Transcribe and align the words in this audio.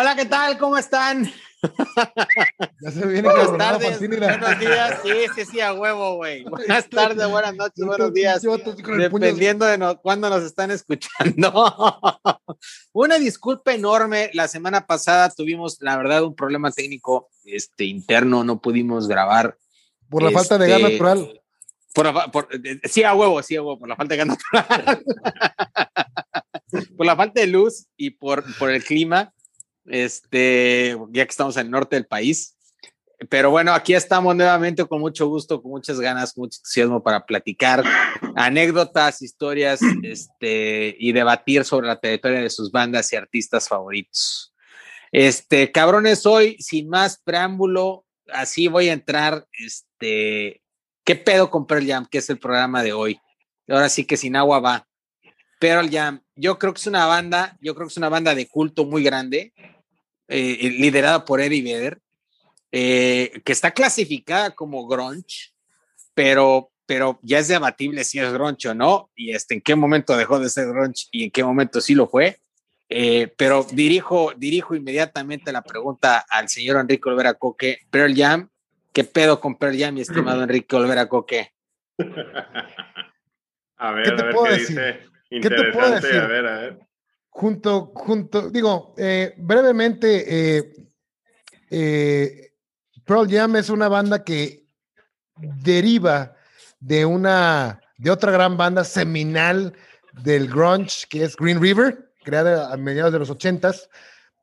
Hola, 0.00 0.14
¿qué 0.14 0.26
tal? 0.26 0.56
¿Cómo 0.58 0.78
están? 0.78 1.24
Ya 2.80 2.90
se 2.92 3.04
viene 3.04 3.22
Buenas 3.28 3.58
tardes, 3.58 3.98
buenos 3.98 4.60
días. 4.60 5.00
Sí, 5.02 5.10
sí, 5.34 5.44
sí, 5.44 5.60
a 5.60 5.72
huevo, 5.74 6.14
güey. 6.14 6.44
Buenas 6.48 6.88
tardes, 6.88 7.28
buenas 7.28 7.56
noches, 7.56 7.84
buenos 7.84 8.12
días. 8.14 8.42
Dependiendo 8.96 9.66
de 9.66 9.76
no- 9.76 10.00
cuándo 10.00 10.30
nos 10.30 10.44
están 10.44 10.70
escuchando. 10.70 11.52
Una 12.92 13.18
disculpa 13.18 13.74
enorme. 13.74 14.30
La 14.34 14.46
semana 14.46 14.86
pasada 14.86 15.30
tuvimos, 15.30 15.78
la 15.80 15.96
verdad, 15.96 16.22
un 16.22 16.36
problema 16.36 16.70
técnico 16.70 17.28
este, 17.44 17.82
interno. 17.86 18.44
No 18.44 18.60
pudimos 18.60 19.08
grabar. 19.08 19.58
Por 20.08 20.22
la 20.22 20.30
falta 20.30 20.58
de 20.58 20.68
gas 20.68 20.78
Este, 20.78 20.92
natural. 20.92 21.42
Por, 21.92 22.06
la 22.06 22.12
fa- 22.12 22.30
por- 22.30 22.48
eh, 22.52 22.80
sí, 22.84 23.02
a 23.02 23.14
huevo, 23.16 23.42
sí, 23.42 23.56
a 23.56 23.62
huevo, 23.62 23.80
por 23.80 23.88
la 23.88 23.96
falta 23.96 24.14
de 24.14 24.18
gas 24.24 24.28
natural. 24.28 25.02
por 26.96 27.04
la 27.04 27.16
falta 27.16 27.40
de 27.40 27.48
luz 27.48 27.88
y 27.96 28.10
por, 28.10 28.44
por 28.58 28.70
el 28.70 28.84
clima, 28.84 29.34
este, 29.90 30.96
ya 31.10 31.24
que 31.24 31.30
estamos 31.30 31.56
en 31.56 31.66
el 31.66 31.70
norte 31.70 31.96
del 31.96 32.06
país. 32.06 32.56
Pero 33.28 33.50
bueno, 33.50 33.72
aquí 33.74 33.94
estamos 33.94 34.36
nuevamente 34.36 34.84
con 34.84 35.00
mucho 35.00 35.26
gusto, 35.26 35.60
con 35.60 35.72
muchas 35.72 35.98
ganas, 35.98 36.32
con 36.32 36.42
mucho 36.42 36.58
entusiasmo 36.58 37.02
para 37.02 37.26
platicar 37.26 37.82
anécdotas, 38.36 39.22
historias 39.22 39.80
este, 40.04 40.94
y 40.98 41.12
debatir 41.12 41.64
sobre 41.64 41.88
la 41.88 41.98
trayectoria 41.98 42.40
de 42.40 42.50
sus 42.50 42.70
bandas 42.70 43.12
y 43.12 43.16
artistas 43.16 43.68
favoritos. 43.68 44.54
Este, 45.10 45.72
cabrones, 45.72 46.26
hoy, 46.26 46.56
sin 46.60 46.88
más 46.88 47.20
preámbulo, 47.20 48.04
así 48.32 48.68
voy 48.68 48.88
a 48.88 48.92
entrar, 48.92 49.46
este, 49.52 50.62
¿qué 51.04 51.16
pedo 51.16 51.50
con 51.50 51.66
Pearl 51.66 51.86
Jam? 51.86 52.06
Que 52.08 52.18
es 52.18 52.30
el 52.30 52.38
programa 52.38 52.84
de 52.84 52.92
hoy. 52.92 53.20
Ahora 53.68 53.88
sí 53.88 54.04
que 54.04 54.16
sin 54.16 54.36
agua 54.36 54.60
va. 54.60 54.86
Pearl 55.58 55.90
Jam, 55.90 56.22
yo 56.36 56.58
creo 56.58 56.72
que 56.72 56.78
es 56.78 56.86
una 56.86 57.06
banda, 57.06 57.56
yo 57.60 57.74
creo 57.74 57.88
que 57.88 57.92
es 57.92 57.96
una 57.96 58.08
banda 58.08 58.34
de 58.34 58.46
culto 58.46 58.84
muy 58.84 59.02
grande, 59.02 59.52
eh, 60.28 60.70
liderada 60.78 61.24
por 61.24 61.40
Eddie 61.40 61.62
Vedder, 61.62 62.00
eh, 62.70 63.40
que 63.44 63.52
está 63.52 63.70
clasificada 63.70 64.50
como 64.50 64.86
grunge, 64.86 65.52
pero, 66.14 66.70
pero 66.86 67.18
ya 67.22 67.38
es 67.38 67.48
debatible 67.48 68.04
si 68.04 68.18
es 68.18 68.32
grunge 68.32 68.68
o 68.68 68.74
no, 68.74 69.10
y 69.16 69.32
este, 69.32 69.54
en 69.54 69.60
qué 69.60 69.74
momento 69.74 70.16
dejó 70.16 70.38
de 70.38 70.50
ser 70.50 70.68
grunge 70.68 71.06
y 71.10 71.24
en 71.24 71.30
qué 71.30 71.42
momento 71.44 71.80
sí 71.80 71.94
lo 71.94 72.08
fue. 72.08 72.38
Eh, 72.90 73.32
pero 73.36 73.64
dirijo, 73.70 74.32
dirijo 74.36 74.74
inmediatamente 74.74 75.52
la 75.52 75.62
pregunta 75.62 76.24
al 76.30 76.48
señor 76.48 76.78
Enrique 76.80 77.08
Olvera 77.08 77.34
Coque, 77.34 77.80
Pearl 77.90 78.14
Jam, 78.16 78.48
¿qué 78.94 79.04
pedo 79.04 79.40
con 79.40 79.56
Pearl 79.56 79.78
Jam, 79.78 79.94
mi 79.94 80.00
estimado 80.00 80.42
Enrique 80.42 80.74
Olvera 80.76 81.06
Coque? 81.08 81.52
A 83.76 83.92
ver, 83.92 84.04
¿Qué 84.04 84.12
te 84.12 84.22
a 84.22 84.24
ver 84.26 84.34
puedo 84.34 84.46
qué 84.46 84.50
decir? 84.52 84.68
dice. 84.76 85.00
¿Qué 85.40 85.50
te 85.50 85.64
puedo 85.64 85.88
Interesante, 85.90 86.06
decir? 86.06 86.20
A 86.20 86.26
ver, 86.26 86.46
a 86.46 86.58
ver. 86.60 86.78
Junto, 87.38 87.92
junto, 87.94 88.50
digo, 88.50 88.94
eh, 88.98 89.32
brevemente, 89.38 90.56
eh, 90.58 90.72
eh, 91.70 92.50
Pearl 93.04 93.30
Jam 93.30 93.54
es 93.54 93.70
una 93.70 93.86
banda 93.86 94.24
que 94.24 94.66
deriva 95.36 96.34
de 96.80 97.06
una, 97.06 97.80
de 97.96 98.10
otra 98.10 98.32
gran 98.32 98.56
banda 98.56 98.82
seminal 98.82 99.72
del 100.24 100.48
grunge, 100.48 101.06
que 101.08 101.22
es 101.22 101.36
Green 101.36 101.60
River, 101.62 102.10
creada 102.24 102.72
a 102.72 102.76
mediados 102.76 103.12
de 103.12 103.20
los 103.20 103.30
ochentas, 103.30 103.88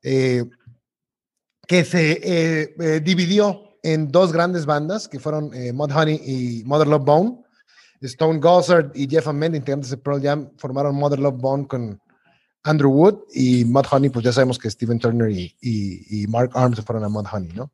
que 0.00 1.84
se 1.84 2.72
dividió 3.04 3.76
en 3.82 4.08
dos 4.08 4.32
grandes 4.32 4.64
bandas, 4.64 5.06
que 5.06 5.20
fueron 5.20 5.50
Mudhoney 5.74 6.18
y 6.24 6.64
Mother 6.64 6.88
Love 6.88 7.04
Bone. 7.04 7.42
Stone 8.00 8.40
Gossard 8.40 8.92
y 8.94 9.06
Jeff 9.08 9.26
Ament, 9.26 9.54
integrantes 9.54 9.90
de 9.90 9.96
Pearl 9.98 10.22
Jam, 10.22 10.50
formaron 10.56 10.94
Mother 10.96 11.18
Love 11.18 11.38
Bone 11.38 11.66
con 11.66 12.00
Andrew 12.66 12.90
Wood 12.90 13.14
y 13.32 13.64
Mudhoney, 13.64 14.10
pues 14.10 14.24
ya 14.24 14.32
sabemos 14.32 14.58
que 14.58 14.70
Steven 14.70 14.98
Turner 14.98 15.30
y, 15.30 15.54
y- 15.60 16.22
y 16.22 16.26
Mark 16.26 16.50
Arms 16.54 16.80
fueron 16.84 17.04
a 17.04 17.08
Mudhoney, 17.08 17.52
¿no? 17.52 17.70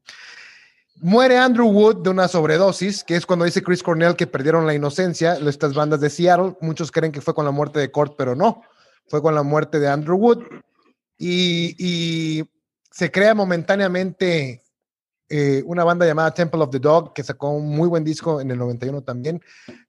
Muere 1.00 1.36
Andrew 1.36 1.66
Wood 1.68 2.02
de 2.04 2.10
una 2.10 2.28
sobredosis, 2.28 3.02
que 3.02 3.16
es 3.16 3.26
cuando 3.26 3.44
dice 3.44 3.62
Chris 3.62 3.82
Cornell 3.82 4.14
que 4.14 4.28
perdieron 4.28 4.66
la 4.66 4.74
inocencia, 4.74 5.34
estas 5.34 5.74
bandas 5.74 6.00
de 6.00 6.08
Seattle, 6.08 6.56
muchos 6.60 6.92
creen 6.92 7.10
que 7.10 7.20
fue 7.20 7.34
con 7.34 7.44
la 7.44 7.50
muerte 7.50 7.80
de 7.80 7.90
Kurt, 7.90 8.14
pero 8.16 8.36
no, 8.36 8.62
fue 9.08 9.20
con 9.20 9.34
la 9.34 9.42
muerte 9.42 9.80
de 9.80 9.88
Andrew 9.88 10.16
Wood. 10.16 10.44
Y, 11.18 12.44
se 12.90 13.10
crea 13.10 13.34
momentáneamente 13.34 14.62
eh, 15.28 15.62
una 15.64 15.82
banda 15.82 16.04
llamada 16.04 16.30
Temple 16.30 16.60
of 16.60 16.70
the 16.70 16.78
Dog, 16.78 17.14
que 17.14 17.22
sacó 17.24 17.50
un 17.50 17.68
muy 17.74 17.88
buen 17.88 18.04
disco 18.04 18.40
en 18.40 18.50
el 18.50 18.58
91 18.58 19.02
también, 19.02 19.40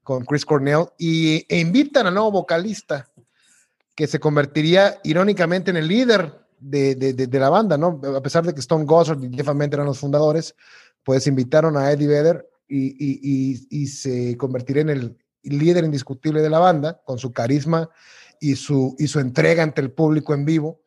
con 0.02 0.24
Chris 0.24 0.44
Cornell, 0.46 0.86
y, 0.96 1.44
e 1.48 1.60
invitan 1.60 2.06
al 2.06 2.14
nuevo 2.14 2.30
vocalista, 2.32 3.06
que 3.94 4.06
se 4.06 4.18
convertiría 4.20 4.98
irónicamente 5.04 5.70
en 5.70 5.76
el 5.76 5.88
líder 5.88 6.40
de, 6.58 6.94
de- 6.94 7.12
de- 7.12 7.26
de 7.26 7.38
la 7.38 7.50
banda, 7.50 7.76
¿no? 7.76 8.00
A 8.16 8.22
pesar 8.22 8.44
de 8.44 8.54
que 8.54 8.60
Stone 8.60 8.84
Gossard 8.84 9.22
y 9.22 9.34
Jeff 9.34 9.48
Ament 9.48 9.72
eran 9.74 9.86
los 9.86 9.98
fundadores, 9.98 10.54
pues 11.02 11.26
invitaron 11.26 11.76
a 11.76 11.90
Eddie 11.92 12.08
Vedder 12.08 12.48
y, 12.66 12.86
y- 12.88 13.20
y- 13.22 13.66
y 13.82 13.86
se 13.86 14.36
convertiría 14.36 14.82
en 14.82 14.88
el 14.90 15.18
líder 15.42 15.84
indiscutible 15.84 16.40
de 16.40 16.50
la 16.50 16.58
banda, 16.58 17.00
con 17.04 17.18
su 17.18 17.32
carisma 17.32 17.90
y 18.40 18.56
su, 18.56 18.96
y 18.98 19.06
su 19.06 19.20
entrega 19.20 19.62
ante 19.62 19.80
el 19.82 19.92
público 19.92 20.32
en 20.34 20.44
vivo. 20.44 20.80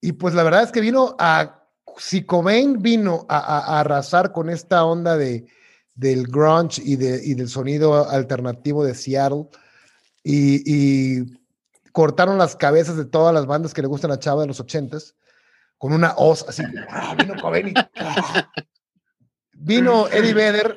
Y 0.00 0.12
pues 0.12 0.34
la 0.34 0.44
verdad 0.44 0.62
es 0.62 0.70
que 0.70 0.80
vino 0.80 1.16
a, 1.18 1.64
si 1.96 2.22
Cobain 2.24 2.80
vino 2.80 3.26
a, 3.28 3.38
a- 3.38 3.58
a 3.76 3.80
arrasar 3.80 4.30
con 4.32 4.48
esta 4.48 4.84
onda 4.84 5.16
de, 5.16 5.46
del 5.96 6.28
grunge 6.28 6.80
y, 6.84 6.94
de, 6.94 7.20
y 7.24 7.34
del 7.34 7.48
sonido 7.48 8.08
alternativo 8.08 8.84
de 8.84 8.94
Seattle 8.94 9.48
y, 10.22 10.62
y 10.64 11.24
cortaron 11.92 12.38
las 12.38 12.56
cabezas 12.56 12.96
de 12.96 13.04
todas 13.04 13.34
las 13.34 13.46
bandas 13.46 13.74
que 13.74 13.82
le 13.82 13.88
gustan 13.88 14.10
a 14.10 14.18
Chava 14.18 14.42
de 14.42 14.48
los 14.48 14.60
ochentas 14.60 15.14
con 15.78 15.92
una 15.92 16.14
hoz 16.16 16.44
así. 16.48 16.62
vino 17.16 17.40
Cobain 17.40 17.72
¡ah! 17.96 18.50
vino 19.52 20.08
Eddie 20.08 20.34
Vedder 20.34 20.76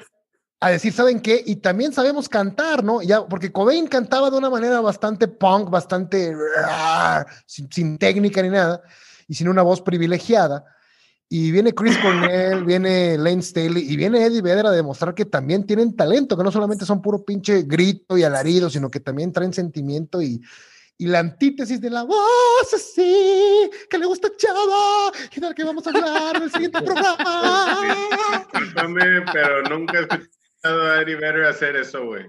a 0.60 0.70
decir, 0.70 0.94
¿saben 0.94 1.22
qué? 1.22 1.42
Y 1.44 1.56
también 1.56 1.92
sabemos 1.92 2.30
cantar, 2.30 2.84
¿no? 2.84 3.02
Ya, 3.02 3.26
porque 3.26 3.52
Cobain 3.52 3.88
cantaba 3.88 4.30
de 4.30 4.38
una 4.38 4.50
manera 4.50 4.80
bastante 4.80 5.28
punk, 5.28 5.72
bastante 5.72 6.36
sin, 7.48 7.72
sin 7.72 7.98
técnica 7.98 8.44
ni 8.44 8.50
nada, 8.50 8.82
y 9.28 9.34
sin 9.34 9.50
una 9.50 9.64
voz 9.64 9.82
privilegiada. 9.82 10.64
Y 11.28 11.50
viene 11.50 11.74
Chris 11.74 11.98
Cornell, 11.98 12.64
viene 12.64 13.18
Lane 13.18 13.42
Staley 13.42 13.92
y 13.92 13.96
viene 13.96 14.24
Eddie 14.24 14.42
Vedder 14.42 14.68
a 14.68 14.72
demostrar 14.72 15.16
que 15.16 15.26
también 15.26 15.66
tienen 15.66 15.96
talento, 15.96 16.38
que 16.38 16.44
no 16.44 16.52
solamente 16.52 16.86
son 16.86 17.02
puro 17.02 17.24
pinche 17.24 17.64
grito 17.64 18.18
y 18.18 18.24
alarido, 18.24 18.70
sino 18.70 18.92
que 18.92 19.00
también 19.00 19.32
traen 19.32 19.54
sentimiento 19.54 20.22
y, 20.22 20.42
y 21.02 21.08
la 21.08 21.18
antítesis 21.20 21.82
de 21.82 21.90
la 21.90 22.04
voz 22.04 22.74
así, 22.74 23.70
que 23.90 23.98
le 23.98 24.06
gusta 24.06 24.30
Chava 24.38 25.12
y 25.36 25.40
del 25.40 25.56
que 25.56 25.64
vamos 25.64 25.86
a 25.88 25.90
hablar 25.90 26.36
en 26.36 26.44
el 26.44 26.52
siguiente 26.52 26.80
programa. 26.86 27.80
Discúlpame, 28.54 29.22
pero 29.34 29.64
nunca 29.64 29.98
he 29.98 30.02
escuchado 30.02 30.92
a 30.92 31.02
Eddie 31.02 31.16
Vedder 31.16 31.46
hacer 31.46 31.76
eso, 31.76 32.06
güey. 32.06 32.26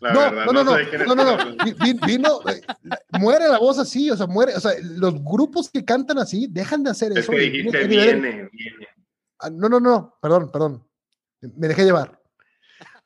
La 0.00 0.12
No, 0.14 0.20
verdad, 0.20 0.46
no, 0.46 0.52
no, 0.52 0.64
no, 0.64 0.72
de 0.74 0.98
no, 1.06 1.14
no, 1.14 1.24
no, 1.24 1.64
vi- 1.64 1.98
vino, 2.06 2.40
eh, 2.48 2.60
muere 3.18 3.46
la 3.48 3.58
voz 3.58 3.78
así, 3.78 4.10
o 4.10 4.16
sea, 4.16 4.26
muere, 4.26 4.54
o 4.56 4.60
sea, 4.60 4.72
los 4.82 5.22
grupos 5.22 5.70
que 5.70 5.84
cantan 5.84 6.18
así 6.18 6.46
dejan 6.50 6.82
de 6.82 6.90
hacer 6.90 7.12
Es 7.12 7.18
eso. 7.18 7.32
que 7.32 7.38
dijiste 7.40 7.86
viene, 7.86 8.48
viene. 8.52 8.88
Ah, 9.38 9.50
No, 9.50 9.68
no, 9.68 9.80
no, 9.80 10.16
perdón, 10.22 10.50
perdón. 10.50 10.88
Me 11.42 11.68
dejé 11.68 11.84
llevar. 11.84 12.18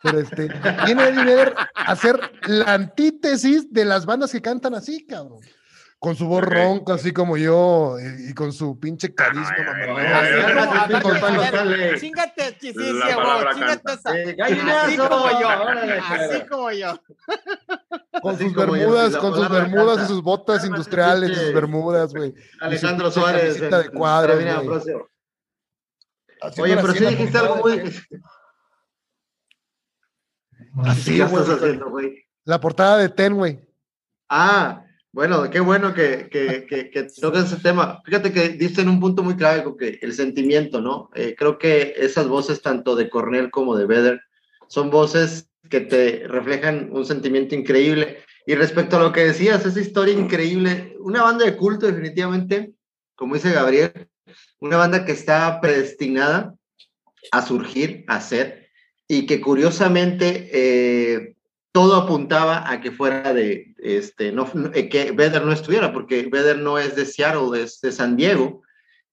Pero 0.03 0.21
este, 0.21 0.49
viene 0.85 1.09
Eddie 1.09 1.25
Vedder 1.25 1.55
a 1.75 1.93
hacer 1.93 2.21
la 2.47 2.75
antítesis 2.75 3.73
de 3.73 3.85
las 3.85 4.07
bandas 4.07 4.31
que 4.31 4.41
cantan 4.41 4.75
así, 4.75 5.05
cabrón. 5.07 5.41
Con 5.99 6.15
su 6.15 6.29
voz 6.29 6.45
ronca, 6.45 6.95
así 6.95 7.13
como 7.13 7.37
yo, 7.37 7.97
y 7.99 8.33
con 8.33 8.53
su 8.53 8.79
pinche 8.79 9.13
carisma. 9.13 9.51
Ay, 9.57 9.65
mamalón. 9.65 9.99
ay, 9.99 10.07
ay, 10.07 10.41
Así 10.79 10.95
ay, 10.95 11.01
como, 11.01 11.15
ay, 11.15 11.23
a 11.23 11.27
ver, 11.27 11.27
ay, 11.27 11.27
a 11.27 11.27
ay, 11.27 11.39
ver, 11.39 11.51
sale. 11.51 12.01
Chingate, 12.01 12.57
sí, 12.61 12.73
sí, 12.73 13.01
chingate 13.55 13.93
esa. 13.93 14.11
Así 14.85 14.97
como 14.97 15.41
yo, 15.41 15.49
así 15.51 16.47
como 16.49 16.71
yo. 16.71 17.03
Con 18.23 18.39
sus 18.39 18.55
bermudas, 18.55 19.17
con 19.17 19.35
sus 19.35 19.49
bermudas 19.49 20.05
y 20.05 20.07
sus 20.07 20.23
botas 20.23 20.65
industriales 20.65 21.37
sus 21.37 21.53
bermudas, 21.53 22.15
güey. 22.15 22.33
Alejandro 22.61 23.11
Suárez. 23.11 23.61
de 23.61 23.91
cuadros, 23.91 24.39
Oye, 26.59 26.77
pero 26.77 26.93
sí 26.93 27.05
dijiste 27.07 27.39
algo 27.39 27.57
muy. 27.57 27.93
Así, 30.85 31.17
¿Qué 31.17 31.25
güey. 31.25 31.43
estás 31.43 31.59
haciendo, 31.59 31.91
güey? 31.91 32.25
La 32.45 32.61
portada 32.61 32.99
de 32.99 33.09
Ten, 33.09 33.35
güey. 33.35 33.59
Ah, 34.29 34.85
bueno, 35.13 35.49
qué 35.51 35.61
bueno 35.61 35.95
que, 35.95 36.29
que, 36.31 36.67
que, 36.69 36.91
que 36.91 37.03
toques 37.21 37.45
ese 37.45 37.57
tema. 37.57 38.01
Fíjate 38.05 38.33
que 38.33 38.51
diste 38.51 38.83
en 38.83 38.89
un 38.89 39.01
punto 39.01 39.23
muy 39.23 39.37
clave 39.37 39.65
con 39.65 39.77
que 39.77 39.99
el 40.03 40.13
sentimiento, 40.13 40.81
¿no? 40.81 41.11
Eh, 41.15 41.35
creo 41.37 41.59
que 41.59 41.95
esas 41.97 42.29
voces, 42.29 42.63
tanto 42.63 42.95
de 42.95 43.09
Cornell 43.09 43.51
como 43.51 43.77
de 43.77 43.87
Vedder, 43.87 44.21
son 44.69 44.91
voces 44.91 45.51
que 45.69 45.81
te 45.81 46.27
reflejan 46.27 46.91
un 46.93 47.05
sentimiento 47.05 47.55
increíble. 47.55 48.19
Y 48.47 48.55
respecto 48.55 48.97
a 48.97 49.03
lo 49.03 49.13
que 49.13 49.25
decías, 49.25 49.65
esa 49.67 49.81
historia 49.81 50.15
increíble, 50.15 50.97
una 51.01 51.23
banda 51.23 51.45
de 51.45 51.57
culto 51.57 51.87
definitivamente, 51.87 52.73
como 53.15 53.35
dice 53.35 53.53
Gabriel, 53.53 54.09
una 54.61 54.77
banda 54.77 55.05
que 55.05 55.13
está 55.13 55.61
predestinada 55.61 56.55
a 57.31 57.43
surgir, 57.43 58.05
a 58.09 58.21
ser, 58.21 58.68
y 59.09 59.27
que 59.27 59.41
curiosamente 59.41 60.51
eh, 60.53 61.35
todo 61.73 61.97
apuntaba 61.97 62.71
a 62.71 62.81
que 62.81 62.93
fuera 62.93 63.33
de, 63.33 63.75
este, 63.79 64.33
no, 64.33 64.51
eh, 64.75 64.89
que 64.89 65.13
Vedder 65.13 65.45
no 65.45 65.53
estuviera, 65.53 65.93
porque 65.93 66.29
Vedder 66.31 66.59
no 66.59 66.79
es 66.79 66.95
de 66.95 67.07
Seattle, 67.07 67.61
es 67.61 67.81
de 67.81 67.91
San 67.91 68.17
Diego, 68.17 68.63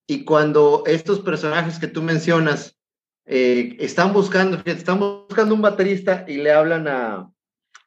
Y 0.07 0.25
cuando 0.25 0.83
estos 0.85 1.21
personajes 1.21 1.79
que 1.79 1.87
tú 1.87 2.01
mencionas 2.03 2.77
eh, 3.25 3.75
están 3.79 4.13
buscando, 4.13 4.61
están 4.65 4.99
buscando 4.99 5.55
un 5.55 5.61
baterista 5.61 6.25
y 6.27 6.35
le 6.37 6.51
hablan 6.51 6.87
a, 6.87 7.31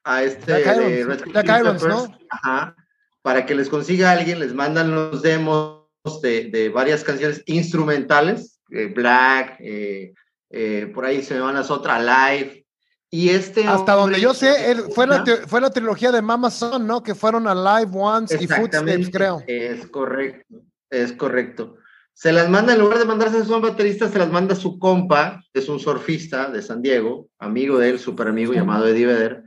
a 0.03 0.23
este 0.23 0.61
Irons, 0.63 1.07
Red 1.07 1.33
Jack 1.33 1.47
Chili 1.47 1.61
Irons, 1.61 1.85
¿no? 1.85 2.19
ajá, 2.31 2.75
para 3.23 3.47
que 3.47 3.55
les 3.55 3.69
consiga 3.69 4.11
a 4.11 4.13
alguien, 4.13 4.41
les 4.41 4.55
mandan 4.55 4.95
los 4.95 5.23
demos 5.23 5.85
de, 6.23 6.51
de 6.51 6.71
varias 6.71 7.05
canciones 7.05 7.43
instrumentales, 7.47 8.61
eh, 8.71 8.87
Black, 8.87 9.57
eh, 9.61 10.13
eh, 10.51 10.91
por 10.95 11.05
ahí 11.05 11.23
se 11.23 11.35
me 11.35 11.41
van 11.41 11.55
las 11.55 11.71
otras, 11.71 12.01
Live. 12.03 12.65
Y 13.11 13.31
este 13.31 13.67
Hasta 13.67 13.95
donde 13.95 14.21
yo 14.21 14.35
sé, 14.35 14.71
él- 14.71 14.83
fue, 14.95 15.07
la, 15.07 15.25
te- 15.25 15.47
fue 15.47 15.63
la 15.63 15.71
trilogía 15.71 16.13
de 16.13 16.21
Mama 16.21 16.51
Son, 16.51 16.87
¿no? 16.87 17.03
Que 17.03 17.15
fueron 17.15 17.47
a 17.49 17.55
Live 17.55 17.91
Once 17.95 18.37
y 18.39 18.47
Footsteps, 18.47 19.11
creo. 19.11 19.43
Es 19.47 19.87
correcto, 19.87 20.57
es 20.91 21.13
correcto. 21.15 21.77
Se 22.13 22.33
las 22.33 22.51
manda, 22.51 22.75
en 22.75 22.81
lugar 22.81 22.99
de 22.99 23.05
mandarse 23.07 23.39
a 23.39 23.45
su 23.45 23.59
baterista, 23.61 24.09
se 24.09 24.19
las 24.19 24.31
manda 24.31 24.53
a 24.53 24.57
su 24.59 24.79
compa, 24.79 25.41
que 25.55 25.61
es 25.61 25.69
un 25.71 25.81
surfista 25.81 26.51
de 26.51 26.61
San 26.61 26.83
Diego, 26.83 27.29
amigo 27.39 27.79
de 27.79 27.91
él, 27.91 27.99
súper 27.99 28.29
amigo, 28.29 28.53
llamado 28.53 28.87
Eddie 28.89 29.07
Vedder, 29.07 29.45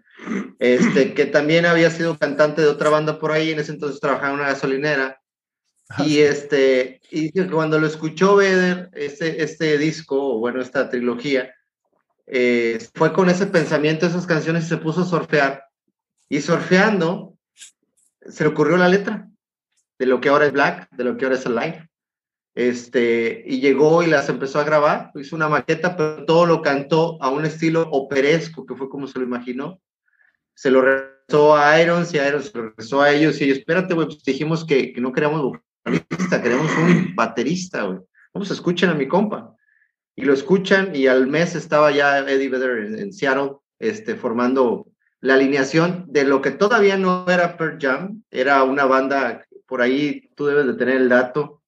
este, 0.58 1.14
que 1.14 1.26
también 1.28 1.66
había 1.68 1.92
sido 1.92 2.18
cantante 2.18 2.62
de 2.62 2.68
otra 2.68 2.90
banda 2.90 3.20
por 3.20 3.32
ahí, 3.32 3.52
en 3.52 3.60
ese 3.60 3.74
entonces 3.74 4.00
trabajaba 4.00 4.30
en 4.34 4.40
una 4.40 4.48
gasolinera. 4.50 5.21
Y 6.00 6.20
este, 6.20 7.02
y 7.10 7.32
cuando 7.48 7.80
lo 7.80 7.88
escuchó 7.88 8.36
Vedder, 8.36 8.90
este, 8.94 9.44
este 9.44 9.78
disco, 9.78 10.36
o 10.36 10.40
bueno, 10.40 10.62
esta 10.62 10.90
trilogía, 10.90 11.54
eh, 12.28 12.80
fue 12.96 13.12
con 13.12 13.30
ese 13.30 13.48
pensamiento, 13.48 14.06
esas 14.06 14.26
canciones, 14.26 14.66
y 14.66 14.70
se 14.70 14.78
puso 14.78 15.02
a 15.02 15.06
surfear. 15.06 15.66
Y 16.30 16.42
surfeando, 16.42 17.36
se 18.26 18.44
le 18.44 18.50
ocurrió 18.50 18.78
la 18.78 18.88
letra 18.88 19.28
de 20.00 20.06
lo 20.06 20.22
que 20.22 20.30
ahora 20.30 20.46
es 20.46 20.54
Black, 20.54 20.90
de 20.92 21.04
lo 21.04 21.18
que 21.18 21.26
ahora 21.26 21.38
es 21.38 21.46
Alive. 21.46 21.90
Este, 22.54 23.44
y 23.46 23.62
llegó 23.62 24.04
y 24.04 24.08
las 24.08 24.28
empezó 24.30 24.60
a 24.60 24.66
grabar, 24.66 25.12
hizo 25.16 25.36
una 25.36 25.48
maqueta, 25.48 25.96
pero 25.96 26.26
todo 26.26 26.46
lo 26.46 26.62
cantó 26.62 27.22
a 27.22 27.30
un 27.30 27.46
estilo 27.46 27.88
operesco, 27.92 28.66
que 28.66 28.76
fue 28.76 28.90
como 28.90 29.08
se 29.08 29.20
lo 29.20 29.26
imaginó. 29.26 29.82
Se 30.54 30.70
lo 30.70 30.82
regresó 30.82 31.56
a 31.56 31.82
Irons 31.82 32.14
y 32.14 32.18
Irons 32.18 32.46
se 32.46 32.58
lo 32.58 32.64
regresó 32.70 33.02
a 33.02 33.12
ellos 33.12 33.40
y 33.40 33.46
ellos, 33.46 33.60
espérate, 33.60 33.94
güey, 33.94 34.08
pues 34.08 34.24
dijimos 34.24 34.66
que, 34.66 34.94
que 34.94 35.02
no 35.02 35.12
queríamos 35.12 35.60
queremos 35.84 36.72
un 36.78 37.16
baterista, 37.16 37.84
güey. 37.84 38.00
Vamos, 38.34 38.52
escuchen 38.52 38.90
a 38.90 38.94
mi 38.94 39.08
compa. 39.08 39.56
Y 40.16 40.26
lo 40.26 40.34
escuchan 40.34 40.96
y 40.96 41.08
al 41.08 41.28
mes 41.28 41.56
estaba 41.56 41.92
ya 41.92 42.20
Eddie 42.20 42.50
Vedder 42.50 42.86
en, 42.86 43.00
en 43.00 43.14
Seattle, 43.14 43.54
este, 43.80 44.16
formando 44.16 44.88
la 45.22 45.36
alineación 45.36 46.06
de 46.08 46.26
lo 46.26 46.42
que 46.42 46.52
todavía 46.52 46.98
no 46.98 47.26
era 47.30 47.56
Pearl 47.56 47.78
Jam, 47.80 48.24
era 48.32 48.64
una 48.64 48.86
banda, 48.86 49.46
por 49.68 49.82
ahí 49.82 50.30
tú 50.36 50.48
debes 50.48 50.66
de 50.66 50.74
tener 50.74 50.98
el 50.98 51.10
dato 51.10 51.62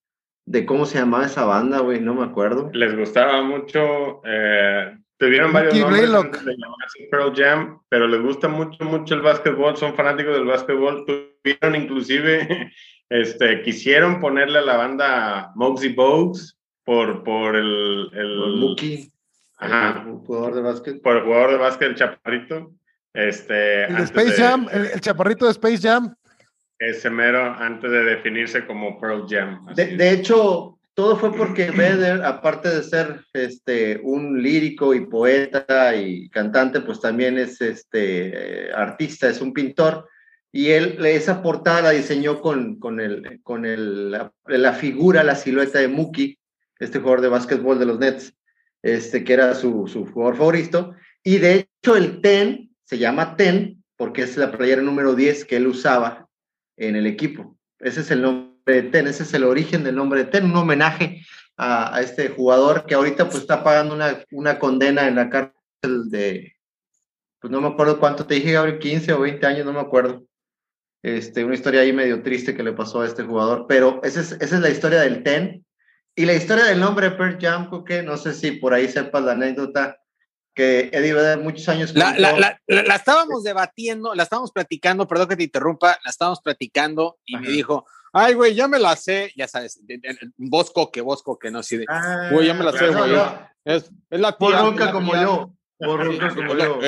de 0.45 0.65
cómo 0.65 0.85
se 0.85 0.97
llamaba 0.97 1.25
esa 1.25 1.45
banda, 1.45 1.79
güey, 1.79 2.01
no 2.01 2.15
me 2.15 2.25
acuerdo. 2.25 2.69
Les 2.73 2.97
gustaba 2.97 3.43
mucho, 3.43 4.21
eh, 4.25 4.97
tuvieron 5.17 5.53
varios 5.53 5.73
Mickey 5.73 5.81
nombres 5.83 6.01
Blaylock. 6.01 6.25
antes 6.25 6.45
de 6.45 6.55
llamarse 6.57 7.07
Pearl 7.11 7.33
Jam, 7.35 7.79
pero 7.89 8.07
les 8.07 8.21
gusta 8.21 8.47
mucho, 8.47 8.83
mucho 8.83 9.13
el 9.13 9.21
básquetbol, 9.21 9.77
son 9.77 9.93
fanáticos 9.93 10.33
del 10.33 10.45
básquetbol, 10.45 11.05
tuvieron 11.05 11.75
inclusive, 11.75 12.73
este, 13.13 13.61
quisieron 13.61 14.19
ponerle 14.19 14.57
a 14.57 14.63
la 14.63 14.77
banda 14.77 15.51
Muggsy 15.55 15.89
Bogues 15.89 16.57
por, 16.83 17.23
por 17.23 17.55
el, 17.55 18.09
el, 18.11 18.19
El 18.19 18.55
Mookie, 18.59 19.11
Ajá. 19.57 20.03
un 20.07 20.19
jugador 20.25 20.55
de 20.55 20.61
básquet. 20.61 21.01
por 21.01 21.17
el 21.17 21.23
jugador 21.23 21.51
de 21.51 21.57
básquet, 21.57 21.87
el 21.89 21.95
chaparrito, 21.95 22.71
este, 23.13 23.85
El 23.85 23.97
de 23.97 24.03
Space 24.03 24.41
Jam, 24.41 24.67
el, 24.71 24.85
el 24.87 24.99
chaparrito 24.99 25.45
de 25.45 25.51
Space 25.51 25.77
Jam. 25.77 26.15
ese 26.79 27.09
mero, 27.09 27.53
antes 27.59 27.91
de 27.91 28.03
definirse 28.03 28.65
como 28.65 28.99
Pearl 28.99 29.25
Jam. 29.29 29.63
De, 29.75 29.95
de 29.95 30.11
hecho, 30.11 30.79
todo 30.95 31.15
fue 31.15 31.31
porque 31.33 31.69
Vedder, 31.71 32.23
aparte 32.23 32.69
de 32.69 32.83
ser 32.83 33.21
este, 33.33 33.99
un 34.03 34.41
lírico 34.41 34.93
y 34.95 35.05
poeta 35.05 35.95
y 35.95 36.29
cantante, 36.29 36.81
pues 36.81 36.99
también 36.99 37.37
es 37.37 37.61
este, 37.61 38.67
eh, 38.67 38.71
artista, 38.73 39.29
es 39.29 39.39
un 39.39 39.53
pintor. 39.53 40.09
Y 40.55 40.69
él 40.69 41.03
esa 41.03 41.41
portada 41.41 41.81
la 41.81 41.89
diseñó 41.89 42.39
con, 42.39 42.75
con, 42.75 42.99
el, 42.99 43.41
con 43.41 43.65
el, 43.65 44.11
la, 44.11 44.73
figura, 44.73 45.23
la 45.23 45.35
silueta 45.35 45.79
de 45.79 45.87
Mookie, 45.87 46.37
este 46.77 46.99
jugador 46.99 47.21
de 47.21 47.29
básquetbol 47.29 47.79
de 47.79 47.87
los 47.87 47.97
Nets, 47.97 48.35
este, 48.83 49.23
que 49.23 49.33
era 49.33 49.55
su, 49.55 49.87
su 49.87 50.05
jugador 50.05 50.37
favorito. 50.37 50.93
Y 51.23 51.39
de 51.39 51.67
hecho 51.81 51.95
el 51.95 52.21
TEN 52.21 52.69
se 52.83 52.99
llama 52.99 53.35
TEN 53.35 53.83
porque 53.97 54.21
es 54.21 54.37
la 54.37 54.51
playera 54.51 54.83
número 54.83 55.15
10 55.15 55.45
que 55.45 55.55
él 55.55 55.65
usaba 55.65 56.29
en 56.77 56.95
el 56.95 57.07
equipo. 57.07 57.57
Ese 57.79 58.01
es 58.01 58.11
el 58.11 58.21
nombre 58.21 58.53
de 58.65 58.83
TEN, 58.83 59.07
ese 59.07 59.23
es 59.23 59.33
el 59.33 59.45
origen 59.45 59.83
del 59.83 59.95
nombre 59.95 60.23
de 60.23 60.29
TEN, 60.29 60.45
un 60.45 60.55
homenaje 60.55 61.25
a, 61.57 61.95
a 61.95 62.01
este 62.01 62.29
jugador 62.29 62.85
que 62.85 62.93
ahorita 62.93 63.25
pues 63.25 63.39
está 63.39 63.63
pagando 63.63 63.95
una, 63.95 64.23
una 64.31 64.59
condena 64.59 65.07
en 65.07 65.15
la 65.15 65.31
cárcel 65.31 66.11
de, 66.11 66.53
pues 67.39 67.49
no 67.49 67.59
me 67.59 67.69
acuerdo 67.69 67.99
cuánto 67.99 68.27
te 68.27 68.35
dije, 68.35 68.51
Gabriel, 68.51 68.77
15 68.77 69.13
o 69.13 69.21
20 69.21 69.45
años, 69.47 69.65
no 69.65 69.73
me 69.73 69.79
acuerdo. 69.79 70.23
Este, 71.03 71.43
una 71.43 71.53
historia 71.55 71.81
ahí 71.81 71.91
medio 71.93 72.23
triste 72.23 72.55
que 72.55 72.63
le 72.63 72.71
pasó 72.73 73.01
a 73.01 73.05
este 73.05 73.23
jugador, 73.23 73.65
pero 73.67 74.01
esa 74.03 74.21
es, 74.21 74.31
esa 74.31 74.55
es 74.55 74.61
la 74.61 74.69
historia 74.69 75.01
del 75.01 75.21
TEN. 75.21 75.65
Y 76.15 76.25
la 76.25 76.33
historia 76.33 76.63
del 76.65 76.79
nombre 76.79 77.09
de 77.09 77.15
Pearl 77.17 77.37
Jam, 77.41 77.69
que 77.83 78.03
no 78.03 78.17
sé 78.17 78.33
si 78.33 78.51
por 78.53 78.73
ahí 78.73 78.87
sepas 78.87 79.23
la 79.23 79.33
anécdota, 79.33 79.97
que 80.55 80.89
Eddie 80.93 81.13
Vedder 81.13 81.39
muchos 81.39 81.67
años... 81.67 81.93
La, 81.95 82.13
la, 82.17 82.31
la, 82.39 82.59
la- 82.67 82.95
estábamos 82.95 83.43
debatiendo, 83.43 84.13
la 84.13 84.23
estábamos 84.23 84.51
platicando, 84.51 85.07
perdón 85.07 85.27
que 85.27 85.35
te 85.35 85.43
interrumpa, 85.43 85.97
la 86.03 86.09
estábamos 86.11 86.39
platicando 86.41 87.17
y 87.25 87.35
me 87.37 87.47
Ajá. 87.47 87.51
dijo, 87.51 87.85
ay, 88.13 88.35
güey, 88.35 88.53
ya 88.53 88.67
me 88.67 88.77
la 88.79 88.95
sé, 88.95 89.33
ya 89.35 89.47
sabes, 89.47 89.79
de- 89.85 89.97
de- 89.97 90.17
voz 90.37 90.69
coque, 90.71 91.01
voz 91.01 91.23
coque, 91.23 91.49
no 91.49 91.63
de, 91.63 91.85
Ah, 91.89 92.29
Güey, 92.31 92.45
ya 92.47 92.53
me 92.53 92.63
la 92.63 92.71
sé, 92.71 92.91
no, 92.91 92.99
güey. 92.99 93.11
no, 93.13 93.49
es, 93.65 93.91
es 94.11 94.19
la 94.19 94.37
tía. 94.37 94.47
Por 94.47 94.55
Sí, 94.87 94.91
como 94.91 95.15
yo. 95.15 95.53
Es 95.83 95.89
porque- 95.89 96.39
como 96.39 96.55
yo. 96.55 96.79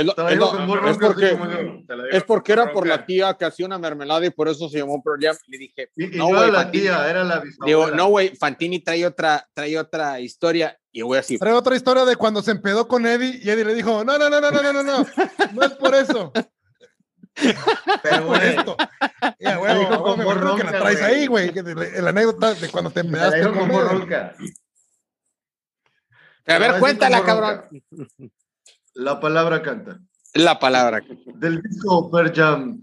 Te 1.87 1.95
la 1.95 2.03
digo 2.03 2.07
Es 2.11 2.23
porque 2.23 2.53
era 2.53 2.71
por 2.71 2.87
la 2.87 3.05
tía 3.05 3.33
que 3.35 3.45
hacía 3.45 3.65
una 3.65 3.77
mermelada 3.77 4.25
y 4.25 4.29
por 4.29 4.47
eso 4.47 4.69
se 4.69 4.79
llamó 4.79 5.01
Pearl 5.03 5.19
Jam. 5.21 5.35
Le 5.47 5.57
dije, 5.57 5.89
Y, 5.95 6.15
y 6.15 6.17
no, 6.17 6.27
güey, 6.27 6.51
la 6.51 6.61
Fantini. 6.63 6.83
tía, 6.83 7.09
era 7.09 7.23
la 7.23 7.39
bisabuela. 7.39 7.65
Digo, 7.65 7.91
no, 7.95 8.07
güey, 8.07 8.35
Fantini 8.35 8.79
trae 8.79 9.05
otra, 9.05 9.47
trae 9.53 9.77
otra 9.77 10.19
historia 10.19 10.77
y 10.91 11.01
voy 11.01 11.17
así. 11.17 11.37
Trae 11.37 11.53
otra 11.53 11.75
historia 11.75 12.05
de 12.05 12.15
cuando 12.15 12.41
se 12.41 12.51
empedó 12.51 12.87
con 12.87 13.05
Eddie 13.05 13.39
y 13.43 13.49
Eddie 13.49 13.65
le 13.65 13.75
dijo, 13.75 14.03
no, 14.03 14.17
no, 14.17 14.29
no, 14.29 14.39
no, 14.41 14.51
no, 14.51 14.61
no, 14.61 14.73
no, 14.73 14.83
no, 14.83 15.05
no 15.53 15.63
es 15.63 15.71
por 15.73 15.93
eso, 15.95 16.31
Pero 18.01 18.27
por 18.27 18.41
esto. 18.41 18.77
Ya, 19.39 19.57
güey, 19.57 19.79
dijo 19.79 19.99
güey, 19.99 20.25
con 20.25 20.55
me 20.55 20.57
que 20.57 20.63
la 20.63 20.71
traes 20.79 20.99
güey. 21.01 21.13
ahí, 21.13 21.27
güey, 21.27 21.51
la 22.01 22.09
anécdota 22.09 22.53
de 22.53 22.69
cuando 22.69 22.91
te 22.91 23.01
empedaste 23.01 23.41
con 23.51 23.71
Eddie. 23.71 24.31
A 26.47 26.59
ver, 26.59 26.79
cuéntala, 26.79 27.23
cabrón. 27.23 27.65
La 28.95 29.19
palabra 29.19 29.61
canta. 29.61 29.99
La 30.33 30.57
palabra. 30.57 31.01
Del 31.35 31.61
disco 31.61 32.09
Pearl 32.09 32.31
Jam. 32.33 32.79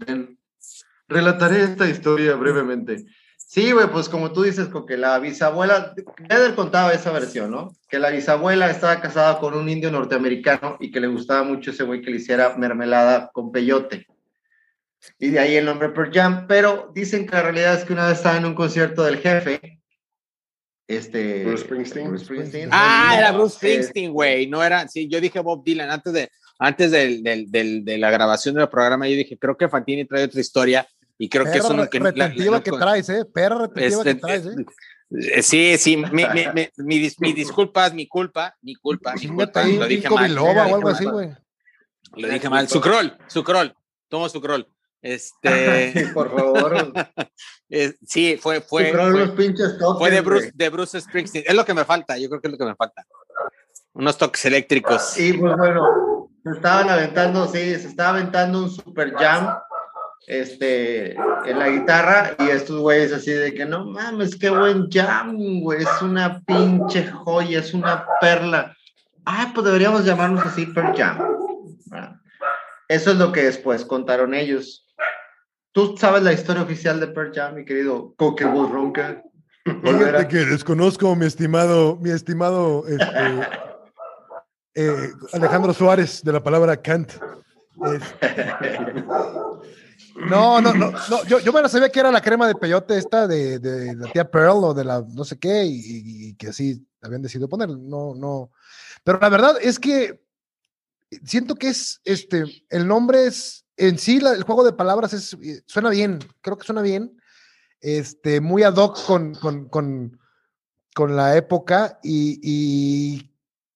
Relataré 1.07 1.63
esta 1.63 1.89
historia 1.89 2.35
brevemente. 2.35 3.05
Sí, 3.37 3.71
güey, 3.71 3.87
pues 3.91 4.09
como 4.09 4.31
tú 4.31 4.43
dices, 4.43 4.69
que 4.87 4.97
la 4.97 5.17
bisabuela, 5.19 5.93
Vedder 6.29 6.55
contaba 6.55 6.93
esa 6.93 7.11
versión, 7.11 7.51
¿no? 7.51 7.75
Que 7.89 7.99
la 7.99 8.11
bisabuela 8.11 8.69
estaba 8.69 9.01
casada 9.01 9.39
con 9.39 9.55
un 9.55 9.69
indio 9.69 9.91
norteamericano 9.91 10.77
y 10.79 10.91
que 10.91 10.99
le 10.99 11.07
gustaba 11.07 11.43
mucho 11.43 11.71
ese 11.71 11.83
güey 11.83 12.01
que 12.01 12.11
le 12.11 12.17
hiciera 12.17 12.55
mermelada 12.57 13.31
con 13.31 13.51
peyote. 13.51 14.07
Y 15.17 15.29
de 15.29 15.39
ahí 15.39 15.55
el 15.55 15.65
nombre 15.65 15.89
Pearl 15.89 16.11
Jam, 16.13 16.45
pero 16.47 16.91
dicen 16.93 17.25
que 17.25 17.35
la 17.35 17.41
realidad 17.41 17.73
es 17.73 17.85
que 17.85 17.93
una 17.93 18.07
vez 18.07 18.17
estaba 18.17 18.37
en 18.37 18.45
un 18.45 18.55
concierto 18.55 19.03
del 19.03 19.17
jefe, 19.17 19.81
este... 20.87 21.45
Bruce 21.45 21.63
Springsteen. 21.63 22.09
Bruce 22.09 22.25
Springsteen. 22.25 22.69
Ah, 22.71 23.15
era 23.17 23.31
Bruce 23.31 23.55
Springsteen, 23.55 24.11
güey. 24.11 24.47
No 24.47 24.63
era, 24.63 24.87
sí, 24.87 25.07
yo 25.07 25.19
dije 25.21 25.39
Bob 25.39 25.63
Dylan 25.63 25.89
antes 25.91 26.13
de, 26.13 26.29
antes 26.59 26.91
del, 26.91 27.23
del, 27.23 27.49
del- 27.51 27.85
de 27.85 27.97
la 27.97 28.11
grabación 28.11 28.55
del 28.55 28.69
programa. 28.69 29.07
Yo 29.07 29.15
dije, 29.15 29.37
creo 29.37 29.55
que 29.57 29.69
Fantini 29.69 30.05
trae 30.05 30.23
otra 30.25 30.41
historia 30.41 30.87
y 31.17 31.29
creo 31.29 31.45
que 31.45 31.57
eso 31.59 31.73
no 31.73 31.89
que 31.89 31.99
la- 31.99 32.11
retentiva 32.11 32.57
la- 32.57 32.63
que 32.63 32.71
no- 32.71 32.77
traes, 32.79 33.09
¿eh? 33.09 33.25
Perra 33.25 33.57
retentiva 33.67 33.97
este, 34.01 34.13
que 34.15 34.19
traes, 34.21 34.45
¿eh? 34.45 34.55
eh, 35.35 35.41
Sí, 35.43 35.77
sí, 35.77 35.97
mi, 35.97 36.05
mi, 36.11 36.45
mi, 36.53 36.69
mi 36.77 36.99
dis- 36.99 37.15
mi 37.19 37.33
disculpa, 37.33 37.87
es 37.87 37.93
mi 37.93 38.07
culpa, 38.07 38.55
mi 38.61 38.75
culpa, 38.75 39.13
mi 39.13 39.27
culpa. 39.27 39.63
Lo 39.63 39.83
un 39.83 39.87
dije 39.87 40.09
mal, 40.09 40.35
Lo 42.15 42.27
dije 42.27 42.49
mal. 42.49 42.67
Su 42.67 42.81
crawl, 42.81 43.17
su 43.27 43.43
crawl. 43.43 43.73
Tomo 44.09 44.27
su 44.29 44.41
crawl. 44.41 44.67
Este, 45.03 46.09
Por 46.13 46.31
favor. 46.31 46.75
eh, 47.69 47.93
sí, 48.07 48.37
fue, 48.41 48.61
fue, 48.61 48.89
fue, 48.89 49.11
los 49.11 49.31
pinches 49.31 49.77
toques, 49.77 49.99
fue 49.99 50.09
de 50.09 50.21
Bruce, 50.21 50.51
de 50.55 50.69
Bruce 50.69 51.01
Springsteen. 51.01 51.43
Es 51.45 51.53
lo 51.53 51.65
que 51.65 51.73
me 51.73 51.83
falta, 51.83 52.17
yo 52.17 52.29
creo 52.29 52.41
que 52.41 52.47
es 52.47 52.51
lo 52.53 52.57
que 52.57 52.65
me 52.65 52.75
falta. 52.75 53.05
Unos 53.91 54.17
toques 54.17 54.45
eléctricos. 54.45 55.19
Y 55.19 55.33
pues 55.33 55.57
bueno, 55.57 56.29
se 56.41 56.51
estaban 56.51 56.89
aventando, 56.89 57.45
sí, 57.47 57.75
se 57.75 57.87
estaba 57.89 58.17
aventando 58.17 58.63
un 58.63 58.69
super 58.69 59.13
jam 59.13 59.57
este, 60.25 61.15
en 61.15 61.59
la 61.59 61.67
guitarra 61.67 62.37
y 62.39 62.49
estos 62.49 62.79
güeyes 62.79 63.11
así 63.11 63.31
de 63.31 63.53
que 63.53 63.65
no 63.65 63.85
mames, 63.85 64.37
qué 64.37 64.49
buen 64.49 64.89
jam, 64.89 65.35
güey, 65.59 65.83
es 65.83 66.01
una 66.01 66.41
pinche 66.45 67.05
joya, 67.11 67.59
es 67.59 67.73
una 67.73 68.07
perla. 68.21 68.73
Ah, 69.25 69.51
pues 69.53 69.65
deberíamos 69.65 70.05
llamarnos 70.05 70.45
así 70.45 70.65
per 70.65 70.95
jam. 70.95 71.19
Eso 72.87 73.11
es 73.11 73.17
lo 73.17 73.31
que 73.33 73.43
después 73.43 73.83
contaron 73.83 74.33
ellos. 74.33 74.82
¿Tú 75.73 75.95
sabes 75.97 76.21
la 76.21 76.31
historia 76.31 76.61
oficial 76.61 76.99
de 76.99 77.07
Pearl 77.07 77.31
Jam, 77.33 77.55
mi 77.55 77.65
querido 77.65 78.13
Coque 78.15 78.45
Ronca? 78.45 79.23
Fíjate 79.65 80.27
que 80.27 80.45
desconozco, 80.45 81.15
mi 81.15 81.25
estimado, 81.25 81.97
mi 81.97 82.11
estimado 82.11 82.85
este, 82.87 83.47
eh, 84.75 85.09
Alejandro 85.33 85.73
Suárez, 85.73 86.21
de 86.23 86.31
la 86.31 86.43
palabra 86.43 86.77
Kant. 86.77 87.13
Este, 87.91 88.53
no, 90.29 90.61
no, 90.61 90.73
no, 90.75 90.91
no. 90.91 91.23
Yo, 91.25 91.39
yo 91.39 91.51
me 91.51 91.63
la 91.63 91.69
sabía 91.69 91.89
que 91.89 91.99
era 91.99 92.11
la 92.11 92.21
crema 92.21 92.47
de 92.47 92.53
peyote 92.53 92.95
esta 92.95 93.27
de, 93.27 93.57
de 93.57 93.95
la 93.95 94.11
tía 94.11 94.29
Pearl 94.29 94.63
o 94.63 94.73
de 94.75 94.85
la 94.85 95.03
no 95.07 95.25
sé 95.25 95.39
qué, 95.39 95.65
y, 95.65 95.81
y 96.29 96.35
que 96.35 96.49
así 96.49 96.85
habían 97.01 97.23
decidido 97.23 97.49
poner. 97.49 97.69
No, 97.69 98.13
no. 98.13 98.51
Pero 99.03 99.17
la 99.19 99.29
verdad 99.29 99.55
es 99.59 99.79
que 99.79 100.21
siento 101.25 101.55
que 101.55 101.69
es 101.69 101.99
este, 102.05 102.43
el 102.69 102.87
nombre 102.87 103.25
es 103.25 103.62
en 103.77 103.97
sí, 103.97 104.17
el 104.17 104.43
juego 104.43 104.63
de 104.63 104.73
palabras 104.73 105.13
es, 105.13 105.37
suena 105.65 105.89
bien, 105.89 106.19
creo 106.41 106.57
que 106.57 106.65
suena 106.65 106.81
bien 106.81 107.17
este, 107.83 108.39
muy 108.39 108.63
ad 108.63 108.77
hoc 108.77 109.05
con, 109.05 109.35
con, 109.35 109.67
con, 110.95 111.15
la 111.15 111.35
época 111.35 111.99
y, 112.01 113.29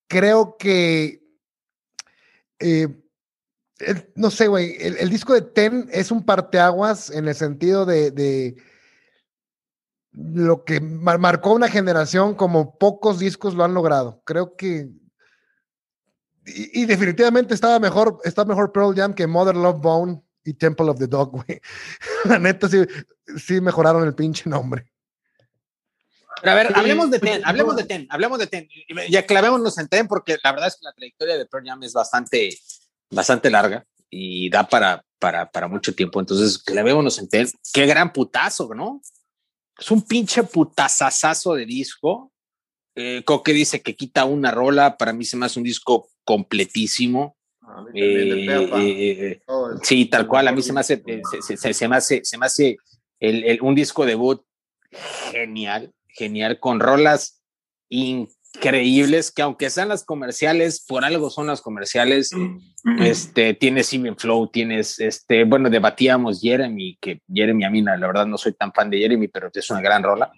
creo 0.08 0.56
que, 0.58 1.22
eh, 2.60 2.88
no 4.16 4.32
sé, 4.32 4.48
güey, 4.48 4.78
el, 4.80 5.10
disco 5.10 5.34
de 5.34 5.42
Ten 5.42 5.90
es 5.92 6.10
un 6.10 6.24
parteaguas 6.24 7.10
en 7.10 7.28
el 7.28 7.36
sentido 7.36 7.86
de, 7.86 8.56
lo 10.14 10.64
que 10.64 10.80
mar 10.80 11.20
marcó 11.20 11.54
una 11.54 11.68
generación 11.68 12.34
como 12.34 12.78
pocos 12.78 13.20
discos 13.20 13.56
lo 13.56 13.66
han 13.66 13.74
logrado. 13.74 14.22
Creo 14.26 14.56
que 14.56 14.90
y, 16.48 16.82
y, 16.82 16.86
definitivamente 16.86 17.54
estaba 17.54 17.78
mejor, 17.80 18.20
está 18.24 18.46
mejor 18.46 18.72
Pearl 18.72 18.96
Jam 18.96 19.14
que 19.14 19.28
Mother 19.28 19.56
Love 19.56 19.82
Bone 19.82 20.22
y 20.44 20.54
Temple 20.54 20.90
of 20.90 20.98
the 20.98 21.08
Dog, 21.08 21.32
güey. 21.32 21.62
La 22.26 22.40
neta, 22.40 22.70
sí, 22.70 22.78
sí 23.38 23.62
mejoraron 23.62 24.06
el 24.08 24.16
pinche 24.16 24.50
nombre. 24.50 24.90
Pero 26.42 26.52
a 26.52 26.56
ver, 26.56 26.72
hablemos 26.76 27.10
de 27.12 27.20
Ten, 27.20 27.42
hablemos 27.46 27.76
de 27.76 27.84
Ten, 27.84 28.08
hablemos 28.10 28.40
de 28.40 28.48
Ten. 28.48 28.70
Ya 29.10 29.26
clavémonos 29.26 29.78
en 29.78 29.88
Ten 29.88 30.08
porque 30.08 30.38
la 30.44 30.52
verdad 30.52 30.68
es 30.68 30.76
que 30.76 30.86
la 30.86 30.94
trayectoria 30.94 31.38
de 31.38 31.46
Pearl 31.46 31.66
Jam 31.66 31.84
es 31.84 31.94
bastante, 31.94 32.58
bastante 33.10 33.50
larga 33.50 33.86
y 34.10 34.50
da 34.50 34.68
para, 34.68 35.04
para, 35.20 35.50
para 35.50 35.68
mucho 35.68 35.94
tiempo. 35.94 36.20
Entonces, 36.20 36.58
clavémonos 36.60 37.18
en 37.20 37.28
Ten. 37.28 37.50
Qué 37.74 37.86
gran 37.86 38.14
putazo, 38.14 38.74
¿no? 38.74 39.02
Es 39.78 39.92
un 39.92 40.02
pinche 40.02 40.44
putazazazo 40.44 41.56
de 41.56 41.66
disco. 41.66 42.32
Eh, 43.00 43.22
Coque 43.24 43.54
dice 43.54 43.82
que 43.82 43.96
quita 43.96 44.26
una 44.26 44.50
rola. 44.52 44.98
Para 44.98 45.14
mí 45.14 45.24
se 45.24 45.38
me 45.38 45.46
hace 45.46 45.60
un 45.60 45.64
disco 45.64 46.10
completísimo. 46.24 47.38
Eh, 47.94 48.48
eh, 48.50 49.42
sí, 49.84 50.06
tal 50.06 50.28
cual, 50.28 50.48
a 50.48 50.52
mí 50.52 50.62
se 50.62 50.74
me 50.74 50.80
hace, 50.80 51.04
se, 51.46 51.58
se, 51.58 51.74
se 51.74 51.88
me 51.88 51.98
hace, 51.98 52.22
se 52.24 52.38
me 52.38 52.46
hace 52.48 52.78
el, 53.20 53.44
el, 53.44 53.62
un 53.62 53.76
disco 53.76 54.06
debut 54.06 54.42
genial, 55.32 55.92
genial, 56.08 56.60
con 56.60 56.80
rolas 56.80 57.44
increíbles, 57.90 59.32
que 59.32 59.42
aunque 59.42 59.70
sean 59.70 59.90
las 59.90 60.04
comerciales, 60.04 60.84
por 60.88 61.06
algo 61.06 61.30
son 61.30 61.48
las 61.48 61.62
comerciales, 61.62 62.32
este, 63.00 63.54
tienes 63.54 63.88
Simon 63.88 64.18
Flow, 64.18 64.48
tienes, 64.48 65.00
este, 65.00 65.44
bueno, 65.44 65.70
debatíamos 65.70 66.42
Jeremy, 66.42 66.98
que 67.00 67.22
Jeremy 67.32 67.66
a 67.66 67.70
mí, 67.70 67.82
la 67.82 67.98
verdad 67.98 68.26
no 68.26 68.38
soy 68.38 68.54
tan 68.54 68.74
fan 68.74 68.90
de 68.90 69.00
Jeremy, 69.00 69.28
pero 69.28 69.50
es 69.54 69.70
una 69.70 69.82
gran 69.82 70.04
rola, 70.04 70.32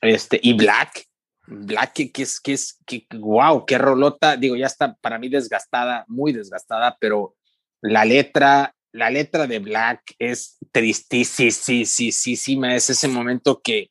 este, 0.00 0.38
y 0.42 0.52
Black, 0.52 1.06
Black, 1.46 2.10
que, 2.12 2.22
es, 2.22 2.40
que 2.40 2.54
es, 2.54 2.80
que, 2.86 3.06
wow, 3.12 3.64
qué 3.66 3.78
rolota, 3.78 4.36
digo, 4.36 4.56
ya 4.56 4.66
está 4.66 4.94
para 4.94 5.18
mí 5.18 5.28
desgastada, 5.28 6.04
muy 6.08 6.32
desgastada, 6.32 6.96
pero 6.98 7.36
la 7.82 8.04
letra, 8.04 8.74
la 8.92 9.10
letra 9.10 9.46
de 9.46 9.58
Black 9.58 10.14
es 10.18 10.58
tristísima, 10.72 12.74
es 12.74 12.90
ese 12.90 13.08
momento 13.08 13.60
que 13.62 13.90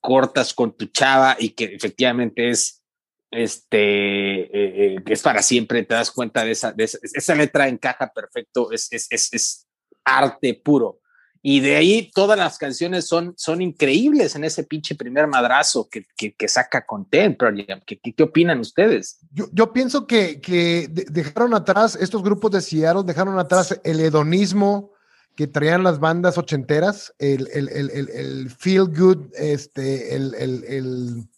cortas 0.00 0.54
con 0.54 0.76
tu 0.76 0.86
chava 0.86 1.36
y 1.38 1.50
que 1.50 1.64
efectivamente 1.64 2.50
es, 2.50 2.82
este, 3.30 4.42
eh, 4.42 4.96
eh, 4.96 5.02
es 5.06 5.22
para 5.22 5.42
siempre, 5.42 5.82
te 5.82 5.94
das 5.94 6.12
cuenta 6.12 6.44
de 6.44 6.52
esa, 6.52 6.72
de 6.72 6.84
esa, 6.84 6.98
esa 7.02 7.34
letra 7.34 7.68
encaja 7.68 8.12
perfecto, 8.14 8.70
es, 8.70 8.92
es, 8.92 9.08
es, 9.10 9.32
es 9.32 9.66
arte 10.04 10.54
puro. 10.54 11.00
Y 11.46 11.60
de 11.60 11.76
ahí 11.76 12.10
todas 12.14 12.38
las 12.38 12.56
canciones 12.56 13.06
son, 13.06 13.34
son 13.36 13.60
increíbles 13.60 14.34
en 14.34 14.44
ese 14.44 14.64
pinche 14.64 14.94
primer 14.94 15.26
madrazo 15.26 15.90
que, 15.90 16.06
que, 16.16 16.32
que 16.32 16.48
saca 16.48 16.86
con 16.86 17.04
Ten 17.04 17.36
¿Qué, 17.84 17.98
qué, 17.98 18.14
qué 18.14 18.22
opinan 18.22 18.60
ustedes? 18.60 19.18
Yo, 19.30 19.48
yo 19.52 19.70
pienso 19.70 20.06
que, 20.06 20.40
que, 20.40 20.88
dejaron 20.88 21.52
atrás, 21.52 21.98
estos 22.00 22.22
grupos 22.22 22.50
de 22.52 22.62
Seattle 22.62 23.02
dejaron 23.04 23.38
atrás 23.38 23.78
el 23.84 24.00
hedonismo 24.00 24.92
que 25.36 25.46
traían 25.46 25.82
las 25.82 26.00
bandas 26.00 26.38
ochenteras, 26.38 27.12
el, 27.18 27.46
el, 27.52 27.68
el, 27.68 27.90
el 27.90 28.48
feel 28.48 28.86
good, 28.86 29.26
este, 29.34 30.16
el, 30.16 30.34
el 30.34 31.28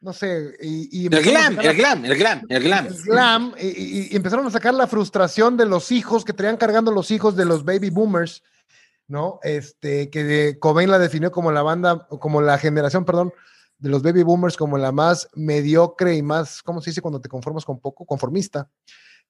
no 0.00 0.14
sé, 0.14 0.56
y, 0.62 1.02
y 1.02 1.06
el, 1.14 1.22
glam, 1.22 1.60
el 1.60 1.76
glam, 1.76 2.04
el 2.06 2.16
glam, 2.16 2.46
el 2.48 2.62
glam, 2.62 2.86
el 2.86 2.94
glam, 3.02 3.54
y, 3.60 4.12
y, 4.12 4.16
empezaron 4.16 4.46
a 4.46 4.50
sacar 4.50 4.72
la 4.72 4.86
frustración 4.86 5.58
de 5.58 5.66
los 5.66 5.92
hijos 5.92 6.24
que 6.24 6.32
traían 6.32 6.56
cargando 6.56 6.90
los 6.90 7.10
hijos 7.10 7.36
de 7.36 7.44
los 7.44 7.62
baby 7.62 7.90
boomers, 7.90 8.42
¿no? 9.08 9.38
Este, 9.42 10.10
que 10.10 10.58
Cobain 10.60 10.90
la 10.90 10.98
definió 10.98 11.30
como 11.30 11.52
la 11.52 11.62
banda, 11.62 12.06
como 12.08 12.40
la 12.40 12.58
generación, 12.58 13.04
perdón, 13.04 13.32
de 13.78 13.88
los 13.88 14.02
baby 14.02 14.22
boomers 14.22 14.56
como 14.56 14.78
la 14.78 14.92
más 14.92 15.28
mediocre 15.34 16.14
y 16.14 16.22
más, 16.22 16.62
¿cómo 16.62 16.80
se 16.80 16.90
dice 16.90 17.02
cuando 17.02 17.20
te 17.20 17.28
conformas 17.28 17.64
con 17.64 17.80
poco? 17.80 18.06
Conformista, 18.06 18.68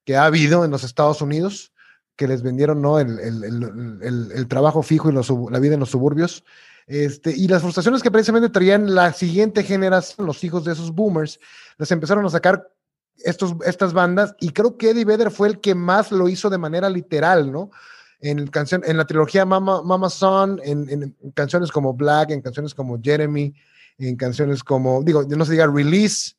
que 0.04 0.16
ha 0.16 0.26
habido 0.26 0.64
en 0.64 0.70
los 0.70 0.84
Estados 0.84 1.20
Unidos, 1.22 1.72
que 2.16 2.28
les 2.28 2.42
vendieron, 2.42 2.80
¿no? 2.80 3.00
El, 3.00 3.18
el, 3.18 4.30
el, 4.32 4.48
trabajo 4.48 4.82
fijo 4.82 5.10
y 5.10 5.12
la 5.12 5.58
vida 5.58 5.74
en 5.74 5.80
los 5.80 5.90
suburbios. 5.90 6.44
Este, 6.86 7.34
y 7.34 7.48
las 7.48 7.62
frustraciones 7.62 8.02
que 8.02 8.10
precisamente 8.10 8.50
traían 8.50 8.94
la 8.94 9.12
siguiente 9.12 9.62
generación, 9.62 10.26
los 10.26 10.44
hijos 10.44 10.64
de 10.64 10.72
esos 10.72 10.92
boomers, 10.92 11.40
les 11.78 11.90
empezaron 11.90 12.24
a 12.26 12.30
sacar 12.30 12.68
estos, 13.16 13.54
estas 13.64 13.92
bandas 13.92 14.34
y 14.40 14.50
creo 14.50 14.76
que 14.76 14.90
Eddie 14.90 15.04
Vedder 15.04 15.30
fue 15.30 15.48
el 15.48 15.60
que 15.60 15.74
más 15.74 16.12
lo 16.12 16.28
hizo 16.28 16.50
de 16.50 16.58
manera 16.58 16.90
literal, 16.90 17.50
¿no? 17.50 17.70
En, 18.24 18.46
canción, 18.46 18.82
en 18.86 18.96
la 18.96 19.04
trilogía 19.04 19.44
Mama, 19.44 19.82
Mama 19.82 20.08
Son, 20.08 20.58
en, 20.64 20.88
en, 20.88 21.32
canciones 21.34 21.70
como 21.70 21.92
Black, 21.92 22.30
en 22.30 22.40
canciones 22.40 22.74
como 22.74 22.98
Jeremy, 23.02 23.54
en 23.98 24.16
canciones 24.16 24.64
como, 24.64 25.02
digo, 25.02 25.24
no 25.24 25.44
se 25.44 25.52
diga 25.52 25.66
Release, 25.66 26.34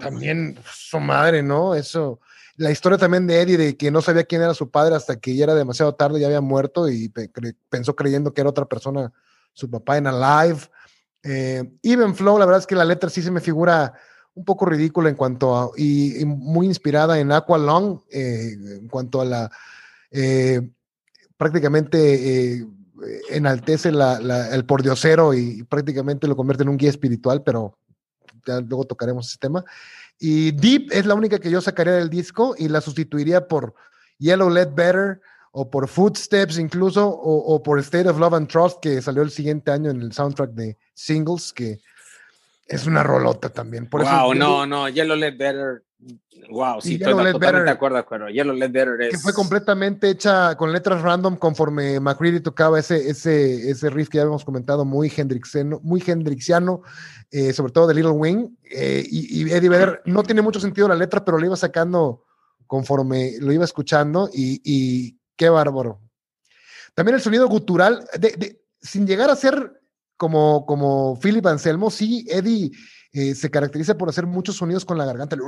también 0.00 0.58
su 0.70 1.00
madre, 1.00 1.42
¿no? 1.42 1.74
Eso, 1.74 2.20
la 2.56 2.70
historia 2.70 2.98
también 2.98 3.26
de 3.26 3.40
Eddie, 3.40 3.56
de 3.56 3.76
que 3.76 3.90
no 3.90 4.02
sabía 4.02 4.24
quién 4.24 4.42
era 4.42 4.54
su 4.54 4.70
padre 4.70 4.94
hasta 4.94 5.18
que 5.18 5.34
ya 5.34 5.44
era 5.44 5.54
demasiado 5.54 5.94
tarde, 5.94 6.20
ya 6.20 6.26
había 6.26 6.40
muerto 6.40 6.88
y 6.88 7.08
cre 7.08 7.56
pensó 7.68 7.96
creyendo 7.96 8.32
que 8.32 8.42
era 8.42 8.50
otra 8.50 8.66
persona, 8.66 9.12
su 9.52 9.70
papá 9.70 9.96
en 9.96 10.06
Alive. 10.06 10.60
Eh, 11.22 11.64
Even 11.82 12.14
Flow, 12.14 12.38
la 12.38 12.46
verdad 12.46 12.60
es 12.60 12.66
que 12.66 12.74
la 12.74 12.84
letra 12.84 13.10
sí 13.10 13.22
se 13.22 13.30
me 13.30 13.40
figura 13.40 13.94
un 14.34 14.44
poco 14.44 14.66
ridícula 14.66 15.08
en 15.08 15.16
cuanto 15.16 15.56
a, 15.56 15.70
y, 15.76 16.20
y 16.20 16.24
muy 16.24 16.66
inspirada 16.66 17.18
en 17.18 17.32
Aqualung, 17.32 18.00
eh, 18.10 18.52
en 18.52 18.88
cuanto 18.88 19.20
a 19.20 19.24
la... 19.24 19.50
Eh, 20.10 20.60
prácticamente 21.42 22.52
eh, 22.54 22.66
enaltece 23.30 23.88
el 23.88 24.64
pordiosero 24.64 25.34
y 25.34 25.64
prácticamente 25.64 26.28
lo 26.28 26.36
convierte 26.36 26.62
en 26.62 26.68
un 26.68 26.76
guía 26.76 26.90
espiritual, 26.90 27.42
pero 27.42 27.76
ya 28.46 28.60
luego 28.60 28.84
tocaremos 28.84 29.26
ese 29.28 29.38
tema. 29.38 29.64
Y 30.20 30.52
Deep 30.52 30.92
es 30.92 31.04
la 31.04 31.16
única 31.16 31.40
que 31.40 31.50
yo 31.50 31.60
sacaría 31.60 31.94
del 31.94 32.10
disco 32.10 32.54
y 32.56 32.68
la 32.68 32.80
sustituiría 32.80 33.48
por 33.48 33.74
Yellow 34.18 34.50
Let 34.50 34.72
Better 34.72 35.20
o 35.50 35.68
por 35.68 35.88
Footsteps 35.88 36.58
incluso 36.58 37.08
o, 37.08 37.54
o, 37.54 37.60
por 37.60 37.80
State 37.80 38.08
of 38.08 38.20
Love 38.20 38.34
and 38.34 38.48
Trust 38.48 38.78
que 38.80 39.02
salió 39.02 39.22
el 39.22 39.32
siguiente 39.32 39.72
año 39.72 39.90
en 39.90 40.00
el 40.00 40.12
soundtrack 40.12 40.52
de 40.52 40.78
Singles 40.94 41.52
que 41.52 41.80
es 42.66 42.86
una 42.86 43.02
rolota 43.02 43.48
también. 43.48 43.88
Por 43.88 44.02
wow, 44.02 44.32
eso, 44.32 44.34
no, 44.34 44.66
no, 44.66 44.88
Yellow 44.88 45.16
Let 45.16 45.36
Better 45.36 45.82
Wow, 46.50 46.80
sí, 46.80 46.94
estoy 46.94 47.12
totalmente 47.12 47.38
Better, 47.38 47.64
de 47.64 47.70
acuerdo, 47.70 47.96
acuerdo. 47.98 48.28
Yellow 48.28 48.54
Let 48.54 48.70
Better 48.70 49.00
es... 49.00 49.10
Que 49.10 49.18
fue 49.18 49.32
completamente 49.32 50.08
hecha 50.10 50.56
con 50.56 50.72
letras 50.72 51.00
random 51.00 51.36
conforme 51.36 52.00
McCready 52.00 52.40
tocaba 52.40 52.78
ese, 52.78 53.08
ese, 53.08 53.70
ese 53.70 53.90
riff 53.90 54.08
que 54.08 54.16
ya 54.16 54.22
habíamos 54.22 54.44
comentado, 54.44 54.84
muy 54.84 55.12
hendrixiano, 55.16 55.80
muy 55.82 56.02
hendrixiano 56.04 56.82
eh, 57.30 57.52
sobre 57.52 57.72
todo 57.72 57.86
de 57.86 57.94
Little 57.94 58.12
Wing. 58.12 58.56
Eh, 58.64 59.04
y, 59.08 59.42
y, 59.42 59.52
Eddie 59.52 59.68
Vedder, 59.68 60.02
no 60.04 60.22
tiene 60.22 60.42
mucho 60.42 60.60
sentido 60.60 60.88
la 60.88 60.96
letra, 60.96 61.24
pero 61.24 61.38
lo 61.38 61.46
iba 61.46 61.56
sacando 61.56 62.24
conforme 62.66 63.34
lo 63.38 63.52
iba 63.52 63.64
escuchando 63.64 64.28
y, 64.32 64.60
y 64.64 65.18
qué 65.36 65.48
bárbaro. 65.48 66.00
También 66.94 67.14
el 67.16 67.22
sonido 67.22 67.48
gutural, 67.48 68.06
de, 68.18 68.32
de, 68.32 68.62
sin 68.80 69.06
llegar 69.06 69.30
a 69.30 69.36
ser 69.36 69.81
como, 70.22 70.64
como 70.66 71.18
Philip 71.20 71.44
Anselmo, 71.46 71.90
sí, 71.90 72.24
Eddie 72.28 72.70
eh, 73.12 73.34
se 73.34 73.50
caracteriza 73.50 73.98
por 73.98 74.08
hacer 74.08 74.24
muchos 74.24 74.54
sonidos 74.54 74.84
con 74.84 74.96
la 74.96 75.04
garganta, 75.04 75.34
el, 75.34 75.42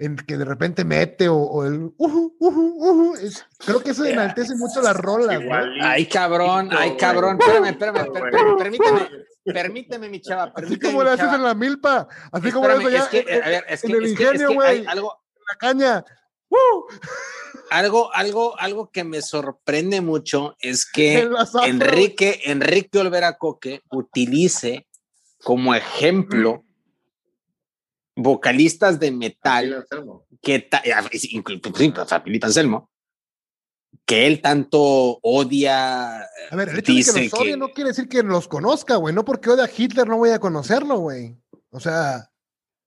en 0.00 0.16
que 0.16 0.36
de 0.36 0.44
repente 0.44 0.84
mete 0.84 1.28
o, 1.28 1.36
o 1.36 1.64
el 1.64 1.84
uh, 1.84 1.92
uh, 1.96 2.32
uh, 2.40 3.14
es, 3.14 3.46
creo 3.64 3.78
que 3.78 3.92
eso 3.92 4.04
enaltece 4.04 4.56
mucho 4.56 4.82
la 4.82 4.92
rola. 4.92 5.38
Ay, 5.80 6.06
cabrón, 6.06 6.70
ay, 6.72 6.96
cabrón, 6.96 7.38
espérame, 7.38 7.66
espérame, 7.66 7.96
espérame, 7.98 8.58
permíteme. 8.58 9.08
Permíteme, 9.44 10.08
mi 10.08 10.20
chava. 10.20 10.52
Permíteme, 10.52 10.88
así 10.88 10.92
como 10.92 11.04
le 11.04 11.10
haces 11.10 11.32
en 11.32 11.44
la 11.44 11.54
milpa, 11.54 12.08
así 12.32 12.48
espérame, 12.48 12.52
como 12.52 12.88
eso 12.88 12.90
ya. 12.90 13.04
Es 13.04 13.08
que, 13.08 13.40
a 13.40 13.48
ver, 13.48 13.64
es 13.68 13.82
que, 13.82 13.86
en 13.86 13.94
el 13.94 14.04
es 14.04 14.10
ingenio, 14.10 14.52
güey. 14.52 14.84
Algo. 14.86 15.12
La 15.48 15.58
caña. 15.60 16.04
¡Uh! 16.48 16.56
Algo, 17.70 18.14
algo, 18.14 18.58
algo 18.58 18.90
que 18.90 19.04
me 19.04 19.22
sorprende 19.22 20.00
mucho 20.00 20.56
es 20.60 20.86
que 20.90 21.28
Enrique, 21.66 22.40
Enrique 22.44 22.98
Olvera 22.98 23.38
Coque 23.38 23.82
utilice 23.90 24.86
como 25.42 25.74
ejemplo 25.74 26.64
vocalistas 28.14 28.98
de 28.98 29.10
metal 29.10 29.86
que 30.40 30.68
Felipe 32.22 32.46
Anselmo 32.46 32.90
que 34.06 34.26
él 34.26 34.40
tanto 34.40 35.18
odia. 35.20 36.20
A 36.22 36.56
ver, 36.56 36.68
el 36.68 36.78
hecho 36.78 36.92
de 36.92 37.02
que 37.02 37.24
los 37.24 37.34
odie 37.34 37.56
no 37.56 37.68
quiere 37.68 37.90
decir 37.90 38.08
que 38.08 38.22
los 38.22 38.46
conozca, 38.48 38.96
güey. 38.96 39.12
No 39.12 39.24
porque 39.24 39.50
odia 39.50 39.64
a 39.64 39.70
Hitler 39.74 40.06
no 40.06 40.16
voy 40.16 40.30
a 40.30 40.38
conocerlo, 40.38 40.98
güey. 40.98 41.36
O 41.70 41.80
sea, 41.80 42.30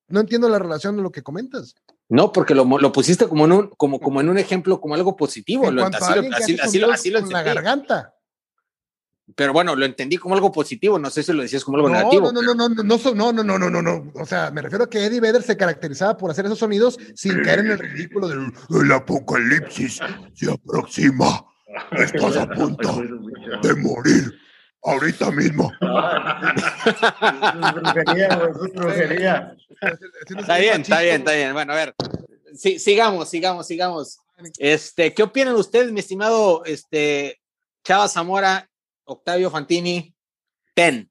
no 0.08 0.22
entiendo 0.22 0.48
la 0.48 0.60
relación 0.60 0.96
de 0.96 1.04
lo 1.04 1.12
que 1.12 1.22
comentas. 1.22 1.76
No, 2.10 2.32
porque 2.32 2.56
lo, 2.56 2.66
lo 2.66 2.92
pusiste 2.92 3.28
como 3.28 3.46
en, 3.46 3.52
un, 3.52 3.68
como, 3.78 4.00
como 4.00 4.20
en 4.20 4.30
un 4.30 4.38
ejemplo, 4.40 4.82
como 4.82 4.96
algo 4.96 5.16
positivo. 5.16 5.70
Lo, 5.70 5.86
así, 5.86 6.58
así, 6.60 6.80
lo, 6.80 6.92
así, 6.92 7.12
la 7.12 7.44
garganta. 7.44 8.16
Pero 9.36 9.54
bueno, 9.54 9.76
lo 9.76 9.86
entendí 9.86 10.18
como 10.18 10.34
algo 10.34 10.52
positivo, 10.52 10.98
no 10.98 11.12
sé 11.12 11.22
si 11.22 11.32
lo 11.34 11.44
decías 11.44 11.64
como 11.64 11.78
algo 11.78 11.90
negativo. 11.90 12.32
No, 12.32 12.42
no, 12.42 12.56
no, 12.56 12.68
no, 12.68 12.84
no, 12.84 12.84
no, 12.84 13.32
no, 13.32 13.44
no, 13.44 13.60
no, 13.60 13.70
no, 13.70 13.82
no. 13.82 14.12
O 14.16 14.26
sea, 14.26 14.50
me 14.50 14.64
refiero 14.64 14.86
a 14.86 14.90
que 14.90 15.06
Eddie 15.06 15.22
Vedder 15.22 15.44
se 15.44 15.56
caracterizaba 15.56 16.18
por 16.18 16.32
hacer 16.32 16.46
esos 16.46 16.58
sonidos 16.58 16.98
sin 17.14 17.44
caer 17.44 17.60
en 17.60 17.72
el 17.72 17.80
ridículo 17.80 18.28
del 18.28 18.52
el 18.70 18.92
apocalipsis 18.92 20.00
se 20.34 20.52
aproxima. 20.52 21.46
Estás 21.92 22.38
a 22.38 22.50
punto 22.50 23.04
de 23.62 23.76
morir 23.76 24.34
ahorita 24.84 25.32
mismo. 25.32 25.72
Está 30.38 30.58
bien, 30.58 30.82
está 30.82 31.02
bien, 31.02 31.16
está 31.18 31.34
bien. 31.34 31.54
Bueno, 31.54 31.74
a 31.74 31.76
ver, 31.76 31.96
sí, 32.54 32.80
sigamos, 32.80 33.30
sigamos, 33.30 33.68
sigamos. 33.68 34.20
Este, 34.58 35.14
¿qué 35.14 35.24
opinan 35.24 35.56
ustedes, 35.56 35.92
mi 35.92 36.00
estimado 36.00 36.64
este, 36.66 37.40
Chava 37.84 38.08
Zamora 38.08 38.70
Octavio 39.10 39.50
Fantini, 39.50 40.14
ten. 40.76 41.10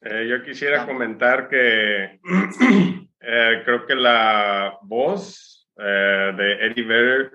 Eh, 0.00 0.26
yo 0.28 0.42
quisiera 0.42 0.86
comentar 0.86 1.48
que 1.48 2.20
eh, 3.20 3.62
creo 3.64 3.86
que 3.86 3.94
la 3.94 4.78
voz 4.82 5.68
eh, 5.76 6.32
de 6.34 6.66
Eddie 6.66 6.84
Vedder 6.84 7.32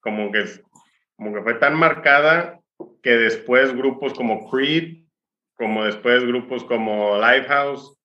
como 0.00 0.32
que, 0.32 0.44
como 1.14 1.34
que 1.34 1.42
fue 1.42 1.54
tan 1.54 1.74
marcada 1.74 2.59
que 3.02 3.16
después 3.16 3.74
grupos 3.74 4.14
como 4.14 4.50
Creed, 4.50 5.04
como 5.56 5.84
después 5.84 6.24
grupos 6.24 6.64
como 6.64 7.18
Lifehouse, 7.18 7.96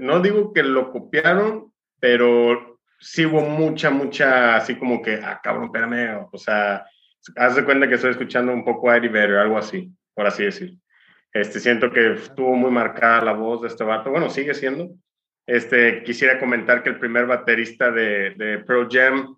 no 0.00 0.20
digo 0.20 0.52
que 0.52 0.62
lo 0.62 0.90
copiaron, 0.92 1.72
pero 2.00 2.78
sí 2.98 3.26
hubo 3.26 3.40
mucha, 3.40 3.90
mucha, 3.90 4.56
así 4.56 4.76
como 4.76 5.02
que, 5.02 5.14
ah, 5.14 5.40
cabrón, 5.42 5.66
espérame, 5.66 6.26
o 6.32 6.38
sea, 6.38 6.86
haz 7.36 7.56
de 7.56 7.64
cuenta 7.64 7.88
que 7.88 7.94
estoy 7.94 8.12
escuchando 8.12 8.52
un 8.52 8.64
poco 8.64 8.90
a 8.90 8.96
Eddie 8.96 9.08
Vedder, 9.08 9.38
algo 9.38 9.58
así, 9.58 9.90
por 10.14 10.26
así 10.26 10.44
decir. 10.44 10.74
Este, 11.32 11.58
siento 11.58 11.90
que 11.90 12.12
estuvo 12.12 12.54
muy 12.54 12.70
marcada 12.70 13.24
la 13.24 13.32
voz 13.32 13.62
de 13.62 13.68
este 13.68 13.82
vato. 13.82 14.10
Bueno, 14.10 14.30
sigue 14.30 14.54
siendo. 14.54 14.94
Este, 15.46 16.02
quisiera 16.04 16.38
comentar 16.38 16.82
que 16.82 16.90
el 16.90 16.98
primer 16.98 17.26
baterista 17.26 17.90
de, 17.90 18.30
de 18.36 18.58
Pro 18.58 18.88
Jam, 18.88 19.36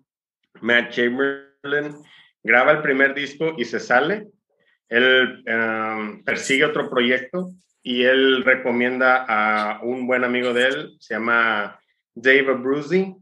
Matt 0.61 0.91
Chamberlain, 0.91 1.95
graba 2.43 2.71
el 2.71 2.81
primer 2.81 3.15
disco 3.15 3.55
y 3.57 3.65
se 3.65 3.79
sale. 3.79 4.27
Él 4.89 5.43
um, 5.47 6.23
persigue 6.23 6.65
otro 6.65 6.89
proyecto 6.89 7.51
y 7.83 8.03
él 8.03 8.43
recomienda 8.43 9.25
a 9.27 9.81
un 9.81 10.07
buen 10.07 10.23
amigo 10.23 10.53
de 10.53 10.67
él, 10.67 10.97
se 10.99 11.13
llama 11.13 11.79
Dave 12.15 12.51
Abruzzi, 12.51 13.15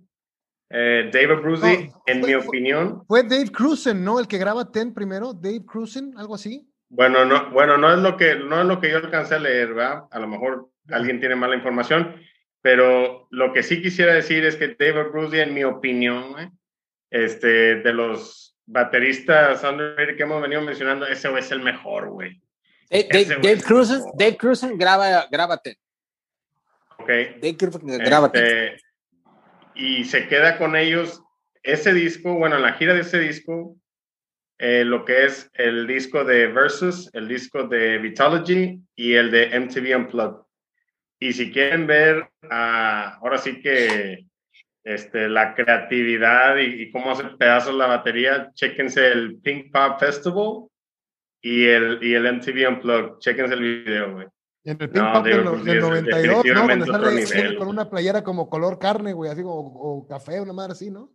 eh, 0.69 1.10
David 1.13 1.41
Brucey, 1.41 1.91
en 2.06 2.21
mi 2.21 2.34
opinión. 2.34 3.04
Fue 3.08 3.23
Dave 3.23 3.51
Cruzen, 3.51 4.04
¿no? 4.04 4.19
El 4.19 4.28
que 4.28 4.38
graba 4.38 4.71
Ten 4.71 4.93
primero, 4.93 5.34
Dave 5.34 5.63
Cruzen, 5.65 6.13
algo 6.17 6.36
así. 6.36 6.67
Bueno, 6.89 7.25
no, 7.25 7.51
bueno, 7.51 7.78
no 7.78 7.93
es 7.93 7.99
lo 7.99 8.17
que, 8.17 8.36
no 8.36 8.62
es 8.62 8.65
lo 8.65 8.80
que 8.80 8.89
yo 8.89 8.97
alcancé 8.97 9.36
a 9.36 9.39
leer, 9.39 9.73
¿verdad? 9.73 10.04
A 10.12 10.19
lo 10.19 10.28
mejor 10.28 10.69
alguien 10.89 11.19
tiene 11.19 11.36
mala 11.36 11.56
información, 11.56 12.15
pero 12.62 13.28
lo 13.32 13.54
que 13.54 13.63
sí 13.63 13.82
quisiera 13.82 14.13
decir 14.13 14.43
es 14.45 14.56
que 14.56 14.75
David 14.80 15.12
Brucey, 15.12 15.41
en 15.41 15.54
mi 15.54 15.63
opinión, 15.63 16.39
¿eh? 16.39 16.51
este, 17.12 17.75
de 17.82 17.93
los 17.93 18.55
bateristas 18.65 19.62
que 19.62 20.23
hemos 20.23 20.41
venido 20.41 20.62
mencionando, 20.62 21.06
ese 21.06 21.38
es 21.38 21.51
el 21.51 21.62
mejor, 21.62 22.10
güey. 22.10 22.41
Dave, 22.89 23.62
Cruzen, 23.62 24.01
Dave 24.17 24.38
Cruzen 24.38 24.78
graba, 24.78 25.58
Ten. 25.62 25.75
Ok. 26.97 27.08
Dave 27.08 27.58
Cruzen 27.58 27.97
graba 27.99 28.32
este, 28.34 28.78
y 29.73 30.06
se 30.06 30.28
queda 30.28 30.58
con 30.58 30.75
ellos 30.75 31.21
ese 31.63 31.93
disco, 31.93 32.36
bueno, 32.36 32.58
en 32.58 32.62
la 32.62 32.73
gira 32.73 32.93
de 32.93 33.01
ese 33.01 33.19
disco, 33.19 33.75
eh, 34.58 34.86
lo 34.86 35.04
que 35.04 35.25
es 35.25 35.49
el 35.54 35.88
disco 35.88 36.23
de 36.23 36.47
Versus, 36.47 37.10
el 37.13 37.28
disco 37.28 37.67
de 37.67 37.97
Vitology 37.97 38.80
y 38.95 39.13
el 39.13 39.32
de 39.32 39.60
MTV 39.60 39.97
Unplugged. 39.97 40.45
Y 41.19 41.34
si 41.34 41.51
quieren 41.51 41.88
ver, 41.88 42.30
ah, 42.49 43.17
ahora 43.21 43.38
sí 43.38 43.60
que 43.62 44.28
este, 44.86 45.28
la 45.28 45.56
creatividad 45.56 46.58
y, 46.58 46.91
cómo 46.91 47.12
hace 47.12 47.24
pedazos 47.24 47.74
la 47.74 47.88
batería, 47.88 48.52
chéquense 48.54 49.12
el 49.12 49.39
Pink 49.41 49.71
Pop 49.71 50.00
Festival 50.00 50.67
y 51.41 51.65
el, 51.65 52.04
y 52.04 52.13
el 52.13 52.32
MTV 52.32 52.69
Unplugged, 52.69 53.17
chéquense 53.19 53.56
el 53.56 53.62
video, 53.62 54.13
güey. 54.13 54.28
En 54.63 54.78
el 54.80 54.89
ping 54.89 55.02
pong 55.12 55.24
del, 55.24 55.43
92, 55.43 56.45
¿no? 56.45 57.26
Sale 57.26 57.56
con 57.56 57.67
una 57.67 57.89
playera 57.89 58.24
como 58.24 58.50
color 58.50 58.80
carne, 58.80 59.13
güey, 59.13 59.30
así 59.32 59.43
como 59.43 59.60
o 59.60 60.08
café, 60.08 60.39
una 60.39 60.54
madre 60.54 60.71
así, 60.74 60.89
¿no? 60.89 61.12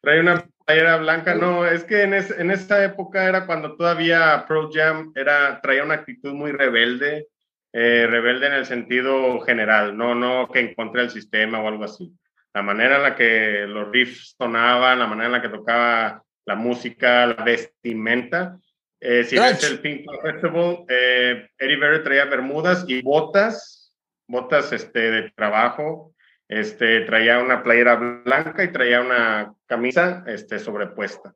Trae 0.00 0.20
una 0.20 0.48
playera 0.64 0.96
blanca, 0.98 1.34
no, 1.34 1.66
es 1.66 1.84
que 1.84 2.02
en, 2.02 2.14
en 2.14 2.50
esa 2.50 2.84
época 2.84 3.28
era 3.28 3.46
cuando 3.46 3.76
todavía 3.76 4.44
Pro 4.46 4.70
Jam 4.72 5.12
era, 5.14 5.60
traía 5.60 5.82
una 5.82 5.94
actitud 5.94 6.34
muy 6.34 6.52
rebelde, 6.52 7.28
eh, 7.72 8.06
rebelde 8.08 8.46
en 8.48 8.52
el 8.52 8.66
sentido 8.66 9.40
general, 9.40 9.96
no, 9.96 10.14
no 10.14 10.48
que 10.52 10.60
encontré 10.60 11.02
el 11.02 11.10
sistema 11.10 11.60
o 11.60 11.68
algo 11.68 11.84
así. 11.84 12.12
La 12.54 12.62
manera 12.62 12.96
en 12.96 13.02
la 13.02 13.14
que 13.16 13.66
los 13.66 13.90
riffs 13.90 14.34
sonaban, 14.38 14.98
la 14.98 15.06
manera 15.06 15.26
en 15.26 15.32
la 15.32 15.42
que 15.42 15.48
tocaba 15.48 16.22
la 16.46 16.54
música, 16.54 17.26
la 17.26 17.42
vestimenta, 17.42 18.58
eh, 19.06 19.22
si 19.22 19.38
ves 19.38 19.62
el 19.70 19.80
Pink 19.80 20.06
Festival, 20.22 20.86
eh, 20.88 21.50
Eddie 21.58 21.76
Vedder 21.76 22.02
traía 22.02 22.24
bermudas 22.24 22.86
y 22.88 23.02
botas, 23.02 23.94
botas 24.26 24.72
este, 24.72 25.10
de 25.10 25.30
trabajo. 25.32 26.14
Este, 26.48 27.02
traía 27.02 27.38
una 27.38 27.62
playera 27.62 27.96
blanca 27.96 28.64
y 28.64 28.72
traía 28.72 29.02
una 29.02 29.52
camisa 29.66 30.24
este, 30.26 30.58
sobrepuesta. 30.58 31.34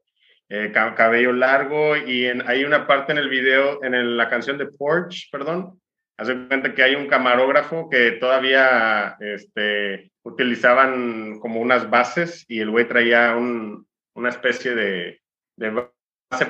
Eh, 0.48 0.72
cabello 0.72 1.34
largo 1.34 1.94
y 1.94 2.24
hay 2.24 2.64
una 2.64 2.86
parte 2.86 3.12
en 3.12 3.18
el 3.18 3.28
video, 3.28 3.84
en 3.84 4.16
la 4.16 4.30
canción 4.30 4.56
de 4.56 4.64
Porch, 4.64 5.28
perdón, 5.30 5.78
hace 6.16 6.46
cuenta 6.48 6.74
que 6.74 6.82
hay 6.82 6.94
un 6.94 7.06
camarógrafo 7.06 7.90
que 7.90 8.12
todavía 8.12 9.18
este, 9.20 10.10
utilizaban 10.28 11.38
como 11.40 11.60
unas 11.60 11.90
bases 11.90 12.44
y 12.48 12.60
el 12.60 12.70
güey 12.70 12.86
traía 12.86 13.36
una 13.36 14.28
especie 14.28 14.74
de, 14.74 15.20
de 15.56 15.88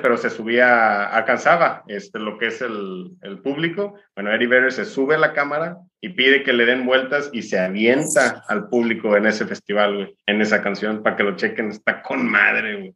pero 0.03 0.17
se 0.17 0.31
subía, 0.31 1.05
alcanzaba 1.05 1.85
este, 1.87 2.19
lo 2.19 2.37
que 2.37 2.49
es 2.49 2.61
el, 2.62 3.12
el 3.23 3.38
público. 3.41 3.95
Bueno, 4.14 4.33
Eddie 4.35 4.49
Vedder 4.49 4.73
se 4.73 4.85
sube 4.85 5.14
a 5.14 5.19
la 5.19 5.33
cámara 5.33 5.79
y 6.01 6.11
pide 6.11 6.43
que 6.43 6.53
le 6.53 6.67
den 6.67 6.85
vueltas 6.85 7.31
y 7.33 7.43
se 7.43 7.59
avienta 7.59 8.43
al 8.49 8.69
público 8.69 9.17
en 9.17 9.27
ese 9.27 9.47
festival, 9.47 10.14
en 10.27 10.41
esa 10.41 10.62
canción, 10.62 11.03
para 11.03 11.17
que 11.17 11.23
lo 11.23 11.37
chequen. 11.37 11.69
Está 11.69 12.03
con 12.03 12.29
madre, 12.29 12.77
güey. 12.77 12.95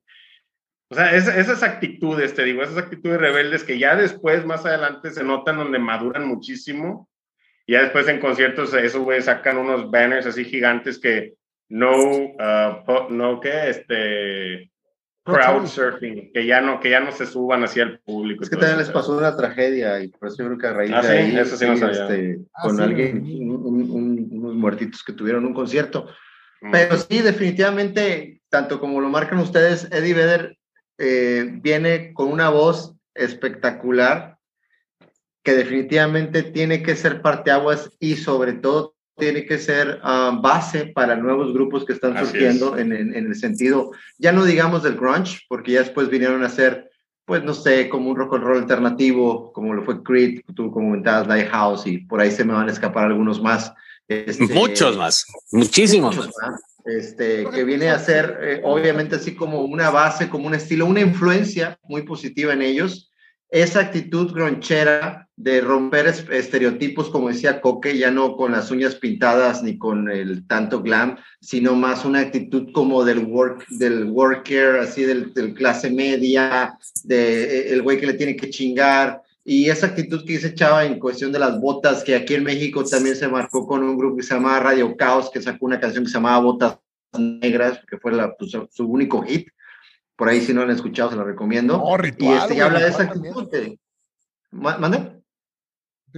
O 0.90 0.94
sea, 0.94 1.14
esas 1.14 1.62
actitudes, 1.62 2.34
te 2.34 2.44
digo, 2.44 2.62
esas 2.62 2.76
actitudes 2.76 3.18
rebeldes 3.18 3.64
que 3.64 3.78
ya 3.78 3.96
después, 3.96 4.44
más 4.44 4.66
adelante, 4.66 5.10
se 5.10 5.24
notan 5.24 5.56
donde 5.56 5.78
maduran 5.78 6.26
muchísimo. 6.26 7.08
Y 7.66 7.72
ya 7.72 7.82
después 7.82 8.08
en 8.08 8.20
conciertos, 8.20 8.74
eso, 8.74 9.02
güey, 9.02 9.22
sacan 9.22 9.58
unos 9.58 9.90
banners 9.90 10.26
así 10.26 10.44
gigantes 10.44 10.98
que 10.98 11.34
no, 11.68 11.96
uh, 11.96 13.10
no, 13.10 13.40
que, 13.40 13.70
este, 13.70 14.70
crowd 15.24 15.66
surfing, 15.66 16.32
que 16.32 16.46
ya 16.46 16.60
no, 16.60 16.80
que 16.80 16.90
ya 16.90 17.00
no 17.00 17.12
se 17.12 17.26
suban 17.26 17.62
hacia 17.64 17.84
el 17.84 18.00
público. 18.00 18.42
Es 18.42 18.50
que 18.50 18.56
también 18.56 18.78
les 18.78 18.90
pasó 18.90 19.16
una 19.16 19.36
tragedia 19.36 20.02
y 20.02 20.08
por 20.08 20.28
eso 20.28 20.38
yo 20.38 20.46
creo 20.46 20.58
que 20.58 20.66
a 20.66 20.72
raíz 20.72 20.92
ah, 20.94 21.02
de 21.02 21.18
ahí, 21.18 21.36
eso 21.36 21.56
sí, 21.56 21.66
este, 21.66 22.40
ah, 22.54 22.62
con 22.62 22.80
alguien, 22.80 23.22
unos 23.24 24.54
muertitos 24.54 25.02
que 25.04 25.12
tuvieron 25.12 25.44
un 25.44 25.54
concierto. 25.54 26.08
Mm. 26.60 26.70
Pero 26.72 26.96
sí, 26.96 27.20
definitivamente, 27.20 28.42
tanto 28.48 28.80
como 28.80 29.00
lo 29.00 29.08
marcan 29.08 29.38
ustedes, 29.38 29.88
Eddie 29.92 30.14
Vedder 30.14 30.58
eh, 30.98 31.48
viene 31.62 32.12
con 32.14 32.28
una 32.28 32.48
voz 32.48 32.94
espectacular 33.14 34.31
que 35.42 35.54
definitivamente 35.54 36.42
tiene 36.42 36.82
que 36.82 36.96
ser 36.96 37.20
parteaguas 37.22 37.90
y 37.98 38.16
sobre 38.16 38.52
todo 38.54 38.94
tiene 39.18 39.44
que 39.44 39.58
ser 39.58 40.00
ah, 40.02 40.38
base 40.42 40.86
para 40.86 41.16
nuevos 41.16 41.52
grupos 41.52 41.84
que 41.84 41.92
están 41.92 42.18
surgiendo 42.18 42.78
en, 42.78 42.92
el 42.92 43.34
sentido, 43.34 43.92
ya 44.18 44.32
no 44.32 44.44
digamos 44.44 44.82
del 44.82 44.96
grunge, 44.96 45.40
porque 45.48 45.72
ya 45.72 45.80
después 45.80 46.08
vinieron 46.08 46.42
a 46.44 46.48
ser, 46.48 46.90
pues 47.24 47.44
no 47.44 47.54
sé, 47.54 47.88
como 47.88 48.10
un 48.10 48.16
rock 48.16 48.34
and 48.34 48.44
roll 48.44 48.58
alternativo, 48.58 49.52
como 49.52 49.74
lo 49.74 49.84
fue 49.84 50.02
Creed, 50.02 50.40
tú 50.54 50.72
comentabas 50.72 51.28
Lighthouse, 51.28 51.86
y 51.86 51.98
por 51.98 52.20
ahí 52.20 52.30
se 52.30 52.44
me 52.44 52.54
van 52.54 52.68
a 52.68 52.72
escapar 52.72 53.06
algunos 53.06 53.40
más. 53.40 53.72
Este, 54.08 54.52
muchos 54.52 54.96
más, 54.96 55.24
muchísimos 55.52 56.16
más. 56.16 56.32
Este, 56.84 57.48
que 57.48 57.62
viene 57.62 57.90
a 57.90 57.98
ser, 57.98 58.38
eh, 58.42 58.60
obviamente, 58.64 59.16
así 59.16 59.34
como 59.34 59.60
una 59.62 59.90
base, 59.90 60.28
como 60.28 60.46
un 60.46 60.54
estilo, 60.54 60.86
una 60.86 61.00
influencia 61.00 61.78
muy 61.84 62.02
positiva 62.02 62.52
en 62.54 62.62
ellos. 62.62 63.11
Esa 63.52 63.80
actitud 63.80 64.32
gronchera 64.32 65.28
de 65.36 65.60
romper 65.60 66.06
estereotipos, 66.06 67.10
como 67.10 67.28
decía 67.28 67.60
Coque, 67.60 67.98
ya 67.98 68.10
no 68.10 68.34
con 68.34 68.52
las 68.52 68.70
uñas 68.70 68.94
pintadas 68.94 69.62
ni 69.62 69.76
con 69.76 70.10
el 70.10 70.46
tanto 70.46 70.80
glam, 70.80 71.18
sino 71.42 71.74
más 71.74 72.06
una 72.06 72.20
actitud 72.20 72.72
como 72.72 73.04
del 73.04 73.18
work, 73.18 73.66
del 73.68 74.04
worker, 74.04 74.76
así 74.76 75.02
del, 75.02 75.34
clase 75.54 75.90
media, 75.90 76.78
de 77.04 77.44
e, 77.44 77.72
el 77.74 77.82
güey 77.82 78.00
que 78.00 78.06
le 78.06 78.14
tiene 78.14 78.36
que 78.36 78.48
chingar. 78.48 79.20
Y 79.44 79.68
esa 79.68 79.88
actitud 79.88 80.24
que 80.24 80.34
dice 80.34 80.54
Chava 80.54 80.86
en 80.86 80.98
cuestión 80.98 81.30
de 81.30 81.38
las 81.38 81.60
botas, 81.60 82.02
que 82.04 82.14
aquí 82.14 82.34
en 82.34 82.44
México 82.44 82.82
también 82.84 83.16
se 83.16 83.28
marcó 83.28 83.66
con 83.66 83.82
un 83.82 83.98
grupo 83.98 84.16
que 84.16 84.22
se 84.22 84.32
llamaba 84.32 84.60
Radio 84.60 84.96
Caos, 84.96 85.30
que 85.30 85.42
sacó 85.42 85.66
una 85.66 85.78
canción 85.78 86.04
que 86.04 86.10
se 86.10 86.14
llamaba 86.14 86.38
Botas 86.38 86.78
Negras, 87.18 87.80
que 87.86 87.98
fue 87.98 88.12
pues, 88.38 88.52
su 88.70 88.86
único 88.86 89.20
hit 89.22 89.46
por 90.16 90.28
ahí, 90.28 90.40
si 90.40 90.52
no 90.52 90.60
lo 90.60 90.70
han 90.70 90.76
escuchado, 90.76 91.10
se 91.10 91.16
lo 91.16 91.24
recomiendo. 91.24 91.82
ritual, 91.96 92.34
y 92.34 92.38
este, 92.38 92.62
habla 92.62 92.80
de 92.80 92.88
esa 92.88 93.02
actitud. 93.04 93.48
¿Mande? 94.50 95.22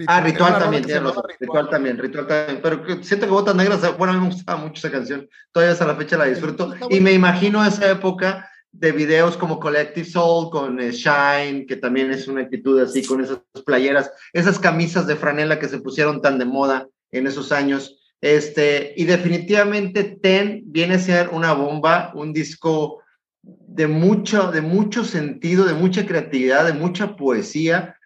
ah, 0.07 0.21
Ritual 0.21 0.59
también, 0.59 0.85
tiene 0.85 1.01
ritual. 1.39 1.71
también, 1.71 1.99
Ritual 1.99 2.27
también. 2.27 2.61
Pero 2.63 3.03
siento 3.03 3.27
que 3.27 3.33
Botas 3.33 3.55
Negras, 3.55 3.97
bueno, 3.97 4.13
a 4.13 4.17
mí 4.17 4.23
me 4.23 4.33
gustaba 4.33 4.59
mucho 4.59 4.79
esa 4.79 4.91
canción. 4.91 5.29
Todavía 5.53 5.73
hasta 5.73 5.87
la 5.87 5.95
fecha 5.95 6.17
la 6.17 6.25
disfruto. 6.25 6.75
Y 6.91 7.01
me 7.01 7.13
imagino 7.13 7.65
esa 7.65 7.91
época 7.91 8.51
de 8.73 8.91
videos 8.91 9.37
como 9.37 9.61
Collective 9.61 10.07
Soul 10.07 10.51
con 10.51 10.81
eh, 10.81 10.91
Shine, 10.91 11.65
que 11.67 11.77
también 11.77 12.11
es 12.11 12.27
una 12.27 12.41
actitud 12.41 12.81
así, 12.81 13.05
con 13.07 13.23
esas 13.23 13.39
playeras, 13.65 14.11
esas 14.33 14.59
camisas 14.59 15.07
de 15.07 15.15
franela 15.15 15.61
que 15.61 15.69
se 15.69 15.79
pusieron 15.79 16.21
tan 16.21 16.39
de 16.39 16.45
moda 16.45 16.89
en 17.13 17.29
esos 17.29 17.53
años. 17.53 18.01
Este, 18.21 18.93
y 18.97 19.05
definitivamente 19.05 20.03
Ten 20.21 20.63
viene 20.67 20.95
a 20.95 20.99
ser 20.99 21.29
una 21.29 21.53
bomba, 21.53 22.11
un 22.15 22.33
disco 22.33 23.04
de 23.45 23.87
mucho, 23.87 24.51
de 24.51 24.61
mucho 24.61 25.05
sentido, 25.05 25.65
de 25.65 25.75
mucha 25.75 26.07
creatividad, 26.07 26.65
de 26.65 26.73
mucha 26.73 27.17
poesía 27.17 27.97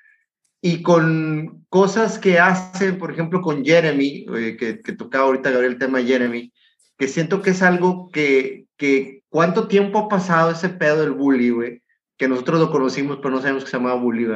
y 0.61 0.83
con 0.83 1.65
cosas 1.69 2.19
que 2.19 2.39
hacen, 2.39 2.99
por 2.99 3.13
ejemplo, 3.13 3.41
con 3.41 3.65
Jeremy, 3.65 4.27
eh, 4.37 4.57
que, 4.57 4.93
tocaba 4.95 5.27
ahorita 5.27 5.51
Gabriel 5.51 5.75
el 5.75 5.79
tema 5.79 5.99
de 5.99 6.07
Jeremy, 6.07 6.53
que 6.97 7.09
siento 7.09 7.43
que 7.43 7.51
es 7.51 7.63
algo 7.63 8.11
que, 8.11 8.67
que 8.77 9.23
cuánto 9.29 9.69
tiempo 9.69 9.99
ha 9.99 10.09
pasado 10.09 10.51
ese 10.51 10.69
pedo 10.69 11.03
del 11.03 11.13
bully, 11.13 11.51
güey, 11.51 11.83
que 12.17 12.29
nosotros 12.29 12.59
lo 12.61 12.71
conocimos, 12.71 13.19
pero 13.19 13.31
no 13.31 13.41
sabemos 13.41 13.65
que 13.65 13.71
se 13.71 13.77
llamaba 13.77 14.01
bully. 14.01 14.27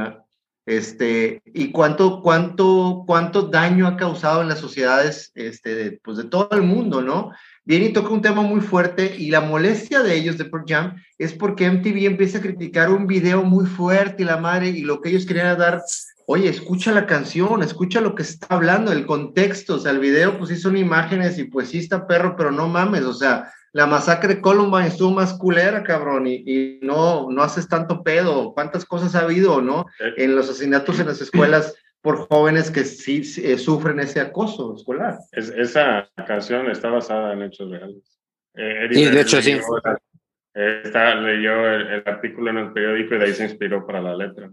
Este, 0.64 1.42
y 1.46 1.72
cuánto, 1.72 2.22
cuánto, 2.22 3.02
cuánto 3.04 3.42
daño 3.42 3.88
ha 3.88 3.96
causado 3.96 4.42
en 4.42 4.48
las 4.48 4.60
sociedades, 4.60 5.32
este, 5.34 6.00
pues 6.04 6.18
de 6.18 6.24
todo 6.24 6.48
el 6.52 6.62
mundo, 6.62 7.02
¿no? 7.02 7.32
Viene 7.64 7.86
y 7.86 7.92
toca 7.92 8.10
un 8.10 8.22
tema 8.22 8.42
muy 8.42 8.60
fuerte 8.60 9.14
y 9.16 9.30
la 9.30 9.40
molestia 9.40 10.02
de 10.02 10.14
ellos 10.14 10.38
de 10.38 10.46
Pearl 10.46 10.64
Jam 10.66 10.96
es 11.18 11.32
porque 11.32 11.70
MTV 11.70 12.06
empieza 12.06 12.38
a 12.38 12.42
criticar 12.42 12.90
un 12.90 13.06
video 13.06 13.42
muy 13.42 13.66
fuerte 13.66 14.22
y 14.22 14.26
la 14.26 14.36
madre 14.36 14.70
y 14.70 14.82
lo 14.82 15.00
que 15.00 15.10
ellos 15.10 15.26
querían 15.26 15.58
dar, 15.58 15.82
oye, 16.26 16.48
escucha 16.48 16.92
la 16.92 17.06
canción, 17.06 17.62
escucha 17.62 18.00
lo 18.00 18.14
que 18.14 18.22
está 18.22 18.46
hablando, 18.50 18.92
el 18.92 19.06
contexto, 19.06 19.76
o 19.76 19.78
sea, 19.78 19.92
el 19.92 20.00
video 20.00 20.38
pues 20.38 20.50
sí 20.50 20.56
son 20.56 20.76
imágenes 20.76 21.38
y 21.38 21.44
pues 21.44 21.68
sí 21.68 21.78
está 21.78 22.06
perro, 22.06 22.34
pero 22.36 22.50
no 22.50 22.68
mames, 22.68 23.04
o 23.04 23.14
sea, 23.14 23.52
la 23.72 23.86
masacre 23.86 24.34
de 24.34 24.40
Columbine 24.40 24.88
estuvo 24.88 25.12
más 25.12 25.32
culera, 25.34 25.82
cabrón, 25.82 26.26
y, 26.26 26.42
y 26.46 26.80
no, 26.82 27.30
no 27.30 27.42
haces 27.42 27.68
tanto 27.68 28.02
pedo, 28.02 28.52
cuántas 28.52 28.84
cosas 28.84 29.14
ha 29.14 29.20
habido, 29.20 29.62
¿no? 29.62 29.86
Eh. 29.98 30.24
En 30.24 30.34
los 30.36 30.50
asesinatos 30.50 31.00
en 31.00 31.06
las 31.06 31.22
escuelas 31.22 31.74
por 32.02 32.28
jóvenes 32.28 32.70
que 32.70 32.84
sí 32.84 33.22
eh, 33.42 33.56
sufren 33.56 34.00
ese 34.00 34.20
acoso 34.20 34.74
escolar. 34.76 35.18
Es, 35.30 35.48
esa 35.50 36.10
canción 36.26 36.68
está 36.70 36.90
basada 36.90 37.32
en 37.32 37.42
hechos 37.42 37.70
reales. 37.70 38.18
Eh, 38.54 38.88
sí, 38.90 39.04
de 39.04 39.20
hecho 39.20 39.40
sí. 39.40 39.58
está, 40.52 41.14
leyó 41.14 41.70
el, 41.70 42.02
artículo 42.04 42.50
en 42.50 42.58
el 42.58 42.72
periódico 42.72 43.14
y 43.14 43.18
de 43.18 43.24
ahí 43.24 43.32
se 43.32 43.44
inspiró 43.44 43.86
para 43.86 44.02
la 44.02 44.16
letra. 44.16 44.50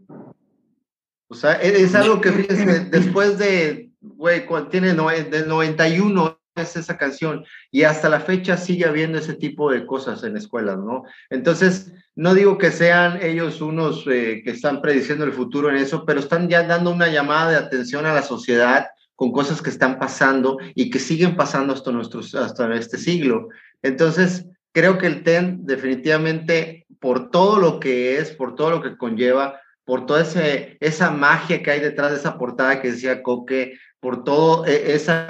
O 1.27 1.35
sea, 1.35 1.61
e, 1.61 1.81
es, 1.81 1.95
algo 1.95 2.21
que, 2.21 2.31
fíjense, 2.31 2.85
después 2.85 3.37
de, 3.39 3.89
güey, 3.99 4.45
tiene 4.69 4.93
no, 4.93 5.09
del 5.09 5.47
91 5.47 6.38
es 6.61 6.75
esa 6.75 6.97
canción 6.97 7.45
y 7.71 7.83
hasta 7.83 8.09
la 8.09 8.19
fecha 8.19 8.57
sigue 8.57 8.85
habiendo 8.85 9.17
ese 9.17 9.33
tipo 9.33 9.71
de 9.71 9.85
cosas 9.85 10.23
en 10.23 10.37
escuelas, 10.37 10.77
¿no? 10.77 11.03
Entonces, 11.29 11.91
no 12.15 12.33
digo 12.33 12.57
que 12.57 12.71
sean 12.71 13.19
ellos 13.21 13.61
unos 13.61 14.05
eh, 14.07 14.41
que 14.43 14.51
están 14.51 14.81
prediciendo 14.81 15.25
el 15.25 15.33
futuro 15.33 15.69
en 15.69 15.77
eso, 15.77 16.05
pero 16.05 16.19
están 16.19 16.49
ya 16.49 16.63
dando 16.63 16.91
una 16.91 17.07
llamada 17.07 17.51
de 17.51 17.57
atención 17.57 18.05
a 18.05 18.13
la 18.13 18.21
sociedad 18.21 18.87
con 19.15 19.31
cosas 19.31 19.61
que 19.61 19.69
están 19.69 19.99
pasando 19.99 20.57
y 20.75 20.89
que 20.89 20.99
siguen 20.99 21.35
pasando 21.35 21.73
hasta, 21.73 21.91
nuestros, 21.91 22.35
hasta 22.35 22.73
este 22.75 22.97
siglo. 22.97 23.49
Entonces, 23.81 24.45
creo 24.71 24.97
que 24.97 25.07
el 25.07 25.23
TEN 25.23 25.65
definitivamente, 25.65 26.85
por 26.99 27.29
todo 27.29 27.59
lo 27.59 27.79
que 27.79 28.17
es, 28.17 28.31
por 28.31 28.55
todo 28.55 28.69
lo 28.69 28.81
que 28.81 28.97
conlleva, 28.97 29.59
por 29.83 30.05
toda 30.05 30.21
ese, 30.21 30.77
esa 30.81 31.09
magia 31.11 31.63
que 31.63 31.71
hay 31.71 31.79
detrás 31.79 32.11
de 32.11 32.17
esa 32.17 32.37
portada 32.37 32.81
que 32.81 32.91
decía 32.91 33.23
Coque, 33.23 33.77
por 33.99 34.23
todo 34.23 34.65
e, 34.65 34.93
ese 34.93 35.25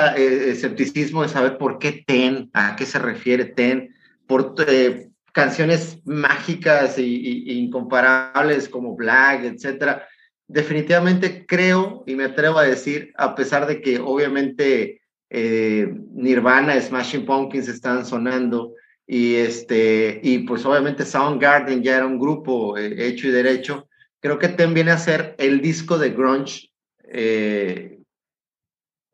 escepticismo 0.49 1.23
de 1.23 1.29
saber 1.29 1.57
por 1.57 1.79
qué 1.79 2.03
TEN, 2.05 2.49
a 2.53 2.75
qué 2.75 2.85
se 2.85 2.99
refiere 2.99 3.45
TEN, 3.45 3.93
por 4.27 4.55
eh, 4.67 5.09
canciones 5.33 5.99
mágicas 6.05 6.97
e, 6.97 7.03
incomparables 7.03 8.69
como 8.69 8.95
Black, 8.95 9.43
etcétera. 9.43 10.07
Definitivamente 10.47 11.45
creo 11.45 12.03
y 12.07 12.15
me 12.15 12.25
atrevo 12.25 12.57
a 12.57 12.63
decir, 12.63 13.13
a 13.17 13.35
pesar 13.35 13.67
de 13.67 13.81
que 13.81 13.99
obviamente 13.99 15.01
eh, 15.29 15.91
Nirvana, 16.13 16.79
Smashing 16.79 17.25
Pumpkins 17.25 17.67
están 17.67 18.05
sonando 18.05 18.73
y 19.05 19.35
este 19.35 20.19
y 20.23 20.39
pues 20.39 20.65
obviamente 20.65 21.05
Soundgarden 21.05 21.83
ya 21.83 21.97
era 21.97 22.05
un 22.05 22.19
grupo 22.19 22.77
eh, 22.77 23.07
hecho 23.07 23.27
y 23.27 23.31
derecho, 23.31 23.87
creo 24.19 24.37
que 24.39 24.49
TEN 24.49 24.73
viene 24.73 24.91
a 24.91 24.97
ser 24.97 25.35
el 25.37 25.61
disco 25.61 25.97
de 25.97 26.11
grunge 26.11 26.69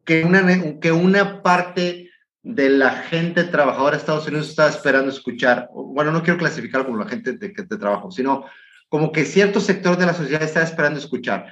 que 0.05 0.23
una, 0.23 0.79
que 0.79 0.91
una 0.91 1.41
parte 1.41 2.11
de 2.43 2.69
la 2.69 2.91
gente 2.91 3.43
trabajadora 3.43 3.91
de 3.91 3.97
Estados 3.97 4.27
Unidos 4.27 4.49
está 4.49 4.69
esperando 4.69 5.09
escuchar, 5.09 5.67
bueno, 5.73 6.11
no 6.11 6.21
quiero 6.21 6.37
clasificar 6.37 6.85
como 6.85 6.97
la 6.97 7.07
gente 7.07 7.33
de, 7.33 7.49
de 7.49 7.77
trabajo, 7.77 8.11
sino 8.11 8.45
como 8.87 9.11
que 9.11 9.25
cierto 9.25 9.59
sector 9.59 9.97
de 9.97 10.05
la 10.05 10.13
sociedad 10.13 10.43
está 10.43 10.61
esperando 10.61 10.99
escuchar. 10.99 11.47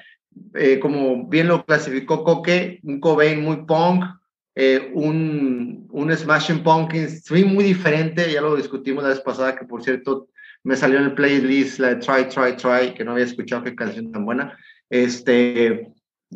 Eh, 0.53 0.79
como 0.79 1.27
bien 1.27 1.47
lo 1.47 1.65
clasificó 1.65 2.23
Coque, 2.23 2.79
un 2.83 2.99
Cobain 2.99 3.41
muy 3.41 3.65
punk, 3.65 4.05
eh, 4.55 4.91
un, 4.93 5.87
un 5.91 6.15
Smashing 6.15 6.63
Pumpkins, 6.63 7.29
muy 7.31 7.63
diferente, 7.63 8.31
ya 8.31 8.41
lo 8.41 8.55
discutimos 8.55 9.03
la 9.03 9.09
vez 9.09 9.19
pasada, 9.19 9.55
que 9.55 9.65
por 9.65 9.83
cierto 9.83 10.27
me 10.63 10.75
salió 10.75 10.99
en 10.99 11.05
el 11.05 11.13
playlist 11.13 11.79
la 11.79 11.89
de 11.89 11.95
Try, 11.97 12.29
Try, 12.29 12.55
Try, 12.55 12.93
que 12.93 13.03
no 13.03 13.11
había 13.11 13.25
escuchado 13.25 13.63
qué 13.63 13.75
canción 13.75 14.11
tan 14.11 14.25
buena, 14.25 14.57
este, 14.89 15.91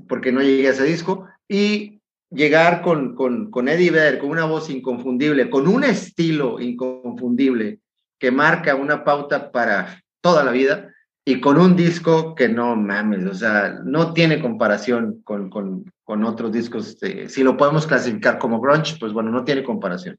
porque 0.07 0.31
no 0.31 0.41
llegué 0.41 0.67
a 0.67 0.71
ese 0.71 0.83
disco, 0.83 1.27
y 1.47 1.96
llegar 2.29 2.81
con, 2.81 3.15
con, 3.15 3.51
con 3.51 3.67
Eddie 3.67 3.91
Vedder, 3.91 4.19
con 4.19 4.29
una 4.29 4.45
voz 4.45 4.69
inconfundible, 4.69 5.49
con 5.49 5.67
un 5.67 5.83
estilo 5.83 6.59
inconfundible 6.59 7.79
que 8.19 8.31
marca 8.31 8.75
una 8.75 9.03
pauta 9.03 9.51
para 9.51 10.03
toda 10.21 10.43
la 10.43 10.51
vida 10.51 10.93
y 11.23 11.41
con 11.41 11.57
un 11.57 11.75
disco 11.75 12.35
que 12.35 12.47
no 12.47 12.75
mames, 12.75 13.25
o 13.25 13.33
sea, 13.33 13.81
no 13.83 14.13
tiene 14.13 14.41
comparación 14.41 15.21
con, 15.23 15.49
con, 15.49 15.91
con 16.03 16.23
otros 16.23 16.51
discos. 16.51 16.97
si 17.27 17.43
lo 17.43 17.57
podemos 17.57 17.85
clasificar 17.85 18.39
como 18.39 18.61
grunge, 18.61 18.95
pues 18.99 19.11
bueno, 19.11 19.29
no 19.29 19.43
tiene 19.43 19.63
comparación. 19.63 20.17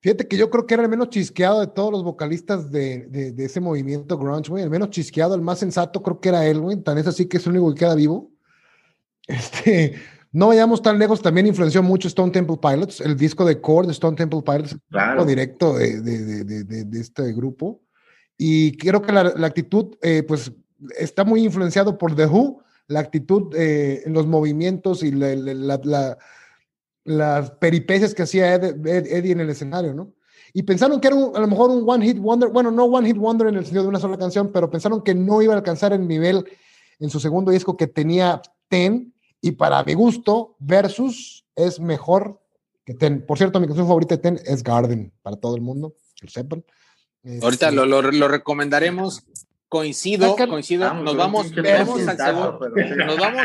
Fíjate 0.00 0.28
que 0.28 0.36
yo 0.36 0.50
creo 0.50 0.66
que 0.66 0.74
era 0.74 0.82
el 0.82 0.88
menos 0.90 1.08
chisqueado 1.08 1.60
de 1.60 1.66
todos 1.66 1.90
los 1.90 2.04
vocalistas 2.04 2.70
de, 2.70 3.06
de, 3.08 3.32
de 3.32 3.44
ese 3.46 3.58
movimiento 3.58 4.18
grunge, 4.18 4.50
güey. 4.50 4.62
El 4.62 4.70
menos 4.70 4.90
chisqueado, 4.90 5.34
el 5.34 5.40
más 5.40 5.58
sensato, 5.58 6.02
creo 6.02 6.20
que 6.20 6.28
era 6.28 6.46
él, 6.46 6.60
güey. 6.60 6.76
Tan 6.82 6.98
es 6.98 7.06
así 7.06 7.26
que 7.26 7.38
es 7.38 7.46
el 7.46 7.52
único 7.52 7.72
que 7.72 7.80
queda 7.80 7.94
vivo. 7.94 8.30
Este, 9.26 9.94
no 10.34 10.48
vayamos 10.48 10.82
tan 10.82 10.98
lejos, 10.98 11.22
también 11.22 11.46
influenció 11.46 11.80
mucho 11.80 12.08
Stone 12.08 12.32
Temple 12.32 12.56
Pilots, 12.60 13.00
el 13.00 13.16
disco 13.16 13.44
de 13.44 13.60
core 13.60 13.86
de 13.86 13.92
Stone 13.92 14.16
Temple 14.16 14.42
Pilots, 14.44 14.76
claro. 14.90 15.24
directo 15.24 15.74
de, 15.74 16.00
de, 16.00 16.44
de, 16.44 16.84
de, 16.84 17.00
este 17.00 17.32
grupo. 17.32 17.80
Y 18.36 18.76
creo 18.76 19.00
que 19.00 19.12
la, 19.12 19.22
la 19.36 19.46
actitud, 19.46 19.96
eh, 20.02 20.24
pues, 20.26 20.50
está 20.98 21.22
muy 21.24 21.44
influenciado 21.44 21.96
por 21.96 22.16
The 22.16 22.26
Who, 22.26 22.64
la 22.88 22.98
actitud 22.98 23.54
eh, 23.56 24.02
los 24.06 24.26
movimientos 24.26 25.04
y 25.04 25.12
la, 25.12 25.36
la, 25.36 26.18
las 27.04 27.50
peripecias 27.52 28.12
que 28.12 28.24
hacía 28.24 28.56
Eddie 28.56 29.30
en 29.30 29.40
el 29.40 29.50
escenario, 29.50 29.94
¿no? 29.94 30.14
Y 30.52 30.64
pensaron 30.64 31.00
que 31.00 31.06
era 31.06 31.16
a 31.16 31.40
lo 31.40 31.46
mejor 31.46 31.70
un 31.70 31.88
one 31.88 32.04
hit 32.04 32.18
wonder, 32.18 32.48
bueno, 32.48 32.72
no 32.72 32.86
one 32.86 33.06
hit 33.06 33.16
wonder 33.16 33.46
en 33.46 33.54
el 33.54 33.64
sentido 33.64 33.84
de 33.84 33.88
una 33.88 34.00
sola 34.00 34.18
canción, 34.18 34.50
pero 34.52 34.68
pensaron 34.68 35.00
que 35.00 35.14
no 35.14 35.42
iba 35.42 35.54
a 35.54 35.58
alcanzar 35.58 35.92
el 35.92 36.08
nivel 36.08 36.44
en 36.98 37.08
su 37.08 37.20
segundo 37.20 37.52
disco 37.52 37.76
que 37.76 37.86
tenía 37.86 38.42
Ten, 38.68 39.13
y 39.44 39.52
para 39.52 39.84
mi 39.84 39.92
gusto, 39.92 40.56
Versus 40.58 41.44
es 41.54 41.78
mejor 41.78 42.40
que 42.86 42.94
Ten. 42.94 43.26
Por 43.26 43.36
cierto, 43.36 43.60
mi 43.60 43.66
canción 43.66 43.86
favorita 43.86 44.16
de 44.16 44.22
Ten 44.22 44.40
es 44.42 44.62
Garden, 44.62 45.12
para 45.20 45.36
todo 45.36 45.54
el 45.54 45.60
mundo, 45.60 45.94
que 46.16 46.24
lo 46.24 46.30
sepan. 46.30 46.64
Ahorita 47.42 47.68
este, 47.68 47.76
lo, 47.76 47.84
lo, 47.84 48.28
recomendaremos 48.28 49.22
coincido, 49.74 50.36
coincido. 50.36 50.94
nos 50.94 51.16
vamos, 51.16 51.52
vamos 51.56 52.06
al 52.06 52.16
segundo. 52.16 52.60
Nos 53.06 53.18
vamos. 53.18 53.42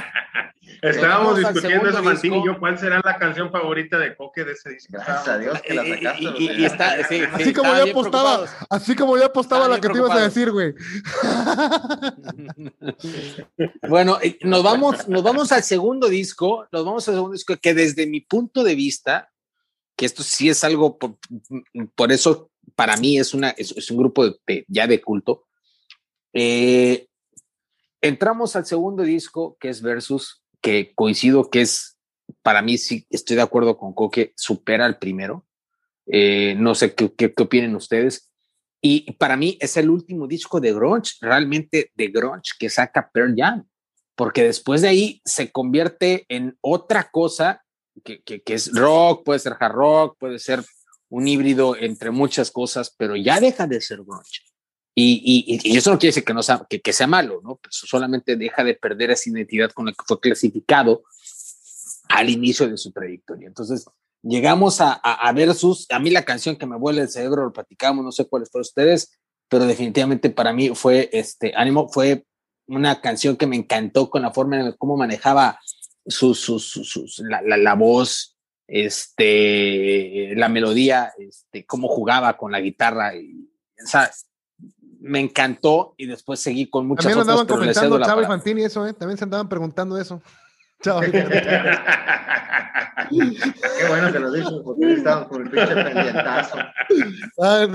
Estábamos 0.83 1.39
discutiendo 1.39 1.89
eso, 1.89 2.03
Martín 2.03 2.35
y 2.35 2.45
yo, 2.45 2.59
¿cuál 2.59 2.77
será 2.77 3.01
la 3.03 3.17
canción 3.17 3.51
favorita 3.51 3.97
de 3.97 4.15
Coque 4.15 4.45
de 4.45 4.51
ese 4.51 4.69
disco? 4.69 4.93
Gracias 4.93 5.27
a 5.27 5.39
Dios 5.39 5.59
que 5.63 5.73
la 5.73 5.83
sacaste. 5.83 6.23
Y, 6.37 6.65
está, 6.65 7.03
sí, 7.07 7.23
así, 7.33 7.51
como 7.51 7.73
ya 7.73 7.89
apostaba, 7.89 8.45
así 8.69 8.95
como 8.95 9.17
ya 9.17 9.25
apostaba 9.25 9.67
la 9.67 9.81
que 9.81 9.89
te 9.89 9.97
ibas 9.97 10.11
a 10.11 10.19
decir, 10.19 10.51
güey. 10.51 10.75
bueno, 13.89 14.19
nos 14.43 14.61
vamos, 14.61 15.07
nos 15.07 15.23
vamos 15.23 15.51
al 15.51 15.63
segundo 15.63 16.09
disco, 16.09 16.67
nos 16.71 16.85
vamos 16.85 17.07
al 17.07 17.15
segundo 17.15 17.33
disco 17.33 17.57
que 17.57 17.73
desde 17.73 18.05
mi 18.05 18.21
punto 18.21 18.63
de 18.63 18.75
vista, 18.75 19.31
que 19.97 20.05
esto 20.05 20.21
sí 20.21 20.47
es 20.47 20.63
algo, 20.63 20.99
por, 21.95 22.11
eso 22.11 22.51
para 22.75 22.97
mí 22.97 23.17
es, 23.17 23.33
una, 23.33 23.49
es, 23.49 23.89
un 23.89 23.97
grupo 23.97 24.25
ya 24.67 24.85
de 24.85 25.01
culto. 25.01 25.48
Eh, 26.33 27.07
entramos 28.01 28.55
al 28.55 28.65
segundo 28.65 29.03
disco, 29.03 29.57
que 29.59 29.69
es 29.69 29.81
Versus, 29.81 30.43
que 30.61 30.93
coincido 30.95 31.49
que 31.49 31.61
es, 31.61 31.97
para 32.41 32.61
mí 32.61 32.77
sí, 32.77 33.05
estoy 33.09 33.35
de 33.35 33.41
acuerdo 33.41 33.77
con 33.77 33.93
Coque, 33.93 34.33
supera 34.35 34.85
al 34.85 34.99
primero. 34.99 35.45
Eh, 36.05 36.55
no 36.57 36.75
sé 36.75 36.95
qué, 36.95 37.13
qué, 37.13 37.33
qué 37.33 37.43
opinen 37.43 37.75
ustedes. 37.75 38.31
Y 38.81 39.11
para 39.13 39.35
mí 39.35 39.57
es 39.59 39.75
el 39.77 39.89
último 39.89 40.27
disco 40.27 40.59
de 40.59 40.73
grunge, 40.73 41.15
realmente 41.21 41.91
de 41.95 42.07
grunge 42.07 42.53
que 42.57 42.69
saca 42.69 43.09
Pearl 43.11 43.35
Jam, 43.35 43.67
porque 44.15 44.43
después 44.43 44.81
de 44.81 44.87
ahí 44.87 45.21
se 45.25 45.51
convierte 45.51 46.25
en 46.29 46.57
otra 46.61 47.09
cosa 47.11 47.63
que, 48.03 48.21
que, 48.21 48.41
que, 48.41 48.53
es 48.53 48.71
rock, 48.73 49.25
puede 49.25 49.39
ser 49.39 49.57
hard 49.59 49.73
rock, 49.73 50.17
puede 50.17 50.39
ser 50.39 50.63
un 51.09 51.27
híbrido 51.27 51.75
entre 51.75 52.11
muchas 52.11 52.51
cosas, 52.51 52.95
pero 52.97 53.17
ya 53.17 53.39
deja 53.41 53.67
de 53.67 53.81
ser 53.81 54.03
grunge. 54.03 54.48
Y, 55.01 55.77
eso 55.77 55.91
no 55.91 55.99
quiere 55.99 56.09
decir 56.09 56.25
que, 56.25 56.33
no 56.33 56.43
sea, 56.43 56.65
que, 56.69 56.93
sea 56.93 57.07
malo, 57.07 57.39
¿no? 57.43 57.55
Pues 57.57 57.75
solamente 57.75 58.35
deja 58.35 58.63
de 58.63 58.75
perder 58.75 59.11
esa 59.11 59.29
identidad 59.29 59.71
con 59.71 59.85
la 59.85 59.91
que 59.91 60.03
fue 60.05 60.19
clasificado 60.19 61.03
al 62.09 62.29
inicio 62.29 62.67
de 62.67 62.77
su 62.77 62.91
trayectoria. 62.91 63.47
Entonces, 63.47 63.85
llegamos 64.21 64.81
a, 64.81 64.93
a, 64.93 65.31
Versus, 65.31 65.85
a 65.89 65.99
mí 65.99 66.09
la 66.09 66.25
canción 66.25 66.57
que 66.57 66.65
me 66.65 66.77
vuelve 66.77 67.01
el 67.01 67.09
cerebro, 67.09 67.45
lo 67.45 67.53
platicamos, 67.53 68.03
no 68.03 68.11
sé 68.11 68.27
cuáles 68.27 68.49
fueron 68.49 68.63
ustedes, 68.63 69.19
pero 69.47 69.65
definitivamente 69.65 70.29
para 70.29 70.51
mí 70.51 70.69
fue, 70.75 71.09
este, 71.13 71.53
Ánimo, 71.55 71.87
fue 71.89 72.25
una 72.67 72.99
canción 73.01 73.37
que 73.37 73.47
me 73.47 73.55
encantó 73.55 74.09
con 74.09 74.21
la 74.21 74.31
forma 74.31 74.59
en 74.59 74.71
cómo 74.73 74.97
manejaba 74.97 75.59
su, 76.05 76.33
su, 76.35 76.59
la, 77.23 77.41
la, 77.41 77.73
voz, 77.75 78.37
este, 78.67 80.33
la 80.35 80.49
melodía, 80.49 81.11
este, 81.17 81.65
cómo 81.65 81.87
jugaba 81.87 82.37
con 82.37 82.51
la 82.51 82.59
guitarra. 82.59 83.15
Y, 83.15 83.49
¿sabes? 83.85 84.28
Me 84.99 85.19
encantó 85.19 85.95
y 85.97 86.05
después 86.05 86.39
seguí 86.39 86.69
con 86.69 86.87
muchas 86.87 87.05
También 87.05 87.21
andaban 87.21 87.47
comentando 87.47 87.99
Chávez 87.99 88.27
Fantini 88.27 88.63
eso, 88.63 88.85
¿eh? 88.85 88.93
También 88.93 89.17
se 89.17 89.23
andaban 89.23 89.49
preguntando 89.49 89.99
eso. 89.99 90.21
Chao. 90.81 91.01
Qué 91.01 91.11
bueno 93.87 94.11
que 94.11 94.19
lo 94.19 94.31
dices, 94.31 94.53
porque 94.63 94.93
estábamos 94.93 95.27
con 95.27 95.41
el 95.41 95.49
pinche 95.49 95.75
pendientazo. 95.75 96.57
Ah, 97.41 97.67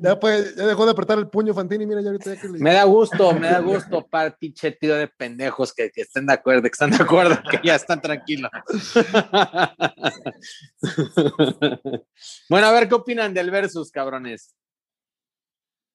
ya, 0.00 0.18
pues, 0.18 0.56
ya 0.56 0.66
dejó 0.66 0.86
de 0.86 0.92
apretar 0.92 1.18
el 1.18 1.28
puño 1.28 1.52
Fantini, 1.52 1.84
mira, 1.86 2.00
ya 2.00 2.08
ahorita 2.08 2.34
ya 2.34 2.40
que 2.40 2.48
le... 2.48 2.58
Me 2.58 2.72
da 2.72 2.84
gusto, 2.84 3.34
me 3.34 3.48
da 3.48 3.58
gusto 3.60 4.06
para 4.06 4.34
pinche 4.34 4.72
tío 4.72 4.96
de 4.96 5.08
pendejos 5.08 5.74
que, 5.74 5.90
que, 5.90 6.00
estén 6.02 6.26
de 6.26 6.34
acuerdo, 6.34 6.62
que 6.62 6.68
están 6.68 6.90
de 6.90 7.02
acuerdo, 7.02 7.38
que 7.50 7.60
ya 7.62 7.74
están 7.74 8.00
tranquilos. 8.00 8.50
bueno, 12.48 12.66
a 12.66 12.72
ver 12.72 12.88
qué 12.88 12.94
opinan 12.94 13.34
del 13.34 13.50
versus, 13.50 13.90
cabrones. 13.90 14.54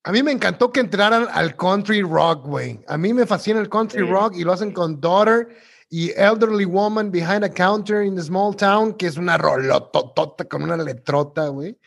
A 0.04 0.10
mí 0.10 0.22
me 0.22 0.32
encantó 0.32 0.72
que 0.72 0.80
entraran 0.80 1.28
al 1.30 1.56
country 1.56 2.02
rock, 2.02 2.46
güey. 2.46 2.80
A 2.88 2.98
mí 2.98 3.12
me 3.12 3.24
fascina 3.24 3.60
el 3.60 3.68
country 3.68 4.02
rock 4.02 4.34
y 4.36 4.42
lo 4.42 4.52
hacen 4.52 4.72
con 4.72 5.00
Daughter 5.00 5.48
y 5.90 6.10
Elderly 6.16 6.64
Woman 6.64 7.12
Behind 7.12 7.44
a 7.44 7.50
Counter 7.50 8.02
in 8.02 8.16
the 8.16 8.22
Small 8.22 8.56
Town, 8.56 8.94
que 8.94 9.06
es 9.06 9.16
una 9.16 9.38
rolototota 9.38 10.44
con 10.46 10.62
una 10.62 10.76
letrota, 10.76 11.48
güey. 11.48 11.78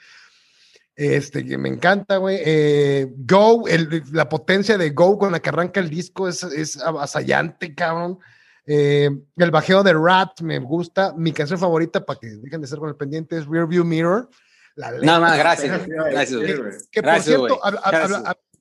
Este, 0.95 1.45
que 1.45 1.57
me 1.57 1.67
encanta, 1.67 2.17
güey. 2.17 2.39
Eh, 2.45 3.11
Go, 3.17 3.65
la 4.13 4.29
potencia 4.29 4.77
de 4.77 4.91
Go 4.91 5.17
con 5.17 5.33
la 5.33 5.41
que 5.41 5.49
arranca 5.49 5.81
el 5.81 5.89
disco 5.89 6.29
es, 6.29 6.41
es 6.43 6.81
avasallante, 6.81 7.75
cabrón. 7.75 8.19
Eh, 8.65 9.09
el 9.35 9.51
bajeo 9.51 9.83
de 9.83 9.93
Rat 9.93 10.39
me 10.41 10.59
gusta. 10.59 11.13
Mi 11.17 11.33
canción 11.33 11.59
favorita, 11.59 12.05
para 12.05 12.19
que 12.19 12.27
dejen 12.27 12.61
de 12.61 12.67
ser 12.67 12.79
con 12.79 12.89
el 12.89 12.95
pendiente, 12.95 13.37
es 13.37 13.45
Rearview 13.45 13.83
Mirror. 13.83 14.29
Nada 14.75 15.19
más, 15.19 15.37
gracias. 15.37 15.87
Gracias, 15.87 16.89
Que, 16.91 17.01
por 17.01 17.21
cierto, 17.21 17.59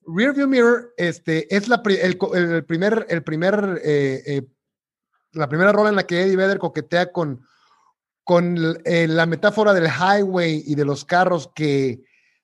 Rearview 0.06 0.46
Mirror 0.46 0.94
este, 0.96 1.54
es 1.54 1.68
la, 1.68 1.82
el, 1.86 2.64
primer, 2.66 3.06
el 3.08 3.22
primer, 3.22 3.80
eh, 3.82 4.22
eh, 4.26 4.42
la 5.32 5.48
primera 5.48 5.72
rola 5.72 5.88
en 5.88 5.96
la 5.96 6.06
que 6.06 6.22
Eddie 6.22 6.36
Vedder 6.36 6.58
coquetea 6.58 7.10
con, 7.10 7.46
con 8.22 8.78
eh, 8.84 9.08
la 9.08 9.26
metáfora 9.26 9.72
del 9.72 9.86
highway 9.86 10.62
y 10.66 10.74
de 10.74 10.84
los 10.84 11.04
carros 11.04 11.50
que, 11.54 12.02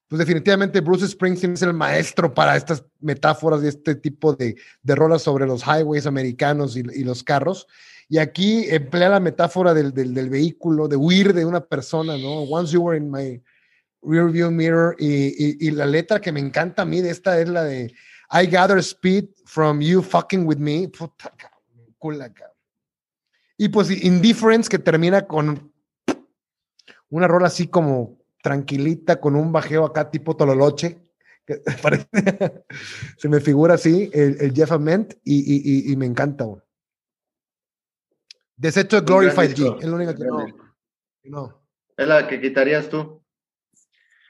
pues 0.08 0.18
definitivamente 0.18 0.80
Bruce 0.80 1.06
Springsteen 1.06 1.52
es 1.52 1.62
el 1.62 1.74
maestro 1.74 2.32
para 2.32 2.56
estas 2.56 2.84
metáforas 2.98 3.62
y 3.62 3.68
este 3.68 3.94
tipo 3.94 4.32
de, 4.32 4.56
de 4.82 4.94
rolas 4.94 5.22
sobre 5.22 5.46
los 5.46 5.62
highways 5.62 6.06
americanos 6.06 6.76
y, 6.76 6.80
y, 6.80 7.04
los 7.04 7.22
carros. 7.22 7.66
Y 8.08 8.18
aquí 8.18 8.64
emplea 8.68 9.10
la 9.10 9.20
metáfora 9.20 9.72
del, 9.72 9.92
del, 9.92 10.14
del, 10.14 10.30
vehículo, 10.30 10.88
de 10.88 10.96
huir 10.96 11.32
de 11.32 11.44
una 11.44 11.60
persona, 11.60 12.18
¿no? 12.18 12.42
Once 12.42 12.72
you 12.72 12.82
were 12.82 12.98
in 12.98 13.08
my 13.08 13.40
Rearview 14.02 14.50
Mirror 14.50 14.96
y, 14.98 15.66
y, 15.66 15.70
la 15.72 15.86
letra 15.86 16.20
que 16.20 16.32
me 16.32 16.40
encanta 16.40 16.82
a 16.82 16.84
mí 16.86 17.00
de 17.00 17.10
esta 17.10 17.38
es 17.38 17.48
la 17.48 17.64
de 17.64 17.94
I 18.32 18.46
gather 18.46 18.78
speed 18.78 19.28
from 19.44 19.80
you 19.80 20.02
fucking 20.02 20.46
with 20.46 20.58
me. 20.58 20.88
Puta, 20.88 21.32
Y 23.58 23.68
pues 23.68 23.90
Indifference 23.90 24.68
que 24.68 24.78
termina 24.78 25.26
con 25.26 25.72
una 27.10 27.26
rola 27.26 27.48
así 27.48 27.66
como 27.66 28.18
tranquilita, 28.42 29.20
con 29.20 29.36
un 29.36 29.52
bajeo 29.52 29.84
acá 29.84 30.10
tipo 30.10 30.36
Tololoche. 30.36 31.06
Que 31.44 31.60
parece, 31.82 32.06
se 33.18 33.28
me 33.28 33.40
figura 33.40 33.74
así 33.74 34.10
el, 34.12 34.40
el 34.40 34.54
Jeff 34.54 34.72
Ament 34.72 35.14
y, 35.24 35.92
y, 35.92 35.96
me 35.96 36.06
encanta. 36.06 36.46
Desecho 38.56 39.00
de 39.00 39.06
Glorified 39.06 39.54
G, 39.54 39.78
es 39.80 39.84
la 39.86 39.96
única 39.96 40.14
que 40.14 40.24
no, 40.24 40.46
no. 41.24 41.62
Es 41.96 42.06
la 42.06 42.28
que 42.28 42.40
quitarías 42.40 42.88
tú. 42.88 43.19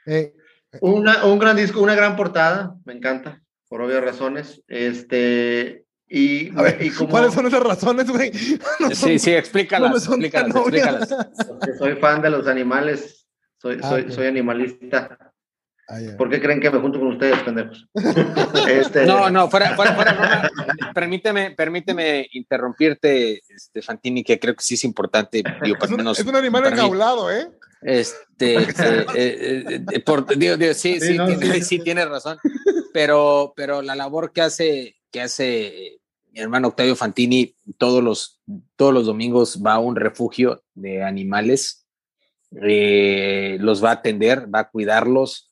Eh, 0.05 0.33
una, 0.79 1.25
un 1.25 1.39
gran 1.39 1.55
disco, 1.55 1.81
una 1.81 1.95
gran 1.95 2.15
portada, 2.15 2.75
me 2.85 2.93
encanta, 2.93 3.41
por 3.67 3.81
obvias 3.81 4.03
razones. 4.03 4.63
Este, 4.67 5.85
y, 6.07 6.51
¿cuáles 7.09 7.33
son 7.33 7.47
esas 7.47 7.63
razones, 7.63 8.09
güey? 8.09 8.31
sí, 8.93 9.17
sí, 9.19 9.31
explícalas, 9.31 10.07
explícalas, 10.07 10.53
Porque 11.47 11.73
soy 11.77 11.95
fan 11.95 12.21
de 12.21 12.29
los 12.29 12.47
animales, 12.47 13.27
soy, 13.57 13.79
ah, 13.81 13.89
soy, 13.89 14.11
soy 14.11 14.27
animalista. 14.27 15.17
Ah, 15.87 15.97
¿Por 16.17 16.29
qué 16.29 16.41
creen 16.41 16.59
que 16.59 16.69
me 16.69 16.79
junto 16.79 16.99
con 16.99 17.09
ustedes, 17.09 17.37
pendejos? 17.43 17.87
este... 18.69 19.05
No, 19.05 19.29
no, 19.29 19.49
fuera, 19.49 19.75
fuera, 19.75 19.93
fuera, 19.93 20.49
permíteme, 20.93 21.51
permíteme 21.51 22.27
interrumpirte, 22.31 23.41
este, 23.47 23.81
Fantini, 23.81 24.23
que 24.23 24.39
creo 24.39 24.55
que 24.55 24.63
sí 24.63 24.75
es 24.75 24.83
importante. 24.83 25.43
Digo, 25.63 25.77
es, 25.81 25.91
un, 25.91 26.07
es 26.07 26.25
un 26.25 26.35
animal 26.35 26.65
enjaulado, 26.65 27.31
¿eh? 27.31 27.49
Este, 27.81 28.57
eh, 28.59 29.05
eh, 29.15 29.83
eh, 29.91 29.99
por, 30.01 30.25
digo, 30.37 30.57
digo, 30.57 30.73
sí, 30.73 30.99
sí, 30.99 31.17
sí, 31.17 31.17
tiene, 31.25 31.61
sí, 31.61 31.79
tiene 31.79 32.05
razón, 32.05 32.37
pero, 32.93 33.53
pero 33.55 33.81
la 33.81 33.95
labor 33.95 34.31
que 34.31 34.41
hace, 34.41 34.95
que 35.11 35.21
hace 35.21 35.99
mi 36.31 36.39
hermano 36.39 36.69
Octavio 36.69 36.95
Fantini 36.95 37.55
todos 37.77 38.03
los, 38.03 38.41
todos 38.75 38.93
los 38.93 39.05
domingos 39.05 39.61
va 39.65 39.73
a 39.73 39.79
un 39.79 39.95
refugio 39.95 40.63
de 40.73 41.03
animales, 41.03 41.85
los 42.51 43.83
va 43.83 43.89
a 43.89 43.93
atender, 43.93 44.53
va 44.53 44.59
a 44.59 44.69
cuidarlos. 44.69 45.49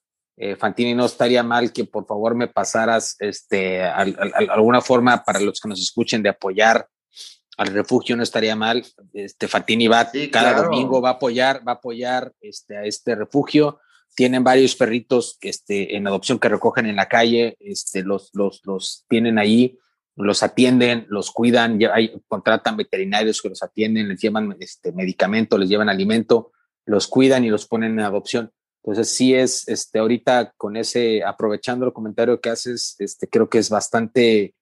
Fantini, 0.58 0.94
no 0.94 1.06
estaría 1.06 1.44
mal 1.44 1.74
que 1.74 1.84
por 1.84 2.06
favor 2.06 2.34
me 2.34 2.48
pasaras 2.48 3.18
este, 3.20 3.84
alguna 3.84 4.80
forma 4.80 5.22
para 5.26 5.42
los 5.42 5.60
que 5.60 5.68
nos 5.68 5.82
escuchen 5.82 6.24
de 6.24 6.30
apoyar 6.30 6.88
al 7.60 7.74
refugio 7.74 8.16
no 8.16 8.24
estaría 8.24 8.56
mal. 8.56 8.86
Este 9.12 9.50
Fatini 9.50 9.90
va 9.90 10.10
cada 10.32 10.64
domingo, 10.64 11.02
va 11.02 11.10
a 11.10 11.14
apoyar, 11.14 11.62
va 11.68 11.74
a 11.74 11.76
apoyar 11.76 12.34
este, 12.40 12.78
a 12.78 12.86
este 12.86 13.16
refugio. 13.16 13.82
Tienen 14.16 14.46
varios 14.46 14.78
perritos 14.78 15.38
este, 15.42 15.98
en 15.98 16.08
adopción 16.08 16.40
que 16.40 16.48
recogen 16.48 16.86
en 16.86 16.96
la 16.96 17.10
calle, 17.10 17.58
este, 17.60 18.02
los, 18.02 18.30
los, 18.34 18.62
los 18.64 19.06
tienen 19.10 19.38
ahí, 19.38 19.78
los 20.16 20.42
atienden, 20.42 21.06
los 21.10 21.32
cuidan, 21.32 21.78
hay, 21.94 22.22
contratan 22.30 22.78
veterinarios 22.78 23.42
que 23.42 23.50
los 23.50 23.62
atienden, 23.62 24.08
les 24.08 24.22
llevan 24.22 24.56
este, 24.62 24.94
medicamento, 24.94 25.58
les 25.58 25.68
llevan 25.68 25.90
alimento, 25.90 26.54
los 26.86 27.08
cuidan 27.08 27.44
y 27.44 27.50
los 27.50 27.68
ponen 27.68 27.92
en 27.92 28.06
adopción. 28.06 28.54
Entonces 28.84 29.14
sí 29.14 29.36
es, 29.36 29.68
este, 29.68 30.00
ahorita 30.00 30.54
con 30.56 30.78
ese, 30.78 31.26
aprovechando 31.26 31.86
el 31.86 31.92
comentario 31.92 32.40
que 32.40 32.52
haces, 32.52 32.96
este, 33.00 33.28
creo 33.28 33.50
que 33.50 33.58
es 33.58 33.70
bastante 33.70 34.56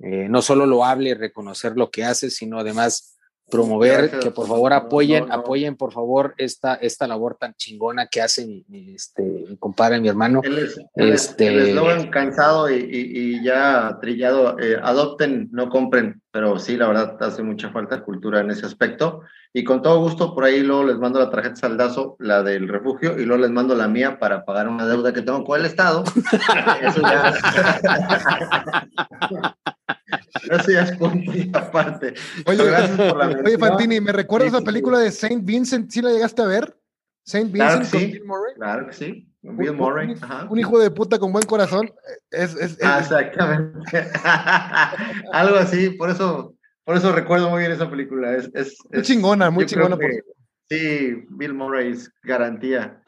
eh, 0.00 0.28
no 0.28 0.42
solo 0.42 0.66
lo 0.66 0.84
hable 0.84 1.10
y 1.10 1.14
reconocer 1.14 1.76
lo 1.76 1.90
que 1.90 2.04
hace, 2.04 2.30
sino 2.30 2.58
además 2.58 3.12
promover, 3.48 3.98
Gracias. 4.08 4.24
que 4.24 4.30
por 4.32 4.48
favor 4.48 4.72
apoyen, 4.72 5.20
no, 5.20 5.28
no. 5.28 5.34
apoyen 5.34 5.76
por 5.76 5.92
favor 5.92 6.34
esta, 6.36 6.74
esta 6.74 7.06
labor 7.06 7.36
tan 7.38 7.54
chingona 7.54 8.08
que 8.08 8.20
hace 8.20 8.44
mi, 8.44 8.64
mi, 8.66 8.92
este, 8.96 9.22
mi 9.22 9.56
compadre, 9.56 10.00
mi 10.00 10.08
hermano. 10.08 10.40
El 10.42 10.58
es- 10.58 10.76
Este- 10.96 11.46
el 11.46 11.58
eslogan 11.68 12.10
cansado 12.10 12.68
y, 12.68 12.74
y- 12.74 13.36
y 13.36 13.44
ya 13.44 13.98
trillado, 14.00 14.58
eh, 14.58 14.76
adopten, 14.82 15.48
no 15.52 15.68
compren, 15.68 16.20
pero 16.32 16.58
sí, 16.58 16.76
la 16.76 16.88
verdad, 16.88 17.16
hace 17.22 17.44
mucha 17.44 17.70
falta 17.70 18.02
cultura 18.02 18.40
en 18.40 18.50
ese 18.50 18.66
aspecto. 18.66 19.20
Y 19.52 19.62
con 19.62 19.80
todo 19.80 20.00
gusto, 20.00 20.34
por 20.34 20.42
ahí 20.42 20.60
luego 20.64 20.82
les 20.82 20.98
mando 20.98 21.20
la 21.20 21.30
tarjeta 21.30 21.54
saldazo, 21.54 22.16
la 22.18 22.42
del 22.42 22.66
refugio, 22.68 23.16
y 23.18 23.24
luego 23.24 23.42
les 23.42 23.52
mando 23.52 23.76
la 23.76 23.86
mía 23.86 24.18
para 24.18 24.44
pagar 24.44 24.66
una 24.68 24.86
deuda 24.88 25.12
que 25.12 25.22
tengo 25.22 25.44
con 25.44 25.60
el 25.60 25.66
Estado. 25.66 26.02
Eso 26.82 27.00
ya, 27.00 27.32
Eso 30.50 30.70
ya 30.70 30.82
es 30.82 30.92
punto 30.96 31.32
y 31.32 31.50
aparte. 31.54 32.14
Oye, 32.46 32.64
Gracias 32.64 32.96
por 32.96 33.16
la 33.18 33.26
Oye. 33.44 33.58
Fantini, 33.58 34.00
¿me 34.00 34.12
recuerdas 34.12 34.50
Sí, 34.52 34.58
la 34.58 34.64
película 34.64 34.98
de 34.98 35.10
Saint 35.10 35.44
Vincent? 35.44 35.90
¿Sí 35.90 36.00
la 36.02 36.10
llegaste 36.10 36.42
a 36.42 36.46
ver? 36.46 36.76
Saint 37.24 37.52
Claro 37.52 37.78
Vincent 37.80 37.92
con 37.92 38.00
sí. 38.00 38.12
Bill 38.12 38.24
Murray. 38.24 38.54
Claro 38.54 38.86
que 38.86 38.92
sí. 38.92 39.28
Bill 39.42 39.72
Murray. 39.74 40.10
un- 40.12 40.22
Ajá. 40.24 40.46
Un 40.50 40.58
hijo 40.58 40.78
de 40.78 40.90
puta 40.90 41.18
con 41.18 41.32
buen 41.32 41.44
corazón. 41.46 41.90
Es, 42.30 42.54
es- 42.56 42.78
Ah, 42.82 42.98
es- 43.00 43.06
Exactamente. 43.06 44.08
Algo 45.32 45.56
así, 45.56 45.90
por 45.90 46.10
eso, 46.10 46.54
por 46.84 46.96
eso 46.96 47.12
recuerdo 47.12 47.50
muy 47.50 47.60
bien 47.60 47.72
esa 47.72 47.88
película. 47.90 48.34
Es, 48.36 48.50
es, 48.54 48.76
Muy 48.92 49.02
chingona, 49.02 49.50
muy 49.50 49.66
chingona, 49.66 49.96
por 49.96 50.10
Sí, 50.68 51.24
Bill 51.30 51.54
Murray 51.54 51.92
es 51.92 52.10
garantía. 52.24 53.00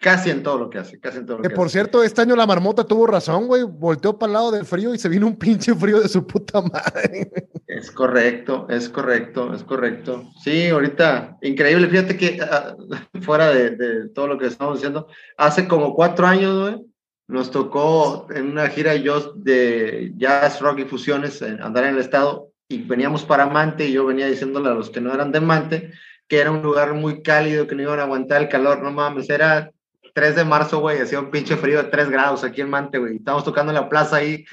Casi 0.00 0.30
en 0.30 0.42
todo 0.42 0.58
lo 0.58 0.70
que 0.70 0.78
hace, 0.78 0.98
casi 0.98 1.18
en 1.18 1.26
todo 1.26 1.36
lo 1.36 1.42
que 1.42 1.50
que 1.50 1.54
por 1.54 1.66
hace. 1.66 1.74
cierto, 1.74 2.02
este 2.02 2.22
año 2.22 2.34
la 2.34 2.46
marmota 2.46 2.84
tuvo 2.84 3.06
razón, 3.06 3.46
güey. 3.46 3.64
Volteó 3.64 4.18
para 4.18 4.30
el 4.30 4.32
lado 4.34 4.50
del 4.50 4.64
frío 4.64 4.94
y 4.94 4.98
se 4.98 5.10
vino 5.10 5.26
un 5.26 5.36
pinche 5.36 5.74
frío 5.74 6.00
de 6.00 6.08
su 6.08 6.26
puta 6.26 6.62
madre. 6.62 7.30
Es 7.66 7.90
correcto, 7.90 8.66
es 8.70 8.88
correcto, 8.88 9.52
es 9.52 9.62
correcto. 9.62 10.24
Sí, 10.42 10.68
ahorita, 10.68 11.36
increíble. 11.42 11.86
Fíjate 11.88 12.16
que 12.16 12.38
ah, 12.40 12.74
fuera 13.20 13.50
de, 13.50 13.70
de 13.76 14.08
todo 14.08 14.26
lo 14.26 14.38
que 14.38 14.46
estamos 14.46 14.76
diciendo, 14.76 15.06
hace 15.36 15.68
como 15.68 15.94
cuatro 15.94 16.26
años, 16.26 16.58
güey, 16.58 16.86
nos 17.28 17.50
tocó 17.50 18.26
en 18.34 18.50
una 18.50 18.68
gira 18.68 18.94
yo 18.96 19.34
de 19.34 20.12
jazz, 20.16 20.60
rock 20.60 20.78
y 20.80 20.84
fusiones 20.84 21.42
en- 21.42 21.62
andar 21.62 21.84
en 21.84 21.94
el 21.94 22.00
estado 22.00 22.48
y 22.68 22.78
veníamos 22.82 23.24
para 23.24 23.46
Mante 23.46 23.86
y 23.86 23.92
yo 23.92 24.06
venía 24.06 24.26
diciéndole 24.26 24.68
a 24.70 24.74
los 24.74 24.88
que 24.90 25.00
no 25.00 25.12
eran 25.12 25.30
de 25.30 25.40
Mante 25.40 25.92
que 26.26 26.38
era 26.38 26.52
un 26.52 26.62
lugar 26.62 26.94
muy 26.94 27.22
cálido, 27.22 27.66
que 27.66 27.74
no 27.74 27.82
iban 27.82 27.98
a 27.98 28.04
aguantar 28.04 28.40
el 28.42 28.48
calor, 28.48 28.80
no 28.82 28.92
mames, 28.92 29.28
era 29.28 29.72
3 30.14 30.36
de 30.36 30.44
marzo, 30.44 30.80
güey, 30.80 31.00
hacía 31.00 31.20
un 31.20 31.30
pinche 31.30 31.56
frío 31.56 31.82
de 31.82 31.88
3 31.90 32.10
grados 32.10 32.44
aquí 32.44 32.60
en 32.60 32.70
Mante, 32.70 32.98
güey, 32.98 33.16
estábamos 33.16 33.44
tocando 33.44 33.70
en 33.72 33.76
la 33.76 33.88
plaza 33.88 34.16
ahí, 34.16 34.44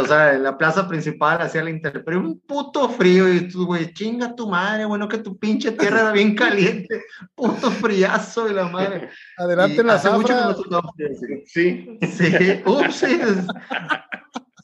o 0.00 0.04
sea, 0.06 0.34
en 0.34 0.42
la 0.42 0.56
plaza 0.58 0.86
principal 0.88 1.40
hacía 1.42 1.62
la 1.64 1.70
intemperie, 1.70 2.18
un 2.18 2.40
puto 2.40 2.88
frío, 2.88 3.32
y 3.32 3.48
tú, 3.48 3.66
güey, 3.66 3.92
chinga 3.92 4.34
tu 4.34 4.48
madre, 4.48 4.84
bueno, 4.84 5.08
que 5.08 5.18
tu 5.18 5.38
pinche 5.38 5.72
tierra 5.72 6.00
era 6.00 6.12
bien 6.12 6.34
caliente, 6.34 7.02
puto 7.34 7.70
friazo 7.70 8.44
de 8.46 8.52
la 8.54 8.68
madre. 8.68 9.08
Adelante 9.38 9.76
Y 9.76 9.80
en 9.80 9.86
la 9.86 9.94
hace 9.94 10.10
mucho 10.10 10.28
que 10.28 10.34
zafra. 10.34 10.48
no 10.48 10.54
tocamos 10.54 10.92
frío, 10.96 11.08
sí. 11.46 11.98
Sí, 11.98 11.98
Sí, 12.16 12.62
ups, 12.66 12.94
sí. 12.96 13.20
es- 13.20 13.46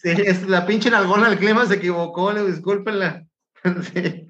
Sí, 0.02 0.08
es 0.10 0.48
la 0.48 0.66
pinche 0.66 0.90
nalgona 0.90 1.28
del 1.28 1.38
clima 1.38 1.64
se 1.64 1.74
equivocó, 1.74 2.32
le 2.32 2.44
discúlpenla. 2.44 3.24
Sí. 3.94 4.26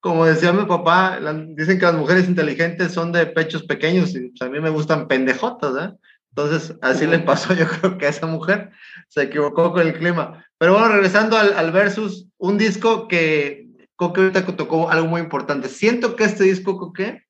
Como 0.00 0.24
decía 0.24 0.52
mi 0.52 0.64
papá, 0.66 1.18
la- 1.20 1.32
dicen 1.32 1.78
que 1.78 1.86
las 1.86 1.94
mujeres 1.94 2.28
inteligentes 2.28 2.92
son 2.92 3.12
de 3.12 3.26
pechos 3.26 3.62
pequeños 3.64 4.14
y 4.14 4.28
pues, 4.28 4.42
a 4.42 4.48
mí 4.48 4.60
me 4.60 4.70
gustan 4.70 5.08
pendejotas, 5.08 5.72
¿eh? 5.90 5.94
Entonces, 6.30 6.76
así 6.82 7.06
le 7.06 7.18
pasó 7.20 7.54
yo 7.54 7.66
creo 7.66 7.98
que 7.98 8.06
a 8.06 8.10
esa 8.10 8.26
mujer 8.26 8.70
se 9.08 9.22
equivocó 9.22 9.72
con 9.72 9.86
el 9.86 9.94
clima. 9.94 10.44
Pero 10.58 10.72
bueno, 10.74 10.88
regresando 10.88 11.36
al, 11.36 11.54
al 11.54 11.72
versus, 11.72 12.26
un 12.38 12.58
disco 12.58 13.08
que 13.08 13.66
Coque 13.96 14.20
ahorita 14.20 14.44
tocó 14.56 14.90
algo 14.90 15.08
muy 15.08 15.22
importante. 15.22 15.68
Siento 15.68 16.16
que 16.16 16.24
este 16.24 16.44
disco, 16.44 16.76
Coque, 16.76 17.24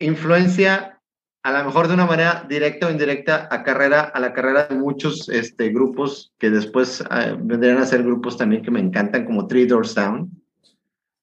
influencia 0.00 1.00
a 1.44 1.52
lo 1.52 1.64
mejor 1.64 1.86
de 1.88 1.94
una 1.94 2.06
manera 2.06 2.44
directa 2.48 2.88
o 2.88 2.90
indirecta 2.90 3.48
a 3.50 3.62
carrera 3.62 4.00
a 4.00 4.20
la 4.20 4.32
carrera 4.32 4.64
de 4.64 4.74
muchos 4.74 5.28
este, 5.28 5.68
grupos 5.70 6.32
que 6.38 6.50
después 6.50 7.00
eh, 7.00 7.36
vendrían 7.38 7.78
a 7.78 7.86
ser 7.86 8.02
grupos 8.02 8.36
también 8.36 8.62
que 8.62 8.70
me 8.72 8.80
encantan 8.80 9.24
como 9.24 9.46
Three 9.46 9.66
Doors 9.66 9.94
Down 9.94 10.30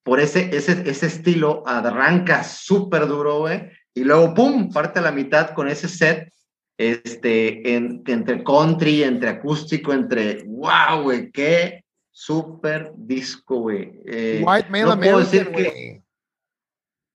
por 0.06 0.20
ese 0.20 0.56
ese, 0.56 0.88
ese 0.88 1.08
estilo 1.08 1.64
arranca 1.66 2.44
súper 2.44 3.08
duro 3.08 3.40
güey 3.40 3.70
y 3.94 4.04
luego 4.04 4.34
pum 4.36 4.72
parte 4.72 5.00
a 5.00 5.02
la 5.02 5.12
mitad 5.12 5.50
con 5.56 5.68
ese 5.68 5.88
set 5.90 6.32
este 6.78 7.74
en- 7.76 8.04
entre 8.06 8.44
country 8.44 9.02
entre 9.04 9.30
acústico 9.30 9.92
entre 9.94 10.44
wow 10.46 11.02
güey 11.02 11.32
qué 11.32 11.84
súper 12.12 12.92
disco 12.96 13.62
güey 13.62 14.00
Eh, 14.06 14.44
White 14.46 14.70
Male 14.70 14.84
no 14.86 15.00
puedo 15.00 15.20
decir 15.20 15.48
American, 15.48 15.74
que-. 15.74 16.02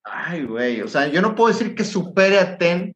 Ay, 0.04 0.44
güey, 0.44 0.80
o 0.80 0.88
sea, 0.88 1.06
yo 1.08 1.20
no 1.22 1.34
puedo 1.36 1.52
decir 1.52 1.74
que 1.74 1.84
supere 1.84 2.38
a 2.38 2.56
Ten, 2.58 2.94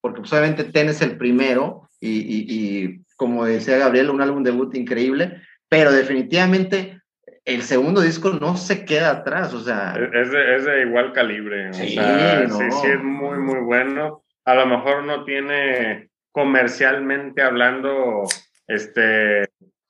porque 0.00 0.20
pues, 0.20 0.32
obviamente 0.32 0.64
Ten 0.64 0.88
es 0.90 1.00
el 1.02 1.16
primero 1.18 1.88
y, 1.98 2.10
y- 2.20 2.46
y, 2.48 3.00
como 3.16 3.44
decía 3.44 3.78
Gabriel, 3.78 4.10
un 4.10 4.20
álbum 4.20 4.42
debut 4.42 4.72
increíble, 4.76 5.40
pero 5.68 5.90
definitivamente 5.90 7.01
el 7.44 7.62
segundo 7.62 8.00
disco 8.00 8.30
no 8.30 8.56
se 8.56 8.84
queda 8.84 9.10
atrás, 9.10 9.52
o 9.52 9.60
sea, 9.60 9.94
es 10.12 10.30
de, 10.30 10.56
es 10.56 10.64
de 10.64 10.82
igual 10.82 11.12
calibre. 11.12 11.70
o 11.70 11.72
Sí, 11.74 11.94
sea, 11.94 12.44
no. 12.48 12.56
sí, 12.58 12.64
sí, 12.70 12.86
es 12.88 13.02
muy, 13.02 13.38
muy 13.38 13.60
bueno. 13.60 14.24
A 14.44 14.54
lo 14.54 14.66
mejor 14.66 15.04
no 15.04 15.24
tiene 15.24 16.10
comercialmente 16.32 17.42
hablando 17.42 18.22
este, 18.66 19.48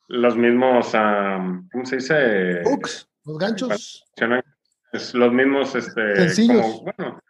los 0.08 0.36
mismos, 0.36 0.94
am, 0.94 1.68
¿cómo 1.72 1.84
se 1.84 1.96
dice? 1.96 2.62
Hooks, 2.64 3.08
los 3.24 3.38
ganchos. 3.38 4.04
Los 5.14 5.32
mismos, 5.32 5.74
este, 5.74 6.16
Sencillos. 6.16 6.60
como, 6.60 6.82
bueno, 6.82 7.20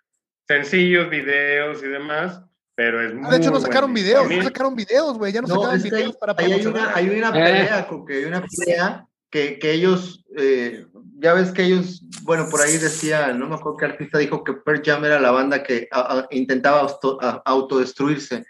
sencillos, 0.48 1.08
videos 1.10 1.82
y 1.84 1.86
demás, 1.88 2.42
pero 2.74 3.00
es 3.00 3.14
muy 3.14 3.24
Ah, 3.26 3.30
de 3.30 3.36
hecho, 3.36 3.50
no 3.52 3.60
sacaron 3.60 3.92
videos, 3.94 4.28
no 4.28 4.42
sacaron 4.42 4.74
videos, 4.74 5.16
güey. 5.18 5.32
Ya 5.32 5.42
no, 5.42 5.48
no, 5.48 5.54
sacaron 5.62 5.82
videos 5.82 6.16
para 6.16 6.34
ahí 6.38 6.52
hay 6.52 6.66
una, 6.66 6.94
hay 6.94 7.08
una 7.10 7.28
Eh. 7.28 7.32
pelea, 7.32 7.88
que 8.06 8.14
hay 8.16 8.24
una 8.24 8.42
pelea 8.42 9.06
que, 9.32 9.58
que 9.58 9.72
ellos, 9.72 10.24
eh, 10.36 10.84
ya 11.18 11.32
ves 11.32 11.50
que 11.50 11.64
ellos, 11.64 12.02
bueno, 12.22 12.46
por 12.50 12.60
ahí 12.60 12.76
decía, 12.76 13.32
no 13.32 13.48
me 13.48 13.54
acuerdo 13.56 13.78
qué 13.78 13.86
artista 13.86 14.18
dijo 14.18 14.44
que 14.44 14.52
Pearl 14.52 14.82
Jam 14.84 15.04
era 15.04 15.18
la 15.18 15.30
banda 15.32 15.62
que 15.64 15.88
a- 15.90 16.18
a- 16.18 16.26
intentaba 16.30 16.80
auto- 16.82 17.18
a- 17.20 17.42
autodestruirse. 17.46 18.44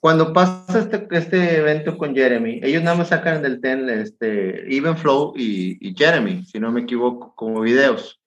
Cuando 0.00 0.34
pasa 0.34 0.80
este, 0.80 1.06
este 1.12 1.56
evento 1.58 1.96
con 1.96 2.14
Jeremy, 2.14 2.60
ellos 2.62 2.82
nada 2.82 2.96
más 2.96 3.08
sacan 3.08 3.40
del 3.42 3.60
ten 3.62 3.88
este, 3.88 4.74
Even 4.76 4.98
Flow 4.98 5.32
y, 5.36 5.78
y 5.80 5.94
Jeremy, 5.96 6.44
si 6.44 6.58
no 6.60 6.70
me 6.70 6.82
equivoco, 6.82 7.32
como 7.36 7.60
videos. 7.62 8.20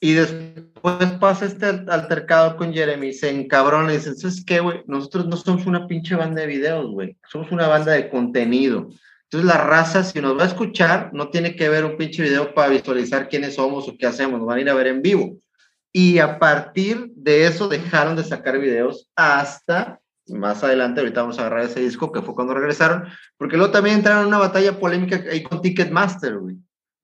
Y 0.00 0.12
después 0.14 1.10
pasa 1.20 1.44
este 1.46 1.66
al- 1.66 1.86
altercado 1.90 2.56
con 2.56 2.72
Jeremy, 2.72 3.12
se 3.12 3.30
encabrona 3.30 3.92
y 3.92 3.96
dicen, 3.98 4.16
¿sabes 4.16 4.42
qué, 4.44 4.60
güey? 4.60 4.82
Nosotros 4.86 5.26
no 5.26 5.36
somos 5.36 5.66
una 5.66 5.86
pinche 5.86 6.14
banda 6.16 6.40
de 6.40 6.46
videos, 6.46 6.90
güey. 6.90 7.16
Somos 7.30 7.52
una 7.52 7.68
banda 7.68 7.92
de 7.92 8.08
contenido. 8.08 8.88
Entonces 9.30 9.46
la 9.46 9.62
raza, 9.62 10.04
si 10.04 10.20
nos 10.20 10.38
va 10.38 10.44
a 10.44 10.46
escuchar, 10.46 11.10
no 11.12 11.28
tiene 11.28 11.54
que 11.54 11.68
ver 11.68 11.84
un 11.84 11.96
pinche 11.96 12.22
video 12.22 12.54
para 12.54 12.68
visualizar 12.68 13.28
quiénes 13.28 13.56
somos 13.56 13.86
o 13.86 13.96
qué 13.98 14.06
hacemos, 14.06 14.38
nos 14.38 14.48
van 14.48 14.58
a 14.58 14.60
ir 14.62 14.70
a 14.70 14.74
ver 14.74 14.86
en 14.86 15.02
vivo. 15.02 15.38
Y 15.92 16.18
a 16.18 16.38
partir 16.38 17.10
de 17.14 17.46
eso 17.46 17.68
dejaron 17.68 18.16
de 18.16 18.24
sacar 18.24 18.58
videos 18.58 19.10
hasta 19.14 20.00
más 20.30 20.62
adelante, 20.62 21.00
ahorita 21.00 21.22
vamos 21.22 21.38
a 21.38 21.42
agarrar 21.42 21.64
ese 21.64 21.80
disco, 21.80 22.12
que 22.12 22.22
fue 22.22 22.34
cuando 22.34 22.54
regresaron, 22.54 23.04
porque 23.36 23.56
luego 23.56 23.72
también 23.72 23.96
entraron 23.96 24.22
en 24.22 24.28
una 24.28 24.38
batalla 24.38 24.78
polémica 24.78 25.22
ahí 25.30 25.42
con 25.42 25.62
Ticketmaster. 25.62 26.38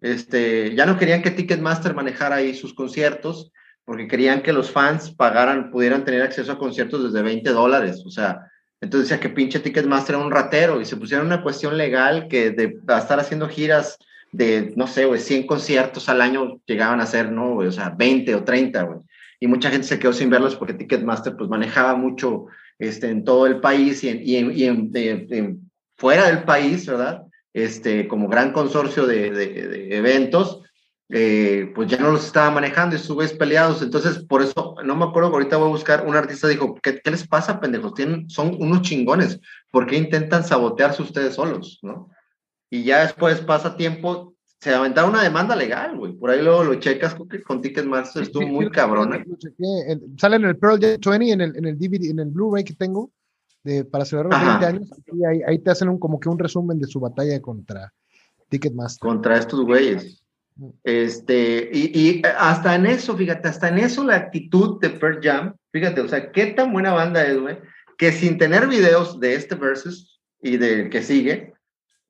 Este, 0.01 0.75
ya 0.75 0.87
no 0.87 0.99
querían 0.99 1.23
que 1.23 1.31
Ticketmaster 1.31 1.95
manejara 1.95 2.37
ahí 2.37 2.55
sus 2.55 2.75
conciertos, 2.75 3.53
porque 3.85 4.09
querían 4.09 4.43
que 4.43 4.53
los 4.53 4.71
fans 4.71 5.11
pagaran, 5.15 5.71
pudieran 5.71 6.05
tener 6.05 6.23
acceso 6.23 6.53
a 6.53 6.59
conciertos 6.59 7.05
desde 7.05 7.23
20 7.23 7.51
dólares, 7.51 8.03
o 8.05 8.11
sea, 8.11 8.51
entonces 8.85 9.09
decía 9.09 9.20
que 9.20 9.35
pinche 9.35 9.61
Ticketmaster 9.61 10.14
era 10.14 10.25
un 10.25 10.31
ratero, 10.31 10.81
y 10.81 10.85
se 10.85 10.97
pusieron 10.97 11.27
una 11.27 11.42
cuestión 11.42 11.77
legal 11.77 12.29
que 12.29 12.51
de 12.51 12.79
a 12.87 12.99
estar 12.99 13.18
haciendo 13.18 13.49
giras 13.49 13.99
de, 14.31 14.73
no 14.77 14.87
sé, 14.87 15.07
güey, 15.07 15.20
100 15.20 15.47
conciertos 15.47 16.09
al 16.09 16.20
año 16.20 16.61
llegaban 16.66 17.01
a 17.01 17.07
ser, 17.07 17.33
¿no? 17.33 17.54
güey? 17.54 17.69
O 17.69 17.73
sea, 17.73 17.90
20 17.90 18.35
o 18.35 18.44
30, 18.44 18.83
güey. 18.83 19.00
Y 19.40 19.46
mucha 19.46 19.71
gente 19.71 19.87
se 19.87 19.98
quedó 19.98 20.13
sin 20.13 20.29
verlos 20.29 20.56
porque 20.56 20.75
Ticketmaster 20.75 21.37
pues 21.37 21.48
manejaba 21.48 21.94
mucho 21.96 22.46
este, 22.79 23.09
en 23.09 23.25
todo 23.25 23.46
el 23.46 23.61
país 23.61 24.02
y, 24.04 24.09
en, 24.11 24.21
y, 24.23 24.37
en, 24.37 24.90
y 24.94 25.35
en, 25.37 25.71
fuera 25.96 26.27
del 26.27 26.42
país, 26.44 26.87
¿verdad? 26.87 27.23
Este, 27.52 28.06
como 28.09 28.29
gran 28.29 28.52
consorcio 28.52 29.06
de, 29.06 29.31
de, 29.31 29.46
de 29.69 29.96
eventos, 29.96 30.63
eh, 31.11 31.71
pues 31.75 31.88
ya 31.88 31.98
no 31.98 32.11
los 32.11 32.27
estaba 32.27 32.50
manejando 32.50 32.96
y 32.96 32.98
subes 32.98 33.33
peleados. 33.33 33.83
Entonces, 33.83 34.19
por 34.19 34.42
eso, 34.42 34.73
no 34.85 34.95
me 34.97 35.05
acuerdo, 35.05 35.31
ahorita 35.31 35.57
voy 35.57 35.69
a 35.69 35.73
buscar, 35.73 36.07
un 36.07 36.15
artista 36.17 36.47
dijo, 36.49 36.75
¿qué, 36.83 37.01
qué 37.03 37.11
les 37.11 37.27
pasa, 37.27 37.61
pendejos? 37.61 37.95
Tienen, 37.95 38.29
son 38.31 38.57
unos 38.61 38.83
chingones, 38.83 39.41
¿por 39.71 39.87
qué 39.87 39.97
intentan 39.97 40.45
sabotearse 40.45 41.03
ustedes 41.03 41.35
solos, 41.35 41.79
no? 41.83 42.11
Y 42.71 42.85
ya 42.85 43.01
después 43.03 43.41
pasa 43.41 43.77
tiempo, 43.77 44.35
se 44.61 44.75
aventaron 44.75 45.11
una 45.11 45.23
demanda 45.23 45.55
legal, 45.55 45.97
güey. 45.97 46.13
Por 46.15 46.31
ahí 46.31 46.43
luego 46.43 46.65
lo 46.65 46.75
checas 46.77 47.15
con, 47.15 47.29
con 47.47 47.61
Ticketmaster, 47.61 48.23
estuvo 48.23 48.43
Sí, 48.43 48.49
sí, 48.49 48.53
muy 48.55 48.65
lo- 48.65 48.71
cabrona. 48.73 49.19
lo 49.25 49.37
Sale 50.19 50.37
en 50.37 50.45
el 50.45 50.57
Pearl 50.57 50.81
Jam 50.81 51.19
20, 51.19 51.33
en 51.33 51.41
el, 51.41 51.57
en 51.57 51.65
el 51.67 51.79
DVD, 51.79 52.11
en 52.11 52.19
el 52.21 52.31
Blu-ray 52.31 52.65
que 52.65 52.75
tengo, 52.75 53.11
de, 53.63 53.85
para 53.85 54.05
celebrar 54.05 54.33
los 54.33 54.41
Ajá. 54.43 54.59
20 54.59 54.67
años, 54.67 54.91
y 55.13 55.25
ahí, 55.25 55.41
ahí 55.47 55.59
te 55.59 55.71
hacen 55.71 55.89
un, 55.89 55.99
como 55.99 56.19
que 56.19 56.29
un 56.29 56.39
resumen 56.39 56.79
de 56.79 56.87
su 56.87 56.99
batalla 57.01 57.41
contra 57.41 57.93
Ticketmaster. 58.49 59.01
Contra 59.01 59.37
estos 59.39 59.61
güeyes. 59.65 60.23
Este, 60.85 61.71
y, 61.73 62.23
hasta 62.38 62.75
en 62.77 62.87
eso, 62.87 63.17
fíjate, 63.17 63.48
hasta 63.48 63.69
en 63.69 63.79
eso 63.79 64.05
la 64.05 64.17
actitud 64.17 64.81
de 64.81 64.90
Pearl 64.90 65.21
Jam, 65.23 65.55
fíjate, 65.73 66.00
o 66.00 66.09
sea, 66.09 66.31
qué 66.31 66.46
tan 66.46 66.73
buena 66.73 66.92
banda 66.92 67.25
es, 67.27 67.40
güey, 67.40 67.59
que 67.98 68.13
sin 68.13 68.38
tener 68.38 68.69
videos 68.69 69.19
de 69.19 69.35
este 69.35 69.57
versus 69.57 70.21
y 70.40 70.57
del 70.57 70.90
que 70.90 71.02
sigue, 71.02 71.55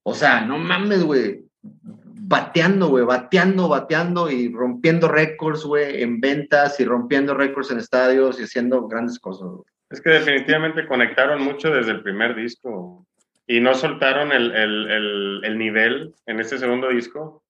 o 0.02 0.14
sea, 0.14 0.42
no 0.42 0.58
mames, 0.58 1.02
güey, 1.04 1.44
bateando, 1.62 2.88
güey, 2.88 3.04
bateando, 3.04 3.68
bateando 3.68 4.30
y 4.30 4.52
rompiendo 4.52 5.08
récords, 5.08 5.64
güey, 5.64 6.02
en 6.02 6.20
ventas 6.20 6.80
y 6.80 6.84
rompiendo 6.84 7.34
récords 7.34 7.70
en 7.70 7.78
estadios 7.78 8.40
y 8.40 8.44
haciendo 8.44 8.86
grandes 8.88 9.18
cosas. 9.18 9.48
Es 9.90 10.00
que 10.00 10.10
definitivamente 10.10 10.86
conectaron 10.86 11.42
mucho 11.42 11.70
desde 11.70 11.92
el 11.92 12.02
primer 12.02 12.34
disco 12.34 13.06
y 13.46 13.60
no 13.60 13.74
soltaron 13.74 14.32
el, 14.32 14.50
el, 14.52 15.40
el, 15.44 15.58
nivel 15.58 16.14
en 16.26 16.40
este 16.40 16.58
segundo 16.58 16.88
disco. 16.88 17.43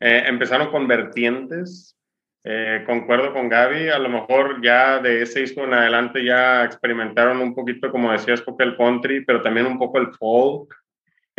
Eh, 0.00 0.24
empezaron 0.26 0.70
con 0.70 0.86
vertientes. 0.86 1.96
Eh, 2.44 2.84
concuerdo 2.86 3.32
con 3.32 3.48
Gaby, 3.48 3.88
a 3.88 3.98
lo 3.98 4.08
mejor 4.08 4.62
ya 4.62 5.00
de 5.00 5.22
ese 5.22 5.40
disco 5.40 5.64
en 5.64 5.74
adelante 5.74 6.24
ya 6.24 6.64
experimentaron 6.64 7.40
un 7.40 7.54
poquito, 7.54 7.90
como 7.90 8.12
decías, 8.12 8.40
porque 8.40 8.64
el 8.64 8.76
country, 8.76 9.24
pero 9.24 9.42
también 9.42 9.66
un 9.66 9.78
poco 9.78 9.98
el 9.98 10.14
folk 10.14 10.74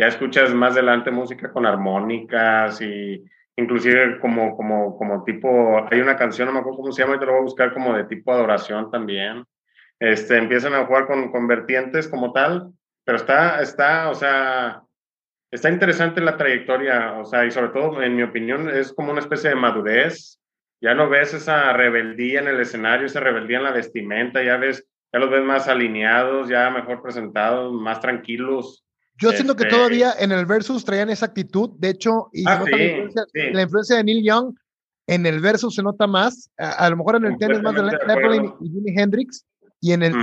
ya 0.00 0.06
escuchas 0.06 0.54
más 0.54 0.72
adelante 0.72 1.10
música 1.10 1.52
con 1.52 1.66
armónicas 1.66 2.80
y 2.80 3.22
inclusive 3.56 4.18
como, 4.18 4.56
como, 4.56 4.96
como 4.96 5.24
tipo, 5.24 5.86
hay 5.90 6.00
una 6.00 6.16
canción, 6.16 6.46
no 6.46 6.52
me 6.54 6.60
acuerdo 6.60 6.78
cómo 6.78 6.92
se 6.92 7.02
llama, 7.02 7.16
y 7.16 7.18
te 7.18 7.26
lo 7.26 7.32
voy 7.32 7.40
a 7.40 7.44
buscar 7.44 7.74
como 7.74 7.94
de 7.94 8.04
tipo 8.04 8.32
adoración 8.32 8.90
también. 8.90 9.44
Este, 9.98 10.38
empiezan 10.38 10.72
a 10.72 10.86
jugar 10.86 11.06
con, 11.06 11.30
con 11.30 11.46
vertientes 11.46 12.08
como 12.08 12.32
tal, 12.32 12.72
pero 13.04 13.16
está, 13.16 13.60
está, 13.60 14.08
o 14.08 14.14
sea, 14.14 14.82
está 15.50 15.70
interesante 15.70 16.20
la 16.20 16.36
trayectoria, 16.36 17.14
o 17.14 17.24
sea, 17.24 17.44
y 17.44 17.50
sobre 17.50 17.70
todo, 17.70 18.02
en 18.02 18.16
mi 18.16 18.22
opinión, 18.22 18.68
es 18.70 18.92
como 18.92 19.10
una 19.10 19.20
especie 19.20 19.50
de 19.50 19.56
madurez. 19.56 20.38
Ya 20.80 20.94
no 20.94 21.10
ves 21.10 21.34
esa 21.34 21.72
rebeldía 21.72 22.40
en 22.40 22.48
el 22.48 22.60
escenario, 22.60 23.06
esa 23.06 23.20
rebeldía 23.20 23.58
en 23.58 23.64
la 23.64 23.72
vestimenta, 23.72 24.42
ya 24.42 24.56
ves, 24.56 24.86
ya 25.12 25.18
los 25.18 25.30
ves 25.30 25.44
más 25.44 25.68
alineados, 25.68 26.48
ya 26.48 26.70
mejor 26.70 27.02
presentados, 27.02 27.72
más 27.72 28.00
tranquilos. 28.00 28.84
Yo 29.18 29.32
siento 29.32 29.54
que 29.54 29.64
este 29.64 29.76
todavía 29.76 30.14
en 30.18 30.32
el 30.32 30.46
versus 30.46 30.84
traían 30.84 31.10
esa 31.10 31.26
actitud. 31.26 31.72
De 31.78 31.90
hecho, 31.90 32.30
y 32.32 32.44
ah, 32.46 32.64
la, 32.64 33.62
influencia, 33.62 33.96
de 33.96 34.04
Neil 34.04 34.24
Young 34.24 34.54
en 35.06 35.26
el 35.26 35.40
versus 35.40 35.74
se 35.74 35.82
nota 35.82 36.06
más. 36.06 36.50
A, 36.56 36.88
lo 36.88 36.96
mejor 36.96 37.16
en 37.16 37.26
el 37.26 37.36
tenis 37.36 37.60
más 37.60 37.74
de 37.74 37.82
Zeppelin 38.06 38.54
y 38.60 38.70
Jimi 38.70 38.94
Hendrix. 38.96 39.44
Y 39.82 39.92
en 39.92 40.02
el, 40.02 40.14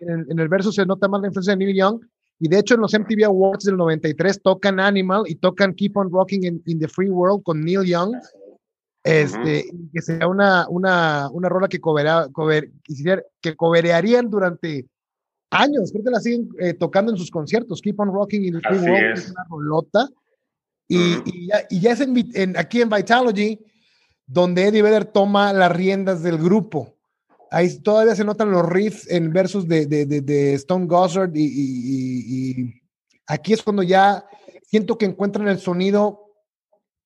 en, 0.00 0.38
el 0.38 0.48
versus 0.48 0.74
se 0.74 0.86
nota 0.86 1.06
más 1.06 1.20
la 1.20 1.26
influencia 1.26 1.54
de 1.54 1.58
Neil 1.58 1.76
Young. 1.76 2.00
Y 2.40 2.48
de 2.48 2.58
hecho, 2.58 2.74
en 2.74 2.80
los 2.80 2.92
MTV 2.92 3.24
Awards 3.24 3.64
del 3.64 3.76
93 3.76 4.42
tocan 4.42 4.80
Animal 4.80 5.24
y 5.26 5.36
tocan 5.36 5.74
Keep 5.74 5.96
on 5.96 6.10
Rocking 6.10 6.62
in, 6.64 6.78
the 6.78 6.88
Free 6.88 7.10
World 7.10 7.42
con 7.42 7.60
Neil 7.60 7.84
Young. 7.84 8.14
Este, 9.04 9.66
que 9.92 10.00
sea 10.00 10.26
una, 10.26 10.66
una, 10.68 11.28
una 11.30 11.48
rola 11.50 11.68
que, 11.68 11.78
cobera, 11.78 12.26
cover, 12.32 12.70
que 13.42 13.54
coberearían 13.54 14.30
durante 14.30 14.86
años, 15.54 15.90
creo 15.92 16.04
que 16.04 16.10
la 16.10 16.20
siguen 16.20 16.48
eh, 16.58 16.74
tocando 16.74 17.12
en 17.12 17.18
sus 17.18 17.30
conciertos, 17.30 17.80
Keep 17.80 18.00
on 18.00 18.12
Rocking 18.12 18.44
in 18.44 18.54
the 18.54 18.60
Free 18.60 18.90
World, 18.90 19.18
es. 19.18 19.30
una 19.30 19.44
rolota. 19.48 20.08
Y, 20.88 21.14
y, 21.24 21.46
ya, 21.48 21.66
y 21.70 21.80
ya, 21.80 21.92
es 21.92 22.00
en, 22.00 22.56
aquí 22.58 22.82
en 22.82 22.90
Vitalogy, 22.90 23.58
donde 24.26 24.66
Eddie 24.66 24.82
Vedder 24.82 25.04
toma 25.06 25.52
las 25.52 25.72
riendas 25.72 26.22
del 26.22 26.38
grupo. 26.38 26.93
Ahí 27.54 27.78
todavía 27.78 28.16
se 28.16 28.24
notan 28.24 28.50
los 28.50 28.68
riffs 28.68 29.08
en 29.08 29.32
versos 29.32 29.68
de, 29.68 29.86
de, 29.86 30.06
de, 30.06 30.54
Stone 30.54 30.86
Gossard 30.86 31.30
y, 31.36 32.82
aquí 33.28 33.52
es 33.52 33.62
cuando 33.62 33.84
ya 33.84 34.26
siento 34.66 34.98
que 34.98 35.06
encuentran 35.06 35.46
el 35.46 35.60
sonido, 35.60 36.32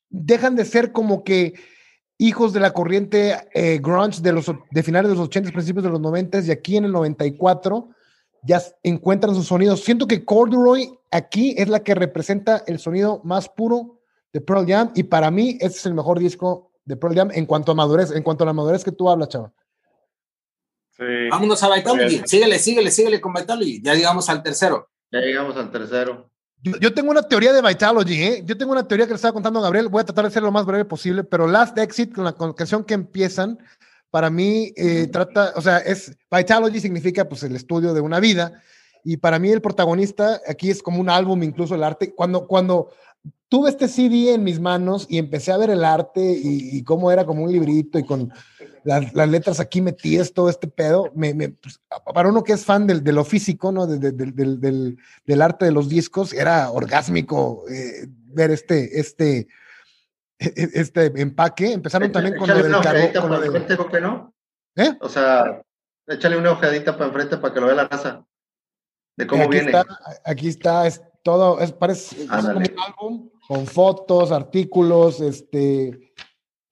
dejan 0.08 0.56
de 0.56 0.64
ser 0.64 0.92
como 0.92 1.22
que 1.22 1.52
hijos 2.16 2.54
de 2.54 2.60
la 2.60 2.72
corriente 2.72 3.36
eh, 3.52 3.78
grunge 3.78 4.22
de, 4.22 4.32
los, 4.32 4.50
de 4.70 4.82
finales 4.82 5.10
de 5.10 5.16
los 5.18 5.26
80, 5.26 5.52
principios 5.52 5.84
de 5.84 5.90
los 5.90 6.00
90 6.00 6.40
y 6.40 6.50
aquí 6.50 6.78
en 6.78 6.86
el 6.86 6.92
94 6.92 7.90
ya 8.42 8.62
encuentran 8.82 9.34
sus 9.34 9.48
sonidos. 9.48 9.84
Siento 9.84 10.06
que 10.06 10.24
Corduroy 10.24 10.98
aquí 11.10 11.54
es 11.58 11.68
la 11.68 11.80
que 11.80 11.94
representa 11.94 12.64
el 12.66 12.78
sonido 12.78 13.20
más 13.22 13.50
puro 13.50 14.00
de 14.32 14.40
Pearl 14.40 14.66
Jam 14.66 14.92
y 14.94 15.02
para 15.02 15.30
mí 15.30 15.58
ese 15.60 15.76
es 15.76 15.84
el 15.84 15.92
mejor 15.92 16.18
disco 16.18 16.72
de 16.86 16.96
Pearl 16.96 17.14
Jam 17.14 17.30
en 17.34 17.44
cuanto 17.44 17.72
a 17.72 17.74
madurez, 17.74 18.12
en 18.12 18.22
cuanto 18.22 18.44
a 18.44 18.46
la 18.46 18.54
madurez 18.54 18.82
que 18.82 18.92
tú 18.92 19.10
hablas, 19.10 19.28
chaval. 19.28 19.52
Vámonos 21.30 21.62
a 21.62 21.74
Vitalogy. 21.74 22.22
Síguele, 22.24 22.58
síguele, 22.58 22.90
síguele 22.90 23.20
con 23.20 23.32
Vitalogy. 23.32 23.80
Ya 23.82 23.94
llegamos 23.94 24.28
al 24.28 24.42
tercero. 24.42 24.88
Ya 25.10 25.20
llegamos 25.20 25.56
al 25.56 25.70
tercero. 25.70 26.30
Yo, 26.60 26.92
tengo 26.92 27.12
una 27.12 27.22
teoría 27.22 27.52
de 27.52 27.62
Vitalogy, 27.62 28.22
¿eh? 28.22 28.42
Yo 28.44 28.56
tengo 28.58 28.72
una 28.72 28.86
teoría 28.86 29.06
que 29.06 29.12
le 29.12 29.16
estaba 29.16 29.32
contando 29.32 29.60
a 29.60 29.62
Gabriel. 29.62 29.88
Voy 29.88 30.00
a 30.00 30.04
tratar 30.04 30.24
de 30.24 30.30
ser 30.32 30.42
lo 30.42 30.50
más 30.50 30.66
breve 30.66 30.84
posible, 30.84 31.22
pero 31.22 31.46
Last 31.46 31.78
Exit, 31.78 32.12
con 32.12 32.24
la 32.24 32.34
canción 32.34 32.82
que 32.82 32.94
empiezan, 32.94 33.58
para 34.10 34.28
mí 34.28 34.72
eh, 34.76 35.06
trata, 35.06 35.52
o 35.54 35.60
sea, 35.60 35.78
es 35.78 36.16
Vitalogy 36.30 36.80
significa 36.80 37.28
pues 37.28 37.44
el 37.44 37.54
estudio 37.54 37.94
de 37.94 38.00
una 38.00 38.18
vida 38.18 38.60
y 39.04 39.18
para 39.18 39.38
mí 39.38 39.50
el 39.50 39.60
protagonista 39.60 40.40
aquí 40.48 40.70
es 40.70 40.82
como 40.82 41.00
un 41.00 41.10
álbum, 41.10 41.42
incluso 41.42 41.74
el 41.74 41.84
arte. 41.84 42.12
Cuando, 42.12 42.46
cuando 42.48 42.90
tuve 43.48 43.70
este 43.70 43.88
CD 43.88 44.34
en 44.34 44.44
mis 44.44 44.60
manos 44.60 45.06
y 45.08 45.18
empecé 45.18 45.52
a 45.52 45.56
ver 45.56 45.70
el 45.70 45.84
arte 45.84 46.20
y, 46.20 46.82
cómo 46.82 47.10
era 47.10 47.24
como 47.24 47.44
un 47.44 47.52
librito 47.52 47.98
y 47.98 48.04
con 48.04 48.32
las, 48.88 49.28
letras 49.28 49.60
aquí 49.60 49.82
metidas, 49.82 50.32
todo 50.32 50.48
este 50.48 50.66
pedo, 50.66 51.12
me, 51.14 51.34
pues, 51.50 51.78
para 52.14 52.30
uno 52.30 52.42
que 52.42 52.54
es 52.54 52.64
fan 52.64 52.86
del, 52.86 53.04
de 53.04 53.12
lo 53.12 53.24
físico, 53.24 53.70
¿no? 53.70 53.86
del, 53.86 54.00
del, 54.00 55.42
arte 55.42 55.66
de 55.66 55.72
los 55.72 55.90
discos, 55.90 56.32
era 56.32 56.70
orgásmico 56.70 57.64
eh, 57.68 58.06
ver 58.08 58.50
este, 58.50 58.98
este, 58.98 59.48
e-, 60.38 60.70
este 60.74 61.12
empaque. 61.20 61.72
Empezaron 61.72 62.10
también 62.10 62.36
con 62.38 62.48
lo 62.48 62.54
del 62.54 62.80
carro. 62.80 64.00
no? 64.00 64.34
¿Eh? 64.74 64.96
O 65.00 65.08
sea, 65.08 65.62
échale 66.06 66.38
una 66.38 66.52
ojeadita 66.52 66.92
para 66.92 67.06
enfrente 67.06 67.36
para 67.36 67.52
que 67.52 67.60
lo 67.60 67.66
vea 67.66 67.74
la 67.74 67.88
raza. 67.88 68.24
De 69.16 69.26
cómo 69.26 69.42
aquí 69.42 69.52
viene. 69.52 69.66
Está, 69.66 69.84
aquí 70.24 70.48
está, 70.48 70.86
es 70.86 71.02
todo, 71.22 71.60
es, 71.60 71.72
parece 71.72 72.26
como 72.26 72.58
un 72.58 72.64
álbum 72.86 73.30
con 73.46 73.66
fotos, 73.66 74.32
artículos, 74.32 75.20
este, 75.20 76.12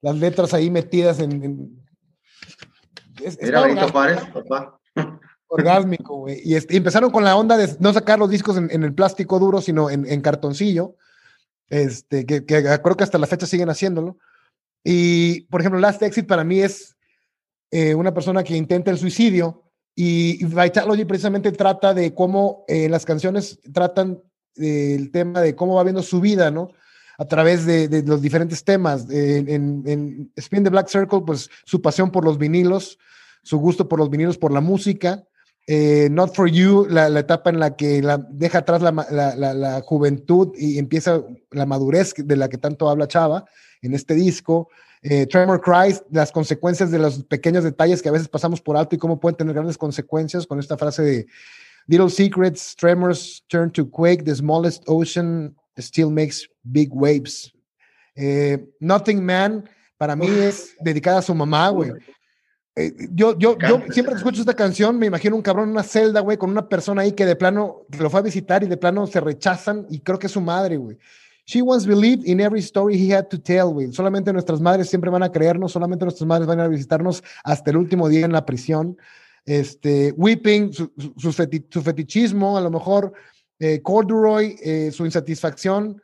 las 0.01 0.15
letras 0.15 0.55
ahí 0.55 0.71
metidas 0.71 1.19
en. 1.19 1.76
Mira, 3.41 3.61
Benito 3.61 3.89
Juárez, 3.89 4.19
papá. 4.33 4.79
Orgásmico, 5.49 6.17
güey. 6.17 6.41
Y, 6.43 6.55
este, 6.55 6.75
empezaron 6.75 7.09
con 7.09 7.23
la 7.23 7.35
onda 7.35 7.55
de 7.55 7.75
no 7.79 7.93
sacar 7.93 8.19
los 8.19 8.29
discos 8.29 8.57
en, 8.57 8.83
el 8.83 8.93
plástico 8.93 9.39
duro, 9.39 9.61
sino 9.61 9.89
en, 9.89 10.05
en 10.05 10.21
cartoncillo 10.21 10.95
este, 11.69 12.25
que, 12.25 12.45
que, 12.45 12.63
creo 12.63 12.97
que 12.97 13.03
hasta 13.03 13.17
la 13.17 13.27
fecha 13.27 13.45
siguen 13.45 13.69
haciéndolo. 13.69 14.17
Y, 14.83 15.41
por 15.41 15.61
ejemplo, 15.61 15.79
Last 15.79 16.01
Exit 16.01 16.27
para 16.27 16.43
mí 16.43 16.59
es 16.59 16.95
eh, 17.71 17.93
una 17.93 18.13
persona 18.13 18.43
que 18.43 18.55
intenta 18.55 18.91
el 18.91 18.97
suicidio 18.97 19.63
y 19.95 20.45
Vitalogy 20.45 21.05
precisamente 21.05 21.51
trata 21.51 21.93
de 21.93 22.13
cómo 22.13 22.63
eh, 22.67 22.87
las 22.87 23.05
canciones 23.05 23.59
tratan 23.73 24.21
del 24.55 25.11
tema 25.11 25.41
de 25.41 25.55
cómo 25.55 25.75
va 25.75 25.83
viendo 25.83 26.03
su 26.03 26.21
vida, 26.21 26.51
¿no? 26.51 26.69
A 27.17 27.25
través 27.25 27.65
de, 27.65 28.03
los 28.03 28.21
diferentes 28.21 28.63
temas. 28.63 29.07
en, 29.09 30.31
Spin 30.35 30.63
the 30.63 30.69
Black 30.69 30.87
Circle, 30.87 31.21
pues 31.25 31.49
su 31.65 31.81
pasión 31.81 32.11
por 32.11 32.23
los 32.23 32.37
vinilos, 32.37 32.99
su 33.43 33.57
gusto 33.57 33.87
por 33.87 33.99
los 33.99 34.09
vinilos, 34.09 34.37
por 34.37 34.51
la 34.51 34.61
música. 34.61 35.23
Eh, 35.69 36.07
Not 36.09 36.33
for 36.33 36.49
You, 36.49 36.87
la, 36.89 37.07
etapa 37.19 37.49
en 37.49 37.59
la 37.59 37.75
que 37.75 38.01
deja 38.29 38.59
atrás 38.59 38.81
la, 38.81 39.81
juventud 39.85 40.53
y 40.57 40.79
empieza 40.79 41.21
la 41.51 41.65
madurez 41.65 42.13
de 42.15 42.37
la 42.37 42.47
que 42.47 42.57
tanto 42.57 42.89
habla 42.89 43.07
Chava 43.07 43.45
en 43.81 43.93
este 43.93 44.13
disco. 44.13 44.69
Eh, 45.01 45.25
Tremor 45.25 45.61
Cries, 45.61 46.03
las 46.09 46.31
consecuencias 46.31 46.89
de 46.89 46.99
los 46.99 47.23
pequeños 47.23 47.63
detalles 47.63 48.01
que 48.01 48.09
a 48.09 48.13
veces 48.13 48.29
pasamos 48.29 48.61
por 48.61 48.77
alto 48.77 48.95
y 48.95 48.97
cómo 48.97 49.19
pueden 49.19 49.37
tener 49.37 49.53
grandes 49.53 49.77
consecuencias 49.77 50.47
con 50.47 50.59
esta 50.59 50.77
frase 50.77 51.01
de 51.03 51.27
Little 51.87 52.09
secrets, 52.09 52.75
tremors 52.75 53.43
turn 53.47 53.71
to 53.71 53.89
quake, 53.89 54.25
the 54.25 54.35
smallest 54.35 54.83
ocean 54.87 55.55
still 55.77 56.09
makes 56.09 56.47
big 56.63 56.89
waves. 56.93 57.51
Eh, 58.15 58.57
Nothing 58.79 59.23
Man, 59.23 59.69
para 59.97 60.15
mí 60.15 60.27
es 60.27 60.75
dedicada 60.79 61.19
a 61.19 61.21
su 61.21 61.33
mamá, 61.35 61.69
güey. 61.69 61.91
Eh, 62.75 62.93
yo, 63.11 63.37
yo, 63.39 63.57
yo 63.57 63.81
siempre 63.89 64.13
que 64.13 64.19
escucho 64.19 64.41
esta 64.41 64.53
canción, 64.53 64.99
me 64.99 65.07
imagino 65.07 65.35
un 65.35 65.41
cabrón 65.41 65.65
en 65.65 65.71
una 65.71 65.83
celda, 65.83 66.19
güey, 66.19 66.37
con 66.37 66.51
una 66.51 66.69
persona 66.69 67.01
ahí 67.01 67.11
que 67.13 67.25
de 67.25 67.35
plano 67.35 67.87
lo 67.97 68.09
fue 68.09 68.19
a 68.19 68.23
visitar 68.23 68.63
y 68.63 68.67
de 68.67 68.77
plano 68.77 69.07
se 69.07 69.19
rechazan 69.19 69.87
y 69.89 69.99
creo 69.99 70.19
que 70.19 70.27
es 70.27 70.33
su 70.33 70.41
madre, 70.41 70.77
güey. 70.77 70.97
She 71.47 71.61
once 71.61 71.87
believed 71.87 72.27
in 72.27 72.41
every 72.41 72.59
story 72.59 72.97
he 72.97 73.13
had 73.13 73.29
to 73.29 73.39
tell, 73.39 73.71
güey. 73.71 73.93
Solamente 73.93 74.33
nuestras 74.33 74.59
madres 74.59 74.89
siempre 74.89 75.09
van 75.09 75.23
a 75.23 75.31
creernos, 75.31 75.71
solamente 75.71 76.05
nuestras 76.05 76.27
madres 76.27 76.45
van 76.45 76.59
a 76.59 76.67
visitarnos 76.67 77.23
hasta 77.43 77.71
el 77.71 77.77
último 77.77 78.09
día 78.09 78.25
en 78.25 78.33
la 78.33 78.45
prisión. 78.45 78.97
Este, 79.45 80.11
Weeping, 80.17 80.73
su, 80.73 80.91
su, 81.15 81.81
fetichismo, 81.81 82.57
a 82.57 82.61
lo 82.61 82.69
mejor 82.69 83.13
eh, 83.59 83.81
Corduroy, 83.81 84.55
eh, 84.61 84.91
su 84.91 85.05
insatisfacción, 85.05 86.01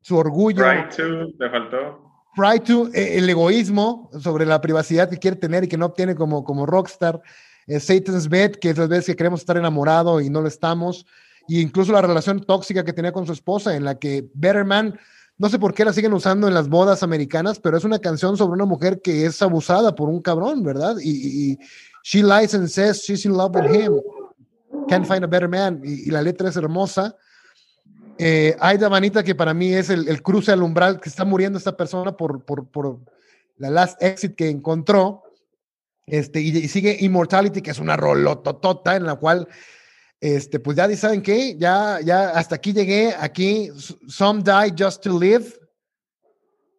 su 0.00 0.16
orgullo. 0.16 0.64
Right, 0.70 0.94
too, 0.94 1.32
le 1.38 1.50
faltó. 1.50 2.08
Pride 2.34 2.60
to, 2.60 2.88
eh, 2.94 3.18
el 3.18 3.28
egoísmo 3.28 4.10
sobre 4.20 4.46
la 4.46 4.60
privacidad 4.60 5.10
que 5.10 5.18
quiere 5.18 5.36
tener 5.36 5.64
y 5.64 5.68
que 5.68 5.76
no 5.76 5.86
obtiene 5.86 6.14
como, 6.14 6.44
como 6.44 6.66
rockstar. 6.66 7.20
Eh, 7.66 7.80
Satan's 7.80 8.28
Bed, 8.28 8.52
que 8.52 8.70
es 8.70 8.78
las 8.78 8.88
veces 8.88 9.06
que 9.06 9.16
queremos 9.16 9.40
estar 9.40 9.56
enamorado 9.56 10.20
y 10.20 10.30
no 10.30 10.40
lo 10.40 10.48
estamos. 10.48 11.04
Y 11.48 11.60
incluso 11.60 11.92
la 11.92 12.02
relación 12.02 12.40
tóxica 12.40 12.84
que 12.84 12.92
tenía 12.92 13.12
con 13.12 13.26
su 13.26 13.32
esposa, 13.32 13.74
en 13.74 13.84
la 13.84 13.98
que 13.98 14.28
Betterman 14.34 14.98
no 15.38 15.48
sé 15.48 15.58
por 15.58 15.72
qué 15.72 15.84
la 15.84 15.92
siguen 15.92 16.12
usando 16.12 16.48
en 16.48 16.54
las 16.54 16.68
bodas 16.68 17.04
americanas, 17.04 17.60
pero 17.60 17.76
es 17.76 17.84
una 17.84 18.00
canción 18.00 18.36
sobre 18.36 18.54
una 18.54 18.64
mujer 18.64 19.00
que 19.00 19.24
es 19.24 19.40
abusada 19.40 19.94
por 19.94 20.08
un 20.08 20.20
cabrón, 20.20 20.64
¿verdad? 20.64 20.96
Y, 21.00 21.52
y 21.52 21.58
she 22.02 22.24
lies 22.24 22.54
and 22.54 22.68
says 22.68 23.02
she's 23.04 23.24
in 23.24 23.32
love 23.32 23.54
with 23.54 23.70
him. 23.70 24.00
Can't 24.86 25.06
find 25.06 25.24
a 25.24 25.26
better 25.26 25.48
man. 25.48 25.80
Y, 25.82 26.10
la 26.10 26.22
letra 26.22 26.48
es 26.48 26.56
hermosa. 26.56 27.16
Eh, 28.18 28.56
hay 28.60 28.78
de 28.78 28.88
Vanita 28.88 29.22
que 29.22 29.34
para 29.34 29.54
mí 29.54 29.72
es 29.72 29.90
el, 29.90 30.22
cruce 30.22 30.52
al 30.52 30.62
umbral 30.62 31.00
que 31.00 31.08
está 31.08 31.24
muriendo 31.24 31.58
esta 31.58 31.76
persona 31.76 32.16
por, 32.16 32.44
por, 32.44 32.68
por 32.68 32.98
la 33.56 33.70
last 33.70 34.02
exit 34.02 34.34
que 34.34 34.48
encontró. 34.48 35.22
Este, 36.06 36.40
y, 36.40 36.68
sigue 36.68 36.96
Immortality, 37.00 37.60
que 37.60 37.70
es 37.70 37.78
una 37.78 37.96
rolototota 37.96 38.96
en 38.96 39.04
la 39.04 39.16
cual 39.16 39.46
este, 40.20 40.58
pues 40.58 40.76
ya 40.76 40.94
saben 40.96 41.22
qué, 41.22 41.56
ya, 41.56 42.00
ya 42.02 42.30
hasta 42.30 42.56
aquí 42.56 42.72
llegué, 42.72 43.14
aquí, 43.18 43.70
Some 44.08 44.42
Die 44.42 44.74
Just 44.76 45.02
to 45.02 45.18
Live. 45.18 45.57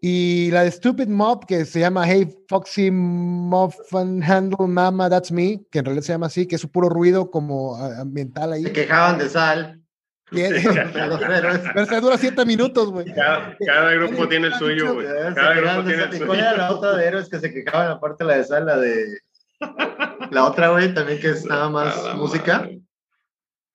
Y 0.02 0.50
la 0.52 0.64
de 0.64 0.72
Stupid 0.72 1.08
Mob, 1.08 1.45
que 1.45 1.66
se 1.66 1.82
llama 1.82 2.08
Hey 2.08 2.28
Foxy 2.47 2.89
Muffin 2.89 4.24
Handle 4.24 4.68
Mama, 4.68 5.10
That's 5.10 5.32
Me, 5.32 5.62
que 5.70 5.80
en 5.80 5.86
realidad 5.86 6.04
se 6.04 6.14
llama 6.14 6.28
así, 6.28 6.47
que 6.47 6.56
es 6.56 6.64
un 6.64 6.70
puro 6.70 6.88
ruido 6.88 7.30
como 7.30 7.76
ambiental 7.76 8.54
ahí. 8.54 8.64
Se 8.64 8.72
quejaban 8.72 9.18
de 9.18 9.30
sal. 9.30 9.82
Pero 10.32 11.86
se 11.86 12.02
dura 12.02 12.18
siete 12.18 12.45
minutos, 12.45 12.91
güey. 12.91 13.12
Cada, 13.14 13.91
grupo 13.93 14.28
tiene 14.28 14.47
el 14.47 14.54
suyo, 14.54 14.93
güey. 14.93 15.08
Cada 15.36 15.56
grupo 15.56 15.88
tiene 15.88 16.04
el 16.04 16.12
suyo. 16.12 16.28
¿Cuál 16.28 16.39
era 16.39 16.56
la 16.56 16.72
otra 16.72 16.95
de 16.95 17.06
héroes 17.06 17.30
que 17.30 17.39
se 17.39 17.52
quejaban 17.52 17.91
aparte 17.91 18.24
la 18.24 18.38
de 18.38 18.43
sal, 18.43 18.66
la 18.68 18.78
de... 18.78 19.20
La 20.32 20.45
otra, 20.45 20.70
güey, 20.70 20.93
también 20.93 21.20
que 21.20 21.32
es 21.32 21.45
nada 21.45 21.70
más 21.70 22.16
música? 22.16 22.70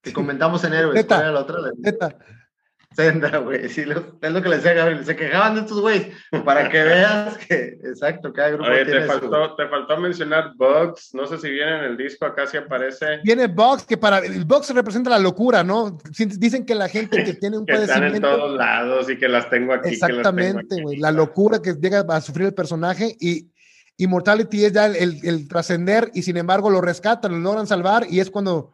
Que 0.00 0.12
comentamos 0.12 0.62
en 0.64 0.72
Héroes. 0.74 1.04
¿Cuál 1.04 1.20
era 1.20 1.32
la 1.32 1.40
otra? 1.40 1.58
Neta. 1.76 2.16
Senda, 2.94 3.38
güey. 3.38 3.68
Sí, 3.68 3.84
lo, 3.84 4.18
es 4.20 4.32
lo 4.32 4.42
que 4.42 4.48
le 4.48 4.56
decía 4.56 4.72
Gabriel. 4.72 5.04
Se 5.04 5.16
quejaban 5.16 5.54
de 5.54 5.62
estos 5.62 5.80
güeyes. 5.80 6.08
Para 6.44 6.68
que 6.68 6.82
veas 6.84 7.36
que, 7.38 7.78
exacto, 7.82 8.32
cada 8.32 8.50
grupo 8.50 8.70
Oye, 8.70 8.84
tiene 8.84 9.00
te 9.00 9.06
faltó, 9.06 9.56
te 9.56 9.68
faltó 9.68 9.96
mencionar 9.96 10.52
Bugs. 10.56 11.10
No 11.12 11.26
sé 11.26 11.38
si 11.38 11.50
viene 11.50 11.78
en 11.78 11.84
el 11.84 11.96
disco, 11.96 12.24
acá 12.24 12.46
si 12.46 12.56
aparece. 12.56 13.20
Viene 13.24 13.48
Bugs, 13.48 13.84
que 13.84 13.96
para. 13.96 14.18
El 14.18 14.44
Bugs 14.44 14.70
representa 14.70 15.10
la 15.10 15.18
locura, 15.18 15.64
¿no? 15.64 15.98
Dicen 16.16 16.64
que 16.64 16.74
la 16.74 16.88
gente 16.88 17.24
que 17.24 17.34
tiene 17.34 17.58
un 17.58 17.66
que 17.66 17.72
padecimiento. 17.72 18.16
Están 18.16 18.32
en 18.32 18.38
todos 18.38 18.56
lados 18.56 19.10
y 19.10 19.18
que 19.18 19.28
las 19.28 19.50
tengo 19.50 19.74
aquí. 19.74 19.90
Exactamente, 19.90 20.80
güey. 20.82 20.98
La 20.98 21.10
locura 21.10 21.60
que 21.60 21.74
llega 21.74 22.04
a 22.08 22.20
sufrir 22.20 22.46
el 22.48 22.54
personaje 22.54 23.16
y. 23.20 23.50
Immortality 23.96 24.64
es 24.64 24.72
ya 24.72 24.86
el, 24.86 24.96
el, 24.96 25.20
el 25.22 25.46
trascender 25.46 26.10
y 26.14 26.22
sin 26.22 26.36
embargo 26.36 26.68
lo 26.68 26.80
rescatan, 26.80 27.30
lo 27.30 27.38
logran 27.38 27.68
salvar 27.68 28.04
y 28.10 28.18
es 28.18 28.28
cuando 28.28 28.72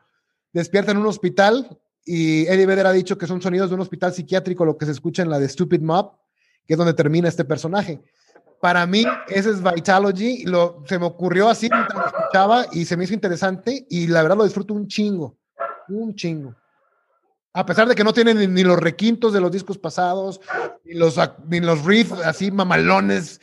despierta 0.54 0.92
en 0.92 0.96
un 0.96 1.04
hospital 1.04 1.78
y 2.04 2.46
Eddie 2.46 2.66
Vedder 2.66 2.86
ha 2.86 2.92
dicho 2.92 3.18
que 3.18 3.26
son 3.26 3.42
sonidos 3.42 3.70
de 3.70 3.74
un 3.74 3.82
hospital 3.82 4.12
psiquiátrico 4.12 4.64
lo 4.64 4.76
que 4.76 4.86
se 4.86 4.92
escucha 4.92 5.22
en 5.22 5.30
la 5.30 5.38
de 5.38 5.48
Stupid 5.48 5.80
Mob, 5.80 6.16
que 6.66 6.74
es 6.74 6.78
donde 6.78 6.94
termina 6.94 7.28
este 7.28 7.44
personaje. 7.44 8.02
Para 8.60 8.86
mí, 8.86 9.04
ese 9.28 9.50
es 9.50 9.62
Vitalogy. 9.62 10.44
Lo, 10.44 10.82
se 10.86 10.98
me 10.98 11.06
ocurrió 11.06 11.48
así 11.48 11.68
mientras 11.70 11.98
lo 11.98 12.06
escuchaba 12.06 12.66
y 12.72 12.84
se 12.84 12.96
me 12.96 13.04
hizo 13.04 13.14
interesante 13.14 13.86
y 13.88 14.06
la 14.06 14.22
verdad 14.22 14.36
lo 14.36 14.44
disfruto 14.44 14.74
un 14.74 14.86
chingo. 14.86 15.38
Un 15.88 16.14
chingo. 16.14 16.54
A 17.52 17.66
pesar 17.66 17.88
de 17.88 17.94
que 17.94 18.04
no 18.04 18.12
tienen 18.12 18.54
ni, 18.54 18.62
los 18.62 18.78
requintos 18.78 19.32
de 19.32 19.40
los 19.40 19.50
discos 19.50 19.78
pasados, 19.78 20.40
ni 20.84 20.94
los, 20.94 21.18
ni 21.48 21.60
los 21.60 21.84
riffs 21.84 22.12
así 22.24 22.50
mamalones. 22.50 23.40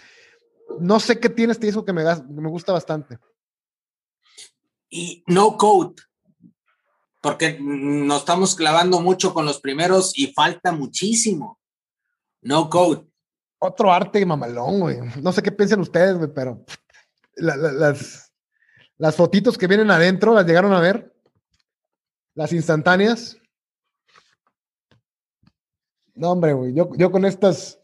No 0.80 1.00
sé 1.00 1.20
qué 1.20 1.30
tiene 1.30 1.54
este 1.54 1.66
disco 1.66 1.84
que 1.84 1.94
me, 1.94 2.04
me 2.04 2.50
gusta 2.50 2.72
bastante. 2.72 3.18
Y 4.90 5.24
No 5.28 5.58
Code 5.58 5.96
porque 7.28 7.60
nos 7.60 8.20
estamos 8.20 8.56
clavando 8.56 9.02
mucho 9.02 9.34
con 9.34 9.46
los 9.46 9.60
primeros 9.60 10.18
y 10.18 10.28
falta 10.28 10.72
muchísimo. 10.72 11.60
No 12.42 12.70
code. 12.70 13.06
Otro 13.60 13.92
arte 13.92 14.26
mamalón, 14.26 14.80
güey. 14.80 14.98
No 15.22 15.34
sé 15.34 15.44
qué 15.44 15.52
piensan 15.52 15.82
ustedes, 15.82 16.18
güey, 16.18 16.34
pero 16.34 16.64
las, 17.36 18.32
las 18.98 19.16
fotitos 19.18 19.58
que 19.58 19.68
vienen 19.68 19.92
adentro, 19.92 20.34
¿las 20.34 20.46
llegaron 20.46 20.72
a 20.72 20.80
ver? 20.80 21.14
Las 22.34 22.54
instantáneas. 22.54 23.36
No, 26.16 26.32
hombre, 26.32 26.54
güey. 26.54 26.74
Yo, 26.74 26.92
yo 26.96 27.12
con 27.12 27.26
estas 27.26 27.78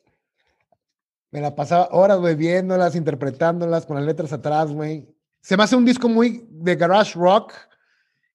me 1.32 1.42
la 1.42 1.54
pasaba 1.54 1.90
horas, 1.92 2.20
güey, 2.20 2.36
viéndolas, 2.36 2.96
interpretándolas 2.96 3.86
con 3.86 3.98
las 3.98 4.06
letras 4.06 4.32
atrás, 4.32 4.72
güey. 4.72 5.14
Se 5.42 5.58
me 5.58 5.64
hace 5.64 5.76
un 5.76 5.84
disco 5.84 6.08
muy 6.08 6.48
de 6.50 6.78
garage 6.78 7.20
rock 7.20 7.52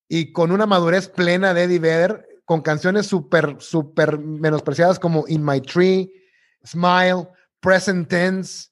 y 0.08 0.32
con 0.32 0.50
una 0.50 0.66
madurez 0.66 1.08
plena 1.08 1.52
de 1.52 1.64
Eddie 1.64 1.78
Vedder, 1.78 2.26
con 2.44 2.62
canciones 2.62 3.06
súper, 3.06 3.56
súper 3.58 4.18
menospreciadas 4.18 4.98
como 4.98 5.24
In 5.28 5.44
My 5.44 5.60
Tree, 5.60 6.10
Smile, 6.64 7.28
Present 7.60 8.08
Tense. 8.08 8.70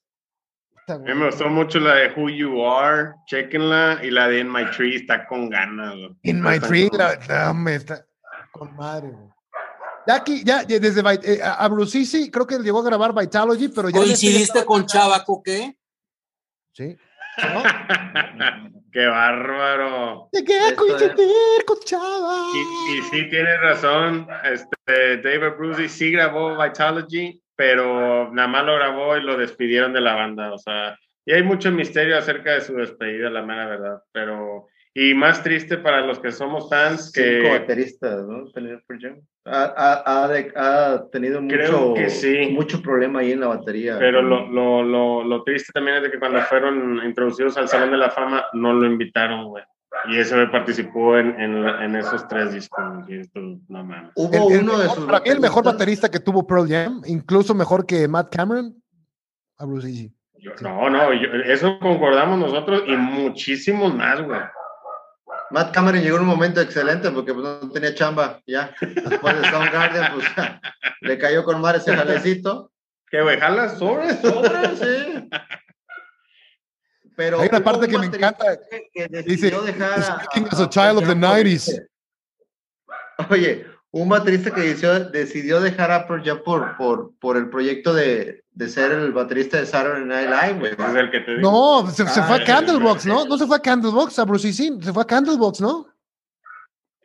A 0.89 0.99
mí 0.99 1.15
me 1.15 1.27
gustó 1.27 1.49
mucho 1.49 1.81
la 1.81 1.95
de 1.97 2.13
Who 2.13 2.31
You 2.31 2.65
Are, 2.65 3.13
chequenla, 3.27 4.01
y 4.03 4.11
la 4.11 4.29
de 4.29 4.41
In 4.41 4.51
My 4.51 4.71
Tree 4.71 4.97
está 4.97 5.27
con 5.27 5.51
ganas. 5.51 5.95
In 6.23 6.41
My 6.41 6.59
Tree, 6.59 6.89
la, 6.93 7.53
no, 7.53 7.69
está 7.69 8.07
con 8.53 8.75
madre. 8.77 9.13
Ya 10.07 10.15
aquí, 10.15 10.45
ya, 10.45 10.63
desde 10.63 11.03
eh, 11.25 11.41
a 11.43 11.67
Brucisi, 11.69 12.31
creo 12.31 12.47
que 12.47 12.59
llegó 12.61 12.81
a 12.81 12.85
grabar 12.85 13.13
Vitalogy, 13.13 13.69
pero 13.69 13.91
ya. 13.91 13.99
¿Coincidiste 13.99 14.65
con 14.65 14.87
Chavaco 14.87 15.43
qué? 15.43 15.77
Sí. 16.73 16.97
¡Qué 18.93 19.07
bárbaro! 19.07 20.29
Te 20.33 20.45
queda 20.45 20.75
coincidir 20.75 21.65
con 21.67 21.79
Chava. 21.81 22.47
Y, 22.55 22.99
y, 22.99 23.03
sí, 23.03 23.29
tienes 23.29 23.61
razón. 23.61 24.27
Este, 24.45 25.19
David 25.19 25.57
Bruce 25.59 25.89
sí 25.89 26.13
grabó 26.13 26.57
Vitalogy, 26.57 27.41
pero 27.55 28.33
nada 28.33 28.49
más 28.49 28.65
lo 28.65 28.77
grabó 28.77 29.17
y 29.17 29.23
lo 29.23 29.37
despidieron 29.37 29.93
de 29.93 30.01
la 30.01 30.15
banda. 30.15 30.53
O 30.53 30.59
sea, 30.59 30.99
y 31.27 31.33
hay 31.33 31.43
mucho 31.43 31.71
misterio 31.71 32.17
acerca 32.17 32.55
de 32.55 32.63
su 32.63 32.75
despedida, 32.75 33.29
la 33.29 33.43
mera 33.43 33.67
verdad. 33.67 34.03
Pero 34.13 34.69
y 34.99 35.13
más 35.13 35.43
triste 35.43 35.77
para 35.77 36.01
los 36.07 36.19
que 36.21 36.33
somos 36.33 36.71
fans 36.71 37.13
que... 37.13 37.43
Cinco 37.43 37.51
bateristas, 37.51 38.27
¿no? 38.27 38.47
Ha, 39.49 40.25
ha, 40.25 41.11
tenido 41.13 41.41
mucho, 41.41 41.95
mucho 42.51 42.83
problema 42.83 43.21
ahí 43.21 43.33
en 43.33 43.41
la 43.41 43.47
batería. 43.47 43.97
Pero 43.99 44.21
lo, 44.21 44.47
lo, 44.49 44.83
lo, 44.83 45.23
lo, 45.23 45.43
triste 45.45 45.73
también 45.73 45.99
es 45.99 46.03
de 46.03 46.11
que 46.11 46.19
cuando 46.19 46.41
fueron 46.43 47.01
introducidos 47.05 47.57
al 47.57 47.69
Salón 47.69 47.93
de 47.93 47.97
la 47.97 48.11
Fama 48.11 48.47
no 48.55 48.73
lo 48.73 48.87
invitaron, 48.87 49.49
güey. 49.49 49.63
Y 50.09 50.19
ese 50.19 50.47
participó 50.49 51.17
en, 51.17 51.41
en, 51.41 51.65
en, 51.65 51.97
esos 51.97 52.27
tres 52.29 52.53
discos. 52.53 52.85
Y 53.09 53.19
esto, 53.19 53.41
no 53.41 53.85
mames. 53.85 54.13
Hubo 54.15 54.51
el, 54.51 54.63
uno 54.63 54.79
de 54.79 54.89
sus 54.89 55.07
el 55.25 55.41
mejor 55.41 55.65
baterista 55.65 56.11
que 56.11 56.21
tuvo 56.21 56.47
Pearl 56.47 56.69
Jam, 56.69 57.03
incluso 57.07 57.55
mejor 57.55 57.87
que 57.87 58.07
Matt 58.07 58.35
Cameron, 58.35 58.75
a 59.59 59.65
Bruce 59.65 60.13
No, 60.61 60.91
no, 60.91 61.13
eso 61.13 61.79
concordamos 61.79 62.39
nosotros 62.39 62.83
y 62.87 62.97
muchísimos 62.97 63.95
más, 63.95 64.23
güey. 64.23 64.41
Matt 65.51 65.73
Cameron 65.73 66.03
llegó 66.03 66.17
en 66.17 66.23
un 66.23 66.29
momento 66.29 66.61
excelente 66.61 67.11
porque 67.11 67.33
pues, 67.33 67.45
no 67.45 67.71
tenía 67.71 67.95
chamba 67.95 68.41
ya. 68.47 68.75
Después 68.81 69.41
de 69.41 69.51
Soundgarden, 69.51 70.13
pues 70.15 70.27
le 71.01 71.19
cayó 71.19 71.45
con 71.45 71.61
mar 71.61 71.77
ese 71.77 71.95
jalecito. 71.95 72.73
Que 73.09 73.23
güey, 73.23 73.39
jala 73.39 73.69
sobre, 73.77 74.17
sobre, 74.21 74.77
sí. 74.77 75.29
Pero 77.17 77.41
Hay 77.41 77.49
una 77.49 77.61
parte 77.61 77.89
que 77.89 77.99
me 77.99 78.07
encanta. 78.07 78.59
Que, 78.93 79.09
dice, 79.23 79.51
dejar 79.51 80.01
a, 80.01 80.27
a, 80.63 80.69
child 80.69 80.99
of 80.99 81.07
the 81.07 81.15
90s. 81.15 81.87
Oye, 83.31 83.67
un 83.97 84.11
baterista 84.11 84.51
que 84.51 84.61
decidió, 84.61 85.01
decidió 85.09 85.61
dejar 85.61 85.91
a 85.91 86.07
Pearl 86.07 86.23
Jam 86.23 86.43
por, 86.45 86.77
por, 86.77 87.13
por 87.19 87.39
el 87.39 87.49
proyecto 87.49 87.95
de, 87.95 88.43
de, 88.53 88.69
ser 88.69 88.93
el 88.93 89.13
baterista 89.13 89.59
de 89.59 89.65
Saturday 89.65 90.05
Night 90.05 90.29
Live, 90.29 90.59
güey. 90.59 91.41
No, 91.41 91.87
se, 91.91 92.07
se 92.07 92.23
fue 92.23 92.43
a 92.43 92.45
Candlebox, 92.45 93.07
¿no? 93.07 93.25
No 93.25 93.39
se 93.39 93.47
fue 93.47 93.57
a 93.57 93.61
Candlebox, 93.61 94.19
a 94.19 94.25
Bruce 94.25 94.53
sí, 94.53 94.71
se 94.83 94.93
fue 94.93 95.03
a 95.03 95.07
Candlebox, 95.07 95.63
¿no? 95.63 95.87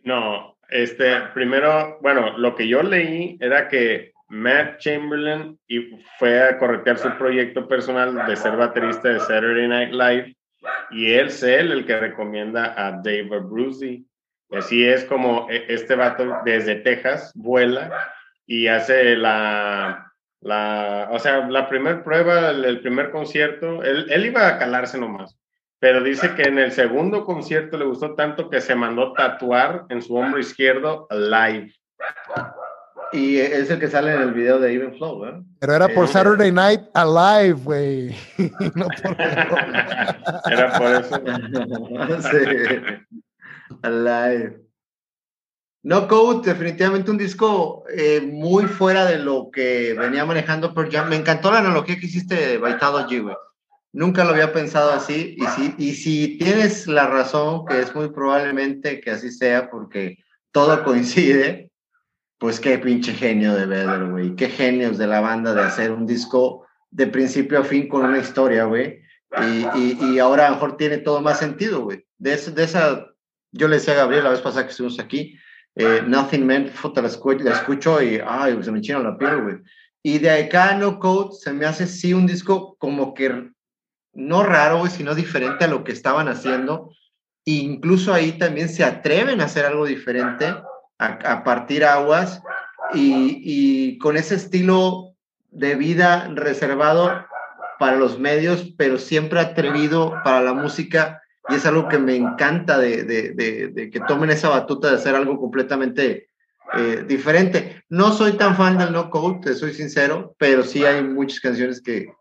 No, 0.03 0.57
este, 0.69 1.21
primero, 1.33 1.97
bueno, 2.01 2.37
lo 2.37 2.55
que 2.55 2.67
yo 2.67 2.83
leí 2.83 3.37
era 3.39 3.69
que 3.69 4.11
Matt 4.27 4.79
Chamberlain 4.79 5.57
y 5.67 5.97
fue 6.19 6.43
a 6.43 6.57
corretear 6.57 6.97
su 6.97 7.09
proyecto 7.17 7.69
personal 7.69 8.25
de 8.27 8.35
ser 8.35 8.57
baterista 8.57 9.09
de 9.09 9.19
Saturday 9.19 9.67
Night 9.67 9.93
Live 9.93 10.35
y 10.91 11.13
él 11.13 11.27
es 11.27 11.41
él 11.41 11.71
el 11.71 11.85
que 11.85 11.97
recomienda 11.97 12.73
a 12.77 12.91
David 12.91 13.43
Brucey 13.43 14.05
Así 14.51 14.85
es 14.85 15.05
como 15.05 15.47
e, 15.49 15.65
este 15.69 15.95
vato 15.95 16.25
desde 16.43 16.75
Texas 16.75 17.31
vuela 17.35 18.11
y 18.45 18.67
hace 18.67 19.15
la, 19.15 20.11
la 20.41 21.07
o 21.11 21.19
sea, 21.19 21.47
la 21.47 21.69
primera 21.69 22.03
prueba, 22.03 22.49
el, 22.49 22.81
primer 22.81 23.11
concierto, 23.11 23.83
él, 23.83 24.07
él, 24.09 24.25
iba 24.25 24.47
a 24.47 24.57
calarse 24.57 24.97
nomás, 24.97 25.37
pero 25.79 26.03
dice 26.03 26.35
que 26.35 26.43
en 26.43 26.59
el 26.59 26.71
segundo 26.71 27.23
concierto 27.23 27.77
le 27.77 27.85
gustó 27.85 28.13
tanto 28.15 28.49
que 28.49 28.61
se 28.61 28.75
mandó 28.75 29.13
tatuar 29.13 29.85
en 29.89 30.01
su 30.01 30.15
hombro 30.15 30.39
izquierdo 30.39 31.07
live. 31.09 31.73
Y 33.13 33.39
es 33.39 33.69
el 33.69 33.79
que 33.79 33.89
sale 33.89 34.13
en 34.13 34.21
el 34.21 34.31
video 34.31 34.57
de 34.57 34.73
Even 34.73 34.95
Flow, 34.95 35.19
¿verdad? 35.19 35.41
Pero 35.59 35.73
era 35.73 35.89
por 35.89 36.07
Saturday 36.07 36.51
Night 36.51 36.81
Alive, 36.93 37.59
güey. 37.63 38.15
no 38.75 38.87
por... 38.87 39.21
era 40.51 40.77
por 40.77 40.91
eso. 40.91 41.21
sí. 42.31 42.37
Alive. 43.81 44.61
No 45.83 46.07
Code, 46.07 46.47
definitivamente 46.47 47.09
un 47.09 47.17
disco 47.17 47.83
eh, 47.89 48.21
muy 48.21 48.65
fuera 48.65 49.05
de 49.05 49.17
lo 49.17 49.49
que 49.51 49.95
venía 49.97 50.25
manejando 50.25 50.73
Pearl 50.73 50.91
Jam. 50.91 51.09
Me 51.09 51.15
encantó 51.15 51.51
la 51.51 51.59
analogía 51.59 51.97
que 51.99 52.05
hiciste 52.05 52.35
de 52.35 52.57
Vitalogy, 52.59 53.19
güey. 53.19 53.35
Nunca 53.93 54.23
lo 54.23 54.31
había 54.31 54.53
pensado 54.53 54.91
así. 54.91 55.35
Y 55.37 55.45
si, 55.47 55.75
y 55.79 55.93
si 55.93 56.37
tienes 56.37 56.85
la 56.87 57.07
razón, 57.07 57.65
que 57.65 57.79
es 57.79 57.95
muy 57.95 58.09
probablemente 58.09 59.01
que 59.01 59.09
así 59.09 59.31
sea, 59.31 59.71
porque 59.71 60.19
todo 60.51 60.83
coincide, 60.85 61.71
pues 62.37 62.59
qué 62.59 62.77
pinche 62.77 63.13
genio 63.13 63.55
de 63.55 63.65
Vedder, 63.65 64.05
güey. 64.05 64.35
Qué 64.35 64.49
genios 64.49 64.99
de 64.99 65.07
la 65.07 65.19
banda 65.19 65.55
de 65.55 65.63
hacer 65.63 65.91
un 65.91 66.05
disco 66.05 66.67
de 66.91 67.07
principio 67.07 67.59
a 67.59 67.63
fin 67.63 67.87
con 67.87 68.05
una 68.05 68.19
historia, 68.19 68.65
güey. 68.65 69.01
Y, 69.37 69.79
y, 69.79 69.97
y, 70.01 70.19
ahora 70.19 70.45
a 70.45 70.49
lo 70.49 70.55
mejor 70.55 70.77
tiene 70.77 70.97
todo 70.97 71.21
más 71.21 71.39
sentido, 71.39 71.83
güey. 71.83 72.05
De, 72.17 72.35
de 72.35 72.63
esa, 72.63 73.10
yo 73.51 73.67
le 73.67 73.77
decía 73.77 73.93
a 73.93 73.97
Gabriel 73.97 74.23
la 74.23 74.31
vez 74.31 74.41
pasada 74.41 74.65
que 74.65 74.71
estuvimos 74.71 74.99
aquí, 74.99 75.37
eh, 75.75 76.03
Nothing 76.05 76.45
Meant, 76.45 76.69
foto 76.69 77.01
la, 77.01 77.07
escucho, 77.07 77.43
la 77.43 77.53
escucho 77.53 78.01
y 78.01 78.21
ay, 78.25 78.57
se 78.61 78.71
me 78.71 78.81
china 78.81 78.99
la 78.99 79.17
piel, 79.17 79.41
güey. 79.41 79.57
Y 80.03 80.19
de 80.19 80.31
acá 80.31 80.75
No 80.75 80.99
Code 80.99 81.35
se 81.39 81.53
me 81.53 81.65
hace 81.65 81.87
sí 81.87 82.13
un 82.13 82.25
disco 82.25 82.75
como 82.79 83.13
que 83.13 83.51
no 84.13 84.43
raro, 84.43 84.79
güey, 84.79 84.91
sino 84.91 85.15
diferente 85.15 85.65
a 85.65 85.67
lo 85.67 85.83
que 85.83 85.91
estaban 85.91 86.27
haciendo. 86.27 86.91
E 87.45 87.51
incluso 87.51 88.13
ahí 88.13 88.33
también 88.33 88.69
se 88.69 88.83
atreven 88.83 89.41
a 89.41 89.45
hacer 89.45 89.65
algo 89.65 89.85
diferente, 89.85 90.45
a, 90.45 91.05
a 91.05 91.43
partir 91.43 91.85
aguas 91.85 92.41
y, 92.93 93.41
y 93.43 93.97
con 93.99 94.17
ese 94.17 94.35
estilo 94.35 95.15
de 95.49 95.75
vida 95.75 96.29
reservado 96.33 97.25
para 97.79 97.97
los 97.97 98.19
medios, 98.19 98.73
pero 98.77 98.97
siempre 98.97 99.39
atrevido 99.39 100.13
para 100.23 100.41
la 100.41 100.53
música 100.53 101.20
y 101.49 101.55
es 101.55 101.65
algo 101.65 101.87
que 101.87 101.97
me 101.97 102.15
encanta 102.15 102.77
de, 102.77 103.03
de, 103.03 103.89
que 103.91 103.99
tomen 104.01 104.29
esa 104.29 104.49
batuta 104.49 104.89
de 104.89 104.95
hacer 104.95 105.15
algo 105.15 105.39
completamente 105.39 106.29
eh, 106.73 107.03
diferente. 107.07 107.83
No 107.89 108.11
soy 108.11 108.33
tan 108.33 108.55
fan 108.55 108.77
del 108.77 108.93
no 108.93 109.09
code, 109.09 109.39
te 109.41 109.53
soy 109.55 109.73
sincero, 109.73 110.35
pero 110.37 110.63
sí 110.63 110.85
hay 110.85 111.03
muchas 111.03 111.39
canciones 111.39 111.81
que 111.81 112.13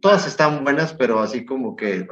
todas 0.00 0.26
están 0.26 0.64
buenas, 0.64 0.94
pero 0.94 1.20
así 1.20 1.44
como 1.44 1.76
que 1.76 2.08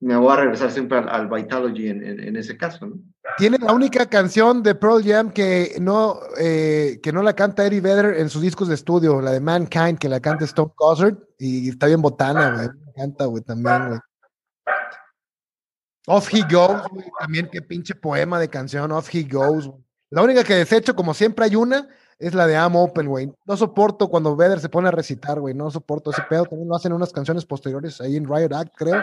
me 0.00 0.16
voy 0.16 0.32
a 0.32 0.36
regresar 0.36 0.70
siempre 0.70 0.98
al, 0.98 1.08
al 1.08 1.28
Vitalogy 1.28 1.88
en, 1.88 2.04
en, 2.04 2.36
ese 2.36 2.56
caso. 2.56 2.90
Tiene 3.38 3.56
la 3.58 3.72
única 3.72 4.04
canción 4.06 4.62
de 4.62 4.74
Pearl 4.74 5.02
Jam 5.04 5.30
que 5.30 5.76
no, 5.80 6.18
eh, 6.38 6.98
que 7.02 7.12
no 7.12 7.22
la 7.22 7.34
canta 7.34 7.64
Eddie 7.64 7.80
Vedder 7.80 8.18
en 8.18 8.28
sus 8.28 8.42
discos 8.42 8.68
de 8.68 8.74
estudio, 8.74 9.20
la 9.20 9.30
de 9.30 9.40
Mankind, 9.40 9.98
que 9.98 10.08
la 10.08 10.20
canta 10.20 10.44
Stone 10.44 10.72
Gossard, 10.76 11.16
y 11.38 11.68
está 11.68 11.86
bien 11.86 12.02
botana, 12.02 12.54
güey. 12.54 12.68
Me 12.68 12.90
encanta, 12.90 13.26
güey, 13.26 13.42
también, 13.44 13.88
güey. 13.88 14.00
Off 16.06 16.32
He 16.32 16.42
Goes, 16.42 16.88
güey, 16.90 17.06
también 17.18 17.48
qué 17.50 17.62
pinche 17.62 17.94
poema 17.94 18.40
de 18.40 18.48
canción, 18.48 18.90
Off 18.92 19.14
He 19.14 19.22
Goes. 19.22 19.66
Güey. 19.66 19.80
La 20.10 20.22
única 20.22 20.44
que 20.44 20.54
desecho, 20.54 20.94
como 20.94 21.14
siempre 21.14 21.46
hay 21.46 21.56
una, 21.56 21.88
es 22.18 22.34
la 22.34 22.46
de 22.46 22.54
I'm 22.54 22.76
Open, 22.76 23.08
güey. 23.08 23.32
No 23.46 23.56
soporto 23.56 24.08
cuando 24.08 24.36
Vedder 24.36 24.60
se 24.60 24.68
pone 24.68 24.88
a 24.88 24.92
recitar, 24.92 25.40
güey. 25.40 25.54
No 25.54 25.70
soporto 25.70 26.10
ese 26.10 26.22
pedo. 26.28 26.44
También 26.44 26.68
lo 26.68 26.76
hacen 26.76 26.92
en 26.92 26.96
unas 26.96 27.12
canciones 27.12 27.44
posteriores 27.44 28.00
ahí 28.00 28.16
en 28.16 28.26
Riot 28.26 28.54
Act, 28.54 28.74
creo. 28.76 29.02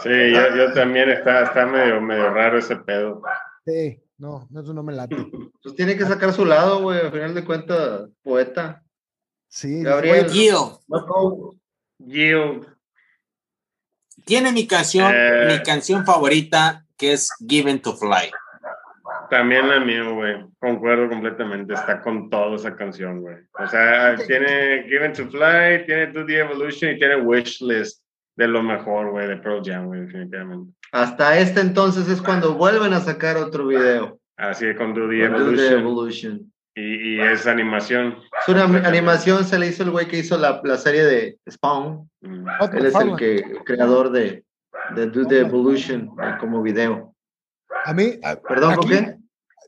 Sí, 0.00 0.32
yo, 0.32 0.56
yo 0.56 0.72
también 0.72 1.10
está, 1.10 1.44
está 1.44 1.66
medio, 1.66 2.00
medio 2.00 2.30
raro 2.30 2.58
ese 2.58 2.76
pedo. 2.76 3.22
Sí, 3.66 4.00
no, 4.18 4.46
eso 4.54 4.74
no 4.74 4.82
me 4.82 4.92
late. 4.92 5.16
Pues 5.62 5.74
tiene 5.74 5.96
que 5.96 6.06
sacar 6.06 6.32
su 6.32 6.44
lado, 6.44 6.82
güey. 6.82 7.00
Al 7.00 7.12
final 7.12 7.34
de 7.34 7.44
cuentas, 7.44 8.08
poeta. 8.22 8.82
Sí, 9.48 9.82
Gabriel. 9.82 10.26
Yield. 10.30 10.78
No, 10.88 11.50
Yield. 11.98 12.66
Tiene 14.24 14.52
mi 14.52 14.66
canción, 14.66 15.12
Eh. 15.14 15.46
mi 15.48 15.62
canción 15.62 16.04
favorita, 16.04 16.84
que 16.96 17.12
es 17.12 17.30
Given 17.48 17.80
to 17.80 17.96
Fly. 17.96 18.30
También 19.30 19.68
la 19.68 19.80
mía, 19.80 20.02
güey. 20.08 20.44
Concuerdo 20.58 21.08
completamente. 21.08 21.74
Está 21.74 22.00
con 22.02 22.28
todo 22.30 22.56
esa 22.56 22.74
canción, 22.74 23.20
güey. 23.20 23.36
O 23.58 23.66
sea, 23.68 24.16
tiene 24.26 24.84
Given 24.88 25.12
to 25.12 25.28
Fly, 25.28 25.86
tiene 25.86 26.08
Do 26.08 26.26
the 26.26 26.38
Evolution 26.40 26.92
y 26.92 26.98
tiene 26.98 27.16
Wishlist 27.16 28.02
de 28.36 28.48
lo 28.48 28.62
mejor, 28.62 29.10
güey, 29.10 29.28
de 29.28 29.36
Pearl 29.36 29.62
Jam, 29.64 29.86
güey, 29.86 30.00
definitivamente. 30.00 30.72
Hasta 30.92 31.38
este 31.38 31.60
entonces 31.60 32.08
es 32.08 32.20
cuando 32.20 32.54
vuelven 32.54 32.92
a 32.92 33.00
sacar 33.00 33.36
otro 33.36 33.66
video. 33.66 34.18
Así 34.36 34.66
es 34.66 34.76
con 34.76 34.94
Do 34.94 35.08
the 35.08 35.28
con 35.28 35.32
Do 35.32 35.52
the 35.54 35.66
Evolution. 35.68 35.80
Evolution. 35.80 36.52
Y, 36.74 37.16
y 37.16 37.20
es 37.20 37.46
animación. 37.46 38.16
Es 38.40 38.48
una 38.48 38.64
animación, 38.86 39.44
se 39.44 39.58
le 39.58 39.66
hizo 39.68 39.82
el 39.82 39.90
güey 39.90 40.06
que 40.06 40.18
hizo 40.18 40.38
la, 40.38 40.60
la 40.62 40.76
serie 40.76 41.04
de 41.04 41.38
Spawn. 41.50 42.08
Mm. 42.20 42.46
Él 42.74 42.86
es 42.86 42.94
el, 42.94 43.16
que, 43.16 43.36
el 43.36 43.64
creador 43.64 44.10
de, 44.12 44.44
de 44.94 45.06
Do 45.06 45.26
the 45.26 45.40
Evolution 45.40 46.10
eh, 46.22 46.36
como 46.38 46.62
video. 46.62 47.14
A 47.84 47.92
mí, 47.92 48.18
a- 48.22 48.36
Perdón, 48.36 48.76
¿por 48.76 48.84
aquí, 48.84 48.94
qué? 48.94 49.16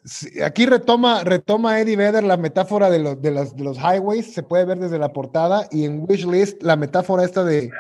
sí, 0.05 0.43
aquí 0.43 0.67
retoma, 0.67 1.25
retoma 1.25 1.81
Eddie 1.81 1.97
Vedder 1.97 2.23
la 2.25 2.37
metáfora 2.37 2.89
de 2.89 3.01
los, 3.01 3.21
de, 3.21 3.31
los, 3.33 3.57
de 3.57 3.65
los 3.65 3.79
highways, 3.79 4.33
se 4.33 4.43
puede 4.43 4.65
ver 4.65 4.79
desde 4.79 4.99
la 4.99 5.13
portada, 5.13 5.67
y 5.71 5.85
en 5.85 6.05
Wishlist 6.09 6.63
la 6.63 6.77
metáfora 6.77 7.25
esta 7.25 7.43
de 7.45 7.71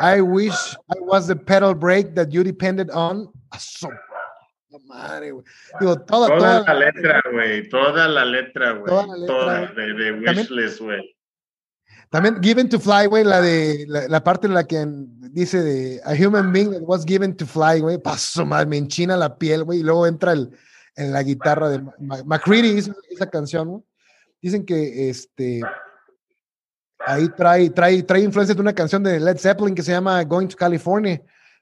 I 0.00 0.20
wish 0.20 0.76
I 0.88 0.98
was 1.02 1.26
the 1.28 1.36
pedal 1.36 1.74
brake 1.74 2.14
that 2.14 2.28
you 2.30 2.42
depended 2.42 2.90
on. 2.90 3.30
Madre, 4.80 5.30
güey. 5.32 5.44
Digo, 5.80 6.00
toda, 6.00 6.28
Toda 6.28 6.38
toda, 6.64 6.74
la 6.74 6.74
letra, 6.74 7.22
güey. 7.32 7.68
Toda 7.68 8.08
la 8.08 8.24
letra, 8.24 8.72
güey. 8.72 8.86
Toda 8.86 9.06
la 9.06 9.16
letra, 9.16 9.74
Toda 9.74 9.94
de, 9.94 10.12
Wishlist, 10.12 10.80
güey. 10.80 11.16
También 12.10 12.40
Given 12.42 12.68
to 12.68 12.78
Fly, 12.78 13.06
güey, 13.06 13.24
la 13.24 13.40
de 13.40 13.84
la, 13.88 14.06
la 14.08 14.22
parte 14.22 14.46
en 14.46 14.54
la 14.54 14.64
que 14.64 14.84
dice 15.32 15.62
de 15.62 16.00
A 16.04 16.12
human 16.14 16.52
being 16.52 16.70
that 16.70 16.82
was 16.82 17.04
given 17.04 17.36
to 17.36 17.44
fly, 17.44 17.80
güey, 17.80 17.98
paso 17.98 18.46
más, 18.46 18.66
me 18.68 18.76
enchina 18.76 19.16
la 19.16 19.36
piel, 19.36 19.64
güey, 19.64 19.80
y 19.80 19.82
luego 19.82 20.06
entra 20.06 20.32
el, 20.32 20.50
en 20.94 21.12
la 21.12 21.22
guitarra 21.24 21.68
de 21.70 21.82
McCready, 22.24 22.68
hizo 22.78 22.94
esa 23.10 23.28
canción, 23.28 23.68
güey. 23.68 23.82
Dicen 24.40 24.64
que 24.64 25.10
este 25.10 25.62
ahí 27.00 27.28
trae, 27.30 27.70
trae, 27.70 28.02
trae 28.02 28.20
influencias 28.22 28.56
de 28.56 28.62
una 28.62 28.74
canción 28.74 29.02
de 29.02 29.18
Led 29.18 29.36
Zeppelin 29.38 29.74
que 29.74 29.82
se 29.82 29.92
llama 29.92 30.22
Going 30.24 30.48
to 30.48 30.56
California. 30.56 31.20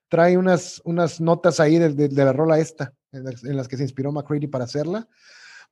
Trae 0.08 0.36
unas, 0.36 0.82
unas 0.84 1.20
notas 1.20 1.58
ahí 1.60 1.78
de, 1.78 1.88
de- 1.94 2.08
de 2.08 2.24
la 2.24 2.32
rola 2.34 2.58
esta, 2.58 2.92
en 3.12 3.24
las, 3.24 3.44
en 3.44 3.56
las 3.56 3.68
que 3.68 3.76
se 3.76 3.82
inspiró 3.82 4.10
McCready 4.12 4.46
para 4.46 4.64
hacerla. 4.64 5.08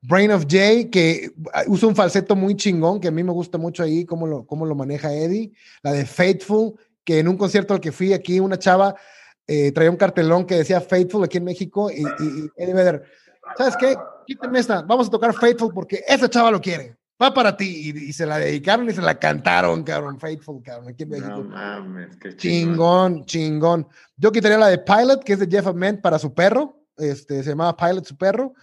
Brain 0.03 0.31
of 0.31 0.45
Jay, 0.49 0.89
que 0.89 1.31
ah, 1.53 1.63
usa 1.67 1.87
un 1.87 1.95
falseto 1.95 2.35
muy 2.35 2.55
chingón, 2.55 2.99
que 2.99 3.09
a 3.09 3.11
mí 3.11 3.23
me 3.23 3.31
gusta 3.31 3.57
mucho 3.57 3.83
ahí, 3.83 4.05
cómo 4.05 4.25
lo, 4.25 4.45
cómo 4.45 4.65
lo 4.65 4.73
maneja 4.73 5.13
Eddie. 5.13 5.51
La 5.83 5.91
de 5.91 6.05
Faithful, 6.05 6.73
que 7.03 7.19
en 7.19 7.27
un 7.27 7.37
concierto 7.37 7.73
al 7.73 7.79
que 7.79 7.91
fui 7.91 8.13
aquí, 8.13 8.39
una 8.39 8.57
chava 8.57 8.95
eh, 9.45 9.71
traía 9.71 9.91
un 9.91 9.97
cartelón 9.97 10.45
que 10.45 10.55
decía 10.55 10.81
Faithful 10.81 11.23
aquí 11.23 11.37
en 11.37 11.43
México, 11.43 11.91
y, 11.91 12.01
y, 12.01 12.05
y 12.23 12.49
Eddie 12.55 12.73
Vedder, 12.73 13.03
¿sabes 13.57 13.75
qué? 13.77 13.95
Quítame 14.25 14.59
esta, 14.59 14.81
vamos 14.81 15.07
a 15.07 15.11
tocar 15.11 15.33
Faithful 15.33 15.73
porque 15.73 16.03
esa 16.07 16.29
chava 16.29 16.49
lo 16.49 16.61
quiere. 16.61 16.95
Va 17.21 17.31
para 17.31 17.55
ti. 17.55 17.93
Y, 17.95 18.09
y 18.09 18.13
se 18.13 18.25
la 18.25 18.39
dedicaron 18.39 18.89
y 18.89 18.93
se 18.93 19.01
la 19.01 19.19
cantaron, 19.19 19.83
cabrón. 19.83 20.19
Faithful, 20.19 20.63
cabrón, 20.63 20.89
aquí 20.89 21.03
en 21.03 21.09
México. 21.09 21.29
No 21.29 21.43
mames, 21.43 22.17
qué 22.17 22.35
chingón. 22.35 22.37
Chingón, 22.37 23.25
chingón. 23.25 23.87
Yo 24.17 24.31
quitaría 24.31 24.57
la 24.57 24.69
de 24.69 24.79
Pilot, 24.79 25.23
que 25.23 25.33
es 25.33 25.39
de 25.39 25.47
Jeff 25.47 25.67
Ament 25.67 26.01
para 26.01 26.17
su 26.17 26.33
perro. 26.33 26.80
Este, 26.97 27.43
se 27.43 27.49
llamaba 27.51 27.75
Pilot 27.75 28.05
su 28.05 28.17
perro. 28.17 28.53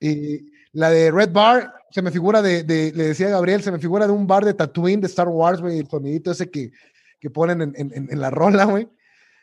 Y 0.00 0.50
la 0.72 0.90
de 0.90 1.10
Red 1.10 1.32
Bar, 1.32 1.72
se 1.90 2.02
me 2.02 2.10
figura 2.10 2.42
de, 2.42 2.62
le 2.64 3.08
decía 3.08 3.28
Gabriel, 3.28 3.62
se 3.62 3.72
me 3.72 3.78
figura 3.78 4.06
de 4.06 4.12
un 4.12 4.26
bar 4.26 4.44
de 4.44 4.54
Tatooine 4.54 5.00
de 5.00 5.06
Star 5.08 5.28
Wars, 5.28 5.60
güey, 5.60 5.78
el 5.80 5.88
sonidito 5.88 6.30
ese 6.30 6.50
que, 6.50 6.70
que 7.18 7.30
ponen 7.30 7.60
en, 7.62 7.74
en- 7.76 8.20
la 8.20 8.30
rola, 8.30 8.64
güey. 8.64 8.88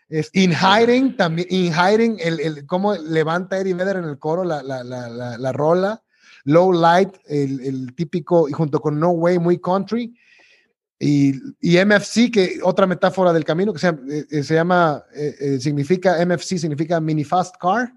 Es 0.10 0.30
In 0.34 0.54
Hiding, 0.54 1.18
también, 1.18 1.48
In 1.52 1.74
Hiding, 1.74 2.18
el, 2.22 2.40
el, 2.40 2.66
cómo 2.66 2.96
levanta 2.96 3.58
Eddie 3.58 3.74
Vedder 3.74 3.98
en 3.98 4.06
el 4.06 4.18
coro 4.18 4.46
la, 4.46 4.64
la, 4.64 4.82
la, 4.84 5.10
la, 5.10 5.38
la 5.38 5.52
rola. 5.52 6.02
Low 6.46 6.72
Light, 6.72 7.10
el, 7.26 7.60
el 7.60 7.94
típico, 7.94 8.48
y 8.48 8.54
junto 8.54 8.80
con 8.80 8.98
No 8.98 9.10
Way, 9.10 9.38
muy 9.40 9.60
country. 9.60 10.16
Y, 10.98 11.34
y 11.60 11.78
MFC, 11.84 12.32
que 12.32 12.60
otra 12.64 12.88
metáfora 12.88 13.34
del 13.34 13.44
camino, 13.44 13.74
que 13.74 13.80
se, 13.80 13.90
eh, 13.90 14.26
eh, 14.32 14.44
se 14.44 14.54
llama, 14.54 15.04
eh, 15.14 15.58
significa, 15.60 16.26
MFC 16.26 16.58
significa 16.58 17.02
Mini 17.02 17.26
Fast 17.26 17.56
Car, 17.58 17.92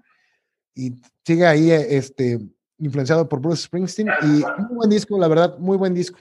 y 0.75 0.93
sigue 1.25 1.45
ahí 1.45 1.71
eh, 1.71 1.97
este, 1.97 2.39
influenciado 2.77 3.27
por 3.27 3.39
Bruce 3.39 3.63
Springsteen, 3.63 4.09
y 4.21 4.25
muy 4.25 4.75
buen 4.75 4.89
disco, 4.89 5.17
la 5.17 5.27
verdad, 5.27 5.57
muy 5.57 5.77
buen 5.77 5.93
disco. 5.93 6.19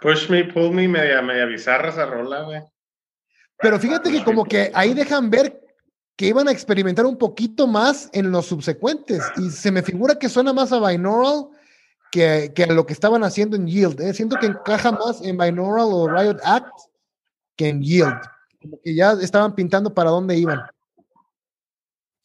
Push 0.00 0.28
me, 0.28 0.44
pull 0.44 0.72
me, 0.72 0.86
media, 0.86 1.22
media 1.22 1.46
bizarra 1.46 1.88
esa 1.88 2.06
rola, 2.06 2.42
güey. 2.42 2.60
Pero 3.58 3.78
fíjate 3.78 4.10
que 4.10 4.22
como 4.22 4.44
que 4.44 4.70
ahí 4.74 4.92
dejan 4.92 5.30
ver 5.30 5.60
que 6.16 6.26
iban 6.26 6.46
a 6.48 6.52
experimentar 6.52 7.06
un 7.06 7.16
poquito 7.16 7.66
más 7.66 8.10
en 8.12 8.30
los 8.30 8.46
subsecuentes, 8.46 9.22
y 9.36 9.50
se 9.50 9.72
me 9.72 9.82
figura 9.82 10.18
que 10.18 10.28
suena 10.28 10.52
más 10.52 10.72
a 10.72 10.86
Binaural 10.86 11.48
que, 12.12 12.52
que 12.54 12.64
a 12.64 12.72
lo 12.72 12.86
que 12.86 12.92
estaban 12.92 13.24
haciendo 13.24 13.56
en 13.56 13.66
Yield. 13.66 14.00
¿eh? 14.00 14.14
Siento 14.14 14.36
que 14.36 14.46
encaja 14.46 14.92
más 14.92 15.22
en 15.22 15.36
Binaural 15.36 15.88
o 15.90 16.08
Riot 16.08 16.38
Act 16.44 16.72
que 17.56 17.68
en 17.68 17.82
Yield. 17.82 18.20
Como 18.60 18.78
que 18.82 18.94
ya 18.94 19.12
estaban 19.12 19.54
pintando 19.54 19.92
para 19.92 20.10
dónde 20.10 20.36
iban. 20.36 20.60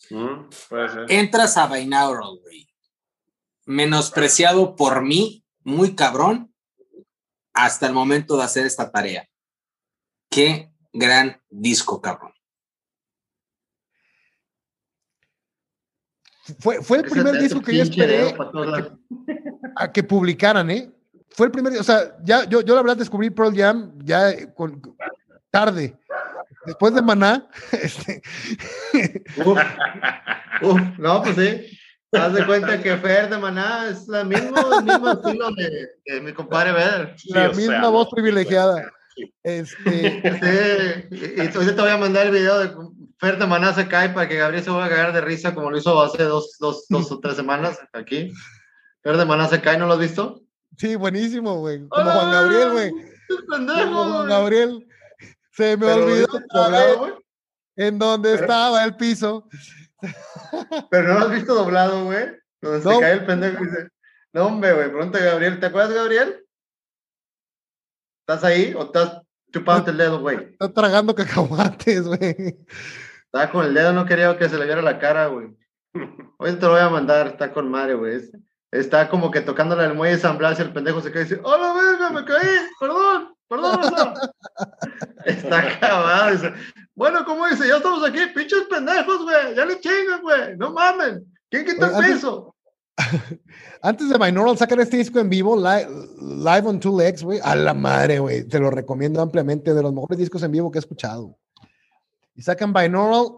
Mm, 0.09 0.49
puede 0.69 0.89
ser. 0.89 1.05
Entras 1.09 1.57
a 1.57 1.67
Binaural, 1.67 2.39
güey. 2.41 2.67
Menospreciado 3.65 4.75
por 4.75 5.03
mí, 5.03 5.45
muy 5.63 5.95
cabrón, 5.95 6.53
hasta 7.53 7.87
el 7.87 7.93
momento 7.93 8.37
de 8.37 8.43
hacer 8.43 8.65
esta 8.65 8.91
tarea. 8.91 9.27
Qué 10.29 10.71
gran 10.93 11.41
disco, 11.49 12.01
cabrón. 12.01 12.33
Fue, 16.59 16.81
fue 16.81 16.99
el 16.99 17.03
primer 17.03 17.39
disco 17.39 17.61
que 17.61 17.77
yo 17.77 17.83
esperé 17.83 18.35
a 19.75 19.91
que 19.91 20.03
publicaran, 20.03 20.69
¿eh? 20.71 20.91
Fue 21.29 21.45
el 21.45 21.51
primer, 21.51 21.77
o 21.77 21.83
sea, 21.83 22.17
ya, 22.23 22.45
yo, 22.45 22.61
yo 22.61 22.73
la 22.73 22.81
verdad 22.81 22.97
descubrí 22.97 23.29
Pearl 23.29 23.55
Jam 23.55 23.93
ya 24.03 24.31
eh, 24.31 24.51
con, 24.53 24.81
tarde. 25.51 25.97
Después 26.65 26.93
de 26.93 27.01
Maná, 27.01 27.47
este, 27.71 28.21
Uf, 29.45 29.59
uf, 30.61 30.81
no, 30.97 31.23
pues 31.23 31.35
sí. 31.35 31.79
Haz 32.11 32.33
de 32.33 32.45
cuenta 32.45 32.81
que 32.81 32.97
Fer 32.97 33.29
de 33.29 33.37
Maná 33.37 33.87
es 33.89 34.07
la 34.07 34.23
mismo, 34.23 34.55
el 34.79 34.83
mismo 34.83 35.11
estilo 35.11 35.51
de, 35.51 35.89
de 36.05 36.21
mi 36.21 36.33
compadre 36.33 36.71
Vedder. 36.71 37.15
la 37.27 37.49
misma 37.49 37.81
sea, 37.81 37.89
voz 37.89 38.07
no, 38.07 38.11
privilegiada. 38.11 38.91
Este, 39.43 39.75
Sí, 39.83 41.35
y, 41.37 41.39
ahorita 41.39 41.75
te 41.75 41.81
voy 41.81 41.91
a 41.91 41.97
mandar 41.97 42.27
el 42.27 42.31
video 42.31 42.59
de 42.59 42.71
Fer 43.19 43.37
de 43.37 43.45
Maná 43.45 43.73
se 43.73 43.87
cae 43.87 44.09
para 44.09 44.27
que 44.27 44.37
Gabriel 44.37 44.63
se 44.63 44.69
vaya 44.69 44.85
a 44.85 44.89
cagar 44.89 45.13
de 45.13 45.21
risa 45.21 45.53
como 45.53 45.69
lo 45.69 45.77
hizo 45.77 46.01
hace 46.01 46.23
dos, 46.23 46.57
dos, 46.59 46.85
dos 46.89 47.11
o 47.11 47.19
tres 47.19 47.35
semanas 47.35 47.77
aquí. 47.93 48.31
Fer 49.03 49.17
de 49.17 49.25
Maná 49.25 49.47
se 49.47 49.61
cae, 49.61 49.77
¿no 49.77 49.85
lo 49.87 49.93
has 49.93 49.99
visto? 49.99 50.41
sí, 50.77 50.95
buenísimo, 50.95 51.59
güey. 51.59 51.87
Como 51.89 52.09
Juan 52.09 52.31
Gabriel, 52.31 52.71
güey. 52.71 52.87
¡Es 53.29 53.37
pendejo, 53.49 53.85
Como 53.85 54.03
Juan 54.03 54.17
güey! 54.17 54.29
Gabriel. 54.29 54.87
Se 55.59 55.75
me 55.75 55.85
Pero 55.85 56.05
olvidó 56.05 56.27
doblado, 56.53 56.97
güey. 56.99 57.13
en 57.75 57.99
donde 57.99 58.29
Pero- 58.31 58.41
estaba 58.43 58.83
el 58.85 58.95
piso. 58.95 59.49
Pero 60.89 61.07
no 61.13 61.19
lo 61.19 61.25
has 61.25 61.31
visto 61.31 61.53
doblado, 61.53 62.05
güey. 62.05 62.27
Donde 62.61 62.83
No. 62.85 62.91
se 62.93 62.99
cae 63.01 63.11
el 63.11 63.25
pendejo 63.25 63.61
y 63.61 63.67
dice, 63.67 63.89
no, 64.31 64.45
hombre, 64.45 64.73
güey, 64.73 64.89
pronto 64.89 65.19
Gabriel. 65.19 65.59
¿Te 65.59 65.65
acuerdas, 65.65 65.93
Gabriel? 65.93 66.45
¿Estás 68.25 68.43
ahí 68.45 68.73
o 68.73 68.83
estás 68.83 69.21
chupándote 69.51 69.91
el 69.91 69.97
dedo, 69.97 70.21
güey? 70.21 70.37
Está 70.51 70.71
tragando 70.71 71.13
cacahuates, 71.13 72.07
güey. 72.07 72.57
Estaba 73.25 73.51
con 73.51 73.65
el 73.65 73.73
dedo, 73.73 73.91
no 73.91 74.05
quería 74.05 74.37
que 74.37 74.47
se 74.47 74.57
le 74.57 74.65
viera 74.65 74.81
la 74.81 74.97
cara, 74.97 75.27
güey. 75.27 75.49
Hoy 76.39 76.53
te 76.55 76.61
lo 76.65 76.71
voy 76.71 76.79
a 76.81 76.89
mandar, 76.89 77.27
está 77.27 77.51
con 77.51 77.69
madre, 77.69 77.95
güey. 77.95 78.21
Es- 78.71 78.79
Está 78.85 79.09
como 79.09 79.31
que 79.31 79.41
tocándole 79.41 79.83
al 79.83 79.95
muelle 79.95 80.15
de 80.15 80.21
San 80.21 80.37
Blas 80.37 80.59
y 80.59 80.61
el 80.63 80.73
pendejo 80.73 81.01
se 81.01 81.11
cae 81.11 81.21
y 81.21 81.25
dice, 81.25 81.41
¡Oh, 81.43 81.57
la 81.57 81.73
verga, 81.73 82.09
me 82.11 82.25
caí! 82.25 82.47
¡Perdón! 82.79 83.33
¡Perdón, 83.47 83.81
raza". 83.81 84.13
Está 85.25 85.59
acabado. 85.59 86.31
Dice, 86.31 86.53
bueno, 86.95 87.25
¿cómo 87.25 87.47
dice? 87.47 87.67
Ya 87.67 87.77
estamos 87.77 88.07
aquí, 88.07 88.19
pinches 88.35 88.63
pendejos, 88.69 89.23
güey. 89.23 89.55
Ya 89.55 89.65
le 89.65 89.79
chingan, 89.79 90.21
güey. 90.21 90.57
No 90.57 90.71
mamen. 90.71 91.25
¿Quién 91.49 91.65
quita 91.65 91.87
el 91.87 91.95
antes- 91.95 92.11
peso? 92.13 92.55
Antes 93.81 94.09
de 94.09 94.17
Binaural 94.17 94.57
sacar 94.57 94.79
este 94.81 94.97
disco 94.97 95.19
en 95.19 95.29
vivo, 95.29 95.55
li- 95.55 95.87
live, 96.43 96.67
on 96.67 96.79
Two 96.81 96.99
Legs, 96.99 97.23
güey. 97.23 97.39
A 97.41 97.55
la 97.55 97.73
madre, 97.73 98.19
güey. 98.19 98.43
Te 98.43 98.59
lo 98.59 98.69
recomiendo 98.69 99.21
ampliamente. 99.21 99.73
De 99.73 99.81
los 99.81 99.93
mejores 99.93 100.17
discos 100.19 100.43
en 100.43 100.51
vivo 100.51 100.69
que 100.69 100.79
he 100.79 100.81
escuchado. 100.81 101.37
Y 102.35 102.41
sacan 102.41 102.73
Binaural, 102.73 103.29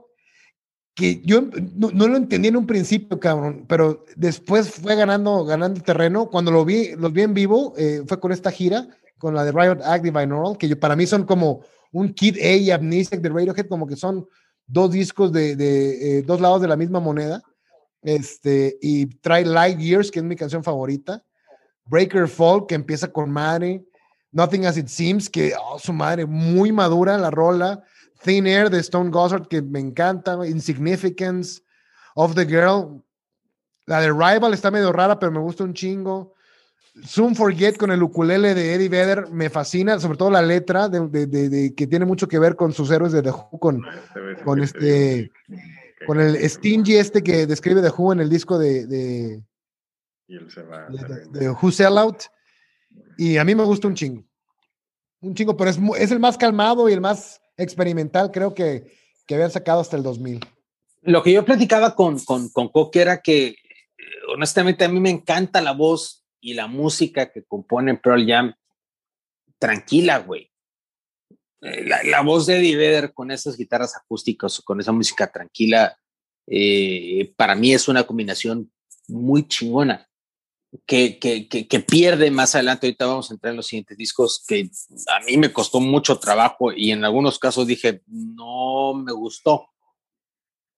que 0.93 1.21
yo 1.23 1.41
no, 1.41 1.89
no 1.91 2.07
lo 2.07 2.17
entendí 2.17 2.49
en 2.49 2.57
un 2.57 2.67
principio, 2.67 3.19
cabrón. 3.19 3.65
Pero 3.67 4.05
después 4.15 4.69
fue 4.71 4.95
ganando, 4.95 5.45
ganando 5.45 5.81
terreno. 5.81 6.29
Cuando 6.29 6.51
lo 6.51 6.65
vi, 6.65 6.95
los 6.95 7.13
vi 7.13 7.21
en 7.21 7.33
vivo, 7.33 7.73
eh, 7.77 8.03
fue 8.07 8.19
con 8.19 8.31
esta 8.31 8.51
gira, 8.51 8.87
con 9.17 9.33
la 9.33 9.43
de 9.43 9.51
Riot 9.51 9.79
Act 9.83 10.05
y 10.05 10.09
Binaural, 10.09 10.57
que 10.57 10.67
yo- 10.67 10.79
para 10.79 10.95
mí 10.95 11.05
son 11.05 11.25
como 11.25 11.61
un 11.91 12.13
Kid 12.13 12.37
A 12.37 12.53
y 12.55 12.71
Amnesiac 12.71 13.21
de 13.21 13.29
Radiohead, 13.29 13.67
como 13.67 13.87
que 13.87 13.95
son 13.95 14.27
dos 14.67 14.91
discos 14.91 15.31
de, 15.31 15.55
de, 15.55 16.19
eh, 16.19 16.21
dos 16.23 16.39
lados 16.41 16.61
de 16.61 16.67
la 16.67 16.75
misma 16.75 16.99
moneda. 16.99 17.41
Este, 18.01 18.77
y 18.81 19.05
trae 19.05 19.45
Light 19.45 19.77
Years, 19.79 20.09
que 20.09 20.19
es 20.19 20.25
mi 20.25 20.35
canción 20.35 20.63
favorita. 20.63 21.23
Breaker 21.85 22.27
Fall, 22.27 22.65
que 22.67 22.75
empieza 22.75 23.11
con 23.11 23.29
madre. 23.29 23.83
Nothing 24.31 24.65
as 24.65 24.77
It 24.77 24.87
Seems, 24.87 25.29
que 25.29 25.53
oh, 25.61 25.77
su 25.77 25.93
madre, 25.93 26.25
muy 26.25 26.71
madura 26.71 27.17
la 27.17 27.29
rola. 27.29 27.83
Thin 28.23 28.45
Air 28.47 28.69
de 28.69 28.79
Stone 28.79 29.09
Gossard, 29.09 29.47
que 29.47 29.61
me 29.61 29.79
encanta. 29.79 30.37
Insignificance. 30.47 31.61
Of 32.15 32.35
the 32.35 32.45
Girl. 32.45 33.01
La 33.85 34.01
de 34.01 34.09
Rival 34.11 34.53
está 34.53 34.69
medio 34.71 34.91
rara, 34.91 35.17
pero 35.19 35.31
me 35.31 35.39
gusta 35.39 35.63
un 35.63 35.73
chingo. 35.73 36.33
Soon 37.05 37.35
Forget 37.35 37.77
con 37.77 37.89
el 37.91 38.03
ukulele 38.03 38.53
de 38.53 38.73
Eddie 38.75 38.89
Vedder 38.89 39.27
me 39.31 39.49
fascina, 39.49 39.97
sobre 39.99 40.17
todo 40.17 40.29
la 40.29 40.41
letra 40.41 40.89
de, 40.89 41.07
de- 41.07 41.25
de- 41.25 41.49
de- 41.49 41.73
que 41.73 41.87
tiene 41.87 42.03
mucho 42.05 42.27
que 42.27 42.37
ver 42.37 42.55
con 42.57 42.73
sus 42.73 42.91
héroes 42.91 43.13
de 43.13 43.21
The 43.21 43.31
Who, 43.31 43.59
con, 43.59 43.81
con 44.43 44.61
este, 44.61 45.31
con 46.05 46.19
el 46.19 46.37
Stingy 46.49 46.97
este 46.97 47.23
que 47.23 47.47
describe 47.47 47.81
The 47.81 47.91
Who 47.97 48.11
en 48.11 48.19
el 48.19 48.29
disco 48.29 48.59
de, 48.59 48.85
de, 48.87 49.41
Y 50.27 50.35
él 50.35 50.51
se 50.51 50.63
va. 50.63 50.87
de, 50.89 51.49
Who 51.49 51.71
Sell 51.71 51.97
Out. 51.97 52.23
Y 53.17 53.37
a 53.37 53.45
mí 53.45 53.55
me 53.55 53.63
gusta 53.63 53.87
un 53.87 53.95
chingo. 53.95 54.23
Un 55.21 55.33
chingo, 55.33 55.55
pero 55.55 55.69
es, 55.69 55.79
es 55.97 56.11
el 56.11 56.19
más 56.19 56.37
calmado 56.37 56.89
y 56.89 56.93
el 56.93 56.99
más 57.01 57.40
experimental, 57.57 58.31
creo 58.31 58.53
que, 58.53 58.93
que 59.25 59.35
habían 59.35 59.51
sacado 59.51 59.81
hasta 59.81 59.97
el 59.97 60.03
2000. 60.03 60.39
Lo 61.03 61.23
que 61.23 61.31
yo 61.31 61.43
platicaba 61.43 61.95
con, 61.95 62.19
con, 62.19 62.49
con 62.49 62.69
Coque 62.69 63.01
era 63.01 63.21
que, 63.21 63.47
eh, 63.47 63.55
honestamente, 64.33 64.85
a 64.85 64.89
mí 64.89 64.99
me 64.99 65.09
encanta 65.09 65.61
la 65.61 65.71
voz 65.73 66.25
y 66.39 66.53
la 66.53 66.67
música 66.67 67.31
que 67.31 67.43
compone 67.43 67.95
Pearl 67.95 68.25
Jam. 68.27 68.53
Tranquila, 69.57 70.19
güey. 70.19 70.51
Eh, 71.61 71.83
La, 71.85 72.03
la 72.03 72.21
voz 72.21 72.45
de 72.45 72.57
Eddie 72.57 72.75
Vedder 72.75 73.13
con 73.13 73.31
esas 73.31 73.57
guitarras 73.57 73.95
acústicas 73.95 74.59
con 74.61 74.79
esa 74.79 74.91
música 74.91 75.31
tranquila, 75.31 75.97
eh, 76.47 77.33
para 77.35 77.55
mí 77.55 77.73
es 77.73 77.87
una 77.87 78.03
combinación 78.03 78.71
muy 79.07 79.47
chingona. 79.47 80.07
Que, 80.85 81.19
que, 81.19 81.47
que, 81.49 81.79
pierde 81.81 82.31
más 82.31 82.55
adelante. 82.55 82.87
Ahorita 82.87 83.05
vamos 83.05 83.29
a 83.29 83.33
entrar 83.33 83.51
en 83.51 83.57
los 83.57 83.67
siguientes 83.67 83.97
discos 83.97 84.43
que 84.47 84.69
a 85.07 85.19
mí 85.25 85.35
me 85.35 85.51
costó 85.51 85.81
mucho 85.81 86.17
trabajo 86.17 86.71
y 86.71 86.91
en 86.91 87.03
algunos 87.03 87.39
casos 87.39 87.67
dije, 87.67 88.01
no 88.07 88.93
me 88.93 89.11
gustó 89.11 89.71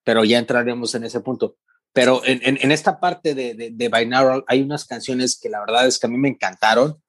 pero 0.03 0.23
ya 0.23 0.37
entraremos 0.37 0.93
en 0.95 1.05
ese 1.05 1.21
punto. 1.21 1.57
Pero 1.93 2.21
en, 2.25 2.41
en, 2.43 2.71
esta 2.71 2.99
parte 2.99 3.35
de, 3.35 3.53
de, 3.53 3.69
de, 3.69 4.43
hay 4.47 4.61
unas 4.61 4.85
canciones 4.85 5.39
que 5.39 5.49
la 5.49 5.59
verdad 5.59 5.85
es 5.85 5.99
que 5.99 6.07
a 6.07 6.09
mí 6.09 6.17
me 6.17 6.29
encantaron, 6.29 7.01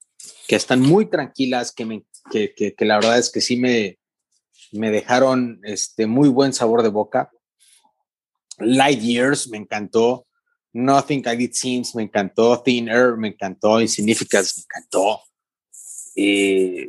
que 0.47 0.57
están 0.57 0.80
muy 0.80 1.07
tranquilas, 1.07 1.72
que, 1.72 1.87
me, 1.87 2.05
que 2.30 2.74
la 2.80 2.97
verdad 2.97 3.18
es 3.18 3.30
que 3.30 3.41
sí 3.41 3.57
me, 3.57 3.99
me 4.72 4.91
dejaron 4.91 5.61
este, 5.64 6.07
muy 6.07 6.28
buen 6.28 6.53
sabor 6.53 6.82
de 6.82 6.91
boca. 6.91 7.30
Light 8.59 9.01
Years 9.01 9.49
me 9.49 9.57
encantó. 9.57 10.26
Nothing 10.75 11.22
I 11.27 11.37
Did 11.37 11.53
Seems 11.53 11.95
me 11.95 12.03
encantó. 12.03 12.61
Thin 12.62 12.89
Air 12.89 13.16
me 13.16 13.29
encantó. 13.29 13.81
Insignificance 13.81 14.55
me 14.57 14.62
encantó. 14.64 15.20
Eh, 16.16 16.89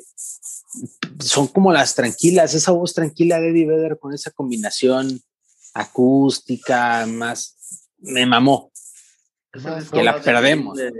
son 1.19 1.47
como 1.47 1.71
las 1.71 1.95
tranquilas, 1.95 2.53
esa 2.53 2.71
voz 2.71 2.93
tranquila 2.93 3.39
de 3.39 3.49
Eddie 3.49 3.65
Vedder 3.65 3.97
con 3.99 4.13
esa 4.13 4.31
combinación 4.31 5.21
acústica, 5.73 7.05
más 7.05 7.55
me 7.99 8.25
mamó. 8.25 8.71
que 9.91 10.03
la 10.03 10.21
perdemos. 10.21 10.77
De, 10.77 10.91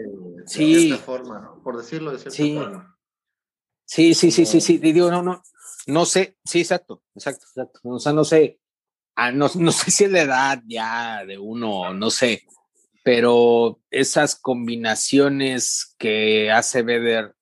sí. 0.45 0.91
De 0.91 0.97
forma, 0.97 1.39
¿no? 1.39 1.63
por 1.63 1.77
decirlo 1.77 2.11
de 2.11 2.19
cierta 2.19 2.35
sí. 2.35 2.55
forma. 2.55 2.97
Sí, 3.85 4.13
sí, 4.13 4.31
sí, 4.31 4.45
sí, 4.45 4.61
sí, 4.61 4.77
digo, 4.79 5.11
no, 5.11 5.21
no, 5.21 5.43
no 5.87 6.05
sé, 6.05 6.37
sí, 6.43 6.61
exacto, 6.61 7.03
exacto, 7.13 7.45
exacto. 7.47 7.79
O 7.83 7.99
sea, 7.99 8.13
no 8.13 8.23
sé, 8.23 8.59
ah, 9.15 9.31
no, 9.31 9.47
no 9.55 9.71
sé 9.71 9.91
si 9.91 10.05
es 10.05 10.11
la 10.11 10.21
edad 10.21 10.63
ya 10.65 11.23
de 11.23 11.37
uno, 11.37 11.93
no 11.93 12.09
sé, 12.09 12.47
pero 13.05 13.79
esas 13.91 14.33
combinaciones 14.33 15.93
que 15.99 16.49
hace 16.51 16.81
Vedder, 16.81 17.35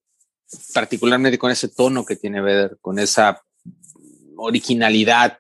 particularmente 0.74 1.40
con 1.40 1.52
ese 1.52 1.70
tono 1.70 2.04
que 2.04 2.18
tiene 2.18 2.42
Vedder, 2.42 2.78
con 2.82 3.00
esa 3.00 3.42
originalidad 4.36 5.40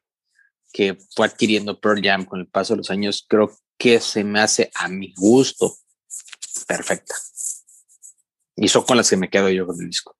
que 0.72 0.98
fue 1.14 1.28
adquiriendo 1.28 1.78
Pearl 1.78 2.02
Jam 2.02 2.24
con 2.24 2.40
el 2.40 2.48
paso 2.48 2.72
de 2.72 2.78
los 2.78 2.90
años, 2.90 3.26
creo 3.28 3.52
que 3.78 4.00
se 4.00 4.24
me 4.24 4.40
hace 4.40 4.72
a 4.76 4.88
mi 4.88 5.14
gusto 5.14 5.76
perfecta. 6.70 7.16
Y 8.56 8.70
son 8.70 8.84
con 8.84 8.96
las 8.96 9.10
que 9.10 9.18
me 9.18 9.30
quedo 9.30 9.50
yo 9.50 9.68
con 9.68 9.78
el 9.82 9.90
disco. 9.90 10.16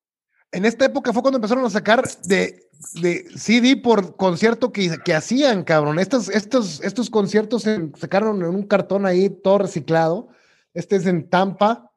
En 0.54 0.66
esta 0.66 0.86
época 0.86 1.12
fue 1.12 1.24
cuando 1.24 1.38
empezaron 1.38 1.66
a 1.66 1.70
sacar 1.70 2.08
de, 2.26 2.70
de 3.02 3.26
CD 3.36 3.76
por 3.76 4.16
concierto 4.16 4.72
que, 4.72 4.98
que 5.04 5.16
hacían, 5.16 5.64
cabrón. 5.64 5.98
Estos, 5.98 6.30
estos, 6.30 6.80
estos 6.82 7.10
conciertos 7.10 7.64
se 7.64 7.90
sacaron 7.98 8.38
en 8.38 8.50
un 8.50 8.64
cartón 8.64 9.08
ahí, 9.08 9.30
todo 9.30 9.58
reciclado. 9.58 10.30
Este 10.76 10.96
es 10.96 11.08
en 11.08 11.28
Tampa, 11.28 11.92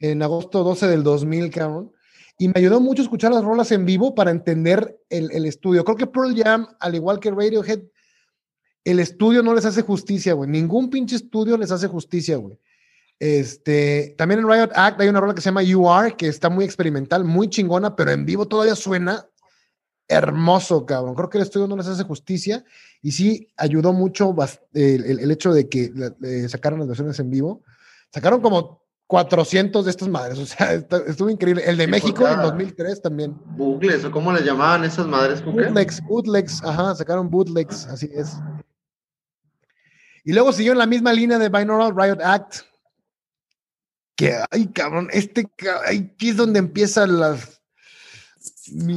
en 0.00 0.22
agosto 0.22 0.64
12 0.64 0.88
del 0.88 1.04
2000, 1.04 1.50
cabrón. 1.50 1.92
Y 2.36 2.48
me 2.48 2.54
ayudó 2.56 2.80
mucho 2.80 3.02
escuchar 3.02 3.32
las 3.32 3.44
rolas 3.44 3.70
en 3.70 3.86
vivo 3.86 4.14
para 4.14 4.32
entender 4.32 4.98
el, 5.08 5.30
el 5.30 5.46
estudio. 5.46 5.84
Creo 5.84 5.96
que 5.96 6.06
Pearl 6.08 6.34
Jam, 6.34 6.66
al 6.80 6.96
igual 6.96 7.20
que 7.20 7.30
Radiohead, 7.30 7.82
el 8.84 8.98
estudio 8.98 9.44
no 9.44 9.54
les 9.54 9.66
hace 9.66 9.82
justicia, 9.82 10.32
güey. 10.32 10.50
Ningún 10.50 10.90
pinche 10.90 11.14
estudio 11.14 11.56
les 11.56 11.70
hace 11.70 11.86
justicia, 11.86 12.38
güey. 12.38 12.58
Este, 13.20 14.14
también 14.16 14.40
en 14.40 14.48
Riot 14.48 14.70
Act 14.74 14.98
hay 14.98 15.08
una 15.08 15.20
rola 15.20 15.34
que 15.34 15.42
se 15.42 15.50
llama 15.50 15.62
You 15.62 15.88
Are, 15.88 16.16
que 16.16 16.26
está 16.26 16.48
muy 16.48 16.64
experimental, 16.64 17.22
muy 17.22 17.50
chingona, 17.50 17.94
pero 17.94 18.10
en 18.10 18.24
vivo 18.24 18.48
todavía 18.48 18.74
suena 18.74 19.26
hermoso, 20.08 20.86
cabrón. 20.86 21.14
Creo 21.14 21.28
que 21.28 21.36
el 21.36 21.44
estudio 21.44 21.68
no 21.68 21.76
les 21.76 21.86
hace 21.86 22.02
justicia 22.02 22.64
y 23.02 23.12
sí 23.12 23.52
ayudó 23.58 23.92
mucho 23.92 24.34
el, 24.72 25.04
el, 25.04 25.20
el 25.20 25.30
hecho 25.30 25.52
de 25.52 25.68
que 25.68 25.92
eh, 26.24 26.48
sacaron 26.48 26.80
las 26.80 26.88
versiones 26.88 27.20
en 27.20 27.30
vivo. 27.30 27.62
Sacaron 28.10 28.40
como 28.40 28.80
400 29.06 29.84
de 29.84 29.90
estas 29.90 30.08
madres, 30.08 30.38
o 30.38 30.46
sea, 30.46 30.72
estuvo 30.72 31.28
increíble. 31.28 31.62
El 31.66 31.76
de 31.76 31.84
sí, 31.84 31.90
México 31.90 32.26
en 32.26 32.40
2003 32.40 33.02
también. 33.02 33.36
Bootlegs, 33.56 34.04
o 34.04 34.10
cómo 34.10 34.32
le 34.32 34.42
llamaban 34.42 34.84
esas 34.84 35.06
madres. 35.06 35.44
Bootlegs, 35.44 36.00
bootlegs, 36.02 36.64
ajá, 36.64 36.94
sacaron 36.94 37.28
bootlegs, 37.28 37.86
así 37.86 38.08
es. 38.14 38.36
Y 40.24 40.32
luego 40.32 40.52
siguió 40.52 40.72
en 40.72 40.78
la 40.78 40.86
misma 40.86 41.12
línea 41.12 41.38
de 41.38 41.50
Binaural 41.50 41.94
Riot 41.94 42.24
Act. 42.24 42.69
Que, 44.20 44.34
ay, 44.50 44.66
cabrón, 44.66 45.08
este, 45.14 45.48
aquí 45.86 46.28
es 46.28 46.36
donde 46.36 46.58
empiezan 46.58 47.18
las... 47.18 47.62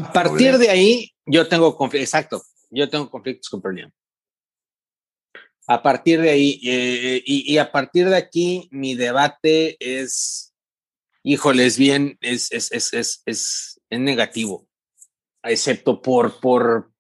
A 0.04 0.12
partir 0.12 0.58
de 0.58 0.70
ahí, 0.70 1.14
yo 1.26 1.48
tengo 1.48 1.78
conflictos, 1.78 2.10
exacto, 2.10 2.44
yo 2.70 2.90
tengo 2.90 3.10
conflictos 3.10 3.50
con 3.50 3.62
Pearl 3.62 3.80
Jam. 3.80 3.92
A 5.66 5.82
partir 5.82 6.20
de 6.20 6.30
ahí, 6.30 6.60
eh, 6.66 7.24
y, 7.26 7.54
y, 7.54 7.58
a 7.58 7.72
partir 7.72 8.10
de 8.10 8.18
aquí, 8.18 8.68
mi 8.70 8.96
debate 8.96 9.78
es, 9.80 10.54
híjoles, 11.24 11.78
bien, 11.78 12.18
es, 12.20 12.52
es, 12.52 12.74
es, 12.74 12.92
es, 12.92 13.24
es, 13.26 13.82
es 13.90 14.00
negativo, 14.02 14.68
excepto 15.42 16.02
por, 16.02 16.42
por, 16.42 16.92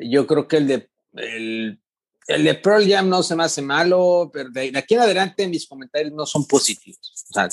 yo 0.00 0.28
creo 0.28 0.46
que 0.46 0.58
el 0.58 0.68
de, 0.68 0.90
el, 1.14 1.82
el 2.26 2.44
de 2.44 2.54
Pearl 2.54 2.88
Jam 2.88 3.08
no 3.08 3.22
se 3.22 3.36
me 3.36 3.44
hace 3.44 3.62
malo, 3.62 4.30
pero 4.32 4.50
de, 4.50 4.72
aquí 4.74 4.94
en 4.94 5.00
adelante 5.00 5.46
mis 5.48 5.66
comentarios 5.66 6.12
no 6.12 6.26
son 6.26 6.46
positivos. 6.46 7.26
O 7.30 7.32
sea, 7.32 7.48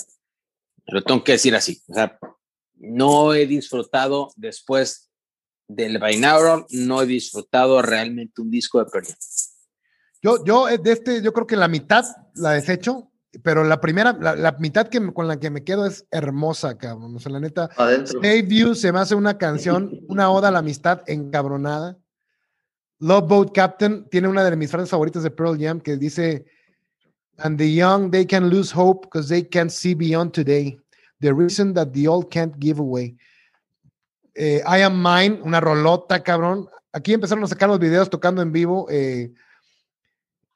lo 0.87 1.03
tengo 1.03 1.23
que 1.23 1.33
decir 1.33 1.55
así. 1.55 1.81
O 1.87 1.93
sea, 1.93 2.17
no 2.75 3.33
he 3.33 3.45
disfrutado 3.45 4.31
después 4.35 5.09
del 5.67 5.99
Binaural, 5.99 6.65
no 6.69 7.01
he 7.01 7.05
disfrutado 7.05 7.81
realmente 7.81 8.41
un 8.41 8.51
disco 8.51 8.79
de 8.79 8.89
Pearl 8.89 9.05
Jam. 9.05 9.17
Yo, 10.23 10.43
yo, 10.45 10.69
eh, 10.69 10.77
de 10.77 10.91
este, 10.91 11.21
yo 11.21 11.33
creo 11.33 11.47
que 11.47 11.55
la 11.55 11.67
mitad 11.67 12.05
la 12.35 12.51
desecho, 12.51 13.11
pero 13.43 13.63
la 13.63 13.81
primera, 13.81 14.13
la, 14.19 14.35
la 14.35 14.51
mitad 14.53 14.87
que 14.87 15.13
con 15.13 15.27
la 15.27 15.39
que 15.39 15.49
me 15.49 15.63
quedo 15.63 15.85
es 15.85 16.05
hermosa, 16.11 16.77
cabrón. 16.77 17.15
O 17.15 17.19
sea, 17.19 17.31
la 17.31 17.39
neta, 17.39 17.69
Adentro. 17.75 18.21
Save 18.21 18.47
You 18.47 18.75
se 18.75 18.91
me 18.91 18.99
hace 18.99 19.15
una 19.15 19.37
canción, 19.37 19.99
una 20.07 20.29
oda 20.29 20.49
a 20.49 20.51
la 20.51 20.59
amistad 20.59 21.01
encabronada. 21.07 21.97
Love 23.01 23.27
Boat 23.27 23.55
Captain 23.55 24.07
tiene 24.09 24.27
una 24.27 24.43
de 24.43 24.55
mis 24.55 24.69
frases 24.69 24.89
favoritas 24.89 25.23
de 25.23 25.31
Pearl 25.31 25.57
Jam 25.59 25.81
que 25.81 25.97
dice, 25.97 26.45
and 27.39 27.57
the 27.57 27.67
young, 27.67 28.11
they 28.11 28.25
can 28.25 28.47
lose 28.47 28.71
hope 28.71 29.07
because 29.07 29.27
they 29.27 29.41
can't 29.41 29.71
see 29.71 29.95
beyond 29.95 30.33
today. 30.33 30.77
The 31.19 31.33
reason 31.33 31.73
that 31.73 31.93
the 31.93 32.07
old 32.07 32.29
can't 32.29 32.57
give 32.59 32.79
away. 32.79 33.15
Eh, 34.35 34.61
I 34.65 34.83
Am 34.83 35.01
Mine, 35.01 35.41
una 35.43 35.59
rolota, 35.59 36.23
cabrón. 36.23 36.67
Aquí 36.93 37.13
empezaron 37.13 37.43
a 37.43 37.47
sacar 37.47 37.69
los 37.69 37.79
videos 37.79 38.09
tocando 38.09 38.41
en 38.41 38.51
vivo. 38.51 38.87
Eh, 38.89 39.33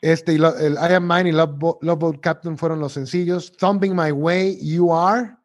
este, 0.01 0.35
el 0.35 0.73
I 0.73 0.93
Am 0.93 1.07
Mine 1.07 1.29
y 1.29 1.31
Love, 1.31 1.77
Love 1.81 1.99
Boat 1.99 2.19
Captain 2.21 2.57
fueron 2.57 2.79
los 2.79 2.93
sencillos. 2.93 3.51
Thumping 3.57 3.95
My 3.95 4.11
Way, 4.11 4.59
You 4.61 4.93
Are 4.93 5.35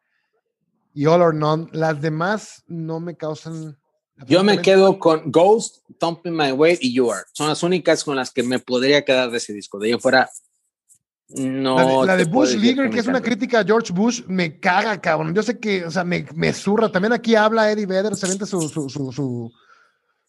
y 0.93 1.07
All 1.07 1.21
or 1.21 1.33
None. 1.33 1.67
Las 1.71 1.99
demás 1.99 2.63
no 2.67 2.99
me 2.99 3.15
causan. 3.17 3.75
Yo 4.27 4.43
me 4.43 4.61
quedo 4.61 4.99
con 4.99 5.31
Ghost, 5.31 5.77
Thumping 5.99 6.35
My 6.35 6.51
Way 6.51 6.79
y 6.81 6.93
You 6.93 7.11
Are. 7.11 7.23
Son 7.33 7.47
las 7.47 7.63
únicas 7.63 8.03
con 8.03 8.15
las 8.15 8.31
que 8.31 8.43
me 8.43 8.59
podría 8.59 9.03
quedar 9.03 9.31
de 9.31 9.37
ese 9.37 9.53
disco. 9.53 9.79
De 9.79 9.91
ahí 9.91 9.99
fuera, 9.99 10.29
no. 11.29 11.77
La 11.77 11.85
de, 11.85 12.05
la 12.07 12.17
de 12.17 12.25
Bush 12.25 12.55
Leaguer, 12.55 12.89
que 12.89 12.99
es 12.99 13.07
una 13.07 13.21
crítica 13.21 13.59
a 13.59 13.63
George 13.63 13.93
Bush, 13.93 14.23
me 14.27 14.59
caga, 14.59 14.99
cabrón. 14.99 15.33
Yo 15.33 15.43
sé 15.43 15.59
que, 15.59 15.85
o 15.85 15.91
sea, 15.91 16.03
me, 16.03 16.25
me 16.35 16.53
zurra. 16.53 16.91
También 16.91 17.13
aquí 17.13 17.35
habla 17.35 17.71
Eddie 17.71 17.85
Vedder, 17.85 18.15
se 18.15 18.27
vende 18.27 18.45
su, 18.45 18.67
su, 18.67 18.89
su, 18.89 19.51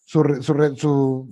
su, 0.05 1.29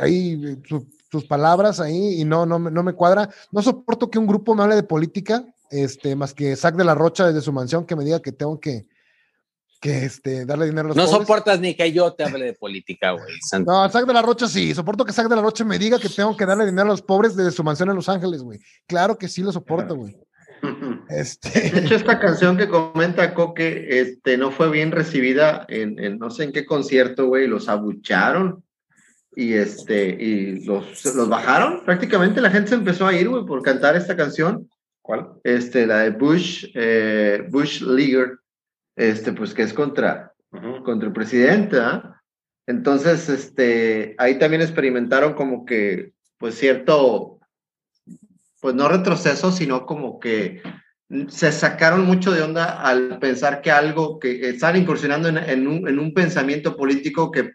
ahí, 0.00 0.58
su, 0.66 0.86
sus 1.10 1.24
palabras 1.24 1.80
ahí 1.80 2.20
y 2.20 2.24
no, 2.24 2.46
no, 2.46 2.58
no 2.58 2.82
me 2.82 2.92
cuadra. 2.92 3.28
No 3.50 3.62
soporto 3.62 4.10
que 4.10 4.18
un 4.18 4.26
grupo 4.26 4.54
me 4.54 4.62
hable 4.62 4.76
de 4.76 4.82
política, 4.82 5.44
este, 5.70 6.16
más 6.16 6.32
que 6.32 6.56
Sac 6.56 6.76
de 6.76 6.84
la 6.84 6.94
Rocha 6.94 7.26
desde 7.26 7.40
su 7.40 7.52
mansión 7.52 7.84
que 7.84 7.96
me 7.96 8.04
diga 8.04 8.20
que 8.20 8.32
tengo 8.32 8.58
que, 8.60 8.86
que 9.80 10.04
este, 10.04 10.44
darle 10.44 10.66
dinero 10.66 10.86
a 10.86 10.88
los 10.88 10.96
No 10.96 11.06
pobres. 11.06 11.20
soportas 11.20 11.60
ni 11.60 11.74
que 11.74 11.90
yo 11.90 12.12
te 12.12 12.24
hable 12.24 12.44
de 12.44 12.52
política, 12.52 13.12
güey. 13.12 13.24
No, 13.66 13.88
Sac 13.88 14.06
de 14.06 14.12
la 14.12 14.22
Rocha 14.22 14.46
sí. 14.46 14.74
Soporto 14.74 15.04
que 15.04 15.12
Sac 15.12 15.28
de 15.28 15.36
la 15.36 15.42
Rocha 15.42 15.64
me 15.64 15.78
diga 15.78 15.98
que 15.98 16.08
tengo 16.08 16.36
que 16.36 16.46
darle 16.46 16.66
dinero 16.66 16.86
a 16.88 16.90
los 16.90 17.02
pobres 17.02 17.34
desde 17.34 17.50
su 17.50 17.64
mansión 17.64 17.88
en 17.88 17.96
Los 17.96 18.08
Ángeles, 18.08 18.42
güey. 18.42 18.60
Claro 18.86 19.16
que 19.16 19.28
sí 19.28 19.42
lo 19.42 19.52
soporto, 19.52 19.96
güey. 19.96 20.16
Este... 21.08 21.70
De 21.70 21.80
hecho, 21.80 21.94
esta 21.94 22.20
canción 22.20 22.56
que 22.56 22.68
comenta 22.68 23.32
Coque 23.34 24.00
este, 24.00 24.36
no 24.36 24.52
fue 24.52 24.70
bien 24.70 24.92
recibida 24.92 25.64
en, 25.68 25.98
en 25.98 26.18
no 26.18 26.30
sé 26.30 26.44
en 26.44 26.52
qué 26.52 26.66
concierto, 26.66 27.26
güey. 27.26 27.46
Los 27.46 27.68
abucharon 27.68 28.62
y 29.34 29.54
este 29.54 30.08
y 30.08 30.64
los, 30.64 31.04
los 31.14 31.28
bajaron 31.28 31.84
prácticamente 31.84 32.40
la 32.40 32.50
gente 32.50 32.70
se 32.70 32.74
empezó 32.74 33.06
a 33.06 33.14
ir 33.14 33.28
güey 33.28 33.44
por 33.44 33.62
cantar 33.62 33.94
esta 33.94 34.16
canción 34.16 34.68
¿Cuál? 35.00 35.28
este 35.44 35.86
la 35.86 36.00
de 36.00 36.10
Bush 36.10 36.66
eh, 36.74 37.46
Bush 37.48 37.80
Leaguer 37.80 38.38
este 39.08 39.32
pues 39.32 39.54
que 39.54 39.62
es 39.62 39.72
contra 39.72 40.26
Uh 40.52 40.58
-huh. 40.58 40.82
contra 40.82 41.06
el 41.06 41.14
presidente 41.14 41.78
¿ah? 41.78 42.20
entonces 42.66 43.28
este 43.28 44.16
ahí 44.18 44.36
también 44.36 44.62
experimentaron 44.62 45.34
como 45.34 45.64
que 45.64 46.12
pues 46.38 46.56
cierto 46.56 47.38
pues 48.60 48.74
no 48.74 48.88
retroceso 48.88 49.52
sino 49.52 49.86
como 49.86 50.18
que 50.18 50.60
se 51.28 51.52
sacaron 51.52 52.04
mucho 52.04 52.32
de 52.32 52.42
onda 52.42 52.82
al 52.82 53.20
pensar 53.20 53.62
que 53.62 53.70
algo 53.70 54.18
que 54.18 54.48
están 54.48 54.76
incursionando 54.76 55.28
en, 55.28 55.38
en, 55.38 55.68
un, 55.68 55.88
en 55.88 55.98
un 56.00 56.12
pensamiento 56.14 56.76
político 56.76 57.30
que 57.30 57.52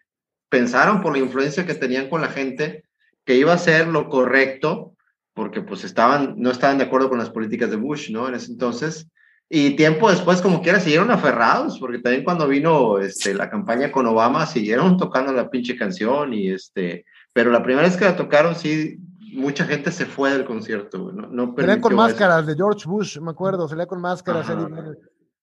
pensaron 0.50 1.02
por 1.02 1.14
la 1.14 1.20
influencia 1.20 1.66
que 1.66 1.74
tenían 1.74 2.10
con 2.10 2.22
la 2.22 2.30
gente 2.30 2.86
que 3.26 3.36
iba 3.36 3.54
a 3.54 3.58
ser 3.58 3.88
lo 3.88 4.08
correcto, 4.08 4.96
porque 5.34 5.62
pues 5.62 5.84
estaban, 5.84 6.36
no 6.38 6.52
estaban 6.52 6.78
de 6.78 6.86
acuerdo 6.86 7.10
con 7.10 7.18
las 7.18 7.30
políticas 7.30 7.70
de 7.72 7.76
Bush, 7.76 8.12
¿no? 8.12 8.28
En 8.28 8.36
ese 8.36 8.52
entonces. 8.52 9.10
Y 9.50 9.76
tiempo 9.76 10.10
después, 10.10 10.42
como 10.42 10.62
quiera, 10.62 10.80
siguieron 10.80 11.12
aferrados, 11.12 11.78
porque 11.78 12.00
también 12.00 12.24
cuando 12.24 12.48
vino 12.48 12.98
este, 12.98 13.34
la 13.36 13.50
campaña 13.50 13.92
con 13.92 14.08
Obama, 14.08 14.46
siguieron 14.48 14.98
tocando 14.98 15.32
la 15.32 15.50
pinche 15.50 15.78
canción, 15.78 16.34
y 16.34 16.50
este, 16.50 17.06
pero 17.32 17.52
la 17.52 17.62
primera 17.62 17.88
vez 17.88 17.96
que 17.96 18.06
la 18.06 18.16
tocaron, 18.16 18.56
sí, 18.56 18.98
mucha 19.34 19.66
gente 19.66 19.92
se 19.92 20.08
fue 20.08 20.32
del 20.32 20.46
concierto, 20.46 21.12
no, 21.12 21.28
no 21.28 21.54
Salían 21.56 21.80
con 21.80 21.94
máscaras 21.94 22.40
eso. 22.40 22.48
de 22.48 22.56
George 22.56 22.88
Bush, 22.88 23.20
me 23.20 23.32
acuerdo, 23.32 23.68
salía 23.68 23.86
con 23.86 24.02
máscaras. 24.02 24.48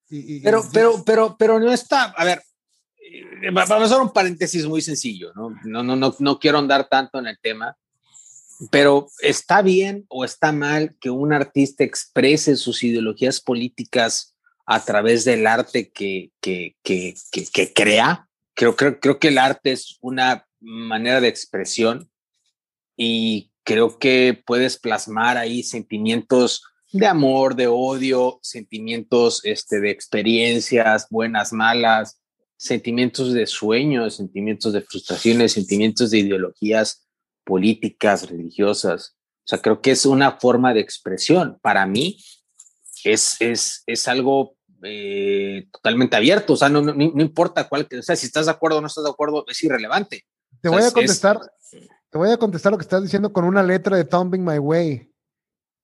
Y, 0.08 0.36
y, 0.36 0.40
pero, 0.40 0.60
y, 0.60 0.72
pero, 0.72 0.92
pero, 1.06 1.36
pero 1.38 1.60
no 1.60 1.70
está, 1.70 2.06
a 2.16 2.24
ver, 2.24 2.42
vamos 3.52 3.70
a 3.70 3.84
hacer 3.84 4.00
un 4.00 4.12
paréntesis 4.12 4.66
muy 4.66 4.80
sencillo, 4.80 5.32
¿no? 5.34 5.50
No, 5.64 5.82
no, 5.82 5.94
no, 5.94 6.14
no 6.18 6.38
quiero 6.38 6.58
andar 6.58 6.88
tanto 6.88 7.18
en 7.18 7.28
el 7.28 7.38
tema, 7.40 7.76
pero 8.70 9.08
¿está 9.20 9.62
bien 9.62 10.04
o 10.08 10.24
está 10.24 10.52
mal 10.52 10.96
que 11.00 11.10
un 11.10 11.32
artista 11.32 11.84
exprese 11.84 12.56
sus 12.56 12.82
ideologías 12.84 13.40
políticas 13.40 14.36
a 14.66 14.84
través 14.84 15.24
del 15.24 15.46
arte 15.46 15.90
que, 15.90 16.30
que, 16.40 16.76
que, 16.82 17.14
que, 17.52 17.72
crea? 17.72 18.28
Creo, 18.54 18.76
creo, 18.76 19.00
creo 19.00 19.18
que 19.18 19.28
el 19.28 19.38
arte 19.38 19.72
es 19.72 19.98
una 20.00 20.46
manera 20.60 21.20
de 21.20 21.28
expresión 21.28 22.10
y 22.96 23.50
creo 23.64 23.98
que 23.98 24.40
puedes 24.46 24.78
plasmar 24.78 25.38
ahí 25.38 25.62
sentimientos 25.62 26.62
de 26.92 27.06
amor, 27.06 27.56
de 27.56 27.66
odio, 27.66 28.38
sentimientos 28.42 29.40
este, 29.44 29.80
de 29.80 29.90
experiencias, 29.90 31.06
buenas, 31.10 31.52
malas, 31.52 32.20
sentimientos 32.56 33.32
de 33.32 33.46
sueños, 33.46 34.16
sentimientos 34.16 34.72
de 34.74 34.82
frustraciones, 34.82 35.52
sentimientos 35.52 36.10
de 36.10 36.18
ideologías 36.18 37.02
políticas, 37.44 38.28
religiosas. 38.28 39.16
O 39.44 39.46
sea, 39.46 39.60
creo 39.60 39.80
que 39.80 39.90
es 39.90 40.06
una 40.06 40.32
forma 40.32 40.72
de 40.72 40.80
expresión. 40.80 41.58
Para 41.62 41.86
mí 41.86 42.18
es, 43.04 43.36
es, 43.40 43.82
es 43.86 44.08
algo 44.08 44.56
eh, 44.82 45.68
totalmente 45.72 46.16
abierto. 46.16 46.54
O 46.54 46.56
sea, 46.56 46.68
no, 46.68 46.80
no, 46.80 46.92
no, 46.92 47.22
importa 47.22 47.68
cuál, 47.68 47.88
o 47.98 48.02
sea, 48.02 48.16
si 48.16 48.26
estás 48.26 48.46
de 48.46 48.52
acuerdo 48.52 48.78
o 48.78 48.80
no 48.80 48.86
estás 48.86 49.04
de 49.04 49.10
acuerdo, 49.10 49.44
es 49.48 49.62
irrelevante. 49.62 50.24
Te 50.60 50.68
o 50.68 50.72
voy 50.72 50.82
a 50.82 50.90
contestar, 50.90 51.40
es, 51.72 51.88
te 52.10 52.18
voy 52.18 52.30
a 52.30 52.36
contestar 52.36 52.72
lo 52.72 52.78
que 52.78 52.82
estás 52.82 53.02
diciendo 53.02 53.32
con 53.32 53.44
una 53.44 53.62
letra 53.62 53.96
de 53.96 54.04
Thumbing 54.04 54.44
My 54.44 54.58
Way. 54.58 55.10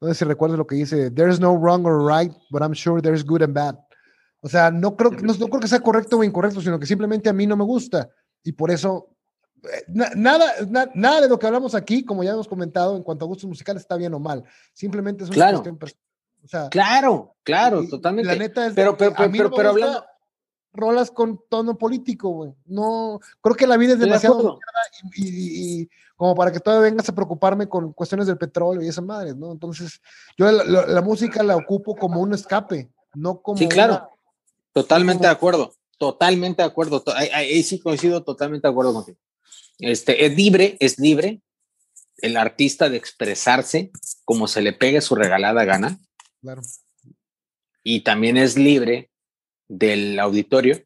No 0.00 0.08
sé 0.08 0.14
si 0.14 0.24
recuerdas 0.24 0.58
lo 0.58 0.66
que 0.66 0.76
dice, 0.76 1.10
there's 1.10 1.40
no 1.40 1.56
wrong 1.56 1.84
or 1.84 2.06
right, 2.06 2.32
but 2.50 2.62
I'm 2.62 2.74
sure 2.74 3.02
there's 3.02 3.24
good 3.24 3.42
and 3.42 3.54
bad. 3.54 3.76
O 4.40 4.48
sea, 4.48 4.70
no 4.70 4.96
creo, 4.96 5.10
no, 5.10 5.34
no 5.34 5.48
creo 5.48 5.60
que 5.60 5.68
sea 5.68 5.80
correcto 5.80 6.18
o 6.18 6.24
incorrecto, 6.24 6.60
sino 6.60 6.78
que 6.78 6.86
simplemente 6.86 7.28
a 7.28 7.32
mí 7.32 7.46
no 7.46 7.56
me 7.56 7.64
gusta. 7.64 8.08
Y 8.44 8.52
por 8.52 8.70
eso, 8.70 9.16
nada, 9.88 10.46
na, 10.68 10.90
nada 10.94 11.20
de 11.20 11.28
lo 11.28 11.38
que 11.38 11.46
hablamos 11.46 11.74
aquí, 11.74 12.04
como 12.04 12.22
ya 12.22 12.32
hemos 12.32 12.48
comentado, 12.48 12.96
en 12.96 13.02
cuanto 13.02 13.24
a 13.24 13.28
gustos 13.28 13.48
musicales, 13.48 13.82
está 13.82 13.96
bien 13.96 14.14
o 14.14 14.18
mal. 14.18 14.44
Simplemente 14.72 15.24
es 15.24 15.30
una 15.30 15.34
claro. 15.34 15.62
cuestión. 15.62 15.78
O 16.44 16.48
sea, 16.48 16.68
claro, 16.68 17.34
claro, 17.42 17.82
y, 17.82 17.88
totalmente. 17.88 18.32
La 18.32 18.38
neta 18.38 18.66
es 18.66 18.74
pero, 18.74 18.96
pero, 18.96 19.12
pero, 19.16 19.30
pero, 19.30 19.50
pero 19.50 19.70
hablando. 19.70 20.04
Rolas 20.72 21.10
con 21.10 21.40
tono 21.48 21.76
político, 21.76 22.28
güey. 22.28 22.54
No, 22.66 23.18
creo 23.40 23.56
que 23.56 23.66
la 23.66 23.76
vida 23.76 23.94
es 23.94 23.98
demasiado 23.98 24.58
y, 25.14 25.26
y, 25.26 25.80
y, 25.80 25.90
como 26.14 26.34
para 26.34 26.52
que 26.52 26.60
todavía 26.60 26.90
vengas 26.90 27.08
a 27.08 27.14
preocuparme 27.14 27.68
con 27.68 27.92
cuestiones 27.92 28.26
del 28.26 28.38
petróleo 28.38 28.82
y 28.82 28.88
esas 28.88 29.04
madres, 29.04 29.34
¿no? 29.34 29.50
Entonces, 29.50 30.00
yo 30.36 30.50
la, 30.52 30.64
la, 30.64 30.86
la 30.86 31.02
música 31.02 31.42
la 31.42 31.56
ocupo 31.56 31.96
como 31.96 32.20
un 32.20 32.34
escape, 32.34 32.88
no 33.14 33.40
como. 33.40 33.58
Sí, 33.58 33.66
claro. 33.66 33.94
Una, 33.94 34.08
Totalmente 34.82 35.26
de 35.26 35.32
acuerdo, 35.32 35.74
totalmente 35.98 36.62
de 36.62 36.68
acuerdo. 36.68 37.02
Ahí, 37.14 37.28
ahí, 37.32 37.62
sí 37.64 37.80
coincido 37.80 38.22
totalmente 38.22 38.68
de 38.68 38.70
acuerdo 38.70 38.94
contigo. 38.94 39.18
Este, 39.78 40.26
es 40.26 40.36
libre, 40.36 40.76
es 40.80 40.98
libre 40.98 41.40
el 42.18 42.36
artista 42.36 42.88
de 42.88 42.96
expresarse 42.96 43.90
como 44.24 44.48
se 44.48 44.60
le 44.60 44.72
pegue 44.72 45.00
su 45.00 45.14
regalada 45.14 45.64
gana. 45.64 45.98
Claro. 46.40 46.62
Y 47.82 48.00
también 48.00 48.36
es 48.36 48.56
libre 48.56 49.10
del 49.68 50.18
auditorio 50.18 50.82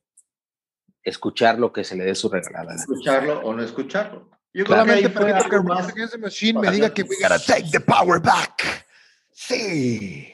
escuchar 1.03 1.59
lo 1.59 1.73
que 1.73 1.85
se 1.85 1.97
le 1.97 2.05
dé 2.05 2.15
su 2.15 2.29
regalada 2.29 2.73
gana. 2.73 2.81
Escucharlo 2.81 3.41
o 3.41 3.55
no 3.55 3.63
escucharlo. 3.63 4.31
Yo 4.55 4.67
Solamente 4.67 5.09
permito 5.09 5.49
que 5.49 5.57
Rage 5.57 5.93
Against 5.93 6.13
the 6.13 6.19
Machine 6.19 6.61
me 6.61 6.71
diga 6.71 6.93
que 6.93 7.03
we 7.03 7.17
gotta 7.23 7.39
take 7.39 7.71
the 7.71 7.81
power 7.81 8.21
back. 8.21 8.87
Sí. 9.33 10.29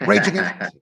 Rage 0.00 0.30
Against 0.30 0.74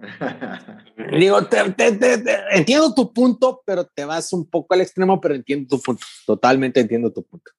Digo, 1.18 1.44
te- 1.46 1.70
te- 1.72 1.92
te- 1.92 2.18
te- 2.18 2.38
entiendo 2.52 2.94
tu 2.94 3.12
punto, 3.12 3.62
pero 3.64 3.84
te 3.84 4.04
vas 4.04 4.32
un 4.32 4.48
poco 4.48 4.74
al 4.74 4.80
extremo, 4.80 5.20
pero 5.20 5.34
entiendo 5.34 5.76
tu 5.76 5.82
punto. 5.82 6.04
Totalmente 6.26 6.80
entiendo 6.80 7.12
tu 7.12 7.22
punto. 7.22 7.50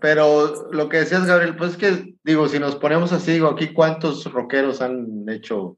Pero 0.00 0.70
lo 0.72 0.88
que 0.88 0.98
decías, 0.98 1.26
Gabriel, 1.26 1.56
pues 1.56 1.72
es 1.72 1.76
que, 1.76 2.14
digo, 2.24 2.48
si 2.48 2.58
nos 2.58 2.76
ponemos 2.76 3.12
así, 3.12 3.32
digo, 3.32 3.48
aquí 3.48 3.74
cuántos 3.74 4.24
rockeros 4.32 4.80
han 4.80 5.28
hecho 5.28 5.76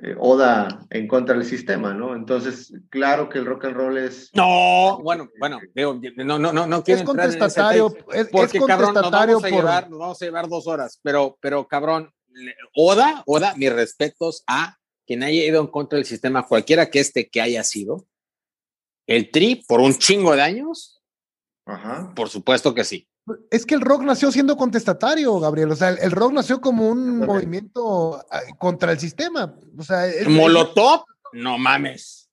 eh, 0.00 0.14
oda 0.20 0.86
en 0.90 1.08
contra 1.08 1.34
del 1.34 1.44
sistema, 1.44 1.92
¿no? 1.92 2.14
Entonces, 2.14 2.72
claro 2.90 3.28
que 3.28 3.38
el 3.38 3.46
rock 3.46 3.64
and 3.64 3.74
roll 3.76 3.98
es... 3.98 4.30
No, 4.34 5.00
bueno, 5.02 5.28
bueno, 5.40 5.58
digo, 5.74 5.98
no, 6.18 6.38
no, 6.38 6.52
no, 6.52 6.68
no 6.68 6.84
quiero 6.84 7.02
Es 7.02 7.08
entrar 7.08 7.26
en 7.26 7.30
ese 7.30 7.38
contestatario, 7.40 7.90
tema, 7.90 8.04
es, 8.12 8.20
es 8.20 8.28
porque 8.28 8.60
cabrón, 8.60 8.94
nos 8.94 9.02
contestatario 9.02 9.34
vamos 9.40 9.44
a 9.44 9.48
por. 9.48 9.58
llevar, 9.58 9.90
nos 9.90 9.98
vamos 9.98 10.22
a 10.22 10.24
llevar 10.24 10.48
dos 10.48 10.66
horas, 10.68 11.00
pero, 11.02 11.36
pero 11.40 11.66
cabrón, 11.66 12.12
Oda, 12.76 13.24
Oda, 13.26 13.54
mis 13.56 13.72
respetos 13.72 14.44
a 14.46 14.77
quien 15.08 15.22
haya 15.22 15.42
ido 15.42 15.60
en 15.62 15.68
contra 15.68 15.96
del 15.96 16.04
sistema, 16.04 16.46
cualquiera 16.46 16.90
que 16.90 17.00
este 17.00 17.30
que 17.30 17.40
haya 17.40 17.64
sido, 17.64 18.06
el 19.06 19.30
tri 19.30 19.64
por 19.66 19.80
un 19.80 19.94
chingo 19.94 20.36
de 20.36 20.42
años, 20.42 21.02
Ajá. 21.64 22.12
por 22.14 22.28
supuesto 22.28 22.74
que 22.74 22.84
sí. 22.84 23.08
Es 23.50 23.64
que 23.64 23.74
el 23.74 23.80
rock 23.80 24.02
nació 24.02 24.30
siendo 24.30 24.56
contestatario, 24.58 25.40
Gabriel. 25.40 25.70
O 25.72 25.76
sea, 25.76 25.88
el, 25.88 25.98
el 25.98 26.10
rock 26.10 26.32
nació 26.32 26.60
como 26.60 26.88
un 26.90 27.18
movimiento 27.20 28.16
ah, 28.30 28.40
contra 28.58 28.92
el 28.92 29.00
sistema. 29.00 29.58
O 29.78 29.82
sea, 29.82 30.06
es- 30.06 30.28
Molotov, 30.28 31.04
no 31.32 31.56
mames. 31.56 32.28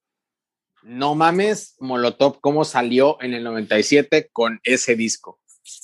No 0.84 1.16
mames, 1.16 1.76
Molotov, 1.80 2.42
cómo 2.42 2.66
salió 2.66 3.22
en 3.22 3.34
el 3.34 3.44
97 3.46 4.30
con 4.34 4.60
ese 4.64 4.96
disco. 4.98 5.40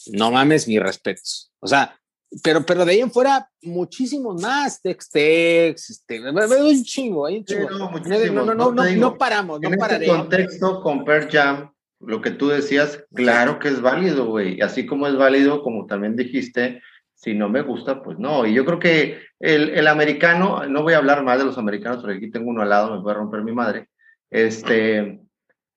No 0.07 0.29
mames, 0.31 0.67
mis 0.67 0.81
respetos. 0.81 1.53
O 1.59 1.67
sea, 1.67 2.00
pero, 2.43 2.65
pero 2.65 2.85
de 2.85 2.93
ahí 2.93 2.99
en 3.01 3.11
fuera, 3.11 3.49
muchísimos 3.61 4.41
más. 4.41 4.81
Tex 4.81 5.09
Tex, 5.09 5.89
este, 5.89 6.21
un 6.21 6.83
chingo, 6.83 7.25
hay 7.25 7.39
un 7.39 7.45
Sí, 7.47 7.53
chingo. 7.55 7.69
no, 7.69 7.89
No, 7.89 8.45
no, 8.45 8.45
no, 8.45 8.55
no 8.55 8.71
no, 8.71 8.83
te 8.83 8.89
digo. 8.89 9.01
no 9.01 9.17
paramos, 9.17 9.59
no 9.61 9.67
en 9.67 9.73
este 9.73 9.79
pararé. 9.79 10.07
contexto, 10.07 10.81
con 10.81 11.03
Pearl 11.05 11.29
Jam, 11.29 11.71
lo 11.99 12.21
que 12.21 12.31
tú 12.31 12.47
decías, 12.47 13.03
claro 13.13 13.59
que 13.59 13.67
es 13.67 13.81
válido, 13.81 14.25
güey. 14.27 14.57
Y 14.57 14.61
Así 14.61 14.85
como 14.85 15.07
es 15.07 15.15
válido, 15.15 15.61
como 15.61 15.85
también 15.85 16.15
dijiste, 16.15 16.81
si 17.13 17.33
no 17.33 17.49
me 17.49 17.61
gusta, 17.61 18.01
pues 18.01 18.17
no. 18.17 18.45
Y 18.45 18.53
yo 18.53 18.65
creo 18.65 18.79
que 18.79 19.19
el, 19.39 19.69
el 19.69 19.87
americano, 19.87 20.65
no 20.67 20.83
voy 20.83 20.93
a 20.93 20.97
hablar 20.97 21.23
más 21.23 21.37
de 21.37 21.45
los 21.45 21.57
americanos, 21.57 22.01
porque 22.01 22.17
aquí 22.17 22.31
tengo 22.31 22.49
uno 22.49 22.61
al 22.61 22.69
lado, 22.69 22.95
me 22.95 23.01
puede 23.03 23.15
romper 23.17 23.43
mi 23.43 23.51
madre. 23.51 23.89
Este, 24.29 25.19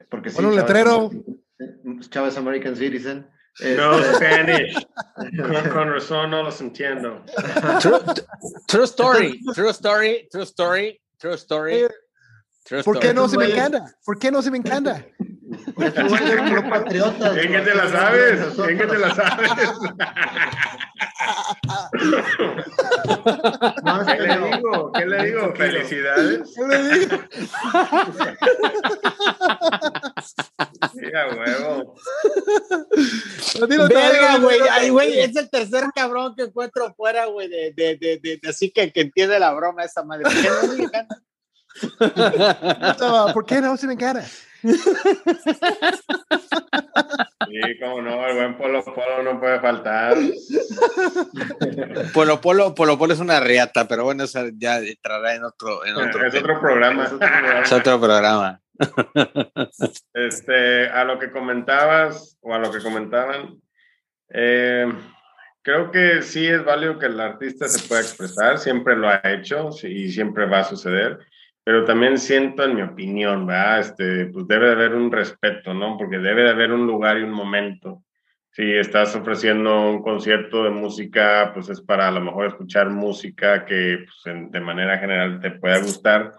porque 0.09 0.31
sí, 0.31 0.37
Pon 0.37 0.47
un 0.47 0.57
letrero. 0.57 1.11
Chávez 2.11 2.37
American 2.39 2.77
Citizen. 2.77 3.27
No 3.61 3.99
Este, 3.99 4.15
Spanish. 4.17 4.87
Con, 5.37 5.71
con 5.71 5.91
razón 5.93 6.31
no 6.31 6.43
los 6.43 6.61
entiendo. 6.61 7.25
True, 7.81 8.01
true 8.67 8.85
story, 8.85 9.41
true 9.55 9.71
story, 9.71 10.29
true 10.31 10.43
story, 10.45 11.01
true 11.19 11.35
story. 11.35 11.87
True 12.65 12.83
¿Por 12.83 12.99
qué 12.99 13.09
story. 13.09 13.15
no 13.15 13.29
se 13.29 13.37
me 13.39 13.45
güeyes- 13.47 13.53
encanta? 13.57 13.95
¿Por 14.05 14.19
qué 14.19 14.31
no 14.31 14.41
se 14.43 14.51
me 14.51 14.59
encanta? 14.59 15.05
Patriotas. 16.71 17.37
¿En 17.37 17.53
qué 17.53 17.61
te 17.61 17.75
la 17.75 17.89
sabes? 17.89 18.59
¿En 18.59 18.79
qué 18.79 18.87
te 18.87 18.99
la 18.99 19.15
sabes? 19.15 19.51
No, 23.85 24.05
¿Qué 24.07 24.17
le 24.21 24.37
digo? 24.57 24.93
¿Qué 24.93 25.07
le 25.07 25.25
digo? 25.27 25.55
Felicidades. 25.55 26.55
¿Qué 26.55 26.67
le 26.67 26.99
digo? 26.99 27.17
Sí, 30.93 31.07
a 31.15 31.27
huevo. 31.35 31.95
Verga, 33.89 34.39
güey. 34.39 34.59
Ay, 34.71 34.89
güey, 34.91 35.21
es 35.21 35.37
el 35.37 35.51
tercer 35.51 35.85
cabrón 35.95 36.35
que 36.37 36.45
encuentro 36.45 36.93
fuera, 36.95 37.27
güey, 37.27 37.49
de, 37.49 37.73
de, 37.77 37.97
de, 37.97 38.19
de, 38.23 38.39
de- 38.43 38.49
así 38.49 38.71
que, 38.71 38.93
que 38.93 39.01
entiende 39.03 39.39
la 39.39 39.53
broma 39.53 39.85
esa 39.85 40.03
madre. 40.05 40.25
¿Por 40.25 40.33
qué 40.35 40.49
no 40.49 40.61
se 40.61 40.77
me 40.77 40.85
encanta? 43.95 44.25
Sí, 47.47 47.79
cómo 47.81 48.03
no, 48.03 48.27
el 48.27 48.35
buen 48.37 48.57
Polo 48.57 48.83
Polo 48.85 49.23
no 49.23 49.39
puede 49.39 49.61
faltar. 49.61 50.17
Polo 52.13 52.41
Polo, 52.41 52.75
Polo 52.75 52.99
Polo 52.99 53.13
es 53.13 53.21
una 53.21 53.41
riata, 53.41 53.87
pero 53.87 54.05
bueno, 54.05 54.25
eso 54.25 54.41
ya 54.57 54.79
entrará 54.79 55.35
en 55.35 55.45
otro, 55.45 55.85
en 55.85 55.97
otro, 55.97 56.27
Es 56.27 56.35
otro 56.35 56.61
programa. 56.61 57.05
es 57.63 57.73
otro 57.73 58.01
programa. 58.01 58.61
Este, 60.15 60.89
a 60.89 61.05
lo 61.05 61.19
que 61.19 61.31
comentabas 61.31 62.39
o 62.41 62.55
a 62.55 62.59
lo 62.59 62.73
que 62.73 62.81
comentaban, 62.83 63.61
eh, 64.31 64.93
creo 65.63 65.91
que 65.91 66.23
sí 66.23 66.47
es 66.47 66.65
válido 66.65 66.99
que 66.99 67.07
el 67.07 67.21
artista 67.21 67.69
se 67.69 67.87
pueda 67.87 68.01
expresar, 68.01 68.59
siempre 68.59 68.97
lo 68.97 69.09
ha 69.09 69.21
hecho 69.25 69.71
y 69.83 70.11
siempre 70.11 70.47
va 70.47 70.61
a 70.61 70.65
suceder, 70.65 71.19
pero 71.65 71.85
también 71.85 72.19
siento, 72.19 72.63
en 72.65 72.77
mi 72.77 72.83
opinión, 72.83 73.47
¿verdad? 73.47 73.81
Este, 73.81 74.27
pues 74.27 74.47
debe 74.47 74.67
de 74.67 74.73
haber 74.73 74.95
un 74.95 75.11
respeto, 75.11 75.73
¿no? 75.73 75.97
Porque 75.97 76.19
debe 76.19 76.43
de 76.43 76.51
haber 76.51 76.73
un 76.73 76.87
lugar 76.87 77.19
y 77.19 77.23
un 77.23 77.33
momento. 77.33 78.03
Si 78.51 78.71
estás 78.73 79.17
ofreciendo 79.17 79.91
un 79.91 80.03
concierto 80.03 80.63
de 80.63 80.71
música, 80.71 81.51
pues 81.55 81.71
es 81.71 81.81
para 81.81 82.07
a 82.07 82.13
lo 82.13 82.21
mejor 82.21 82.47
escuchar 82.47 82.91
música 82.91 83.65
que 83.65 84.05
pues, 84.05 84.37
de 84.51 84.61
manera 84.61 84.99
general 84.99 85.41
te 85.41 85.51
pueda 85.53 85.79
gustar 85.79 86.35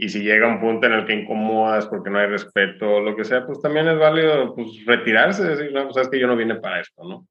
y 0.00 0.08
si 0.10 0.22
llega 0.22 0.46
un 0.46 0.60
punto 0.60 0.86
en 0.86 0.92
el 0.92 1.04
que 1.04 1.12
incomodas 1.12 1.86
porque 1.86 2.08
no 2.08 2.20
hay 2.20 2.28
respeto 2.28 2.88
o 2.88 3.00
lo 3.00 3.16
que 3.16 3.24
sea, 3.24 3.44
pues 3.44 3.60
también 3.60 3.88
es 3.88 3.98
válido 3.98 4.54
pues 4.54 4.86
retirarse, 4.86 5.42
decir, 5.42 5.72
no, 5.72 5.82
pues 5.82 5.94
sabes 5.94 6.08
que 6.08 6.20
yo 6.20 6.28
no 6.28 6.36
vine 6.36 6.54
para 6.54 6.80
esto, 6.80 7.02
¿no? 7.02 7.16
O 7.16 7.26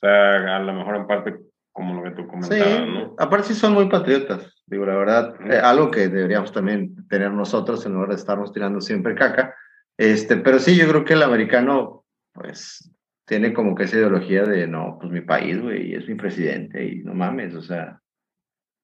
sea, 0.00 0.56
a 0.56 0.60
lo 0.60 0.72
mejor 0.72 0.96
en 0.96 1.06
parte 1.06 1.36
como 1.76 1.92
lo 1.94 2.02
que 2.02 2.10
tú 2.12 2.22
Sí, 2.22 2.28
comentabas, 2.28 2.88
¿no? 2.88 3.14
aparte 3.18 3.48
sí 3.48 3.54
son 3.54 3.74
muy 3.74 3.90
patriotas, 3.90 4.50
digo, 4.64 4.86
la 4.86 4.96
verdad, 4.96 5.34
eh, 5.46 5.58
algo 5.58 5.90
que 5.90 6.08
deberíamos 6.08 6.50
también 6.50 7.06
tener 7.08 7.30
nosotros 7.30 7.84
en 7.84 7.92
lugar 7.92 8.08
de 8.08 8.14
estarnos 8.14 8.50
tirando 8.50 8.80
siempre 8.80 9.14
caca, 9.14 9.54
este, 9.98 10.38
pero 10.38 10.58
sí, 10.58 10.74
yo 10.74 10.88
creo 10.88 11.04
que 11.04 11.12
el 11.12 11.22
americano, 11.22 12.06
pues, 12.32 12.90
tiene 13.26 13.52
como 13.52 13.74
que 13.74 13.84
esa 13.84 13.96
ideología 13.96 14.44
de, 14.44 14.66
no, 14.66 14.96
pues 14.98 15.12
mi 15.12 15.20
país, 15.20 15.60
güey, 15.60 15.90
y 15.90 15.94
es 15.96 16.08
mi 16.08 16.14
presidente, 16.14 16.82
y 16.82 17.02
no 17.04 17.12
mames, 17.12 17.54
o 17.54 17.60
sea, 17.60 18.00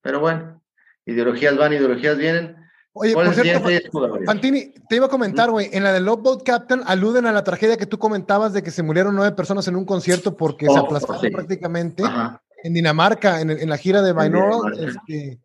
pero 0.03 0.21
bueno, 0.21 0.63
ideologías 1.07 1.57
van, 1.57 1.73
ideologías 1.73 2.19
vienen, 2.19 2.57
Oye, 2.95 3.15
¿cuál 3.15 3.25
por 3.25 3.33
es 3.33 3.39
el 3.39 3.45
cierto? 3.47 4.27
Fantini, 4.27 4.75
te 4.87 4.97
iba 4.97 5.07
a 5.07 5.09
comentar, 5.09 5.51
güey, 5.51 5.71
en 5.73 5.83
la 5.83 5.95
de 5.95 6.01
Love 6.01 6.21
Boat 6.21 6.43
Captain 6.45 6.83
aluden 6.85 7.25
a 7.25 7.33
la 7.33 7.43
tragedia 7.43 7.79
que 7.79 7.87
tú 7.87 7.99
comentabas 7.99 8.53
de 8.53 8.63
que 8.63 8.71
se 8.71 8.83
murieron 8.83 9.17
nueve 9.17 9.35
personas 9.35 9.67
en 9.67 9.77
un 9.77 9.87
concierto 9.87 10.37
porque 10.37 10.67
se 10.67 10.79
Oh, 10.79 10.85
aplastaron 10.85 11.23
sí. 11.23 11.31
prácticamente 11.31 12.03
Ajá. 12.05 12.42
En 12.63 12.75
Dinamarca, 12.75 13.41
en, 13.41 13.51
en 13.51 13.69
la 13.69 13.77
gira 13.77 14.03
de 14.03 14.13
Binaural. 14.13 14.73
Este, 14.79 15.39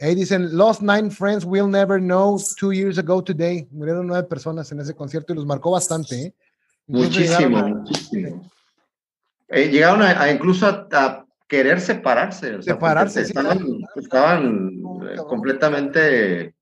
ahí 0.00 0.14
dicen, 0.14 0.56
Lost 0.56 0.82
nine 0.82 1.10
friends 1.10 1.44
we'll 1.44 1.68
never 1.70 1.98
know 2.00 2.38
two 2.58 2.72
years 2.72 2.98
ago 2.98 3.22
today. 3.22 3.66
Murieron 3.70 4.06
nueve 4.06 4.26
personas 4.28 4.70
en 4.72 4.80
ese 4.80 4.94
concierto 4.94 5.32
y 5.32 5.36
los 5.36 5.46
marcó 5.46 5.70
bastante, 5.70 6.14
¿eh? 6.26 6.34
Muchísimo, 6.86 7.38
llegaron 7.38 7.54
a- 7.54 7.68
muchísimo. 7.76 8.50
Eh, 9.48 9.68
llegaron 9.68 10.02
a, 10.02 10.20
a 10.20 10.30
incluso 10.32 10.66
a, 10.66 10.88
a 10.92 11.24
querer 11.46 11.80
separarse. 11.80 12.56
O 12.56 12.62
sea, 12.62 12.74
porque 12.78 13.10
Separarse, 13.10 13.24
sí, 13.24 13.32
Estaban, 13.34 13.66
estaban 13.96 14.82
No, 14.82 15.08
eh, 15.10 15.16
completamente 15.28 16.53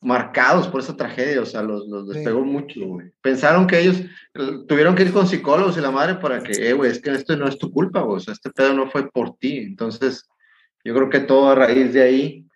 marcados 0.00 0.68
por 0.68 0.80
esa 0.80 0.96
tragedia. 0.96 1.40
O 1.40 1.46
sea, 1.46 1.62
los, 1.62 1.86
los 1.88 2.08
Sí. 2.08 2.14
despegó 2.14 2.44
mucho, 2.44 2.80
güey. 2.86 3.10
Pensaron 3.20 3.66
que 3.66 3.80
ellos 3.80 4.00
eh, 4.34 4.64
tuvieron 4.66 4.94
que 4.94 5.02
ir 5.02 5.12
con 5.12 5.26
psicólogos 5.26 5.76
y 5.76 5.80
la 5.80 5.90
madre 5.90 6.16
para 6.16 6.42
que, 6.42 6.52
eh, 6.52 6.72
güey, 6.72 6.90
es 6.90 7.00
que 7.00 7.10
esto 7.10 7.36
no 7.36 7.48
es 7.48 7.58
tu 7.58 7.70
culpa, 7.70 8.00
güey. 8.02 8.16
O 8.16 8.20
sea, 8.20 8.34
este 8.34 8.50
pedo 8.50 8.74
no 8.74 8.90
fue 8.90 9.10
por 9.10 9.36
ti. 9.38 9.58
Entonces, 9.58 10.28
yo 10.84 10.94
creo 10.94 11.10
que 11.10 11.20
todo 11.20 11.50
a 11.50 11.54
raíz 11.54 11.92
de 11.92 12.02
ahí, 12.02 12.46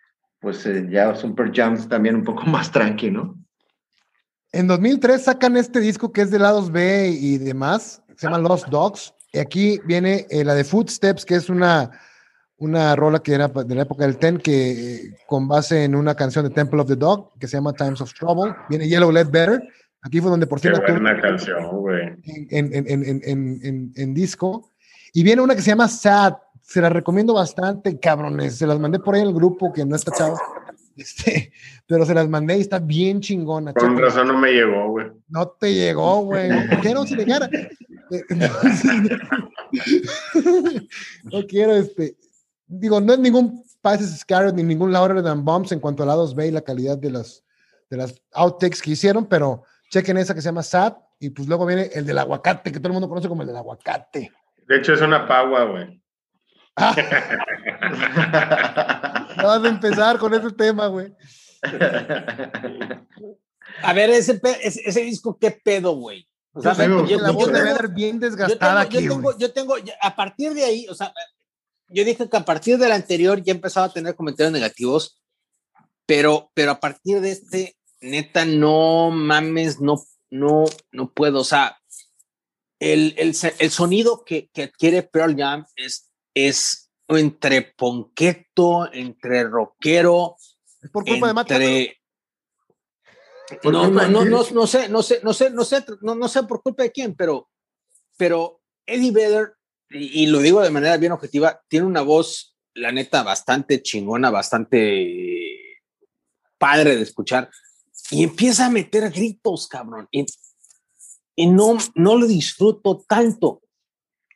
pues 0.41 0.65
eh, 0.67 0.87
ya 0.91 1.15
Super 1.15 1.53
Jams 1.55 1.89
también 1.89 2.17
un 2.17 2.25
poco 2.25 2.43
más 2.47 2.71
tranqui, 2.71 3.11
¿no? 3.11 3.39
En 4.53 4.67
2003 4.67 5.23
sacan 5.23 5.57
este 5.57 5.81
disco 5.81 6.13
que 6.13 6.21
es 6.21 6.31
de 6.31 6.39
lados 6.39 6.71
B 6.71 7.09
y 7.09 7.39
demás, 7.39 8.03
se 8.17 8.27
llama 8.27 8.39
Lost 8.39 8.69
Dogs. 8.69 9.15
Y 9.33 9.39
aquí 9.39 9.81
viene 9.87 10.27
eh, 10.29 10.45
la 10.45 10.55
de 10.55 10.63
Footsteps, 10.63 11.25
que 11.25 11.37
es 11.37 11.49
una, 11.49 11.91
una 12.65 12.95
rola 12.97 13.21
que 13.21 13.35
era 13.35 13.49
de 13.49 13.75
la 13.75 13.83
época 13.83 14.05
del 14.07 14.19
Ten, 14.19 14.39
que 14.39 14.95
eh, 14.95 15.17
con 15.27 15.49
base 15.49 15.85
en 15.85 15.95
una 15.95 16.15
canción 16.15 16.45
de 16.45 16.51
Temple 16.55 16.81
of 16.81 16.89
the 16.89 16.97
Dog, 16.97 17.39
que 17.39 17.49
se 17.49 17.57
llama 17.57 17.73
Times 17.73 18.01
of 18.01 18.13
Trouble. 18.15 18.55
Viene 18.69 18.89
Yellow 18.89 19.11
Led 19.11 19.29
Better. 19.31 19.63
Aquí 20.03 20.21
fue 20.21 20.31
donde 20.31 20.47
por 20.47 20.61
tuve 20.61 20.73
buena 20.81 21.21
canción, 21.21 21.65
güey. 21.79 22.09
en, 22.25 22.75
en, 22.75 22.75
en, 22.75 22.87
en, 23.05 23.21
en, 23.25 23.61
en- 23.63 23.93
en 23.95 24.15
disco. 24.15 24.71
Y 25.13 25.23
viene 25.23 25.43
una 25.43 25.55
que 25.55 25.63
se 25.63 25.71
llama 25.71 25.89
Sad. 25.89 26.35
Se 26.61 26.81
la 26.81 26.89
recomiendo 26.89 27.35
bastante, 27.35 27.99
cabrones. 27.99 28.57
Se 28.57 28.67
las 28.67 28.79
mandé 28.79 28.99
por 28.99 29.15
ahí 29.15 29.23
el 29.23 29.33
grupo, 29.35 29.73
que 29.73 29.85
no 29.85 29.97
está 29.97 30.13
chavo. 30.13 30.39
Este, 30.97 31.53
pero 31.87 32.05
se 32.05 32.15
las 32.15 32.29
mandé 32.29 32.59
y 32.59 32.61
está 32.61 32.79
bien 32.79 33.21
chingona. 33.21 33.73
Con 33.73 33.83
chéquenla. 33.83 34.07
razón 34.09 34.29
no 34.29 34.39
me 34.39 34.53
llegó, 34.53 34.91
güey. 34.91 35.07
No 35.29 35.49
te 35.49 35.75
llegó, 35.75 36.23
güey. 36.23 36.69
¿Por 36.69 36.81
qué 36.81 36.95
no 36.95 37.07
se 37.07 37.17
le 37.17 37.25
gana? 37.25 37.49
Eh, 38.11 38.23
no 41.25 41.47
quiero, 41.47 41.75
este. 41.77 42.17
Digo, 42.75 43.01
no 43.03 43.13
es 43.13 43.19
ningún 43.19 43.63
Pisces 43.83 44.21
Scarlet 44.21 44.55
ni 44.55 44.63
ningún 44.63 44.93
Louder 44.93 45.23
Than 45.23 45.45
Bombs 45.45 45.73
en 45.73 45.81
cuanto 45.81 46.03
a 46.03 46.07
lados 46.07 46.35
B 46.35 46.47
y 46.47 46.51
la 46.51 46.63
calidad 46.63 46.97
de 46.97 47.11
las, 47.11 47.45
de 47.91 47.99
las 47.99 48.15
outtakes 48.33 48.81
que 48.81 48.93
hicieron, 48.93 49.27
pero 49.27 49.65
chequen 49.91 50.17
esa 50.17 50.35
que 50.35 50.41
se 50.41 50.49
llama 50.49 50.63
Sad 50.63 50.95
y 51.21 51.29
pues 51.31 51.47
luego 51.49 51.67
viene 51.67 51.91
el 51.93 52.07
del 52.07 52.19
aguacate, 52.19 52.73
que 52.73 52.79
todo 52.79 52.89
el 52.89 52.95
mundo 52.95 53.11
conoce 53.11 53.29
como 53.29 53.43
el 53.43 53.49
del 53.49 53.59
aguacate. 53.59 54.33
De 54.67 54.77
hecho, 54.77 54.95
es 54.95 55.03
una 55.03 55.29
pagua, 55.29 55.65
güey. 55.65 56.01
Ah. 56.77 56.95
vas 59.37 59.63
a 59.63 59.69
empezar 59.69 60.19
con 60.19 60.33
ese 60.33 60.51
tema, 60.53 60.87
güey. 60.87 61.15
A 63.83 63.93
ver, 63.93 64.09
ese, 64.11 64.41
ese, 64.63 65.01
disco, 65.03 65.37
¿qué 65.39 65.51
pedo, 65.51 65.93
güey? 65.97 66.27
O 66.55 66.63
sea, 66.63 66.75
yo, 66.75 67.05
la 67.21 67.33
voz 67.33 67.53
debe 67.53 67.89
bien 67.89 68.19
desgastada 68.19 68.85
yo 68.85 68.89
tengo, 68.89 69.29
aquí, 69.29 69.37
yo 69.39 69.53
tengo, 69.53 69.75
yo 69.77 69.83
tengo, 69.85 69.95
a 70.01 70.17
partir 70.17 70.55
de 70.55 70.65
ahí, 70.65 70.87
o 70.89 70.95
sea, 70.95 71.13
yo 71.93 72.05
dije 72.05 72.29
que 72.29 72.37
a 72.37 72.45
partir 72.45 72.79
del 72.79 72.93
anterior 72.93 73.43
ya 73.43 73.53
empezaba 73.53 73.87
a 73.87 73.93
tener 73.93 74.15
comentarios 74.15 74.53
negativos, 74.53 75.21
pero, 76.07 76.51
pero 76.55 76.73
a 76.73 76.81
partir 76.81 77.21
de 77.21 77.33
este, 77.33 77.77
neta, 78.01 78.45
no 78.45 79.11
mames, 79.11 79.81
no, 79.81 80.03
no, 80.31 80.65
no 80.91 81.13
puedo, 81.13 81.41
o 81.41 81.45
sea, 81.45 81.79
el, 82.81 83.15
el, 83.17 83.37
el 83.59 83.71
sonido 83.71 84.25
que, 84.25 84.49
que, 84.49 84.65
adquiere 84.65 85.05
Pearl 85.05 85.37
Jam 85.37 85.65
es, 85.77 86.11
es 86.35 86.91
entre 87.09 87.63
ponqueto, 87.63 88.93
entre 88.93 89.45
rockero, 89.45 90.37
¿Es 90.83 90.91
por 90.91 91.05
culpa 91.05 91.31
entre, 91.31 91.59
de 91.59 92.03
no, 93.65 93.91
no, 93.91 94.09
no, 94.09 94.25
no, 94.25 94.43
no 94.51 94.67
sé, 94.67 94.89
no 94.89 95.03
sé, 95.03 95.21
no 95.23 95.33
sé, 95.33 95.51
no 95.51 95.65
sé, 95.65 95.85
no, 96.01 96.15
no 96.15 96.29
sé 96.29 96.43
por 96.45 96.63
culpa 96.63 96.85
de 96.85 96.93
quién, 96.93 97.15
pero, 97.15 97.51
pero 98.17 98.61
Eddie 98.87 99.13
Vedder, 99.13 99.55
y, 99.93 100.27
lo 100.27 100.39
digo 100.39 100.61
de 100.61 100.71
manera 100.71 100.97
bien 100.97 101.13
objetiva, 101.13 101.61
tiene 101.69 101.87
una 101.87 102.03
voz, 102.03 102.57
la 102.75 102.93
neta, 102.93 103.23
bastante 103.23 103.83
chingona, 103.83 104.31
bastante 104.31 105.81
padre 106.59 106.97
de 106.97 107.03
escuchar, 107.03 107.51
y 108.11 108.25
empieza 108.25 108.67
a 108.67 108.71
meter 108.71 109.11
gritos, 109.11 109.69
cabrón, 109.69 110.09
y, 110.11 110.27
y 111.37 111.47
no, 111.47 111.77
no 111.95 112.17
lo 112.17 112.27
disfruto 112.27 113.05
tanto. 113.07 113.63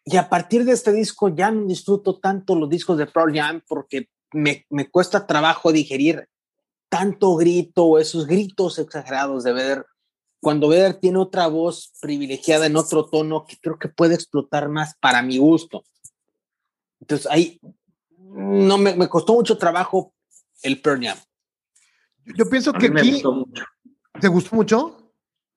Y 0.04 0.16
a 0.16 0.28
partir 0.28 0.64
de 0.64 0.72
este 0.72 0.92
disco 0.92 1.28
ya 1.34 1.50
no 1.50 1.66
disfruto 1.66 2.18
tanto 2.18 2.54
los 2.54 2.70
discos 2.70 2.96
de 2.96 3.06
Pearl 3.06 3.34
Jam 3.34 3.62
porque 3.66 4.08
me, 4.32 4.64
me 4.70 4.88
cuesta 4.88 5.26
trabajo 5.26 5.72
digerir 5.72 6.28
tanto 6.88 7.34
grito, 7.34 7.98
esos 7.98 8.26
gritos 8.26 8.78
exagerados 8.78 9.42
de 9.44 9.52
Vedder, 9.52 9.86
cuando 10.46 10.68
Vedder 10.68 10.94
tiene 10.94 11.18
otra 11.18 11.48
voz 11.48 11.90
privilegiada 12.00 12.66
en 12.66 12.76
otro 12.76 13.06
tono 13.06 13.44
que 13.48 13.56
creo 13.56 13.80
que 13.80 13.88
puede 13.88 14.14
explotar 14.14 14.68
más 14.68 14.94
para 15.00 15.20
mi 15.20 15.38
gusto. 15.38 15.84
Entonces 17.00 17.26
ahí 17.28 17.58
no 18.16 18.78
me, 18.78 18.94
me 18.94 19.08
costó 19.08 19.32
mucho 19.32 19.58
trabajo 19.58 20.14
el 20.62 20.80
Pearl 20.80 21.04
Jam. 21.04 21.18
Yo 22.26 22.48
pienso 22.48 22.72
que 22.72 22.86
aquí 22.86 23.20
¿Te 24.20 24.28
gustó 24.28 24.54
mucho? 24.54 25.12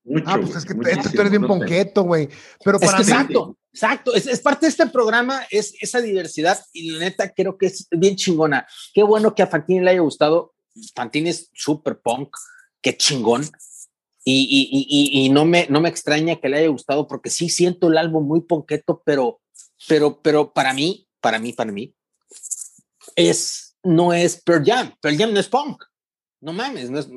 Mucho, 0.06 0.26
ah, 0.26 0.40
pues 0.42 0.56
es 0.56 0.66
que 0.66 0.74
esto 0.90 1.10
tú 1.12 1.22
eres 1.22 1.30
bien 1.30 1.46
ponqueto, 1.46 2.02
güey. 2.02 2.28
Pero 2.66 2.80
para 2.80 3.00
es 3.00 3.10
Exacto, 3.10 3.60
exacto. 3.72 4.16
Es, 4.16 4.26
es, 4.26 4.40
parte 4.40 4.66
de 4.66 4.72
este 4.72 4.88
programa, 4.88 5.44
es 5.52 5.76
esa 5.82 6.02
diversidad 6.02 6.60
y 6.74 6.90
la 6.90 6.98
neta 7.02 7.32
creo 7.32 7.60
que 7.60 7.68
es 7.68 7.88
bien 7.92 8.16
chingona. 8.16 8.68
Qué 8.96 9.04
bueno 9.04 9.36
que 9.36 9.44
a 9.44 9.48
Fantini 9.48 9.82
le 9.82 9.92
haya 9.92 10.00
gustado 10.00 10.56
Fantini 10.96 11.30
es 11.30 11.52
super 11.54 12.00
punk, 12.00 12.36
qué 12.82 12.98
chingón. 12.98 13.44
Y, 14.26 14.41
y, 14.43 15.22
y, 15.22 15.26
y, 15.26 15.30
no, 15.30 15.45
me, 15.45 15.67
no 15.70 15.82
me 15.82 15.89
extraña 15.89 16.36
que 16.36 16.49
le 16.49 16.57
haya 16.57 16.67
gustado 16.67 17.07
porque 17.07 17.30
sí 17.30 17.49
siento 17.49 17.88
el 17.88 17.97
álbum 17.97 18.28
muy 18.28 18.41
ponqueto, 18.41 19.01
pero, 19.05 19.41
pero, 19.88 20.22
pero 20.22 20.53
para 20.53 20.74
mí, 20.74 21.07
para 21.22 21.39
mí, 21.39 21.53
para 21.53 21.72
mí, 21.72 21.95
es, 23.15 23.78
no 23.84 24.13
es 24.13 24.41
Pearl 24.41 24.63
Jam. 24.65 24.93
Pearl 25.01 25.17
Jam 25.17 25.34
no 25.34 25.39
es 25.39 25.47
punk. 25.47 25.84
No 26.41 26.53
mames, 26.53 26.89
no, 26.89 26.99
es, 26.99 27.09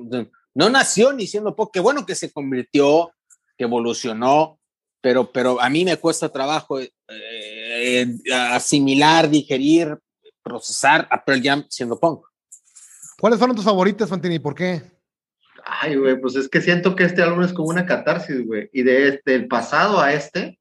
no, 0.55 0.71
nació 0.71 1.13
ni 1.13 1.27
siendo 1.27 1.55
punk. 1.55 1.71
Qué 1.73 1.81
bueno 1.81 2.07
que 2.07 2.15
se 2.15 2.33
convirtió, 2.33 3.13
que 3.57 3.65
evolucionó, 3.65 4.59
pero, 5.01 5.33
pero 5.33 5.61
a 5.61 5.69
mí 5.69 5.85
me 5.85 5.97
cuesta 5.97 6.29
trabajo 6.29 6.79
eh, 6.81 8.19
asimilar, 8.33 9.29
digerir, 9.29 9.99
procesar 10.43 11.07
a 11.11 11.25
Pearl 11.25 11.43
Jam 11.43 11.67
siendo 11.69 11.99
punk. 11.99 12.25
¿Cuáles 13.19 13.39
fueron 13.39 13.55
tus 13.57 13.65
favoritas, 13.65 14.09
Fantini? 14.09 14.39
¿Por 14.39 14.55
qué? 14.55 14.92
Ay, 15.65 15.97
güey, 15.97 16.21
pues 16.21 16.37
es 16.37 16.49
que 16.49 16.61
siento 16.61 16.97
que 16.97 17.05
este 17.05 17.23
álbum 17.23 17.43
es 17.43 17.53
como 17.53 17.69
una 17.69 17.87
catarsis, 17.87 18.45
güey. 18.47 18.69
Y 18.73 18.83
de 18.83 19.09
este, 19.09 19.35
el 19.35 19.49
pasado 19.49 20.01
a 20.01 20.13
este, 20.13 20.59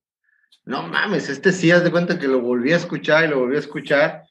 no 0.66 0.84
mames, 0.84 1.30
este 1.30 1.52
sí, 1.52 1.72
haz 1.72 1.84
de 1.84 1.92
cuenta 1.92 2.20
que 2.20 2.28
lo 2.28 2.40
volví 2.40 2.72
a 2.72 2.78
escuchar 2.78 3.26
y 3.26 3.28
lo 3.30 3.40
volví 3.40 3.56
a 3.56 3.60
escuchar. 3.60 4.24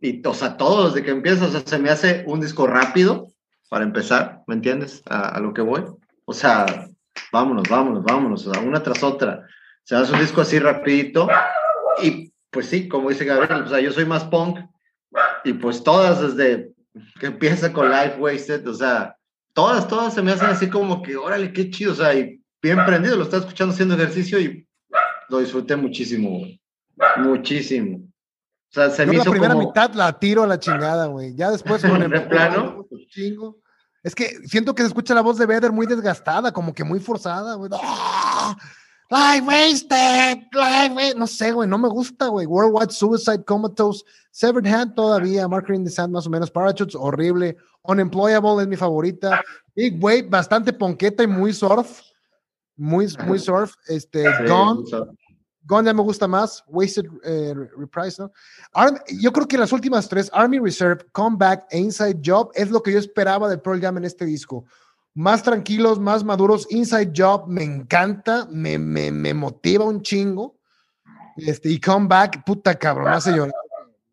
Y, 0.00 0.26
o 0.26 0.34
sea, 0.34 0.56
todos, 0.56 0.94
desde 0.94 1.04
que 1.04 1.12
empieza, 1.12 1.46
o 1.46 1.50
sea, 1.50 1.60
se 1.60 1.78
me 1.78 1.90
hace 1.90 2.24
un 2.26 2.40
disco 2.40 2.66
rápido, 2.66 3.34
para 3.74 3.84
empezar, 3.84 4.42
¿me 4.46 4.54
entiendes? 4.54 5.02
A, 5.06 5.40
lo 5.40 5.52
que 5.52 5.60
voy. 5.60 5.82
O 6.26 6.32
sea, 6.32 6.64
vámonos, 7.32 7.68
vámonos, 7.68 8.04
vámonos, 8.04 8.46
o 8.46 8.54
sea, 8.54 8.62
una 8.62 8.82
tras 8.82 9.02
otra. 9.02 9.46
Sea, 9.82 10.02
es 10.02 10.10
un 10.10 10.20
disco 10.20 10.42
así 10.42 10.60
rapidito. 10.60 11.28
Y 12.00 12.32
pues 12.50 12.66
sí, 12.66 12.86
como 12.86 13.08
dice 13.08 13.24
Gabriel, 13.24 13.62
o 13.62 13.68
sea, 13.68 13.80
yo 13.80 13.90
soy 13.90 14.04
más 14.04 14.24
punk. 14.24 14.60
Y 15.44 15.54
pues 15.54 15.82
todas 15.82 16.20
desde 16.20 16.72
que 17.18 17.26
empieza 17.26 17.72
con 17.72 17.90
Life 17.90 18.16
Wasted, 18.18 18.64
o 18.68 18.74
sea, 18.74 19.16
todas, 19.54 19.88
todas 19.88 20.12
se 20.12 20.22
me 20.22 20.32
hacen 20.32 20.48
así 20.48 20.68
como 20.68 21.02
que, 21.02 21.16
órale, 21.16 21.52
qué 21.52 21.70
chido, 21.70 21.92
o 21.92 21.96
sea, 21.96 22.14
y 22.14 22.42
bien 22.60 22.84
prendido, 22.84 23.16
lo 23.16 23.22
estaba 23.22 23.40
escuchando 23.40 23.72
haciendo 23.72 23.94
ejercicio 23.94 24.38
y 24.38 24.68
lo 25.28 25.38
disfruté 25.38 25.76
muchísimo, 25.76 26.46
muchísimo. 27.16 27.98
O 27.98 28.74
sea, 28.74 28.90
se 28.90 29.06
me 29.06 29.14
hizo 29.14 29.24
la 29.26 29.30
primera 29.30 29.54
como... 29.54 29.68
mitad 29.68 29.94
la 29.94 30.18
tiro 30.18 30.42
a 30.42 30.46
la 30.46 30.58
chingada, 30.58 31.06
güey. 31.06 31.34
Ya 31.36 31.50
después 31.50 31.80
con 31.80 32.02
el 32.02 32.10
¿De 32.10 32.20
plano? 32.22 32.84
Chingo. 33.08 33.58
Es 34.02 34.14
que 34.14 34.36
siento 34.46 34.74
que 34.74 34.82
se 34.82 34.88
escucha 34.88 35.14
la 35.14 35.22
voz 35.22 35.38
de 35.38 35.46
Vedder 35.46 35.72
muy 35.72 35.86
desgastada, 35.86 36.52
como 36.52 36.74
que 36.74 36.82
muy 36.82 36.98
forzada, 36.98 37.54
güey. 37.54 37.70
Life 39.10 39.44
wasted, 39.46 40.48
life 40.54 40.94
wasted. 40.94 41.18
No 41.18 41.26
sé, 41.26 41.52
güey, 41.52 41.68
no 41.68 41.78
me 41.78 41.88
gusta, 41.88 42.28
güey. 42.28 42.46
Worldwide 42.46 42.90
Suicide, 42.90 43.44
Comatose, 43.44 44.02
Severed 44.30 44.66
Hand 44.66 44.94
todavía, 44.94 45.46
Marker 45.48 45.74
in 45.74 45.84
the 45.84 45.90
Sand 45.90 46.12
más 46.12 46.26
o 46.26 46.30
menos, 46.30 46.50
Parachutes, 46.50 46.94
horrible. 46.94 47.56
Unemployable 47.82 48.62
es 48.62 48.68
mi 48.68 48.76
favorita. 48.76 49.42
Big 49.76 50.02
Wave, 50.02 50.28
bastante 50.28 50.72
ponqueta 50.72 51.22
y 51.22 51.26
muy 51.26 51.52
surf. 51.52 52.00
Muy, 52.76 53.06
muy 53.26 53.38
surf. 53.38 53.74
Este, 53.86 54.24
sí, 54.24 54.44
Gone. 54.48 54.84
Gone 55.66 55.86
ya 55.86 55.94
me 55.94 56.02
gusta 56.02 56.26
más. 56.26 56.64
Wasted 56.66 57.06
eh, 57.24 57.54
Reprise, 57.76 58.22
¿no? 58.22 58.32
Arm, 58.72 58.98
yo 59.20 59.32
creo 59.32 59.46
que 59.46 59.58
las 59.58 59.72
últimas 59.72 60.08
tres, 60.08 60.30
Army 60.32 60.58
Reserve, 60.58 61.04
Comeback 61.12 61.66
e 61.70 61.78
Inside 61.78 62.20
Job, 62.24 62.50
es 62.54 62.70
lo 62.70 62.82
que 62.82 62.92
yo 62.92 62.98
esperaba 62.98 63.48
del 63.48 63.60
Pearl 63.60 63.80
Jam 63.80 63.98
en 63.98 64.04
este 64.04 64.24
disco 64.24 64.64
más 65.14 65.42
tranquilos, 65.42 65.98
más 65.98 66.24
maduros. 66.24 66.66
Inside 66.70 67.12
Job 67.16 67.46
me 67.48 67.62
encanta, 67.62 68.46
me, 68.50 68.78
me, 68.78 69.10
me 69.10 69.32
motiva 69.32 69.84
un 69.84 70.02
chingo. 70.02 70.58
Este, 71.36 71.70
y 71.70 71.80
Comeback, 71.80 72.44
puta 72.44 72.74
cabrón, 72.74 73.08
hace 73.08 73.30
llorar. 73.30 73.54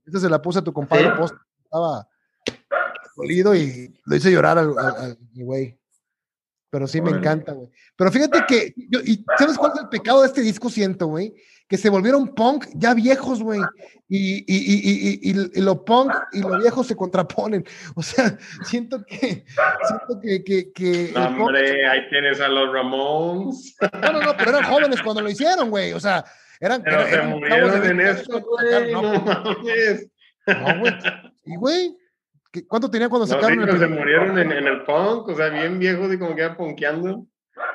Esta 0.06 0.20
se 0.20 0.30
la 0.30 0.42
puse 0.42 0.60
a 0.60 0.64
tu 0.64 0.74
compadre 0.74 1.06
¿Sí? 1.06 1.12
post, 1.18 1.36
estaba 1.64 2.08
dolido 3.16 3.54
y 3.56 3.94
lo 4.06 4.16
hice 4.16 4.32
llorar 4.32 4.58
al 4.58 5.18
güey. 5.34 5.78
Pero 6.70 6.88
sí 6.88 7.02
me 7.02 7.12
encanta, 7.12 7.52
güey. 7.52 7.70
Pero 7.98 8.12
fíjate 8.12 8.46
que, 8.48 8.74
yo, 8.90 9.02
y 9.02 9.26
¿sabes 9.38 9.58
cuál 9.58 9.74
es 9.76 9.82
el 9.82 9.90
pecado 9.90 10.22
de 10.22 10.28
este 10.28 10.42
disco? 10.42 10.70
Siento, 10.70 11.08
güey 11.08 11.36
que 11.72 11.78
se 11.78 11.90
volvieron 11.90 12.36
punk 12.36 12.66
ya 12.74 12.94
viejos, 12.94 13.42
güey. 13.42 13.62
Y, 14.10 14.40
y, 14.40 15.22
y, 15.24 15.32
y, 15.32 15.62
lo 15.62 15.86
punk 15.86 16.12
y 16.34 16.42
lo 16.42 16.60
viejo 16.60 16.84
se 16.84 16.98
contraponen. 16.98 17.64
O 17.96 18.04
sea, 18.04 18.38
siento 18.66 19.06
que. 19.06 19.46
Siento 19.88 20.20
que. 20.22 20.44
que, 20.44 20.74
que 20.74 21.12
no, 21.16 21.28
hombre, 21.28 21.62
punk... 21.62 21.90
ahí 21.90 22.10
tienes 22.10 22.42
a 22.42 22.50
los 22.50 22.74
Ramones. 22.74 23.78
No, 24.02 24.12
no, 24.12 24.22
no, 24.22 24.36
pero 24.36 24.50
eran 24.50 24.64
jóvenes 24.70 25.02
cuando 25.02 25.22
lo 25.22 25.30
hicieron, 25.30 25.70
güey. 25.70 25.94
O 25.94 26.00
sea, 26.02 26.26
eran. 26.60 26.84
Pero 26.84 27.08
eran, 27.08 27.30
se 27.30 27.36
murieron 27.36 27.86
en 27.86 28.02
esto, 28.02 28.42
güey. 28.42 28.92
No, 28.92 29.02
no, 29.14 29.56
güey. 29.62 30.12
Y, 31.46 31.56
güey. 31.56 31.98
¿Cuánto 32.68 32.92
tenían 32.92 33.10
cuando 33.10 33.28
no, 33.28 33.34
sacaron 33.34 33.62
el 33.62 33.80
Se 33.80 33.88
murieron 33.88 34.38
en, 34.38 34.52
en, 34.52 34.68
el 34.68 34.84
punk, 34.84 35.30
o 35.30 35.36
sea, 35.38 35.48
bien 35.48 35.80
viejos 35.80 36.14
y 36.14 36.20
como 36.20 36.36
que 36.36 36.42
iban 36.42 36.58
punkeando. 36.58 37.28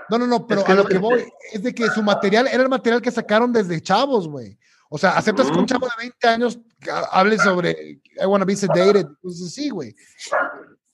No, 0.08 0.18
no, 0.18 0.26
no, 0.26 0.46
pero 0.46 0.60
es 0.60 0.66
que 0.66 0.72
a 0.72 0.76
lo 0.76 0.84
que, 0.84 0.94
que 0.94 0.98
voy 0.98 1.24
es 1.52 1.62
de 1.62 1.74
que 1.74 1.88
su 1.88 2.02
material 2.02 2.46
era 2.46 2.62
el 2.62 2.68
material 2.68 3.02
que 3.02 3.10
sacaron 3.10 3.52
desde 3.52 3.80
chavos, 3.80 4.28
güey. 4.28 4.58
O 4.88 4.98
sea, 4.98 5.16
aceptas 5.16 5.50
que 5.50 5.58
un 5.58 5.66
chavo 5.66 5.86
de 5.86 5.92
20 5.98 6.28
años 6.28 6.58
hable 7.10 7.38
sobre 7.38 8.00
I 8.20 8.26
wanna 8.26 8.44
be 8.44 8.54
sedated. 8.54 9.06
Entonces, 9.06 9.52
sí, 9.52 9.68
güey. 9.68 9.94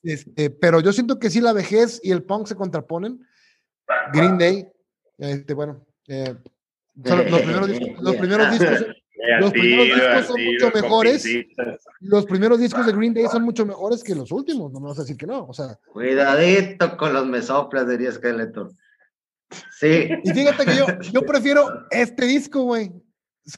Este, 0.03 0.51
pero 0.51 0.81
yo 0.81 0.93
siento 0.93 1.19
que 1.19 1.31
sí 1.31 1.41
la 1.41 1.53
vejez 1.53 2.01
y 2.03 2.11
el 2.11 2.23
punk 2.23 2.47
se 2.47 2.57
contraponen. 2.57 3.25
Green 4.13 4.39
Day, 4.39 4.67
este, 5.19 5.55
bueno, 5.55 5.85
eh, 6.09 6.35
son 7.05 7.19
los, 7.31 7.41
primeros 7.43 7.69
discos, 7.69 7.89
los 8.01 8.17
primeros 8.17 8.51
discos, 8.51 8.87
los 9.41 9.53
primeros 9.53 9.87
discos 9.87 10.27
son 10.27 10.45
mucho 10.45 10.71
mejores. 10.75 11.29
Los 12.01 12.27
primeros 12.27 12.61
discos 12.61 12.87
de 12.87 12.93
Green 12.93 13.15
Day 13.15 13.27
son 13.27 13.43
mucho 13.43 13.67
mejores 13.67 14.03
que 14.03 14.15
los 14.15 14.33
últimos, 14.33 14.73
no 14.73 14.81
me 14.81 14.89
vas 14.89 14.99
a 14.99 15.03
decir 15.03 15.17
que 15.17 15.27
no. 15.27 15.47
O 15.47 15.53
sea, 15.53 15.79
cuidadito 15.93 16.97
con 16.97 17.13
los 17.13 17.27
mesoplas, 17.27 17.89
diría 17.89 18.11
Skeletor. 18.13 18.73
Sí. 19.79 20.09
Y 20.25 20.31
fíjate 20.31 20.65
que 20.65 20.77
yo, 20.77 20.87
yo 21.13 21.23
prefiero 21.27 21.87
este 21.91 22.27
disco, 22.27 22.63
güey, 22.63 22.93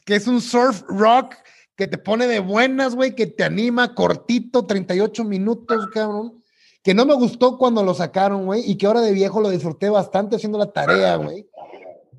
que 0.05 0.15
es 0.15 0.27
un 0.27 0.41
surf 0.41 0.83
rock 0.87 1.35
que 1.75 1.87
te 1.87 1.97
pone 1.97 2.27
de 2.27 2.39
buenas, 2.39 2.95
güey, 2.95 3.15
que 3.15 3.27
te 3.27 3.43
anima, 3.43 3.93
cortito, 3.93 4.65
38 4.65 5.23
minutos, 5.23 5.87
cabrón. 5.93 6.41
Que 6.83 6.93
no 6.93 7.05
me 7.05 7.15
gustó 7.15 7.57
cuando 7.57 7.83
lo 7.83 7.93
sacaron, 7.93 8.45
güey, 8.45 8.61
y 8.69 8.77
que 8.77 8.85
ahora 8.85 9.01
de 9.01 9.11
viejo 9.11 9.41
lo 9.41 9.49
disfruté 9.49 9.89
bastante 9.89 10.35
haciendo 10.35 10.57
la 10.57 10.71
tarea, 10.71 11.15
güey. 11.15 11.47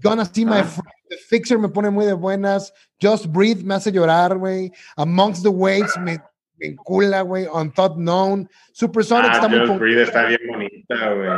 Gonna 0.03 0.25
See 0.27 0.45
My 0.45 0.59
Ah. 0.59 0.65
Friend, 0.65 0.91
The 1.09 1.17
Fixer 1.17 1.59
me 1.59 1.69
pone 1.69 1.89
muy 1.89 2.05
de 2.05 2.13
buenas. 2.13 2.73
Just 3.01 3.27
Breathe 3.29 3.63
me 3.65 3.75
hace 3.77 3.93
llorar, 3.93 4.37
güey. 4.37 4.73
Amongst 4.97 5.43
the 5.43 5.49
Waves 5.49 5.97
me, 6.01 6.19
me 6.57 6.67
encula, 6.67 7.23
güey. 7.23 7.47
Unthought 7.47 7.95
Known. 7.97 8.51
Supersonic 8.73 9.31
Ah, 9.31 9.35
está 9.37 9.49
muy 9.49 9.61
Just 9.61 9.79
Breathe 9.79 10.03
está 10.03 10.27
bien 10.27 10.41
bonita, 10.49 11.15
güey. 11.15 11.31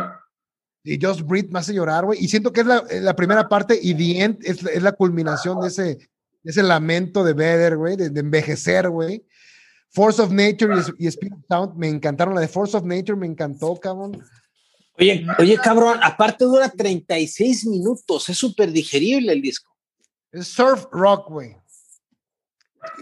Y 0.95 0.99
Just 1.01 1.23
Breathe 1.23 1.51
me 1.51 1.59
hace 1.59 1.75
llorar, 1.75 2.05
güey. 2.05 2.23
Y 2.23 2.29
siento 2.29 2.53
que 2.53 2.61
es 2.61 2.67
la, 2.67 2.85
la 2.91 3.15
primera 3.15 3.49
parte 3.49 3.79
y 3.81 3.95
The 3.95 4.23
End 4.23 4.39
es, 4.43 4.63
es 4.65 4.83
la 4.83 4.93
culminación 4.93 5.61
de 5.61 5.69
ese, 5.69 5.83
de 5.85 6.51
ese 6.51 6.63
lamento 6.63 7.23
de 7.25 7.35
Vedder, 7.35 7.77
güey, 7.77 7.97
de, 7.97 8.11
de 8.11 8.21
envejecer, 8.21 8.89
güey. 8.89 9.25
Force 9.91 10.21
of 10.21 10.31
Nature 10.31 10.75
y, 10.99 11.05
y 11.05 11.07
Spirit 11.09 11.39
Sound 11.49 11.77
me 11.77 11.89
encantaron. 11.89 12.35
La 12.35 12.41
de 12.41 12.49
Force 12.49 12.77
of 12.77 12.85
Nature 12.85 13.17
me 13.17 13.27
encantó, 13.27 13.77
cabrón. 13.77 14.23
Oye, 14.99 15.27
oye, 15.39 15.57
cabrón, 15.59 16.01
aparte 16.03 16.45
dura 16.45 16.69
36 16.69 17.67
minutos, 17.67 18.29
es 18.29 18.37
súper 18.37 18.73
digerible 18.73 19.33
el 19.33 19.41
disco. 19.41 19.73
Es 20.33 20.49
surf 20.49 20.87
rock, 20.91 21.31
güey. 21.31 21.57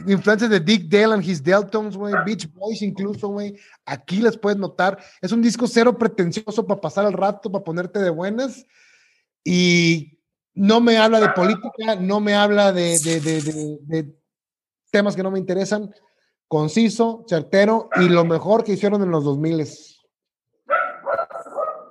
Influencias 0.07 0.51
de 0.51 0.61
Dick 0.61 0.89
Dale 0.89 1.15
and 1.15 1.25
his 1.25 1.43
Deltones, 1.43 1.97
güey. 1.97 2.15
Beach 2.25 2.53
Boys 2.53 2.83
incluso, 2.83 3.29
güey. 3.29 3.57
Aquí 3.85 4.21
les 4.21 4.37
puedes 4.37 4.59
notar. 4.59 4.99
Es 5.21 5.33
un 5.33 5.43
disco 5.43 5.67
cero 5.67 5.97
pretencioso 5.99 6.67
para 6.67 6.81
pasar 6.81 7.07
el 7.07 7.13
rato, 7.13 7.51
para 7.51 7.65
ponerte 7.65 7.99
de 7.99 8.11
buenas. 8.11 8.67
Y 9.45 10.19
no 10.55 10.81
me 10.81 10.97
habla 10.99 11.21
de 11.21 11.29
política, 11.31 11.97
no 12.01 12.21
me 12.21 12.35
habla 12.35 12.73
de, 12.73 12.99
de- 12.99 13.21
de- 13.21 14.15
temas 14.91 15.15
que 15.15 15.23
no 15.23 15.31
me 15.31 15.39
interesan. 15.39 15.93
Conciso, 16.49 17.25
certero 17.29 17.89
y 18.01 18.09
lo 18.09 18.25
mejor 18.25 18.63
que 18.65 18.73
hicieron 18.73 19.03
en 19.03 19.11
los 19.11 19.25
2000 19.25 19.67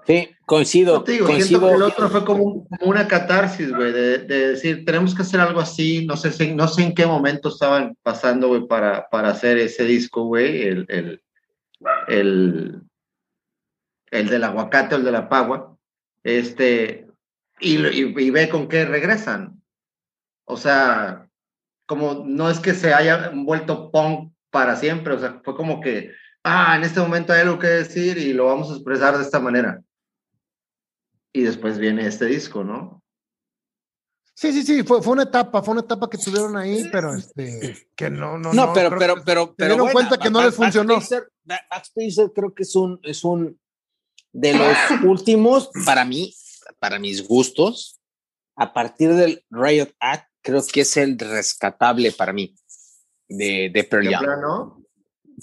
Sí, 0.07 0.30
coincido, 0.45 0.95
No 0.98 1.03
te 1.03 1.14
digo, 1.14 1.26
siento 1.27 1.60
coincido. 1.60 1.69
que 1.69 1.76
el 1.76 1.82
otro 1.82 2.10
fue 2.10 2.23
como, 2.26 2.44
un- 2.44 2.65
como 2.68 2.91
una 2.91 3.07
catarsis, 3.07 3.73
güey, 3.73 3.91
de, 3.91 4.19
de 4.19 4.48
decir, 4.49 4.86
tenemos 4.86 5.15
que 5.15 5.23
hacer 5.23 5.40
algo 5.40 5.60
así, 5.60 6.06
no 6.06 6.15
sé, 6.15 6.32
si- 6.32 6.53
no 6.53 6.68
sé 6.68 6.84
en 6.84 6.94
qué 6.94 7.06
momento 7.07 7.49
estaban 7.49 7.98
pasando, 8.03 8.49
güey, 8.49 8.68
para, 8.68 9.10
para 9.10 9.30
hacer 9.30 9.57
ese 9.57 9.84
disco, 9.86 10.26
güey, 10.26 10.61
el, 10.64 10.86
el, 10.90 11.23
el, 12.07 12.82
el 14.11 14.30
del 14.30 14.44
aguacate 14.44 14.94
o 14.95 14.98
el 14.99 15.03
de 15.06 15.11
la 15.11 15.27
pagua, 15.27 15.76
este, 16.23 17.07
y, 17.60 17.77
y 17.86 18.30
ve 18.30 18.49
con 18.49 18.68
qué 18.68 18.86
regresan. 18.86 19.61
O 20.45 20.57
sea, 20.57 21.27
como 21.88 22.23
no 22.27 22.49
es 22.52 22.60
que 22.60 22.73
se 22.76 22.94
haya 22.94 23.32
vuelto 23.34 23.90
punk 23.91 24.32
para 24.52 24.76
siempre, 24.76 25.14
o 25.15 25.19
sea, 25.19 25.41
fue 25.44 25.56
como 25.56 25.82
que, 25.82 26.11
ah, 26.44 26.76
en 26.77 26.84
este 26.84 26.99
momento 26.99 27.34
hay 27.34 27.41
algo 27.41 27.57
que 27.57 27.68
decir 27.68 28.18
y 28.19 28.34
lo 28.34 28.45
vamos 28.45 28.69
a 28.69 28.76
expresar 28.76 29.18
de 29.18 29.23
esta 29.23 29.40
manera. 29.40 29.82
Y 31.35 31.41
después 31.43 31.77
viene 31.77 32.07
este 32.07 32.25
disco, 32.27 32.63
¿no? 32.63 33.03
Sí, 34.33 34.53
sí, 34.53 34.63
sí, 34.63 34.83
fue, 34.83 35.01
fue 35.01 35.13
una 35.13 35.23
etapa, 35.23 35.61
fue 35.61 35.73
una 35.73 35.81
etapa 35.81 36.09
que 36.09 36.17
tuvieron 36.17 36.55
ahí, 36.55 36.87
pero 36.91 37.13
este, 37.13 37.89
que 37.95 38.09
no, 38.09 38.37
no, 38.37 38.53
No, 38.53 38.73
pero, 38.73 38.89
creo 38.89 38.99
pero, 38.99 39.15
que- 39.15 39.21
pero, 39.25 39.45
se 39.47 39.53
pero. 39.57 39.67
dieron 39.69 39.77
bueno, 39.91 39.93
cuenta 39.93 40.17
que 40.17 40.29
no 40.29 40.41
les 40.43 40.55
funcionó. 40.55 40.93
Backspacer, 40.95 41.29
Back- 41.43 41.67
Backspacer 41.69 42.31
creo 42.33 42.53
que 42.53 42.63
es 42.63 42.75
un, 42.75 42.99
es 43.03 43.23
un 43.25 43.59
de 44.31 44.53
los 44.53 44.77
últimos, 45.03 45.69
para 45.85 46.05
mí, 46.05 46.33
para 46.79 46.99
mis 46.99 47.25
gustos, 47.27 47.99
a 48.57 48.73
partir 48.73 49.13
del 49.13 49.43
Riot 49.49 49.89
Act, 49.99 50.29
creo 50.41 50.63
que 50.71 50.81
es 50.81 50.95
el 50.97 51.17
rescatable 51.19 52.11
para 52.13 52.31
mí 52.31 52.55
de, 53.27 53.69
de 53.73 53.83
Pearl 53.83 54.07
Jam. 54.09 54.23
plano, 54.23 54.81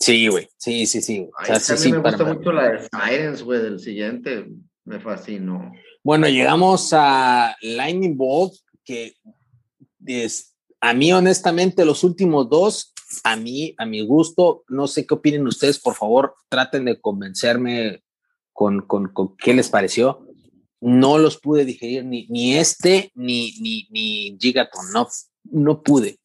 Sí, 0.01 0.27
güey. 0.28 0.48
Sí, 0.56 0.86
sí, 0.86 1.02
sí. 1.02 1.28
O 1.31 1.32
Ay, 1.39 1.47
sea, 1.48 1.56
es 1.56 1.66
que 1.66 1.66
sí, 1.66 1.73
a 1.73 1.77
mí 1.77 1.82
sí, 1.82 1.93
me 1.93 2.10
gusta 2.10 2.24
mucho 2.24 2.51
la 2.52 2.69
de 2.70 2.89
Sirens, 2.89 3.43
güey, 3.43 3.60
del 3.62 3.78
siguiente. 3.78 4.47
Me 4.85 4.99
fascinó. 4.99 5.73
Bueno, 6.03 6.29
llegamos 6.29 6.93
a 6.93 7.57
Lightning 7.63 8.17
Bolt, 8.17 8.55
que 8.85 9.15
es, 10.05 10.57
a 10.81 10.93
mí 10.93 11.13
honestamente 11.13 11.85
los 11.85 12.03
últimos 12.03 12.49
dos, 12.49 12.93
a 13.23 13.37
mí, 13.37 13.75
a 13.79 13.87
mi 13.87 14.05
gusto, 14.05 14.65
no 14.69 14.89
sé 14.89 15.07
qué 15.07 15.15
opinen 15.15 15.47
ustedes, 15.47 15.79
por 15.79 15.95
favor, 15.95 16.35
traten 16.49 16.87
de 16.87 17.01
convencerme 17.01 18.03
con, 18.53 18.81
con, 18.81 19.37
qué 19.37 19.55
les 19.55 19.69
pareció. 19.69 20.27
No 20.81 21.19
los 21.19 21.39
pude 21.39 21.65
digerir 21.65 22.05
ni, 22.05 22.27
ni 22.27 22.57
este 22.57 23.13
ni, 23.15 23.53
ni, 23.61 24.37
Gigaton, 24.41 24.91
no, 24.93 25.09
no 25.45 25.83
pude. 25.83 26.19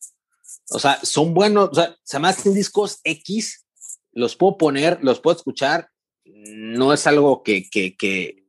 O 0.69 0.79
sea, 0.79 0.99
son 1.03 1.35
buenos, 1.35 1.69
o 1.69 1.75
sea, 1.75 1.95
se 2.03 2.17
me 2.17 2.33
discos 2.51 2.99
X, 3.03 3.65
los 4.11 4.35
puedo 4.35 4.57
poner, 4.57 4.97
los 5.03 5.19
puedo 5.19 5.37
escuchar, 5.37 5.89
no 6.25 6.93
es 6.93 7.05
algo 7.05 7.43
que, 7.43 7.69
que 7.69 8.46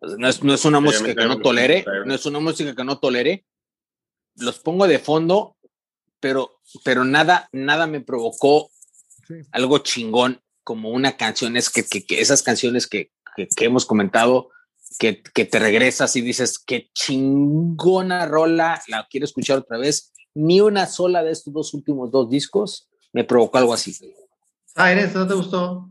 no 0.00 0.28
es, 0.28 0.42
no 0.42 0.54
es 0.54 0.64
una 0.64 0.80
música 0.80 1.14
que 1.14 1.26
no 1.26 1.38
tolere, 1.40 1.84
no 2.06 2.14
es 2.14 2.24
una 2.26 2.40
música 2.40 2.74
que 2.74 2.84
no 2.84 2.98
tolere. 2.98 3.44
Los 4.36 4.58
pongo 4.60 4.86
de 4.86 4.98
fondo, 4.98 5.56
pero, 6.20 6.60
pero 6.84 7.04
nada, 7.04 7.48
nada 7.52 7.86
me 7.86 8.00
provocó 8.00 8.70
Sí. 9.26 9.34
algo 9.52 9.78
chingón 9.78 10.40
como 10.64 10.90
una 10.90 11.16
canción. 11.16 11.56
Es 11.56 11.68
que, 11.70 11.82
que- 11.84 12.06
que 12.06 12.20
esas 12.20 12.42
canciones 12.42 12.86
que, 12.86 13.10
que- 13.36 13.48
que 13.48 13.64
hemos 13.66 13.84
comentado, 13.84 14.50
que, 14.98 15.22
que 15.22 15.44
te 15.44 15.58
regresas 15.58 16.16
y 16.16 16.20
dices, 16.22 16.58
qué 16.58 16.88
chingona 16.94 18.26
rola, 18.26 18.80
la 18.88 19.06
quiero 19.10 19.24
escuchar 19.26 19.58
otra 19.58 19.76
vez. 19.78 20.12
Ni 20.34 20.60
una 20.60 20.86
sola 20.86 21.22
de 21.22 21.32
estos 21.32 21.52
dos 21.52 21.74
últimos 21.74 22.10
dos 22.10 22.30
discos 22.30 22.88
me 23.12 23.24
provocó 23.24 23.58
algo 23.58 23.74
así. 23.74 23.92
Sirens, 24.64 25.14
¿no 25.14 25.26
te 25.26 25.34
gustó? 25.34 25.88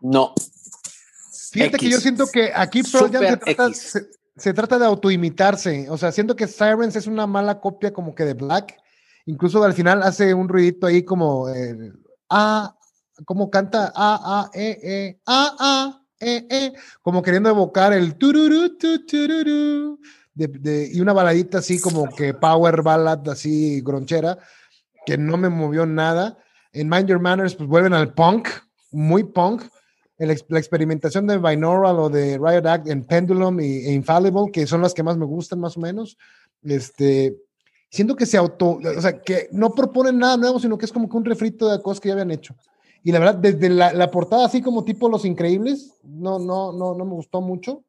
No. 0.00 0.32
Fíjate 1.58 1.78
que 1.78 1.90
yo 1.90 2.00
siento 2.00 2.26
que 2.26 2.52
aquí 2.54 2.82
Pearl 2.82 3.10
Jam 3.12 3.22
se 3.22 3.36
trata, 3.36 3.66
X. 3.66 3.78
se, 3.78 4.06
se 4.36 4.52
trata 4.54 4.78
de 4.78 4.86
autoimitarse. 4.86 5.86
O 5.90 5.98
sea, 5.98 6.12
siento 6.12 6.36
que 6.36 6.46
Sirens 6.46 6.96
es 6.96 7.06
una 7.06 7.26
mala 7.26 7.60
copia 7.60 7.92
como 7.92 8.14
que 8.14 8.24
de 8.24 8.34
Black. 8.34 8.76
Incluso 9.26 9.62
al 9.62 9.74
final 9.74 10.02
hace 10.02 10.32
un 10.32 10.48
ruidito 10.48 10.86
ahí 10.86 11.02
como 11.04 11.48
el 11.48 11.92
A, 12.30 12.74
como 13.24 13.50
canta 13.50 13.92
A, 13.94 14.40
A, 14.40 14.50
E, 14.54 14.78
E, 14.82 15.20
A, 15.26 15.56
A, 15.58 16.02
E, 16.20 16.46
E, 16.50 16.72
como 17.02 17.20
queriendo 17.22 17.50
evocar 17.50 17.92
el 17.92 18.14
tururú, 18.16 18.76
tu, 18.78 19.04
tururú, 19.06 20.00
de, 20.34 20.46
de- 20.48 20.90
y 20.92 21.00
una 21.00 21.12
baladita 21.12 21.58
así 21.58 21.80
como 21.80 22.08
que 22.14 22.32
power 22.34 22.82
ballad 22.82 23.28
así 23.28 23.80
gronchera, 23.82 24.38
que 25.04 25.18
no 25.18 25.36
me 25.36 25.48
movió 25.48 25.84
nada. 25.84 26.38
En 26.72 26.88
Mind 26.88 27.08
Your 27.08 27.20
Manners, 27.20 27.54
pues 27.54 27.68
vuelven 27.68 27.92
al 27.94 28.14
punk, 28.14 28.48
muy 28.90 29.24
punk 29.24 29.62
el 30.18 30.36
la 30.48 30.58
experimentación 30.58 31.26
de 31.26 31.38
Binaural 31.38 31.98
o 31.98 32.10
de 32.10 32.38
Riot 32.38 32.66
Act 32.66 32.88
en 32.88 33.04
Pendulum 33.04 33.60
y, 33.60 33.86
e 33.86 33.92
Infallible, 33.92 34.50
que 34.52 34.66
son 34.66 34.82
las 34.82 34.92
que 34.92 35.02
más 35.02 35.16
me 35.16 35.24
gustan 35.24 35.60
más 35.60 35.76
o 35.76 35.80
menos, 35.80 36.18
este, 36.64 37.36
siento 37.90 38.16
que 38.16 38.26
se 38.26 38.36
auto, 38.36 38.78
o 38.84 39.00
sea, 39.00 39.20
que 39.20 39.48
no 39.52 39.70
proponen 39.70 40.18
nada 40.18 40.36
nuevo, 40.36 40.58
sino 40.58 40.76
que 40.76 40.86
es 40.86 40.92
como 40.92 41.08
que 41.08 41.16
un 41.16 41.24
refrito 41.24 41.68
de 41.68 41.80
cosas 41.80 42.00
que 42.00 42.08
ya 42.08 42.14
habían 42.14 42.32
hecho. 42.32 42.54
Y 43.04 43.12
la 43.12 43.20
verdad, 43.20 43.36
desde 43.36 43.68
la, 43.68 43.92
la 43.92 44.10
portada 44.10 44.46
así 44.46 44.60
como 44.60 44.84
tipo 44.84 45.08
Los 45.08 45.24
Increíbles, 45.24 45.94
no, 46.02 46.38
no, 46.38 46.72
no, 46.72 46.94
no 46.94 47.04
me 47.04 47.12
gustó 47.12 47.40
mucho. 47.40 47.84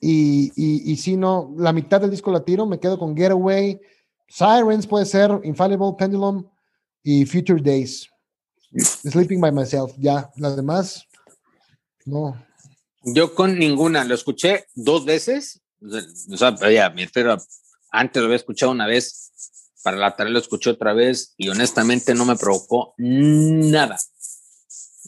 Y, 0.00 0.52
y, 0.54 0.92
y 0.92 0.96
si 0.96 1.16
no, 1.16 1.54
la 1.56 1.72
mitad 1.72 2.00
del 2.00 2.10
disco 2.10 2.30
la 2.30 2.44
tiro, 2.44 2.66
me 2.66 2.78
quedo 2.78 2.98
con 2.98 3.16
Getaway, 3.16 3.80
Sirens 4.28 4.86
puede 4.86 5.06
ser, 5.06 5.40
Infallible, 5.42 5.94
Pendulum 5.98 6.44
y 7.02 7.24
Future 7.24 7.60
Days. 7.60 8.08
Sleeping 8.76 9.40
by 9.40 9.50
Myself, 9.50 9.92
ya, 9.96 10.30
las 10.36 10.54
demás, 10.54 11.07
no. 12.08 12.44
Yo 13.04 13.34
con 13.34 13.58
ninguna, 13.58 14.04
lo 14.04 14.14
escuché 14.14 14.66
dos 14.74 15.04
veces, 15.04 15.60
o 15.80 16.36
sea, 16.36 16.54
ya, 16.70 16.86
a- 16.86 17.38
antes 17.90 18.20
lo 18.20 18.26
había 18.26 18.36
escuchado 18.36 18.72
una 18.72 18.86
vez, 18.86 19.30
para 19.82 19.96
la 19.96 20.16
tarea 20.16 20.32
lo 20.32 20.38
escuché 20.40 20.70
otra 20.70 20.92
vez 20.92 21.34
y 21.36 21.48
honestamente 21.48 22.14
no 22.14 22.24
me 22.24 22.36
provocó 22.36 22.94
nada, 22.98 23.98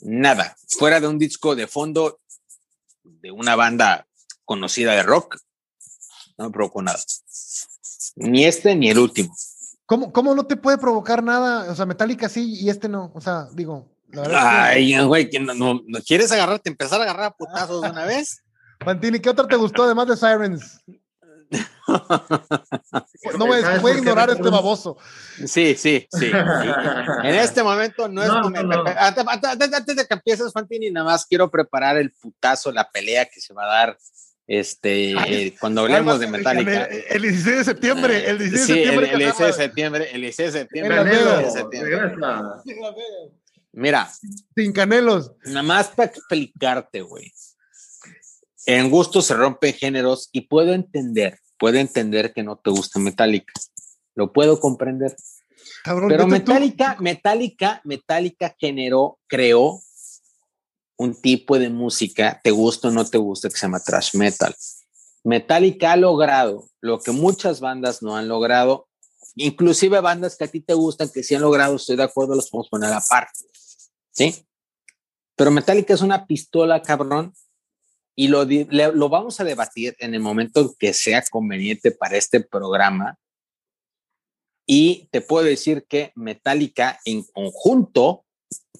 nada, 0.02 0.56
fuera 0.78 1.00
de 1.00 1.08
un 1.08 1.18
disco 1.18 1.56
de 1.56 1.66
fondo 1.66 2.20
de 3.02 3.30
una 3.32 3.56
banda 3.56 4.06
conocida 4.44 4.92
de 4.92 5.02
rock, 5.02 5.36
no 6.38 6.46
me 6.46 6.50
provocó 6.52 6.82
nada, 6.82 7.00
ni 8.16 8.44
este 8.44 8.74
ni 8.76 8.88
el 8.90 8.98
último. 8.98 9.34
¿Cómo, 9.84 10.12
¿Cómo 10.12 10.34
no 10.36 10.46
te 10.46 10.56
puede 10.56 10.78
provocar 10.78 11.22
nada? 11.24 11.70
O 11.70 11.74
sea, 11.74 11.84
Metallica 11.84 12.28
sí 12.28 12.54
y 12.60 12.70
este 12.70 12.88
no. 12.88 13.10
O 13.12 13.20
sea, 13.20 13.48
digo, 13.52 13.90
Ay, 14.34 14.98
güey, 15.02 15.28
que 15.30 15.38
no, 15.40 15.54
no- 15.54 15.80
no 15.86 15.98
quieres 16.00 16.30
agarrarte, 16.32 16.70
empezar 16.70 17.00
a 17.00 17.04
agarrar 17.04 17.24
a 17.26 17.30
putazos 17.36 17.82
de 17.82 17.90
una 17.90 18.04
vez. 18.04 18.42
Fantini, 18.80 19.20
¿qué 19.20 19.30
otra 19.30 19.46
te 19.46 19.56
gustó 19.56 19.82
además 19.84 20.08
de 20.08 20.16
Sirens? 20.16 20.80
No 23.36 23.46
voy, 23.46 23.58
a- 23.58 23.62
¿Sabes 23.62 23.82
voy 23.82 23.92
a 23.92 23.98
ignorar 23.98 24.28
me 24.28 24.34
este 24.34 24.48
baboso. 24.50 24.96
Sí, 25.44 25.74
sí, 25.74 26.06
sí. 26.10 26.30
En 27.24 27.34
este 27.34 27.62
momento 27.64 28.08
no 28.08 28.22
es. 28.22 28.28
No, 28.28 28.42
no, 28.48 28.62
no. 28.62 28.84
me- 28.84 28.90
Antes, 28.92 29.24
antes- 29.26 29.72
antes 29.74 29.96
de 29.96 30.06
que 30.06 30.14
empieces, 30.14 30.52
Fantini, 30.52 30.90
nada 30.90 31.06
más 31.06 31.26
quiero 31.26 31.50
preparar 31.50 31.96
el 31.96 32.12
putazo, 32.12 32.70
la 32.70 32.88
pelea 32.90 33.24
que 33.26 33.40
se 33.40 33.52
va 33.52 33.64
a 33.64 33.74
dar 33.86 33.98
este, 34.46 35.12
eh, 35.12 35.56
cuando 35.60 35.80
hablemos 35.82 36.20
de 36.20 36.26
Metallica. 36.28 36.84
El, 36.84 37.04
el 37.10 37.22
16 37.22 37.56
de 37.58 37.64
septiembre, 37.64 38.30
el 38.30 38.38
16 38.38 38.66
de 38.68 38.74
Sí, 38.74 38.80
el, 38.80 38.84
septiembre. 38.84 39.06
el 39.06 39.18
que 39.18 39.24
16 39.24 39.46
de 39.56 39.62
septiembre, 39.64 40.08
el 40.12 40.20
16 40.20 40.52
de 40.52 40.58
septiembre. 40.60 40.94
En 41.00 41.06
el 41.08 41.24
Las 41.24 41.38
16 41.54 41.70
de 41.70 41.84
Vegas. 41.84 42.12
Mira, 43.72 44.10
Sin 44.56 44.72
canelos. 44.72 45.32
nada 45.44 45.62
más 45.62 45.88
para 45.88 46.10
explicarte, 46.10 47.02
güey. 47.02 47.32
En 48.66 48.90
gusto 48.90 49.22
se 49.22 49.34
rompen 49.34 49.74
géneros 49.74 50.28
y 50.32 50.42
puedo 50.42 50.74
entender 50.74 51.38
puedo 51.60 51.78
entender 51.78 52.32
que 52.32 52.42
no 52.42 52.56
te 52.56 52.70
gusta 52.70 52.98
Metallica. 52.98 53.52
Lo 54.16 54.32
puedo 54.32 54.58
comprender. 54.58 55.14
Cabrón, 55.84 56.08
Pero 56.08 56.24
tú. 56.24 56.30
Metallica, 56.30 56.96
Metallica, 56.98 57.80
Metallica 57.84 58.56
generó, 58.58 59.18
creó 59.28 59.78
un 60.96 61.20
tipo 61.20 61.58
de 61.58 61.68
música, 61.68 62.40
te 62.42 62.50
gusta 62.50 62.88
o 62.88 62.90
no 62.90 63.04
te 63.04 63.18
gusta, 63.18 63.48
que 63.48 63.56
se 63.56 63.62
llama 63.62 63.80
thrash 63.80 64.14
metal. 64.14 64.54
Metallica 65.22 65.92
ha 65.92 65.96
logrado 65.96 66.66
lo 66.80 66.98
que 66.98 67.12
muchas 67.12 67.60
bandas 67.60 68.02
no 68.02 68.16
han 68.16 68.26
logrado, 68.26 68.88
inclusive 69.36 70.00
bandas 70.00 70.36
que 70.36 70.44
a 70.44 70.48
ti 70.48 70.60
te 70.60 70.74
gustan, 70.74 71.10
que 71.10 71.22
sí 71.22 71.34
han 71.34 71.42
logrado, 71.42 71.76
estoy 71.76 71.96
de 71.96 72.02
acuerdo, 72.02 72.34
los 72.34 72.48
podemos 72.50 72.68
poner 72.68 72.92
aparte. 72.92 73.44
¿Sí? 74.20 74.46
Pero 75.34 75.50
Metallica 75.50 75.94
es 75.94 76.02
una 76.02 76.26
pistola, 76.26 76.82
cabrón, 76.82 77.32
y 78.14 78.28
lo, 78.28 78.44
lo 78.44 79.08
vamos 79.08 79.40
a 79.40 79.44
debatir 79.44 79.96
en 79.98 80.12
el 80.12 80.20
momento 80.20 80.74
que 80.78 80.92
sea 80.92 81.24
conveniente 81.30 81.90
para 81.90 82.18
este 82.18 82.40
programa. 82.40 83.18
Y 84.66 85.08
te 85.10 85.22
puedo 85.22 85.46
decir 85.46 85.86
que 85.88 86.12
Metallica 86.16 87.00
en 87.06 87.22
conjunto, 87.22 88.26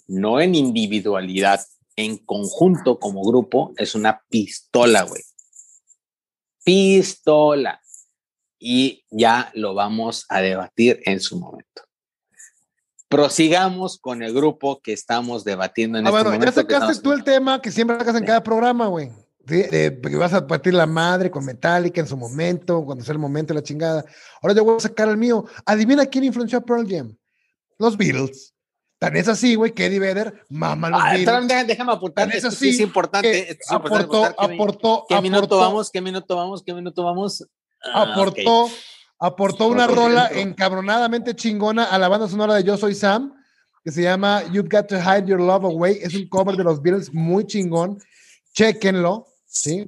no 0.07 0.43
en 0.43 0.55
individualidad, 0.55 1.65
en 1.97 2.19
conjunto 2.19 2.99
como 2.99 3.23
grupo, 3.23 3.73
es 3.79 3.95
una 3.95 4.23
pistola, 4.29 5.05
güey. 5.05 5.23
Pistola. 6.63 7.81
Y 8.59 9.07
ya 9.09 9.51
lo 9.55 9.73
vamos 9.73 10.27
a 10.29 10.43
debatir 10.43 11.01
en 11.07 11.19
su 11.19 11.41
momento. 11.41 11.90
Prosigamos 13.11 13.99
con 13.99 14.23
el 14.23 14.33
grupo 14.33 14.81
que 14.81 14.93
estamos 14.93 15.43
debatiendo 15.43 15.99
en 15.99 16.07
Ah, 16.07 16.11
este 16.11 16.13
bueno, 16.23 16.31
ya 16.31 16.39
momento. 16.39 16.67
que 16.67 16.75
sacaste 16.75 17.03
tú 17.03 17.11
el 17.13 17.25
tema 17.25 17.61
que 17.61 17.73
siempre 17.73 17.99
sacas 17.99 18.15
en 18.15 18.25
cada 18.25 18.41
programa, 18.41 18.87
güey. 18.87 19.11
De 19.41 19.99
que 20.01 20.17
vas 20.17 20.33
a 20.33 20.47
partir 20.47 20.75
la 20.75 20.87
madre 20.87 21.29
con 21.29 21.45
Metallica 21.45 22.01
en 22.01 22.07
su 22.07 22.17
momento, 22.17 22.85
cuando 22.85 23.03
sea 23.05 23.13
el 23.15 23.19
momento 23.19 23.53
de 23.53 23.59
la 23.59 23.65
chingada. 23.65 24.05
Ahora 24.41 24.55
yo 24.55 24.63
voy 24.65 24.77
a 24.77 24.81
sacar 24.81 25.09
el 25.09 25.17
mío. 25.17 25.45
Adivina 25.67 26.07
quién 26.07 26.23
influenció 26.23 26.59
a 26.59 26.61
Pearl 26.61 26.87
Jam. 26.89 27.17
Los 27.81 27.97
Beatles. 27.97 28.55
Tan 29.01 29.17
es 29.17 29.27
así, 29.27 29.57
güey, 29.57 29.73
que 29.73 29.87
Eddie 29.87 29.99
Vedder 29.99 30.45
mama 30.49 30.87
a 30.87 30.91
los 30.91 31.01
Ah, 31.01 31.05
Beatles. 31.15 31.49
déjame, 31.49 31.65
déjame 31.65 31.93
apuntar. 31.93 32.33
Es 32.33 32.45
así 32.45 32.81
importante. 32.81 33.59
aportó, 33.71 34.23
que 34.39 34.47
mi- 34.49 34.55
aportó, 34.55 35.05
¿Qué 35.09 35.21
minuto 35.21 35.39
aportó, 35.47 35.59
vamos? 35.59 35.91
¿Qué 35.91 36.01
minuto 36.01 36.37
vamos? 36.37 36.63
¿Qué 36.63 36.73
minuto 36.75 37.03
vamos? 37.03 37.45
Ah, 37.83 38.03
aportó. 38.13 38.69
Aportó 39.21 39.69
una 39.69 39.87
rola 39.87 40.31
encabronadamente 40.33 41.37
chingona 41.37 41.85
a 41.85 41.99
la 41.99 42.09
banda 42.09 42.27
sonora 42.27 42.55
de 42.55 42.65
Yo 42.65 42.77
Soy 42.77 42.95
Sam, 42.95 43.35
que 43.85 43.93
se 43.93 44.03
llama 44.03 44.43
You've 44.51 44.69
Got 44.71 44.89
to 44.89 44.97
Hide 44.97 45.27
Your 45.27 45.41
Love 45.41 45.67
Away. 45.67 45.99
Es 46.03 46.15
un 46.15 46.27
cover 46.29 46.57
de 46.57 46.65
los 46.65 46.83
Beatles 46.83 47.13
muy 47.13 47.47
chingón. 47.47 47.99
Chequenlo, 48.55 49.27
¿sí? 49.47 49.87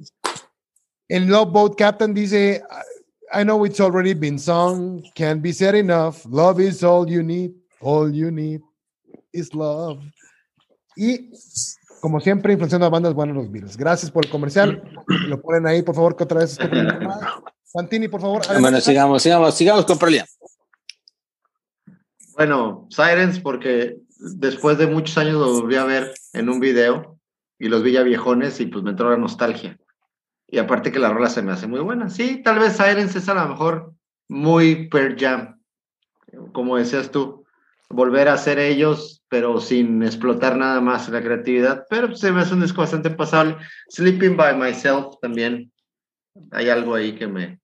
En 1.09 1.29
Love 1.29 1.51
Boat 1.51 1.75
Captain 1.77 2.13
dice, 2.13 2.63
I 3.33 3.43
know 3.43 3.65
it's 3.65 3.79
already 3.79 4.13
been 4.13 4.37
sung, 4.37 5.03
can't 5.15 5.41
be 5.41 5.51
said 5.51 5.75
enough, 5.75 6.25
love 6.29 6.61
is 6.61 6.83
all 6.83 7.09
you 7.09 7.23
need, 7.23 7.51
all 7.81 8.13
you 8.13 8.31
need 8.31 8.61
is 9.31 9.53
love. 9.53 9.99
Y 10.95 11.31
como 11.99 12.19
siempre, 12.19 12.53
influenciando 12.53 12.85
a 12.85 12.89
bandas 12.89 13.13
buenas 13.13 13.35
los 13.35 13.49
Beatles. 13.51 13.77
Gracias 13.77 14.11
por 14.11 14.25
el 14.25 14.31
comercial. 14.31 14.83
Lo 15.27 15.41
ponen 15.41 15.65
ahí, 15.65 15.81
por 15.81 15.95
favor, 15.95 16.15
que 16.15 16.23
otra 16.23 16.39
vez. 16.39 16.57
Santini, 17.73 18.07
por 18.07 18.21
favor. 18.21 18.41
Bueno, 18.59 18.79
sigamos, 18.79 19.23
sigamos, 19.23 19.55
sigamos 19.55 19.85
con 19.85 19.97
Jam. 19.97 20.27
Bueno, 22.35 22.87
Sirens, 22.91 23.39
porque 23.39 23.97
después 24.19 24.77
de 24.77 24.85
muchos 24.85 25.17
años 25.17 25.33
lo 25.33 25.61
volví 25.61 25.75
a 25.75 25.83
ver 25.83 26.13
en 26.33 26.49
un 26.49 26.59
video 26.59 27.19
y 27.57 27.69
los 27.69 27.81
vi 27.81 27.93
ya 27.93 28.03
viejones 28.03 28.59
y 28.59 28.67
pues 28.67 28.83
me 28.83 28.91
entró 28.91 29.09
la 29.09 29.17
nostalgia. 29.17 29.79
Y 30.47 30.59
aparte 30.59 30.91
que 30.91 30.99
la 30.99 31.09
rola 31.09 31.29
se 31.29 31.41
me 31.41 31.51
hace 31.51 31.65
muy 31.65 31.79
buena. 31.79 32.11
Sí, 32.11 32.43
tal 32.43 32.59
vez 32.59 32.77
Sirens 32.77 33.15
es 33.15 33.27
a 33.27 33.33
lo 33.33 33.47
mejor 33.47 33.93
muy 34.29 34.87
per 34.89 35.19
jam, 35.19 35.59
como 36.51 36.77
decías 36.77 37.09
tú, 37.09 37.43
volver 37.89 38.27
a 38.27 38.37
ser 38.37 38.59
ellos, 38.59 39.23
pero 39.29 39.59
sin 39.59 40.03
explotar 40.03 40.57
nada 40.57 40.79
más 40.79 41.09
la 41.09 41.23
creatividad. 41.23 41.87
Pero 41.89 42.15
se 42.15 42.31
me 42.31 42.41
hace 42.41 42.53
un 42.53 42.61
disco 42.61 42.81
bastante 42.81 43.09
pasable. 43.09 43.57
Sleeping 43.89 44.37
by 44.37 44.55
Myself 44.55 45.15
también. 45.19 45.71
Hay 46.51 46.69
algo 46.69 46.95
ahí 46.95 47.13
que 47.13 47.27
me, 47.27 47.62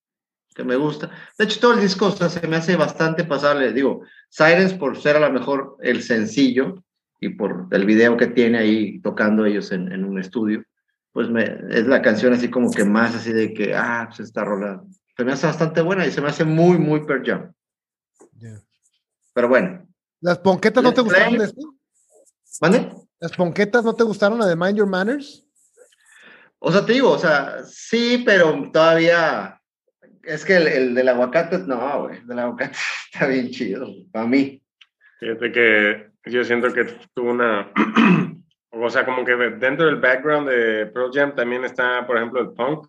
que 0.59 0.65
me 0.65 0.75
gusta. 0.75 1.09
De 1.37 1.45
hecho, 1.45 1.61
todo 1.61 1.73
el 1.73 1.79
disco 1.79 2.07
o 2.07 2.11
sea, 2.11 2.27
se 2.27 2.45
me 2.45 2.57
hace 2.57 2.75
bastante 2.75 3.23
pasable. 3.23 3.71
Digo, 3.71 4.01
Sirens 4.27 4.73
por 4.73 5.01
ser 5.01 5.15
a 5.15 5.21
lo 5.21 5.31
mejor 5.31 5.77
el 5.81 6.03
sencillo 6.03 6.83
y 7.21 7.29
por 7.29 7.67
el 7.71 7.85
video 7.85 8.17
que 8.17 8.27
tiene 8.27 8.57
ahí 8.57 8.99
tocando 8.99 9.45
ellos 9.45 9.71
en, 9.71 9.89
en 9.89 10.03
un 10.03 10.19
estudio, 10.19 10.61
pues 11.13 11.29
me, 11.29 11.43
es 11.69 11.87
la 11.87 12.01
canción 12.01 12.33
así 12.33 12.49
como 12.49 12.69
que 12.71 12.83
más 12.83 13.15
así 13.15 13.31
de 13.31 13.53
que, 13.53 13.73
ah, 13.73 14.07
pues 14.09 14.19
esta 14.19 14.43
rola 14.43 14.83
se 15.15 15.23
me 15.23 15.31
hace 15.31 15.47
bastante 15.47 15.79
buena 15.79 16.05
y 16.05 16.11
se 16.11 16.19
me 16.19 16.27
hace 16.27 16.43
muy, 16.43 16.77
muy 16.77 17.05
per 17.05 17.25
jam. 17.25 17.53
Pero 19.33 19.47
bueno, 19.47 19.87
¿Las 20.19 20.39
ponquetas 20.39 20.83
no 20.83 20.91
te 20.91 21.01
Let's 21.01 21.05
gustaron 21.05 21.35
play. 21.35 21.39
de 21.39 21.45
esto? 21.45 21.73
¿mande? 22.59 22.89
¿Las 23.21 23.31
ponquetas 23.31 23.85
no 23.85 23.95
te 23.95 24.03
gustaron 24.03 24.39
la 24.39 24.45
de 24.45 24.57
Mind 24.57 24.77
Your 24.77 24.87
Manners? 24.87 25.45
O 26.59 26.69
sea, 26.69 26.85
te 26.85 26.91
digo, 26.91 27.11
o 27.11 27.17
sea, 27.17 27.63
sí, 27.63 28.23
pero 28.25 28.69
todavía 28.73 29.58
es 30.29 30.45
que 30.45 30.55
el, 30.55 30.67
el 30.67 30.95
del 30.95 31.09
aguacate, 31.09 31.57
no, 31.59 32.03
güey, 32.03 32.17
el 32.17 32.27
del 32.27 32.39
aguacate 32.39 32.77
está 33.13 33.27
bien 33.27 33.49
chido, 33.49 33.87
para 34.11 34.27
mí. 34.27 34.61
Fíjate 35.19 35.51
que 35.51 36.11
yo 36.25 36.43
siento 36.43 36.71
que 36.73 36.85
tuvo 37.13 37.31
una. 37.31 37.71
o 38.71 38.89
sea, 38.89 39.05
como 39.05 39.25
que 39.25 39.35
dentro 39.35 39.85
del 39.85 39.97
background 39.97 40.49
de 40.49 40.85
Pearl 40.87 41.11
Jam 41.11 41.35
también 41.35 41.65
está, 41.65 42.05
por 42.05 42.17
ejemplo, 42.17 42.41
el 42.41 42.51
punk. 42.51 42.87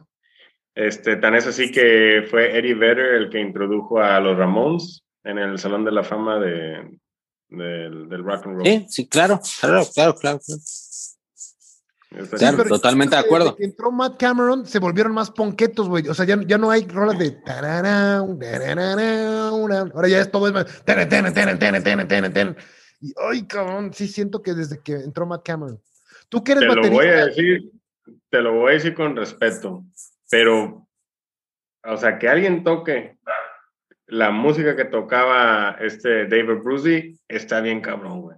Este, 0.75 1.17
tan 1.17 1.35
es 1.35 1.47
así 1.47 1.73
que 1.73 2.27
fue 2.31 2.57
Eddie 2.57 2.75
Vedder 2.75 3.15
el 3.17 3.29
que 3.29 3.41
introdujo 3.41 4.01
a 4.01 4.21
los 4.21 4.37
Ramones 4.37 5.03
en 5.25 5.39
el 5.39 5.59
Salón 5.59 5.85
de 5.85 5.91
la 5.91 6.05
Fama 6.05 6.39
de, 6.39 6.99
del, 7.49 8.09
del 8.09 8.25
rock 8.25 8.47
and 8.47 8.57
roll. 8.57 8.67
Sí, 8.67 8.87
sí, 8.89 9.09
claro, 9.09 9.41
claro, 9.61 9.83
claro, 9.93 10.15
claro. 10.15 10.39
claro. 10.39 10.61
Claro, 12.11 12.65
totalmente 12.65 13.15
de 13.15 13.23
desde 13.23 13.29
acuerdo. 13.29 13.55
que 13.55 13.65
entró 13.65 13.93
Matt 13.93 14.19
Cameron, 14.19 14.67
se 14.67 14.81
volvieron 14.81 15.13
más 15.15 15.31
ponquetos, 15.31 15.89
güey. 15.89 16.09
O 16.09 16.15
sea, 16.15 16.27
ya, 16.27 16.41
ya 16.45 16.59
no 16.59 16.71
hay 16.71 16.87
rolas 16.89 17.19
de. 17.19 17.31
tararán, 17.31 18.39
tararán, 18.39 19.73
Ahora 19.95 20.09
ya 20.09 20.21
es 20.21 20.31
todo 20.31 20.49
es 20.49 20.53
más. 20.53 20.83
Y, 23.01 23.15
ay, 23.31 23.47
cabrón, 23.47 23.93
sí 23.95 24.09
siento 24.09 24.43
que 24.43 24.55
desde 24.55 24.83
que 24.83 24.93
entró 24.95 25.25
Matt 25.25 25.45
Cameron. 25.45 25.81
Tú 26.29 26.43
que 26.45 26.53
eres 26.53 26.63
Te 26.63 26.67
lo 26.67 26.75
baterista. 26.75 27.03
voy 27.03 27.07
a 27.07 27.27
decir, 27.27 27.71
te 28.29 28.41
lo 28.41 28.53
voy 28.55 28.71
a 28.71 28.75
decir 28.75 28.95
con 28.95 29.17
respeto, 29.17 29.85
pero, 30.31 30.87
o 31.85 31.97
sea, 31.97 32.19
que 32.19 32.29
alguien 32.29 32.63
toque 32.63 33.19
la 34.07 34.31
música 34.31 34.77
que 34.77 34.85
tocaba 34.85 35.77
este 35.81 36.27
David 36.27 36.63
Brucey 36.63 37.19
está 37.29 37.61
bien 37.61 37.81
cabrón, 37.81 38.21
güey. 38.23 38.37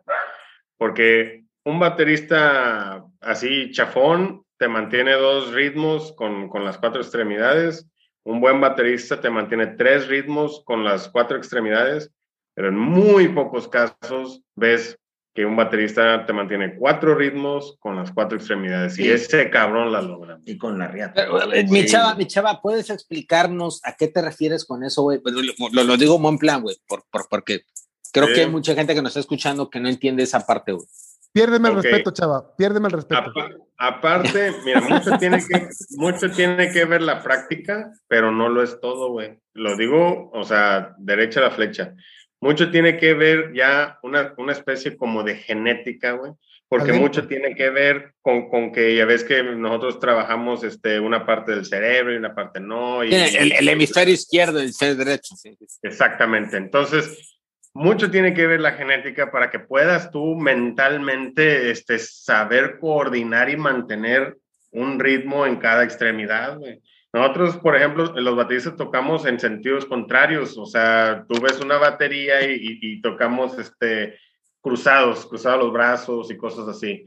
Porque 0.76 1.44
un 1.64 1.78
baterista 1.78 3.04
así 3.20 3.70
chafón 3.72 4.44
te 4.58 4.68
mantiene 4.68 5.12
dos 5.12 5.52
ritmos 5.52 6.12
con, 6.12 6.48
con 6.48 6.64
las 6.64 6.78
cuatro 6.78 7.00
extremidades. 7.00 7.86
Un 8.24 8.40
buen 8.40 8.60
baterista 8.60 9.20
te 9.20 9.30
mantiene 9.30 9.66
tres 9.68 10.06
ritmos 10.08 10.62
con 10.64 10.84
las 10.84 11.08
cuatro 11.08 11.36
extremidades, 11.36 12.10
pero 12.54 12.68
en 12.68 12.76
muy 12.78 13.28
pocos 13.28 13.66
casos 13.68 14.42
ves 14.54 14.96
que 15.34 15.46
un 15.46 15.56
baterista 15.56 16.26
te 16.26 16.32
mantiene 16.32 16.76
cuatro 16.76 17.14
ritmos 17.14 17.76
con 17.80 17.96
las 17.96 18.12
cuatro 18.12 18.36
extremidades. 18.36 18.98
Y 18.98 19.08
ese 19.10 19.48
cabrón 19.50 19.90
la 19.90 20.02
logra. 20.02 20.38
Y 20.44 20.58
con 20.58 20.78
la 20.78 20.88
riata. 20.88 21.14
Pero, 21.14 21.52
eh, 21.52 21.64
Mi 21.70 21.80
Sí. 21.82 21.86
chava, 21.88 22.14
mi 22.14 22.26
chava, 22.26 22.60
¿puedes 22.60 22.90
explicarnos 22.90 23.80
a 23.82 23.96
qué 23.96 24.08
te 24.08 24.20
refieres 24.20 24.64
con 24.66 24.84
eso, 24.84 25.02
güey? 25.02 25.18
Pues, 25.20 25.34
lo, 25.34 25.42
lo- 25.72 25.84
lo 25.84 25.96
digo 25.96 26.16
en 26.16 26.22
buen 26.22 26.38
plan, 26.38 26.60
güey, 26.62 26.76
por, 26.86 27.04
por- 27.10 27.28
porque 27.30 27.62
creo 28.12 28.26
Sí. 28.28 28.34
que 28.34 28.40
hay 28.42 28.50
mucha 28.50 28.74
gente 28.74 28.94
que 28.94 29.00
nos 29.00 29.10
está 29.12 29.20
escuchando 29.20 29.70
que 29.70 29.80
no 29.80 29.88
entiende 29.88 30.22
esa 30.22 30.44
parte, 30.46 30.72
güey. 30.72 30.86
Piérdeme 31.32 31.68
el 31.70 31.76
respeto, 31.76 32.10
chava. 32.10 32.54
Piérdeme 32.56 32.88
el 32.88 32.92
respeto. 32.92 33.20
Apa- 33.20 33.50
aparte, 33.78 34.52
mira, 34.64 34.80
mucho 34.82 35.16
tiene, 35.18 35.38
que, 35.38 35.68
mucho 35.96 36.30
tiene 36.30 36.70
que 36.70 36.84
ver 36.84 37.02
la 37.02 37.22
práctica, 37.22 37.90
pero 38.08 38.30
no 38.30 38.48
lo 38.48 38.62
es 38.62 38.78
todo, 38.80 39.10
güey. 39.10 39.38
Lo 39.54 39.76
digo, 39.76 40.30
o 40.32 40.44
sea, 40.44 40.94
derecha 40.98 41.40
a 41.40 41.44
la 41.44 41.50
flecha. 41.50 41.94
Mucho 42.40 42.70
tiene 42.70 42.96
que 42.98 43.14
ver 43.14 43.52
ya 43.54 43.98
una, 44.02 44.34
una 44.36 44.52
especie 44.52 44.96
como 44.96 45.22
de 45.22 45.36
genética, 45.36 46.12
güey. 46.12 46.32
Porque 46.68 46.94
mucho 46.94 47.26
tiene 47.28 47.54
que 47.54 47.68
ver 47.68 48.14
con, 48.22 48.48
con 48.48 48.72
que 48.72 48.96
ya 48.96 49.04
ves 49.04 49.24
que 49.24 49.42
nosotros 49.42 50.00
trabajamos 50.00 50.64
este, 50.64 50.98
una 51.00 51.26
parte 51.26 51.52
del 51.52 51.66
cerebro 51.66 52.14
y 52.14 52.16
una 52.16 52.34
parte 52.34 52.60
no. 52.60 53.04
Y, 53.04 53.12
El, 53.14 53.52
el 53.52 53.68
hemisferio 53.68 54.14
izquierdo 54.14 54.54
y 54.54 54.62
el 54.62 54.64
hemisferio 54.68 54.96
derecho. 54.96 55.36
sí, 55.36 55.54
sí. 55.60 55.78
Exactamente. 55.82 56.56
Entonces, 56.56 57.31
mucho 57.74 58.10
tiene 58.10 58.34
que 58.34 58.46
ver 58.46 58.60
la 58.60 58.72
genética 58.72 59.30
para 59.30 59.50
que 59.50 59.58
puedas 59.58 60.10
tú 60.10 60.36
mentalmente 60.36 61.70
este, 61.70 61.98
saber 61.98 62.78
coordinar 62.78 63.48
y 63.50 63.56
mantener 63.56 64.36
un 64.70 64.98
ritmo 64.98 65.46
en 65.46 65.56
cada 65.56 65.84
extremidad. 65.84 66.58
Nosotros, 67.12 67.56
por 67.58 67.76
ejemplo, 67.76 68.12
los 68.14 68.36
bateristas 68.36 68.76
tocamos 68.76 69.26
en 69.26 69.38
sentidos 69.38 69.84
contrarios, 69.86 70.56
o 70.56 70.66
sea, 70.66 71.24
tú 71.28 71.40
ves 71.40 71.60
una 71.60 71.76
batería 71.78 72.42
y, 72.46 72.54
y- 72.54 72.78
y 72.80 73.00
tocamos 73.02 73.58
este, 73.58 74.18
cruzados, 74.60 75.26
cruzados 75.26 75.64
los 75.64 75.72
brazos 75.72 76.30
y 76.30 76.36
cosas 76.36 76.68
así. 76.68 77.04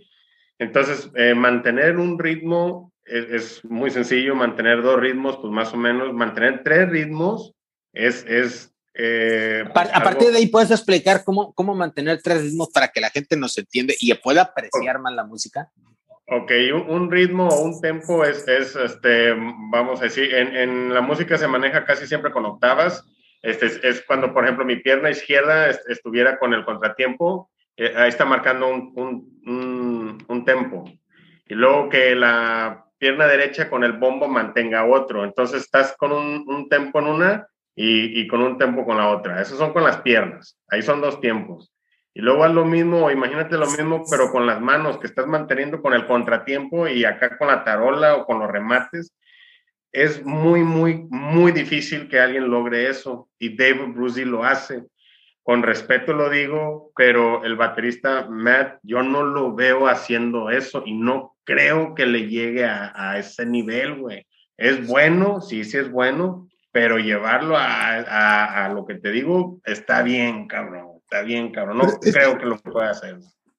Entonces, 0.60 1.12
eh, 1.16 1.34
mantener 1.34 1.98
un 1.98 2.18
ritmo 2.20 2.92
es, 3.04 3.26
es, 3.30 3.66
muy 3.66 3.92
sencillo 3.92 4.36
mantener 4.36 4.82
dos 4.82 5.00
ritmos, 5.00 5.38
pues 5.38 5.52
más 5.52 5.74
o 5.74 5.78
menos, 5.78 6.14
mantener 6.14 6.62
tres 6.64 6.90
ritmos 6.90 7.54
es... 7.94 8.26
es 8.26 8.75
eh, 8.98 9.66
a, 9.74 9.80
a 9.82 10.04
partir 10.04 10.32
de 10.32 10.38
ahí 10.38 10.48
puedes 10.48 10.72
explicar 10.72 11.24
cómo, 11.26 11.54
cómo 11.54 11.76
mantener 11.76 12.22
tres 12.22 12.44
ritmos 12.44 12.70
para 12.70 12.88
que 12.88 13.02
la 13.02 13.10
gente 13.10 13.36
nos 13.36 13.58
entienda 13.58 13.94
y 14.00 14.14
pueda 14.14 14.44
apreciar 14.44 15.00
más 15.00 15.14
la 15.14 15.26
música. 15.26 15.70
Ok, 16.28 16.52
un, 16.74 16.90
un, 16.90 17.12
ritmo 17.12 17.48
o 17.48 17.62
un 17.62 17.82
tempo 17.82 18.24
es, 18.24 18.48
es, 18.48 18.76
este, 18.76 19.36
vamos 19.70 20.00
a 20.00 20.06
decir, 20.06 20.34
en, 20.34 20.56
en, 20.56 20.94
la 20.94 21.02
música 21.02 21.38
se 21.38 21.48
maneja 21.48 21.86
casi 21.86 22.08
siempre 22.08 22.32
con 22.32 22.46
octavas. 22.46 23.04
Este 23.42 23.68
es, 23.68 23.84
es 23.84 24.04
cuando, 24.08 24.34
por 24.34 24.44
ejemplo, 24.44 24.66
mi 24.66 24.78
pierna 24.78 25.12
izquierda 25.12 25.70
est 25.70 25.88
estuviera 25.90 26.40
con 26.40 26.54
el 26.54 26.66
contratiempo, 26.66 27.52
eh, 27.78 27.94
ahí 27.96 28.10
está 28.10 28.26
marcando 28.26 28.70
un, 28.70 28.94
un, 28.96 29.42
un, 29.46 30.26
un 30.28 30.46
tempo. 30.46 30.86
Y 31.48 31.54
luego 31.54 31.90
que 31.90 32.16
la 32.16 32.86
pierna 32.98 33.28
derecha 33.28 33.70
con 33.70 33.84
el 33.84 33.92
bombo 33.94 34.28
mantenga 34.28 34.86
otro. 34.86 35.26
Entonces 35.26 35.64
estás 35.64 35.96
con 35.98 36.12
un, 36.12 36.46
un 36.48 36.70
tempo 36.70 37.00
en 37.00 37.08
una 37.08 37.48
y, 37.76 38.26
con 38.28 38.42
un 38.42 38.58
tempo 38.58 38.86
con 38.86 38.98
la 38.98 39.10
otra. 39.10 39.42
Esos 39.42 39.58
son 39.58 39.74
con 39.74 39.84
las 39.84 39.98
piernas. 39.98 40.58
Ahí 40.70 40.82
son 40.82 41.02
dos 41.02 41.20
tiempos. 41.20 41.74
Y 42.14 42.22
luego 42.22 42.46
haz 42.46 42.54
lo 42.54 42.64
mismo, 42.64 43.12
imagínate 43.12 43.58
lo 43.58 43.68
mismo, 43.68 44.04
pero 44.10 44.32
con 44.32 44.48
las 44.48 44.62
manos, 44.62 44.98
que 44.98 45.08
estás 45.08 45.28
manteniendo 45.28 45.82
con 45.82 45.94
el 45.94 46.08
contratiempo 46.08 46.88
y 46.88 47.04
acá 47.04 47.38
con 47.38 47.50
la 47.50 47.66
tarola 47.66 48.16
o 48.16 48.26
con 48.26 48.40
los 48.40 48.50
remates. 48.50 49.14
Es 49.92 50.26
muy, 50.26 50.62
muy, 50.62 51.06
muy 51.10 51.52
difícil 51.52 52.08
que 52.08 52.20
alguien 52.20 52.50
logre 52.50 52.90
eso. 52.90 53.30
Y 53.38 53.56
David 53.58 53.94
Brucey 53.94 54.24
lo 54.24 54.46
hace. 54.46 54.84
Con 55.44 55.62
respeto 55.62 56.14
lo 56.14 56.30
digo, 56.30 56.92
pero 56.96 57.44
el 57.44 57.56
baterista 57.56 58.28
Matt, 58.30 58.80
yo 58.82 59.04
no 59.04 59.24
lo 59.24 59.54
veo 59.54 59.88
haciendo 59.88 60.50
eso 60.50 60.82
y 60.86 60.94
no 60.94 61.36
creo 61.44 61.94
que 61.94 62.06
le 62.06 62.28
llegue 62.28 62.66
a, 62.66 62.94
a 62.96 63.20
ese 63.20 63.46
nivel, 63.46 63.96
güey. 63.96 64.26
Es 64.58 64.88
bueno, 64.88 65.42
sí, 65.42 65.64
sí 65.66 65.78
es 65.78 65.92
bueno, 65.92 66.48
pero 66.76 66.98
llevarlo 66.98 67.56
a, 67.56 68.00
a, 68.02 68.66
a, 68.66 68.70
lo 68.74 68.86
que 68.86 68.96
te 68.96 69.10
digo 69.10 69.62
está 69.64 70.02
bien, 70.02 70.46
cabrón, 70.46 71.00
está 71.04 71.22
bien, 71.22 71.54
cabrón. 71.54 71.78
No 71.78 71.86
es 71.86 72.14
creo 72.14 72.38
que, 72.38 72.46
lo 72.46 72.58
pueda 72.58 72.90
hacer. 72.90 73.18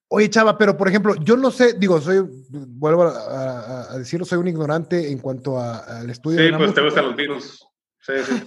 Oye, 0.08 0.28
Chava, 0.28 0.58
pero 0.58 0.76
por 0.76 0.86
ejemplo, 0.86 1.14
yo 1.14 1.34
no 1.38 1.50
sé, 1.50 1.72
digo, 1.78 1.98
soy, 1.98 2.26
vuelvo 2.50 3.04
a, 3.04 3.86
a 3.90 3.96
decirlo, 3.96 4.26
soy 4.26 4.36
un 4.36 4.48
ignorante 4.48 5.10
en 5.10 5.18
cuanto 5.18 5.58
al 5.58 6.10
estudio. 6.10 6.40
Sí, 6.40 6.44
de 6.44 6.50
la 6.50 6.58
pues 6.58 6.68
música. 6.68 6.82
te 6.82 6.84
gustan 6.84 7.06
los 7.06 7.16
virus. 7.16 7.66
Sí, 8.02 8.12
sí. 8.22 8.44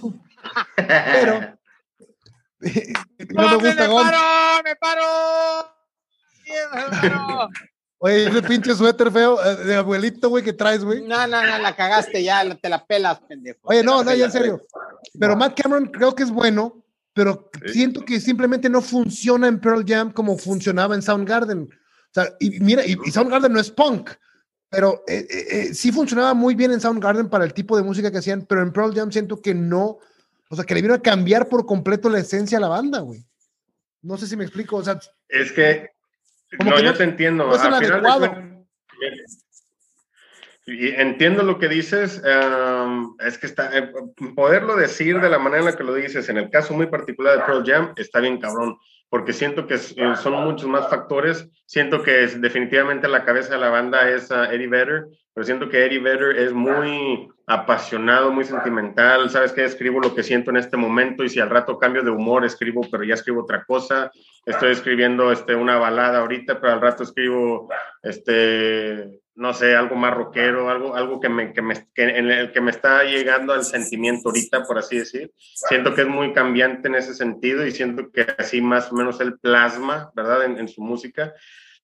pero 0.76 1.40
no, 3.34 3.48
me 3.48 3.54
gusta 3.56 3.88
me 3.88 3.88
paro, 3.88 4.62
me 4.62 4.76
paro. 4.76 5.02
Me 6.46 7.08
paro. 7.08 7.48
Oye, 8.02 8.28
ese 8.28 8.42
pinche 8.42 8.74
suéter 8.74 9.12
feo 9.12 9.38
eh, 9.44 9.56
de 9.56 9.76
abuelito, 9.76 10.30
güey, 10.30 10.42
que 10.42 10.54
traes, 10.54 10.82
güey. 10.82 11.02
No, 11.02 11.26
no, 11.26 11.46
no, 11.46 11.58
la 11.58 11.76
cagaste 11.76 12.24
ya, 12.24 12.42
te 12.54 12.70
la 12.70 12.86
pelas, 12.86 13.20
pendejo. 13.20 13.58
Oye, 13.64 13.84
no, 13.84 14.02
no, 14.02 14.14
ya 14.14 14.24
en 14.24 14.32
serio. 14.32 14.66
Pero 15.18 15.36
Matt 15.36 15.60
Cameron 15.60 15.84
creo 15.84 16.14
que 16.14 16.22
es 16.22 16.30
bueno, 16.30 16.82
pero 17.12 17.50
sí. 17.66 17.74
siento 17.74 18.02
que 18.02 18.18
simplemente 18.18 18.70
no 18.70 18.80
funciona 18.80 19.48
en 19.48 19.60
Pearl 19.60 19.84
Jam 19.86 20.12
como 20.12 20.38
funcionaba 20.38 20.94
en 20.94 21.02
Soundgarden. 21.02 21.64
O 21.64 22.14
sea, 22.14 22.34
y 22.40 22.58
mira, 22.60 22.86
y, 22.86 22.96
y 23.04 23.10
Soundgarden 23.10 23.52
no 23.52 23.60
es 23.60 23.70
punk, 23.70 24.12
pero 24.70 25.04
eh, 25.06 25.26
eh, 25.28 25.74
sí 25.74 25.92
funcionaba 25.92 26.32
muy 26.32 26.54
bien 26.54 26.72
en 26.72 26.80
Soundgarden 26.80 27.28
para 27.28 27.44
el 27.44 27.52
tipo 27.52 27.76
de 27.76 27.82
música 27.82 28.10
que 28.10 28.18
hacían, 28.18 28.46
pero 28.46 28.62
en 28.62 28.72
Pearl 28.72 28.94
Jam 28.94 29.12
siento 29.12 29.42
que 29.42 29.52
no, 29.52 29.98
o 30.48 30.56
sea, 30.56 30.64
que 30.64 30.74
le 30.74 30.80
vino 30.80 30.94
a 30.94 31.02
cambiar 31.02 31.50
por 31.50 31.66
completo 31.66 32.08
la 32.08 32.20
esencia 32.20 32.56
a 32.56 32.62
la 32.62 32.68
banda, 32.68 33.00
güey. 33.00 33.22
No 34.00 34.16
sé 34.16 34.26
si 34.26 34.38
me 34.38 34.44
explico, 34.44 34.76
o 34.76 34.82
sea. 34.82 34.98
Es 35.28 35.52
que 35.52 35.90
como 36.58 36.70
no, 36.70 36.76
que 36.76 36.82
yo 36.82 36.92
no, 36.92 36.96
te 36.96 37.04
entiendo. 37.04 37.46
No 37.46 37.54
es 37.54 37.60
Al 37.62 37.74
final 37.74 38.06
adecuado. 38.06 38.20
de 38.20 38.60
y 40.66 40.88
entiendo 40.88 41.42
lo 41.42 41.58
que 41.58 41.68
dices, 41.68 42.22
um, 42.22 43.16
es 43.18 43.38
que 43.38 43.46
está, 43.46 43.76
eh, 43.76 43.90
poderlo 44.36 44.76
decir 44.76 45.20
de 45.20 45.28
la 45.28 45.38
manera 45.38 45.60
en 45.60 45.66
la 45.66 45.76
que 45.76 45.82
lo 45.82 45.94
dices, 45.94 46.28
en 46.28 46.36
el 46.36 46.48
caso 46.48 46.74
muy 46.74 46.86
particular 46.86 47.38
de 47.38 47.44
Pearl 47.44 47.64
Jam, 47.66 47.92
está 47.96 48.20
bien 48.20 48.38
cabrón, 48.38 48.78
porque 49.10 49.32
siento 49.32 49.66
que 49.66 49.74
eh, 49.74 50.16
son 50.22 50.44
muchos 50.44 50.68
más 50.68 50.88
factores, 50.88 51.48
siento 51.66 52.02
que 52.02 52.24
es, 52.24 52.40
definitivamente 52.40 53.08
la 53.08 53.24
cabeza 53.24 53.54
de 53.54 53.60
la 53.60 53.68
banda 53.68 54.08
es 54.08 54.30
uh, 54.30 54.44
Eddie 54.44 54.68
Vedder, 54.68 55.06
pero 55.34 55.44
siento 55.44 55.68
que 55.68 55.84
Eddie 55.84 55.98
Vedder 55.98 56.36
es 56.38 56.52
muy 56.52 57.28
apasionado, 57.46 58.30
muy 58.30 58.44
sentimental, 58.44 59.28
sabes 59.28 59.52
que 59.52 59.64
escribo 59.64 60.00
lo 60.00 60.14
que 60.14 60.22
siento 60.22 60.50
en 60.50 60.58
este 60.58 60.76
momento 60.76 61.24
y 61.24 61.28
si 61.28 61.40
al 61.40 61.50
rato 61.50 61.78
cambio 61.78 62.04
de 62.04 62.10
humor 62.10 62.44
escribo, 62.44 62.82
pero 62.88 63.02
ya 63.02 63.14
escribo 63.14 63.42
otra 63.42 63.64
cosa, 63.64 64.12
estoy 64.46 64.70
escribiendo 64.70 65.32
este, 65.32 65.56
una 65.56 65.76
balada 65.76 66.20
ahorita, 66.20 66.60
pero 66.60 66.72
al 66.72 66.80
rato 66.80 67.02
escribo 67.02 67.68
este 68.02 69.19
no 69.34 69.54
sé, 69.54 69.74
algo 69.74 69.96
más 69.96 70.14
rockero, 70.14 70.68
algo, 70.68 70.94
algo 70.94 71.20
que, 71.20 71.28
me, 71.28 71.52
que, 71.52 71.62
me, 71.62 71.74
que, 71.94 72.02
en 72.02 72.30
el 72.30 72.52
que 72.52 72.60
me 72.60 72.70
está 72.70 73.04
llegando 73.04 73.52
al 73.52 73.64
sentimiento 73.64 74.28
ahorita, 74.28 74.64
por 74.64 74.78
así 74.78 74.98
decir. 74.98 75.32
Siento 75.36 75.94
que 75.94 76.02
es 76.02 76.08
muy 76.08 76.32
cambiante 76.32 76.88
en 76.88 76.96
ese 76.96 77.14
sentido 77.14 77.66
y 77.66 77.70
siento 77.70 78.10
que 78.12 78.26
así 78.38 78.60
más 78.60 78.92
o 78.92 78.96
menos 78.96 79.20
el 79.20 79.38
plasma, 79.38 80.10
¿verdad? 80.14 80.44
En, 80.44 80.58
en 80.58 80.68
su 80.68 80.82
música. 80.82 81.32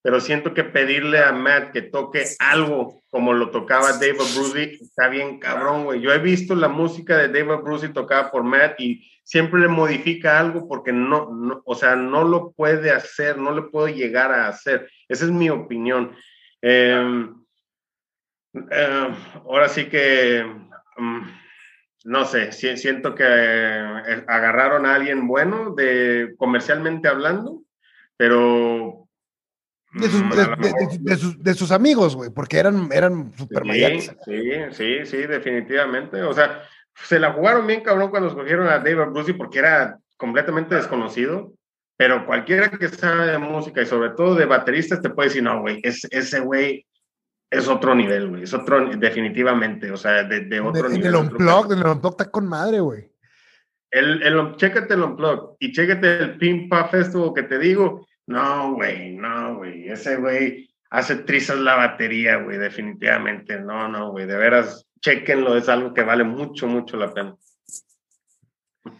Pero 0.02 0.20
siento 0.20 0.54
que 0.54 0.62
pedirle 0.62 1.18
a 1.18 1.32
Matt 1.32 1.72
que 1.72 1.82
toque 1.82 2.24
algo 2.38 3.02
como 3.10 3.32
lo 3.32 3.50
tocaba 3.50 3.94
David 3.94 4.18
Brucey 4.36 4.78
está 4.80 5.08
bien 5.08 5.40
cabrón, 5.40 5.84
güey. 5.84 6.00
Yo 6.00 6.12
he 6.12 6.18
visto 6.18 6.54
la 6.54 6.68
música 6.68 7.16
de 7.16 7.28
David 7.28 7.62
Brucey 7.64 7.88
tocada 7.92 8.30
por 8.30 8.44
Matt 8.44 8.78
y 8.78 9.10
siempre 9.24 9.58
le 9.58 9.68
modifica 9.68 10.38
algo 10.38 10.68
porque 10.68 10.92
no, 10.92 11.34
no, 11.34 11.62
o 11.64 11.74
sea, 11.74 11.96
no 11.96 12.22
lo 12.22 12.52
puede 12.52 12.92
hacer, 12.92 13.38
no 13.38 13.52
le 13.52 13.62
puedo 13.62 13.88
llegar 13.88 14.30
a 14.30 14.48
hacer. 14.48 14.88
Esa 15.08 15.24
es 15.24 15.30
mi 15.30 15.50
opinión. 15.50 16.12
Eh, 16.68 17.28
eh, 18.72 19.08
ahora 19.44 19.68
sí 19.68 19.84
que, 19.86 20.44
um, 20.98 21.22
no 22.06 22.24
sé, 22.24 22.50
si, 22.50 22.76
siento 22.76 23.14
que 23.14 23.24
eh, 23.24 24.24
agarraron 24.26 24.84
a 24.84 24.96
alguien 24.96 25.28
bueno 25.28 25.74
de 25.76 26.34
comercialmente 26.36 27.06
hablando, 27.06 27.62
pero... 28.16 29.06
De 29.92 30.08
sus, 30.08 30.22
de, 30.28 30.98
de, 30.98 30.98
de 30.98 31.16
sus, 31.16 31.58
sus 31.58 31.70
amigos, 31.70 32.16
güey, 32.16 32.30
porque 32.30 32.58
eran, 32.58 32.90
eran 32.92 33.32
super 33.34 33.62
sí, 33.62 34.10
sí, 34.24 34.50
sí, 34.72 35.06
sí, 35.06 35.16
definitivamente. 35.18 36.20
O 36.22 36.34
sea, 36.34 36.62
se 36.96 37.20
la 37.20 37.32
jugaron 37.32 37.66
bien 37.66 37.82
cabrón 37.82 38.10
cuando 38.10 38.28
escogieron 38.28 38.66
a 38.66 38.80
David 38.80 39.12
Brucey 39.12 39.34
porque 39.34 39.60
era 39.60 39.98
completamente 40.16 40.74
desconocido. 40.74 41.52
Pero 41.96 42.26
cualquiera 42.26 42.70
que 42.70 42.88
sabe 42.88 43.26
de 43.28 43.38
música 43.38 43.80
y 43.80 43.86
sobre 43.86 44.10
todo 44.10 44.34
de 44.34 44.44
bateristas 44.44 45.00
te 45.00 45.10
puede 45.10 45.28
decir, 45.28 45.42
no, 45.42 45.60
güey, 45.62 45.80
es, 45.82 46.06
ese 46.10 46.40
güey 46.40 46.86
es 47.50 47.68
otro 47.68 47.94
nivel, 47.94 48.28
güey. 48.28 48.42
Es 48.42 48.52
otro, 48.52 48.90
definitivamente, 48.96 49.90
o 49.90 49.96
sea, 49.96 50.24
de, 50.24 50.40
de 50.40 50.60
otro 50.60 50.88
de, 50.88 50.96
nivel. 50.96 51.14
El 51.14 51.16
Unplug, 51.16 51.72
el 51.72 51.86
Unplug 51.86 52.12
está 52.12 52.30
con 52.30 52.46
madre, 52.46 52.80
güey. 52.80 53.10
El, 53.90 54.22
el, 54.22 54.56
chécate 54.56 54.94
el 54.94 55.02
Unplug 55.02 55.56
y 55.58 55.72
chécate 55.72 56.18
el 56.18 56.38
Pimpa 56.38 56.88
Festival 56.88 57.32
que 57.34 57.44
te 57.44 57.58
digo. 57.58 58.06
No, 58.26 58.74
güey, 58.74 59.16
no, 59.16 59.56
güey. 59.56 59.88
Ese 59.88 60.16
güey 60.16 60.68
hace 60.90 61.16
trizas 61.16 61.58
la 61.58 61.76
batería, 61.76 62.36
güey, 62.36 62.58
definitivamente. 62.58 63.58
No, 63.60 63.88
no, 63.88 64.10
güey. 64.10 64.26
De 64.26 64.36
veras, 64.36 64.86
chequenlo, 65.00 65.56
es 65.56 65.68
algo 65.68 65.94
que 65.94 66.02
vale 66.02 66.24
mucho, 66.24 66.66
mucho 66.66 66.96
la 66.96 67.14
pena. 67.14 67.36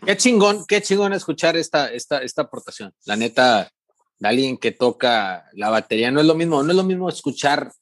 Qué 0.05 0.17
chingón, 0.17 0.65
qué 0.67 0.83
chingón 0.83 1.13
escuchar 1.13 1.57
esta, 1.57 1.93
esta, 1.93 2.23
esta 2.23 2.43
aportación. 2.43 2.93
La 3.05 3.17
neta, 3.17 3.71
de 4.19 4.29
alguien 4.29 4.57
que 4.57 4.73
toca 4.73 5.45
la 5.53 5.71
batería, 5.71 6.11
no 6.11 6.21
es 6.21 6.27
lo 6.27 6.35
mismo, 6.35 6.63
no 6.63 6.71
es 6.71 6.77
lo 6.77 6.85
mismo 6.85 7.09
escuchar 7.09 7.73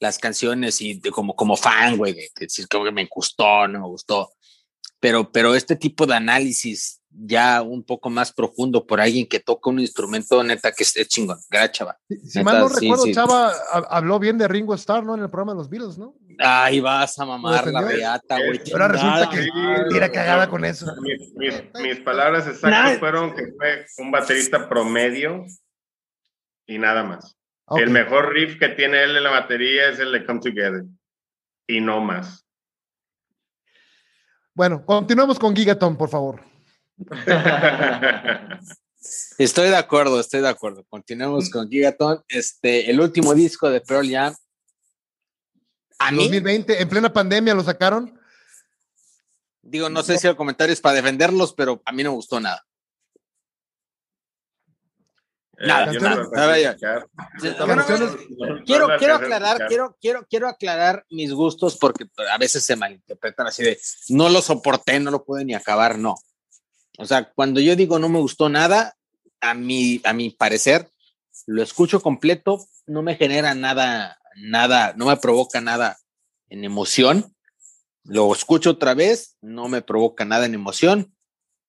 las 0.00 0.18
canciones 0.18 0.80
y 0.80 0.94
de, 0.94 1.10
como, 1.10 1.34
como 1.34 1.56
fan, 1.56 1.96
güey, 1.96 2.12
de, 2.12 2.22
de 2.22 2.46
decir 2.46 2.66
que 2.68 2.78
me 2.90 3.08
gustó, 3.10 3.66
no 3.68 3.80
me 3.80 3.86
gustó. 3.86 4.32
Pero, 5.00 5.30
pero 5.30 5.54
este 5.54 5.76
tipo 5.76 6.06
de 6.06 6.14
análisis 6.14 7.00
ya 7.16 7.62
un 7.62 7.82
poco 7.84 8.10
más 8.10 8.32
profundo 8.32 8.86
por 8.86 9.00
alguien 9.00 9.26
que 9.26 9.40
toca 9.40 9.70
un 9.70 9.78
instrumento, 9.78 10.42
neta, 10.42 10.72
que 10.72 10.82
es, 10.82 10.96
es 10.96 11.08
chingón. 11.08 11.38
Gracias, 11.48 11.72
Chava. 11.72 11.98
Si, 12.08 12.18
si 12.18 12.42
mal 12.42 12.58
no 12.58 12.68
sí, 12.68 12.80
recuerdo, 12.80 13.04
sí. 13.04 13.12
Chava 13.12 13.52
habló 13.88 14.18
bien 14.18 14.36
de 14.38 14.48
Ringo 14.48 14.74
Starr, 14.74 15.04
¿no? 15.04 15.14
En 15.14 15.22
el 15.22 15.30
programa 15.30 15.52
de 15.52 15.58
los 15.58 15.68
Beatles, 15.68 15.98
¿no? 15.98 16.14
Ahí 16.38 16.80
vas 16.80 17.18
a 17.18 17.24
mamar 17.24 17.66
la 17.68 17.80
reata, 17.82 18.36
güey. 18.36 18.60
Ahora 18.72 18.88
resulta 18.88 19.30
que 19.30 19.46
tira 19.90 20.10
cagada 20.10 20.48
con 20.48 20.64
eso. 20.64 20.86
Mis, 21.00 21.32
mis, 21.34 21.54
mis 21.80 22.00
palabras 22.00 22.46
exactas 22.46 22.92
nah. 22.94 22.98
fueron 22.98 23.34
que 23.34 23.52
fue 23.56 23.86
un 23.98 24.10
baterista 24.10 24.68
promedio 24.68 25.44
y 26.66 26.78
nada 26.78 27.04
más. 27.04 27.36
Okay. 27.66 27.84
El 27.84 27.90
mejor 27.90 28.32
riff 28.32 28.58
que 28.58 28.68
tiene 28.70 29.04
él 29.04 29.16
en 29.16 29.22
la 29.22 29.30
batería 29.30 29.88
es 29.88 29.98
el 29.98 30.12
de 30.12 30.26
Come 30.26 30.40
Together. 30.40 30.84
Y 31.66 31.80
no 31.80 32.00
más. 32.00 32.44
Bueno, 34.54 34.84
continuamos 34.84 35.38
con 35.38 35.54
Gigaton, 35.54 35.96
por 35.96 36.08
favor. 36.08 36.53
Estoy 39.38 39.68
de 39.68 39.76
acuerdo, 39.76 40.20
estoy 40.20 40.40
de 40.40 40.48
acuerdo. 40.48 40.84
Continuemos 40.88 41.50
con 41.50 41.68
Gigaton. 41.68 42.22
Este, 42.28 42.90
el 42.90 43.00
último 43.00 43.34
disco 43.34 43.68
de 43.70 43.80
Pearl 43.80 44.08
Jam. 44.08 44.34
A 45.98 46.10
mí, 46.10 46.24
2020, 46.24 46.82
en 46.82 46.88
plena 46.88 47.12
pandemia 47.12 47.54
lo 47.54 47.62
sacaron. 47.62 48.18
Digo, 49.62 49.88
no 49.88 50.02
sé 50.02 50.18
si 50.18 50.26
el 50.26 50.36
comentario 50.36 50.72
es 50.72 50.80
para 50.80 50.96
defenderlos, 50.96 51.54
pero 51.54 51.80
a 51.84 51.92
mí 51.92 52.02
no 52.02 52.10
me 52.10 52.16
gustó 52.16 52.40
nada. 52.40 52.62
Nada, 55.56 55.92
yo 55.92 56.00
nada, 56.00 56.16
no 56.16 56.30
nada, 56.30 56.76
quiero, 58.66 58.88
quiero 58.98 59.14
aclarar, 59.14 59.66
quiero, 59.68 59.96
quiero, 60.00 60.26
quiero 60.28 60.48
aclarar 60.48 61.06
mis 61.10 61.32
gustos 61.32 61.76
porque 61.78 62.06
a 62.28 62.38
veces 62.38 62.64
se 62.64 62.74
malinterpretan 62.74 63.46
así 63.46 63.62
de 63.62 63.78
no 64.08 64.28
lo 64.28 64.42
soporté, 64.42 64.98
no 64.98 65.12
lo 65.12 65.24
pude 65.24 65.44
ni 65.44 65.54
acabar, 65.54 65.96
no. 65.96 66.16
O 66.98 67.06
sea, 67.06 67.32
cuando 67.32 67.60
yo 67.60 67.76
digo 67.76 67.98
no 67.98 68.08
me 68.08 68.20
gustó 68.20 68.48
nada, 68.48 68.96
a 69.40 69.54
mi, 69.54 70.00
a 70.04 70.12
mi 70.12 70.30
parecer, 70.30 70.90
lo 71.46 71.62
escucho 71.62 72.00
completo, 72.00 72.66
no 72.86 73.02
me 73.02 73.16
genera 73.16 73.54
nada, 73.54 74.18
nada, 74.36 74.94
no 74.96 75.06
me 75.06 75.16
provoca 75.16 75.60
nada 75.60 75.98
en 76.48 76.64
emoción. 76.64 77.34
Lo 78.04 78.32
escucho 78.32 78.70
otra 78.70 78.94
vez, 78.94 79.36
no 79.40 79.68
me 79.68 79.82
provoca 79.82 80.24
nada 80.24 80.46
en 80.46 80.54
emoción. 80.54 81.14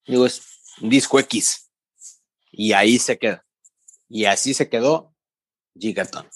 Digo, 0.06 0.26
es 0.26 0.42
un 0.82 0.90
disco 0.90 1.20
X. 1.20 1.72
Y 2.52 2.74
ahí 2.74 3.00
se 3.00 3.18
queda. 3.18 3.46
Y 4.10 4.26
así 4.26 4.54
se 4.54 4.70
quedó 4.70 5.14
Gigaton. 5.78 6.28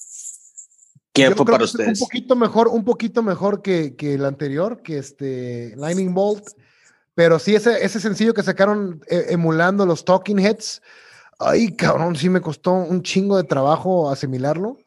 ¿Qué 1.14 1.24
Yo 1.24 1.28
fue 1.28 1.36
creo 1.36 1.46
para 1.46 1.58
que 1.60 1.64
ustedes? 1.66 2.02
Un 2.02 2.08
poquito 2.08 2.36
mejor, 2.36 2.68
un 2.68 2.84
poquito 2.84 3.24
mejor 3.24 3.62
que, 3.62 3.96
que 3.96 4.14
el 4.14 4.26
anterior, 4.26 4.82
que 4.82 4.98
este 4.98 5.76
Lightning 5.76 6.14
Bolt. 6.14 6.50
Pero 7.20 7.38
sí, 7.38 7.54
ese, 7.54 7.84
ese 7.84 8.00
sencillo 8.00 8.34
que 8.34 8.44
sacaron 8.44 9.02
eh, 9.10 9.26
emulando 9.32 9.86
los 9.86 10.06
Talking 10.06 10.40
Heads. 10.40 10.82
Ay, 11.38 11.76
cabrón, 11.76 12.16
sí 12.16 12.30
me 12.30 12.40
costó 12.40 12.72
un 12.72 13.04
chingo 13.04 13.36
de 13.36 13.44
trabajo 13.44 14.10
asimilarlo. 14.10 14.78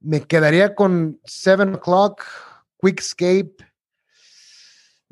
Me 0.00 0.22
quedaría 0.22 0.74
con 0.74 1.20
Seven 1.26 1.74
O'Clock, 1.74 2.24
Quickscape, 2.80 3.54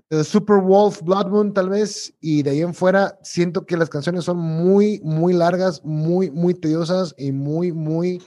eh, 0.09 0.25
Super 0.25 0.57
Wolf, 0.63 1.03
Blood 1.03 1.27
Moon, 1.27 1.53
tal 1.53 1.69
vez. 1.69 2.15
Y 2.23 2.43
de 2.43 2.53
ahí 2.53 2.63
en 2.63 2.73
fuera, 2.73 3.19
siento 3.23 3.67
que 3.67 3.77
las 3.77 3.91
canciones 3.91 4.25
son 4.25 4.39
muy, 4.39 4.99
muy 5.05 5.35
largas, 5.35 5.85
muy, 5.85 6.31
muy 6.31 6.55
tediosas 6.55 7.15
y 7.19 7.33
muy, 7.33 7.73
muy 7.73 8.23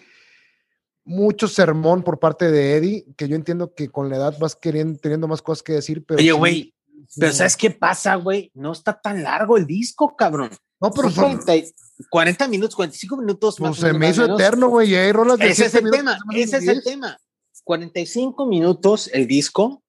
mucho 1.04 1.48
sermón 1.48 2.04
por 2.04 2.20
parte 2.20 2.52
de 2.52 2.76
Eddie, 2.76 3.06
que 3.18 3.28
yo 3.28 3.36
entiendo 3.36 3.74
que 3.74 3.90
con 3.90 4.08
la 4.08 4.18
edad 4.18 4.38
vas 4.40 4.56
queriendo, 4.56 5.00
teniendo 5.00 5.28
más 5.28 5.42
cosas 5.42 5.64
que 5.64 5.74
decir, 5.74 6.06
pero... 6.06 6.20
Oye, 6.20 6.32
güey, 6.32 6.76
pero. 7.18 7.34
¿sabes 7.34 7.58
qué 7.58 7.72
pasa, 7.72 8.16
güey? 8.16 8.52
No 8.54 8.72
está 8.72 9.00
tan 9.00 9.24
largo 9.24 9.58
el 9.58 9.66
disco, 9.66 10.16
cabrón. 10.16 10.50
No, 10.82 10.92
pero 10.92 11.10
Son 11.10 11.14
son- 11.14 11.24
40, 11.44 11.56
y- 11.56 11.74
40 12.10 12.48
minutos, 12.48 12.76
45 12.76 13.18
minutos 13.18 13.56
pues, 13.58 13.72
más. 13.72 13.80
o 13.80 13.82
se 13.82 13.94
me 13.94 14.10
hizo 14.10 14.22
menos. 14.22 14.40
eterno, 14.40 14.70
güey, 14.70 14.92
y 14.92 14.96
hay 14.96 15.12
rolas 15.12 15.38
de 15.38 15.50
Ese 15.50 15.66
es 15.66 15.74
el 15.76 15.84
minutos 15.84 16.00
tema, 16.00 16.18
ese 16.34 16.58
es 16.58 16.68
el 16.68 16.74
10. 16.76 16.84
tema. 16.84 17.18
45 17.66 18.46
minutos 18.46 19.10
el 19.14 19.28
disco, 19.28 19.84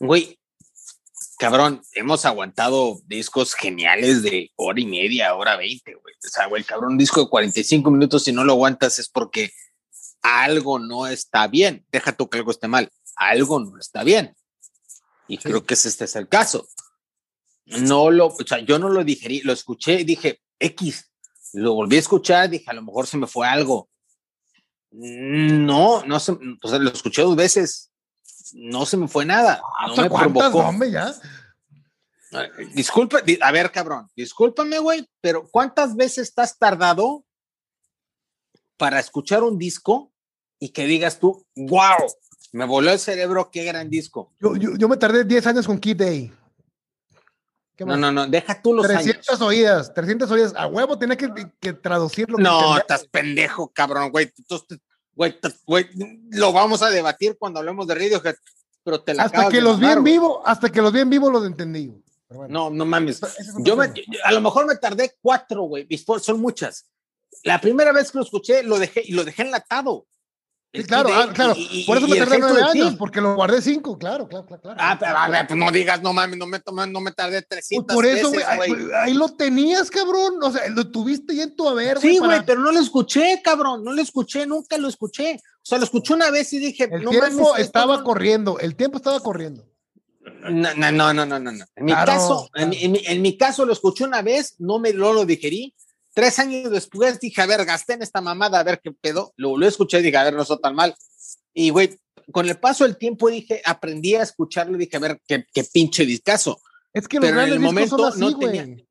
güey. 0.00 0.38
Cabrón, 1.38 1.82
hemos 1.94 2.24
aguantado 2.24 3.00
discos 3.06 3.54
geniales 3.54 4.22
de 4.22 4.50
hora 4.56 4.80
y 4.80 4.86
media, 4.86 5.34
hora 5.34 5.56
20, 5.56 5.94
güey. 5.94 6.14
O 6.24 6.28
sea, 6.28 6.46
güey, 6.46 6.62
cabrón, 6.62 6.92
un 6.92 6.98
disco 6.98 7.20
de 7.20 7.28
45 7.28 7.90
minutos, 7.90 8.24
si 8.24 8.32
no 8.32 8.44
lo 8.44 8.52
aguantas 8.52 8.98
es 9.00 9.08
porque 9.08 9.50
algo 10.22 10.78
no 10.78 11.06
está 11.08 11.48
bien. 11.48 11.84
Deja 11.90 12.12
tú 12.12 12.28
que 12.30 12.38
algo 12.38 12.52
esté 12.52 12.68
mal, 12.68 12.88
algo 13.16 13.58
no 13.60 13.76
está 13.78 14.04
bien. 14.04 14.34
Y 15.28 15.38
creo 15.38 15.64
que 15.64 15.74
este 15.74 16.04
es 16.04 16.16
el 16.16 16.28
caso. 16.28 16.68
No 17.66 18.10
lo, 18.10 18.26
o 18.26 18.36
sea, 18.46 18.58
yo 18.60 18.78
no 18.78 18.88
lo 18.88 19.04
digerí, 19.04 19.40
lo 19.42 19.52
escuché 19.52 20.00
y 20.00 20.04
dije, 20.04 20.40
X. 20.58 21.10
Lo 21.54 21.74
volví 21.74 21.96
a 21.96 22.00
escuchar, 22.00 22.48
dije, 22.50 22.64
a 22.68 22.72
lo 22.74 22.82
mejor 22.82 23.06
se 23.06 23.16
me 23.18 23.26
fue 23.26 23.46
algo. 23.46 23.88
No, 24.90 26.04
no 26.04 26.20
se, 26.20 26.32
o 26.32 26.68
sea, 26.68 26.78
lo 26.78 26.90
escuché 26.90 27.22
dos 27.22 27.36
veces. 27.36 27.90
No 28.54 28.84
se 28.84 28.96
me 28.96 29.08
fue 29.08 29.24
nada. 29.24 29.62
No 29.86 29.92
¿Hasta 29.92 30.02
me 30.02 30.10
provocó. 30.10 30.58
hombre, 30.58 30.90
ya? 30.90 31.14
Eh, 32.32 32.66
Disculpa, 32.74 33.20
di- 33.22 33.38
a 33.40 33.50
ver, 33.52 33.70
cabrón, 33.70 34.10
discúlpame, 34.16 34.78
güey, 34.78 35.06
pero 35.20 35.48
¿cuántas 35.50 35.94
veces 35.96 36.28
estás 36.28 36.58
tardado 36.58 37.24
para 38.76 38.98
escuchar 38.98 39.42
un 39.42 39.58
disco 39.58 40.12
y 40.58 40.70
que 40.70 40.86
digas 40.86 41.18
tú, 41.20 41.46
wow, 41.54 41.96
me 42.52 42.66
voló 42.66 42.90
el 42.90 42.98
cerebro, 42.98 43.50
qué 43.50 43.64
gran 43.64 43.88
disco? 43.88 44.32
Yo, 44.38 44.56
yo, 44.56 44.76
yo 44.76 44.88
me 44.88 44.96
tardé 44.98 45.24
10 45.24 45.46
años 45.46 45.66
con 45.66 45.78
Kid 45.78 45.96
Day. 45.96 46.32
¿Qué 47.74 47.86
No, 47.86 47.96
no, 47.96 48.12
no, 48.12 48.26
deja 48.26 48.60
tú 48.60 48.74
los 48.74 48.86
300 48.86 49.28
años. 49.28 49.40
oídas, 49.40 49.94
300 49.94 50.30
oídas. 50.30 50.52
A 50.54 50.66
huevo 50.66 50.98
tenía 50.98 51.16
que, 51.16 51.30
que 51.58 51.72
traducirlo. 51.72 52.36
No, 52.36 52.76
estás 52.76 53.06
pendejo, 53.06 53.68
cabrón, 53.68 54.10
güey. 54.10 54.30
Güey, 55.14 55.38
güey, 55.66 55.86
lo 56.30 56.52
vamos 56.52 56.82
a 56.82 56.90
debatir 56.90 57.36
cuando 57.38 57.58
hablemos 57.58 57.86
de 57.86 57.94
Radiohead, 57.94 58.36
pero 58.84 59.02
te 59.02 59.14
la 59.14 59.24
Hasta 59.24 59.48
que 59.48 59.60
los 59.60 59.80
vi 59.80 59.86
en 59.86 60.00
güey. 60.00 60.12
vivo, 60.12 60.46
hasta 60.46 60.70
que 60.70 60.82
los 60.82 60.92
vi 60.92 61.00
en 61.00 61.10
vivo 61.10 61.30
los 61.30 61.46
entendí. 61.46 61.92
Pero 62.28 62.40
bueno. 62.40 62.52
No, 62.52 62.70
no 62.70 62.84
mames. 62.84 63.22
Es 63.22 63.54
Yo 63.60 63.76
me, 63.76 63.92
a 64.24 64.32
lo 64.32 64.40
mejor 64.42 64.66
me 64.66 64.76
tardé 64.76 65.16
cuatro, 65.20 65.62
güey. 65.62 65.86
Son 66.20 66.40
muchas. 66.40 66.86
La 67.44 67.60
primera 67.60 67.92
vez 67.92 68.12
que 68.12 68.18
lo 68.18 68.24
escuché, 68.24 68.62
lo 68.62 68.78
dejé 68.78 69.02
y 69.04 69.12
lo 69.12 69.24
dejé 69.24 69.42
enlatado. 69.42 70.06
Sí, 70.74 70.84
claro, 70.84 71.10
ah, 71.12 71.30
claro. 71.34 71.52
y- 71.56 71.84
Por 71.84 71.98
eso 71.98 72.08
me 72.08 72.16
tardé 72.16 72.38
nueve 72.38 72.62
años, 72.62 72.94
porque 72.96 73.20
lo 73.20 73.34
guardé 73.34 73.60
cinco, 73.60 73.98
claro, 73.98 74.26
claro, 74.26 74.46
claro. 74.46 74.62
claro. 74.62 74.76
Ah, 74.80 74.96
pero 74.98 75.18
a 75.18 75.28
ver, 75.28 75.46
pues 75.46 75.58
no 75.58 75.70
digas, 75.70 76.00
no 76.00 76.14
mames, 76.14 76.38
no 76.38 76.46
me, 76.46 76.60
tomé- 76.60 76.90
no 76.90 77.00
me 77.00 77.12
tardé 77.12 77.42
Pues 77.42 77.48
300 77.68 77.94
por 77.94 78.06
eso, 78.06 78.30
veces, 78.30 78.46
güey, 78.56 78.70
güey. 78.70 78.82
ahí, 78.84 78.90
ahí 79.10 79.14
lo 79.14 79.28
tenías, 79.28 79.90
cabrón. 79.90 80.36
O 80.42 80.50
sea, 80.50 80.66
lo 80.70 80.90
tuviste 80.90 81.34
ya 81.36 81.42
en 81.42 81.54
tu 81.56 81.68
haber, 81.68 81.98
Sí, 82.00 82.16
güey, 82.16 82.30
para- 82.30 82.46
pero 82.46 82.60
no 82.62 82.72
lo 82.72 82.80
escuché, 82.80 83.42
cabrón. 83.44 83.84
No 83.84 83.92
lo 83.92 84.00
escuché, 84.00 84.46
nunca 84.46 84.78
lo 84.78 84.88
escuché. 84.88 85.36
O 85.36 85.64
sea, 85.64 85.76
lo 85.76 85.84
escuché 85.84 86.14
una 86.14 86.30
vez 86.30 86.50
y 86.54 86.58
dije, 86.58 86.84
El 86.90 87.02
no 87.04 87.10
tiempo 87.10 87.50
mames, 87.50 87.64
estaba 87.66 88.02
corriendo, 88.02 88.58
el 88.58 88.74
tiempo 88.74 88.96
estaba 88.96 89.20
corriendo. 89.20 89.66
No, 90.50 90.72
no, 90.74 91.12
no, 91.12 91.26
no, 91.26 91.38
no. 91.38 91.50
En 91.76 91.84
mi 91.84 91.92
Claro, 91.92 92.06
caso, 92.12 92.48
claro. 92.52 92.64
en, 92.64 92.70
mi- 92.70 92.82
en 92.84 92.92
mi, 92.92 93.00
en 93.06 93.22
mi 93.22 93.36
caso 93.36 93.66
lo 93.66 93.72
escuché 93.74 94.04
una 94.04 94.22
vez, 94.22 94.54
no 94.58 94.78
me 94.78 94.92
no 94.94 95.12
lo 95.12 95.24
digerí. 95.26 95.74
Tres 96.14 96.38
años 96.38 96.70
después 96.70 97.18
dije, 97.20 97.40
a 97.42 97.46
ver, 97.46 97.64
gasté 97.64 97.94
en 97.94 98.02
esta 98.02 98.20
mamada, 98.20 98.58
a 98.60 98.62
ver 98.62 98.80
qué 98.82 98.92
pedo. 98.92 99.32
Lo, 99.36 99.56
lo 99.56 99.66
escuché 99.66 100.00
y 100.00 100.02
dije, 100.02 100.16
a 100.16 100.24
ver, 100.24 100.34
no 100.34 100.42
está 100.42 100.56
tan 100.58 100.74
mal. 100.74 100.94
Y, 101.54 101.70
güey, 101.70 101.98
con 102.30 102.48
el 102.48 102.58
paso 102.58 102.84
del 102.84 102.96
tiempo 102.96 103.28
dije, 103.28 103.62
aprendí 103.64 104.14
a 104.14 104.22
escucharlo 104.22 104.76
y 104.76 104.80
dije, 104.80 104.96
a 104.96 105.00
ver, 105.00 105.20
qué, 105.26 105.44
qué 105.52 105.64
pinche 105.64 106.04
discazo. 106.04 106.60
Es 106.92 107.08
que 107.08 107.16
los 107.18 107.26
Pero 107.30 107.40
en 107.40 107.48
grandes 107.50 107.56
el 107.56 107.60
discos 107.62 107.74
momento 107.74 107.96
son 107.98 108.08
así, 108.08 108.20
no 108.20 108.38
tenía- 108.38 108.84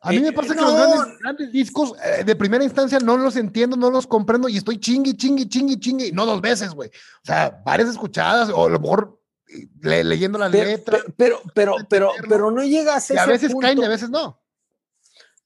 A 0.00 0.10
mí 0.10 0.16
Eh, 0.16 0.20
me 0.20 0.32
pasa 0.32 0.54
que 0.54 0.60
no. 0.60 0.66
los 0.66 0.74
grandes, 0.76 1.18
grandes 1.18 1.52
discos 1.52 1.92
eh, 2.04 2.24
de 2.24 2.36
primera 2.36 2.62
instancia 2.64 2.98
no 2.98 3.16
los 3.16 3.36
entiendo, 3.36 3.74
no 3.76 3.90
los 3.90 4.06
comprendo 4.06 4.48
y 4.50 4.56
estoy 4.58 4.78
chingui, 4.78 5.16
chingui, 5.16 5.48
chingui, 5.48 5.78
chingui, 5.80 6.12
no 6.12 6.26
dos 6.26 6.40
veces, 6.42 6.70
güey. 6.74 6.88
O 6.90 7.24
sea, 7.26 7.62
varias 7.64 7.88
escuchadas 7.90 8.50
o 8.50 8.66
a 8.66 8.68
lo 8.70 8.78
mejor 8.80 9.18
eh, 9.48 9.66
le- 9.80 10.04
leyendo 10.04 10.38
la 10.38 10.50
Pero, 10.50 10.64
letra. 10.70 10.98
pero, 11.16 11.40
pero, 11.54 11.76
pero, 11.88 12.10
pero 12.28 12.50
no 12.50 12.62
llegas 12.64 13.10
a 13.10 13.14
Y 13.14 13.16
a 13.16 13.22
ese 13.22 13.30
veces 13.32 13.52
punto. 13.52 13.66
caen 13.66 13.78
y 13.78 13.84
a 13.84 13.88
veces 13.88 14.10
no. 14.10 14.42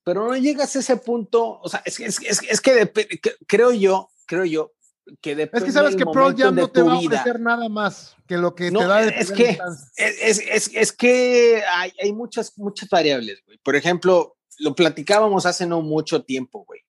Pero 0.08 0.26
no 0.26 0.36
llegas 0.36 0.74
a 0.74 0.78
ese 0.78 0.96
punto, 0.96 1.60
o 1.60 1.68
sea, 1.68 1.82
es, 1.84 1.98
que- 1.98 2.06
es, 2.06 2.18
que- 2.18 2.28
es, 2.28 2.40
es 2.48 2.60
que 2.62 2.72
dep- 2.92 3.20
que- 3.20 3.34
creo 3.46 3.72
yo, 3.72 4.08
creo 4.26 4.44
yo 4.46 4.72
que 5.20 5.34
depende 5.36 5.58
Es 5.58 5.64
que 5.64 5.72
sabes 5.72 5.96
que 5.96 6.04
Jam 6.04 6.54
de 6.54 6.62
no 6.62 6.68
te 6.70 6.80
va 6.82 6.94
a 6.94 6.98
ofrecer 6.98 7.40
nada 7.40 7.68
más 7.68 8.14
que 8.26 8.36
lo 8.38 8.54
que 8.54 8.70
No, 8.70 8.80
te 8.80 8.86
da 8.86 9.02
de 9.02 9.14
es 9.18 9.30
que-. 9.32 9.58
Es, 9.96 10.38
es, 10.38 10.70
es, 10.74 10.92
que 10.92 11.62
hay, 11.70 11.92
hay 12.02 12.12
muchas, 12.12 12.56
muchas 12.58 12.88
variables, 12.88 13.42
güey. 13.46 13.58
Por 13.62 13.76
ejemplo, 13.76 14.36
lo 14.58 14.74
platicábamos 14.74 15.44
hace 15.46 15.66
no 15.66 15.82
mucho 15.82 16.22
tiempo, 16.24 16.64
güey. 16.64 16.80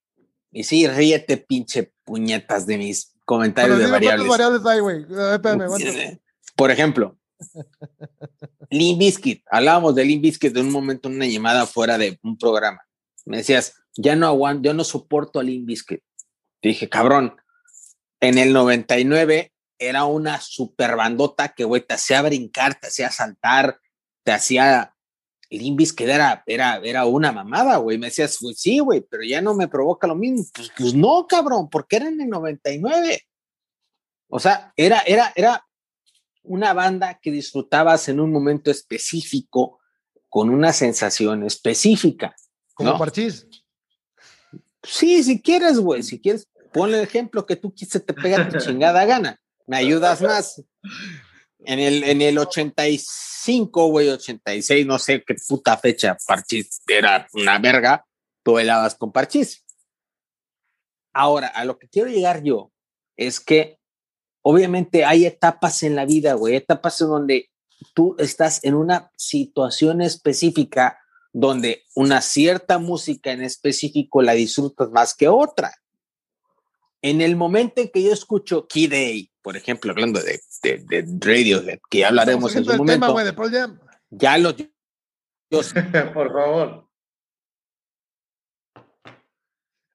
Y 0.51 0.63
sí, 0.63 0.87
ríete, 0.87 1.37
pinche 1.37 1.93
puñetas 2.05 2.65
de 2.65 2.77
mis 2.77 3.13
comentarios 3.25 3.77
Pero 3.77 3.85
de 3.87 3.91
variables. 3.91 4.27
variables 4.27 4.65
hay, 4.65 4.79
güey. 4.79 5.01
Espérame. 5.33 6.19
Por 6.55 6.71
ejemplo, 6.71 7.17
Limp 8.69 8.99
Bizkit. 8.99 9.43
Hablábamos 9.49 9.95
de 9.95 10.05
Limp 10.05 10.23
Bizkit 10.23 10.55
en 10.57 10.65
un 10.65 10.71
momento 10.71 11.07
en 11.09 11.15
una 11.15 11.25
llamada 11.25 11.65
fuera 11.65 11.97
de 11.97 12.19
un 12.23 12.37
programa. 12.37 12.81
Me 13.25 13.37
decías, 13.37 13.75
ya 13.95 14.15
no 14.15 14.27
aguanto, 14.27 14.69
yo 14.69 14.73
no 14.73 14.83
soporto 14.83 15.39
a 15.39 15.43
Limp. 15.43 15.69
Te 15.87 16.01
dije, 16.61 16.89
cabrón, 16.89 17.35
en 18.19 18.37
el 18.37 18.53
99 18.53 19.53
era 19.77 20.05
una 20.05 20.41
super 20.41 20.95
bandota 20.95 21.49
que, 21.49 21.63
güey, 21.63 21.85
te 21.85 21.93
hacía 21.93 22.21
brincar, 22.21 22.79
te 22.79 22.87
hacía 22.87 23.11
saltar, 23.11 23.79
te 24.23 24.31
hacía... 24.31 24.95
Limp 25.51 25.79
Bizkit 25.79 26.07
era, 26.07 26.43
era, 26.45 26.79
era 26.83 27.05
una 27.05 27.31
mamada, 27.31 27.77
güey. 27.77 27.97
Me 27.97 28.07
decías, 28.07 28.37
güey, 28.39 28.53
sí, 28.53 28.77
güey, 28.79 29.01
pero 29.01 29.23
ya 29.23 29.41
no 29.41 29.55
me 29.55 29.67
provoca 29.67 30.05
lo 30.05 30.15
mismo. 30.15 30.45
Pues, 30.53 30.71
pues 30.77 30.93
no, 30.93 31.25
cabrón, 31.27 31.69
porque 31.71 31.95
era 31.95 32.07
en 32.07 32.21
el 32.21 32.29
99. 32.29 33.23
O 34.27 34.39
sea, 34.39 34.71
era, 34.77 34.99
era, 35.07 35.33
era 35.35 35.65
una 36.43 36.73
banda 36.73 37.19
que 37.19 37.31
disfrutabas 37.31 38.09
en 38.09 38.19
un 38.19 38.31
momento 38.31 38.69
específico, 38.69 39.79
con 40.29 40.51
una 40.51 40.71
sensación 40.71 41.43
específica. 41.43 42.35
Como 42.79 42.91
¿no? 42.91 42.97
parchís. 42.97 43.45
Sí, 44.83 45.21
si 45.21 45.41
quieres, 45.41 45.79
güey, 45.79 46.01
si 46.01 46.17
quieres, 46.21 46.47
ponle 46.71 46.97
el 46.97 47.03
ejemplo 47.03 47.45
que 47.45 47.57
tú 47.57 47.75
quieres, 47.75 48.05
te 48.05 48.13
pega 48.13 48.47
tu 48.47 48.57
chingada 48.65 49.03
gana. 49.03 49.37
Me 49.67 49.75
ayudas 49.75 50.21
más. 50.21 50.63
En 51.65 51.79
el, 51.79 52.05
en 52.05 52.21
el 52.21 52.37
85, 52.37 53.87
güey, 53.87 54.07
86, 54.07 54.85
no 54.85 54.97
sé 54.97 55.21
qué 55.27 55.35
puta 55.45 55.75
fecha, 55.75 56.15
Parchís 56.25 56.81
era 56.87 57.27
una 57.33 57.59
verga, 57.59 58.05
tú 58.43 58.53
bailabas 58.53 58.95
con 58.95 59.11
Parchís. 59.11 59.65
Ahora, 61.11 61.47
a 61.47 61.65
lo 61.65 61.77
que 61.77 61.89
quiero 61.89 62.09
llegar 62.09 62.43
yo 62.43 62.71
es 63.17 63.41
que 63.41 63.77
obviamente 64.41 65.03
hay 65.03 65.25
etapas 65.25 65.83
en 65.83 65.97
la 65.97 66.05
vida, 66.05 66.35
güey, 66.35 66.55
etapas 66.55 67.01
en 67.01 67.07
donde 67.09 67.51
tú 67.93 68.15
estás 68.19 68.63
en 68.63 68.75
una 68.75 69.11
situación 69.17 70.01
específica 70.01 70.98
donde 71.31 71.85
una 71.95 72.21
cierta 72.21 72.79
música 72.79 73.31
en 73.31 73.43
específico 73.43 74.21
la 74.21 74.33
disfrutas 74.33 74.89
más 74.91 75.15
que 75.15 75.27
otra. 75.27 75.71
En 77.01 77.21
el 77.21 77.35
momento 77.35 77.81
en 77.81 77.89
que 77.89 78.03
yo 78.03 78.11
escucho 78.11 78.67
Key 78.67 78.87
Day, 78.87 79.31
por 79.41 79.55
ejemplo, 79.55 79.91
hablando 79.91 80.21
de, 80.21 80.41
de, 80.63 80.83
de 80.87 81.05
Radiohead, 81.19 81.79
que 81.89 81.99
ya 81.99 82.09
hablaremos 82.09 82.55
en 82.55 82.65
su 82.65 82.71
el 82.71 82.77
momento, 82.77 83.05
tema, 83.05 83.11
güey, 83.13 83.25
de 83.25 83.33
Pearl 83.33 83.51
Jam. 83.51 83.79
ya 84.09 84.37
los... 84.37 84.55
yo- 85.49 86.13
Por 86.13 86.33
favor. 86.33 86.89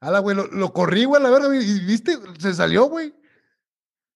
Ala, 0.00 0.18
güey, 0.18 0.36
lo, 0.36 0.46
lo 0.48 0.72
corrí, 0.72 1.04
güey, 1.04 1.22
la 1.22 1.30
y 1.56 1.80
viste, 1.86 2.18
se 2.38 2.54
salió, 2.54 2.84
güey. 2.84 3.14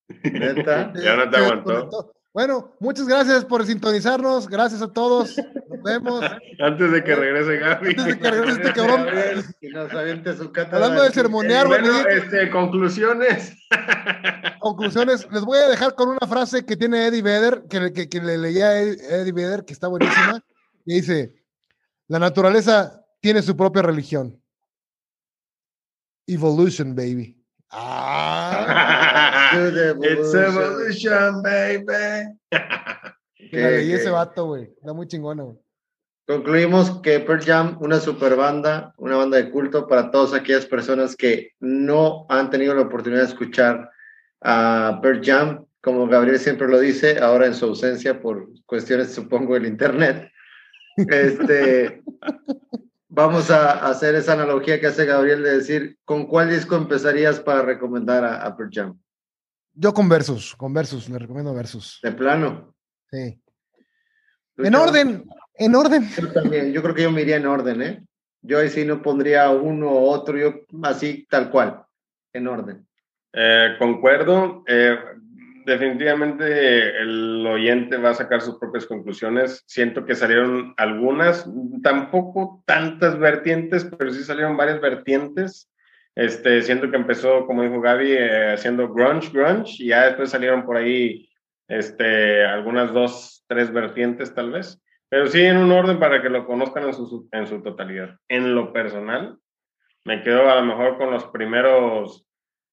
Neta. 0.24 0.92
Ya 1.02 1.16
no 1.16 1.30
te 1.30 1.36
aguantó. 1.36 2.14
Bueno, 2.34 2.76
muchas 2.78 3.08
gracias 3.08 3.44
por 3.44 3.64
sintonizarnos. 3.66 4.48
Gracias 4.48 4.80
a 4.82 4.92
todos. 4.92 5.36
Nos 5.68 5.82
vemos. 5.82 6.22
Antes 6.60 6.92
de 6.92 7.02
que 7.02 7.14
regrese 7.14 7.56
Gaby. 7.56 7.88
Antes 7.90 8.04
de 8.06 8.18
que 8.18 8.30
regrese 8.30 8.60
este 8.60 8.72
cabrón. 8.74 9.06
Y 9.60 9.68
nos 9.68 9.92
aviente 9.92 10.36
su 10.36 10.52
cátedra. 10.52 10.76
Hablando 10.76 11.02
de 11.02 11.10
sermonear. 11.10 11.66
Bueno, 11.66 12.06
este, 12.08 12.50
conclusiones. 12.50 13.54
Conclusiones. 14.60 15.26
Les 15.32 15.42
voy 15.42 15.58
a 15.58 15.68
dejar 15.68 15.94
con 15.94 16.08
una 16.10 16.26
frase 16.28 16.64
que 16.66 16.76
tiene 16.76 17.06
Eddie 17.06 17.22
Vedder, 17.22 17.62
que, 17.70 17.80
le- 17.80 17.92
que, 17.92 18.08
que 18.08 18.20
le 18.20 18.36
leía 18.38 18.66
a 18.68 18.80
Ed- 18.82 19.00
Eddie 19.00 19.32
Vedder, 19.32 19.64
que 19.64 19.72
está 19.72 19.88
buenísima. 19.88 20.44
Y 20.84 20.94
dice: 20.96 21.42
La 22.08 22.18
naturaleza 22.18 23.04
tiene 23.20 23.40
su 23.42 23.56
propia 23.56 23.82
religión. 23.82 24.42
Evolution, 26.26 26.94
baby. 26.94 27.37
Ah, 27.70 29.50
It's 30.02 30.34
evolution. 30.34 31.42
baby. 31.42 32.36
que- 33.50 33.94
ese 33.94 34.10
vato, 34.10 34.46
güey. 34.46 34.64
Está 34.64 34.92
muy 34.92 35.06
chingona, 35.06 35.42
güey. 35.44 35.56
Concluimos 36.26 37.00
que 37.00 37.20
Pearl 37.20 37.42
Jam, 37.42 37.78
una 37.80 38.00
super 38.00 38.36
banda, 38.36 38.92
una 38.98 39.16
banda 39.16 39.38
de 39.38 39.50
culto 39.50 39.86
para 39.88 40.10
todas 40.10 40.34
aquellas 40.34 40.66
personas 40.66 41.16
que 41.16 41.52
no 41.58 42.26
han 42.28 42.50
tenido 42.50 42.74
la 42.74 42.82
oportunidad 42.82 43.22
de 43.22 43.28
escuchar 43.28 43.90
a 44.42 44.98
Pearl 45.02 45.22
Jam, 45.24 45.64
como 45.80 46.06
Gabriel 46.06 46.38
siempre 46.38 46.68
lo 46.68 46.80
dice, 46.80 47.18
ahora 47.18 47.46
en 47.46 47.54
su 47.54 47.64
ausencia 47.64 48.20
por 48.20 48.46
cuestiones, 48.66 49.14
supongo, 49.14 49.54
del 49.54 49.64
internet. 49.66 50.30
Este, 50.96 52.02
vamos 53.08 53.50
a 53.50 53.86
hacer 53.88 54.14
esa 54.14 54.34
analogía 54.34 54.80
que 54.80 54.86
hace 54.86 55.04
Gabriel 55.06 55.42
de 55.42 55.56
decir, 55.56 55.98
¿con 56.04 56.26
cuál 56.26 56.50
disco 56.50 56.76
empezarías 56.76 57.40
para 57.40 57.62
recomendar 57.62 58.24
a, 58.24 58.44
a 58.44 58.56
Pearl 58.56 58.70
Jam? 58.72 58.98
Yo 59.74 59.92
con 59.94 60.08
versus, 60.08 60.54
con 60.56 60.72
versus, 60.72 61.08
le 61.08 61.18
recomiendo 61.18 61.54
versus. 61.54 62.00
De 62.02 62.12
plano. 62.12 62.74
Sí. 63.10 63.40
¿Tú, 64.54 64.64
En 64.64 64.74
orden, 64.74 65.24
en 65.54 65.74
orden. 65.74 66.08
Yo 66.16 66.32
también, 66.32 66.72
yo 66.72 66.82
creo 66.82 66.94
que 66.94 67.02
yo 67.02 67.12
me 67.12 67.22
iría 67.22 67.36
en 67.36 67.46
orden, 67.46 67.82
¿eh? 67.82 68.04
Yo 68.42 68.58
ahí 68.58 68.68
sí 68.70 68.84
no 68.84 69.02
pondría 69.02 69.50
uno 69.50 69.92
u 69.92 70.06
otro, 70.08 70.36
yo 70.36 70.54
así 70.82 71.26
tal 71.28 71.50
cual, 71.50 71.82
en 72.32 72.46
orden. 72.46 72.86
Eh, 73.32 73.76
concuerdo. 73.78 74.64
eh, 74.66 74.96
definitivamente 75.68 77.00
el 77.00 77.46
oyente 77.46 77.96
va 77.98 78.10
a 78.10 78.14
sacar 78.14 78.40
sus 78.40 78.58
propias 78.58 78.86
conclusiones. 78.86 79.62
Siento 79.66 80.04
que 80.04 80.14
salieron 80.14 80.74
algunas, 80.76 81.48
tampoco 81.82 82.62
tantas 82.66 83.18
vertientes, 83.18 83.84
pero 83.96 84.10
sí 84.10 84.24
salieron 84.24 84.56
varias 84.56 84.80
vertientes. 84.80 85.70
Este, 86.16 86.62
siento 86.62 86.90
que 86.90 86.96
empezó, 86.96 87.46
como 87.46 87.62
dijo 87.62 87.80
Gaby, 87.80 88.10
eh, 88.10 88.52
haciendo 88.54 88.92
grunge, 88.92 89.30
grunge, 89.32 89.82
y 89.82 89.88
ya 89.88 90.06
después 90.06 90.30
salieron 90.30 90.64
por 90.64 90.76
ahí 90.76 91.28
este, 91.68 92.44
algunas 92.44 92.92
dos, 92.92 93.44
tres 93.46 93.72
vertientes 93.72 94.34
tal 94.34 94.50
vez. 94.50 94.82
Pero 95.08 95.26
sí 95.26 95.42
en 95.42 95.58
un 95.58 95.70
orden 95.70 95.98
para 95.98 96.20
que 96.20 96.28
lo 96.28 96.46
conozcan 96.46 96.84
en 96.84 96.94
su, 96.94 97.28
en 97.30 97.46
su 97.46 97.62
totalidad. 97.62 98.16
En 98.28 98.54
lo 98.54 98.72
personal, 98.72 99.38
me 100.04 100.22
quedo 100.22 100.50
a 100.50 100.56
lo 100.56 100.64
mejor 100.64 100.98
con 100.98 101.10
los 101.10 101.26
primeros 101.26 102.26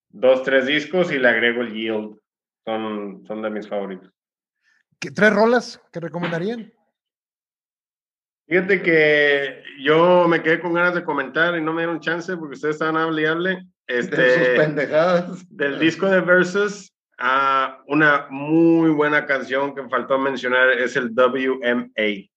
dos, 0.10 0.44
tres 0.44 0.66
discos 0.66 1.12
y 1.12 1.20
le 1.20 1.28
agrego 1.28 1.62
el 1.62 1.74
Yield. 1.74 2.18
Son, 2.66 3.24
son 3.28 3.42
de 3.42 3.50
mis 3.50 3.68
favoritos. 3.68 4.12
¿Qué- 5.00 5.12
¿Tres 5.12 5.34
rolas 5.34 5.82
que 5.92 6.00
recomendarían? 6.00 6.74
Fíjate 8.48 8.82
que 8.82 9.64
yo 9.84 10.28
me 10.28 10.42
quedé 10.44 10.60
con 10.60 10.74
ganas 10.74 10.94
de 10.96 11.04
comentar 11.04 11.56
y 11.58 11.62
no 11.62 11.74
me 11.74 11.82
dieron 11.82 12.00
chance 12.00 12.36
porque 12.38 12.54
ustedes 12.56 12.76
estaban 12.76 12.98
hable 12.98 13.22
y 13.24 13.26
hable. 13.26 13.50
De 13.88 14.02
sus 14.02 14.10
Este, 14.18 14.56
pendejadas. 14.56 15.46
del 15.56 15.80
disco 15.80 16.08
de 16.10 16.22
Versus, 16.22 16.92
a 17.20 17.84
una 17.88 18.28
muy 18.30 18.90
buena 18.90 19.26
canción 19.26 19.74
que 19.76 19.88
faltó 19.90 20.18
mencionar 20.18 20.70
es 20.72 20.96
el 20.96 21.12
WMA. 21.14 22.30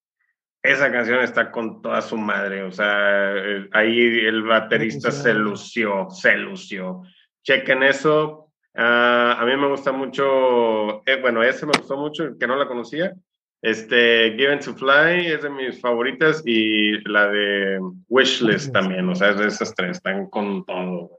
Esa 0.62 0.92
canción 0.92 1.20
está 1.20 1.50
con 1.50 1.80
toda 1.82 2.02
su 2.02 2.16
madre, 2.18 2.62
o 2.64 2.70
sea, 2.72 3.32
eh, 3.36 3.68
ahí 3.72 3.98
el 4.26 4.42
baterista 4.42 5.10
se 5.10 5.32
lució, 5.34 6.10
se 6.10 6.36
lució. 6.36 7.02
Chequen 7.44 7.82
eso. 7.82 8.47
Ah, 8.80 9.36
a 9.40 9.44
mí 9.44 9.56
me 9.56 9.66
gusta 9.66 9.90
mucho, 9.90 11.04
eh, 11.04 11.20
bueno, 11.20 11.42
ese 11.42 11.66
me 11.66 11.72
gustó 11.76 11.96
mucho, 11.96 12.38
que 12.38 12.46
no 12.46 12.54
la 12.54 12.68
conocía. 12.68 13.12
Este, 13.60 14.36
Given 14.36 14.60
to 14.60 14.72
Fly 14.72 15.26
es 15.26 15.42
de 15.42 15.50
mis 15.50 15.80
favoritas 15.80 16.44
y 16.46 16.92
la 17.10 17.26
de 17.26 17.80
Wishlist 18.08 18.72
también, 18.72 19.08
o 19.08 19.16
sea, 19.16 19.30
es 19.30 19.38
de 19.38 19.48
esas 19.48 19.74
tres, 19.74 19.96
están 19.96 20.30
con 20.30 20.64
todo. 20.64 21.18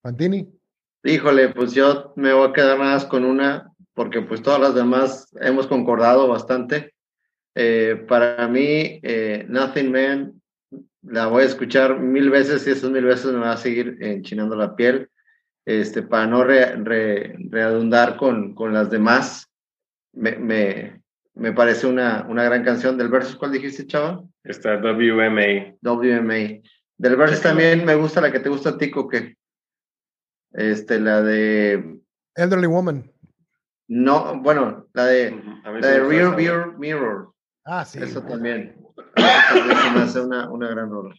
Fantini. 0.00 0.48
Híjole, 1.02 1.48
pues 1.48 1.74
yo 1.74 2.12
me 2.14 2.32
voy 2.32 2.48
a 2.48 2.52
quedar 2.52 2.78
nada 2.78 2.92
más 2.92 3.04
con 3.04 3.24
una, 3.24 3.72
porque 3.92 4.22
pues 4.22 4.40
todas 4.40 4.60
las 4.60 4.76
demás 4.76 5.34
hemos 5.40 5.66
concordado 5.66 6.28
bastante. 6.28 6.94
Eh, 7.56 8.04
para 8.06 8.46
mí, 8.46 9.00
eh, 9.02 9.44
Nothing 9.48 9.90
Man, 9.90 10.42
la 11.02 11.26
voy 11.26 11.42
a 11.42 11.46
escuchar 11.46 11.98
mil 11.98 12.30
veces 12.30 12.64
y 12.68 12.70
esas 12.70 12.90
mil 12.90 13.06
veces 13.06 13.32
me 13.32 13.40
va 13.40 13.54
a 13.54 13.56
seguir 13.56 13.96
enchinando 14.00 14.54
la 14.54 14.76
piel. 14.76 15.10
Este, 15.66 16.02
para 16.02 16.26
no 16.26 16.44
re- 16.44 16.76
re- 16.76 17.36
redundar 17.50 18.16
con, 18.16 18.54
con 18.54 18.72
las 18.74 18.90
demás, 18.90 19.50
me, 20.12 20.32
me, 20.36 21.02
me 21.34 21.52
parece 21.52 21.86
una, 21.86 22.26
una 22.28 22.44
gran 22.44 22.64
canción 22.64 22.98
del 22.98 23.08
versus. 23.08 23.36
¿Cuál 23.36 23.52
dijiste, 23.52 23.86
chava? 23.86 24.22
Está 24.42 24.76
WMA. 24.76 25.76
WMA. 25.80 26.60
Del 26.96 27.16
versus 27.16 27.40
también 27.40 27.84
me 27.84 27.94
gusta 27.94 28.20
la 28.20 28.30
que 28.30 28.40
te 28.40 28.48
gusta 28.50 28.70
a 28.70 28.78
ti, 28.78 28.90
que 29.10 29.36
Este, 30.52 31.00
la 31.00 31.22
de. 31.22 31.98
Elderly 32.36 32.66
Woman. 32.66 33.10
No, 33.88 34.40
bueno, 34.40 34.86
la 34.92 35.06
de, 35.06 35.30
la 35.64 35.88
de 35.88 36.00
Rear. 36.00 36.36
View 36.36 36.72
Mirror. 36.78 37.32
Ah, 37.64 37.84
sí. 37.84 37.98
Eso 38.02 38.22
también. 38.22 38.76
Eso 39.16 39.26
también 39.54 39.76
se 39.78 39.90
me 39.90 40.00
hace 40.00 40.20
una, 40.20 40.50
una 40.50 40.68
gran 40.68 40.90
rola. 40.90 41.14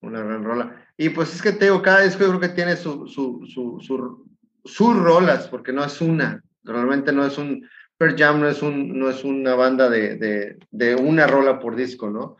Una 0.00 0.22
gran 0.22 0.44
rola. 0.44 0.86
Y 0.96 1.08
pues 1.10 1.34
es 1.34 1.42
que 1.42 1.52
te 1.52 1.66
digo, 1.66 1.82
cada 1.82 2.02
disco 2.02 2.20
yo 2.20 2.28
creo 2.28 2.40
que 2.40 2.48
tiene 2.50 2.76
su, 2.76 3.06
su, 3.08 3.44
su, 3.52 3.78
su- 3.80 4.24
sus 4.64 4.96
rolas, 4.96 5.48
porque 5.48 5.72
no 5.72 5.84
es 5.84 6.00
una. 6.00 6.42
Realmente 6.62 7.12
no 7.12 7.24
es 7.26 7.38
un. 7.38 7.68
Pearl 7.96 8.14
Jam 8.16 8.40
no 8.40 8.48
es, 8.48 8.62
un, 8.62 8.96
no 8.98 9.10
es 9.10 9.24
una 9.24 9.54
banda 9.56 9.88
de, 9.88 10.16
de, 10.16 10.58
de 10.70 10.94
una 10.94 11.26
rola 11.26 11.58
por 11.58 11.74
disco, 11.74 12.10
¿no? 12.10 12.36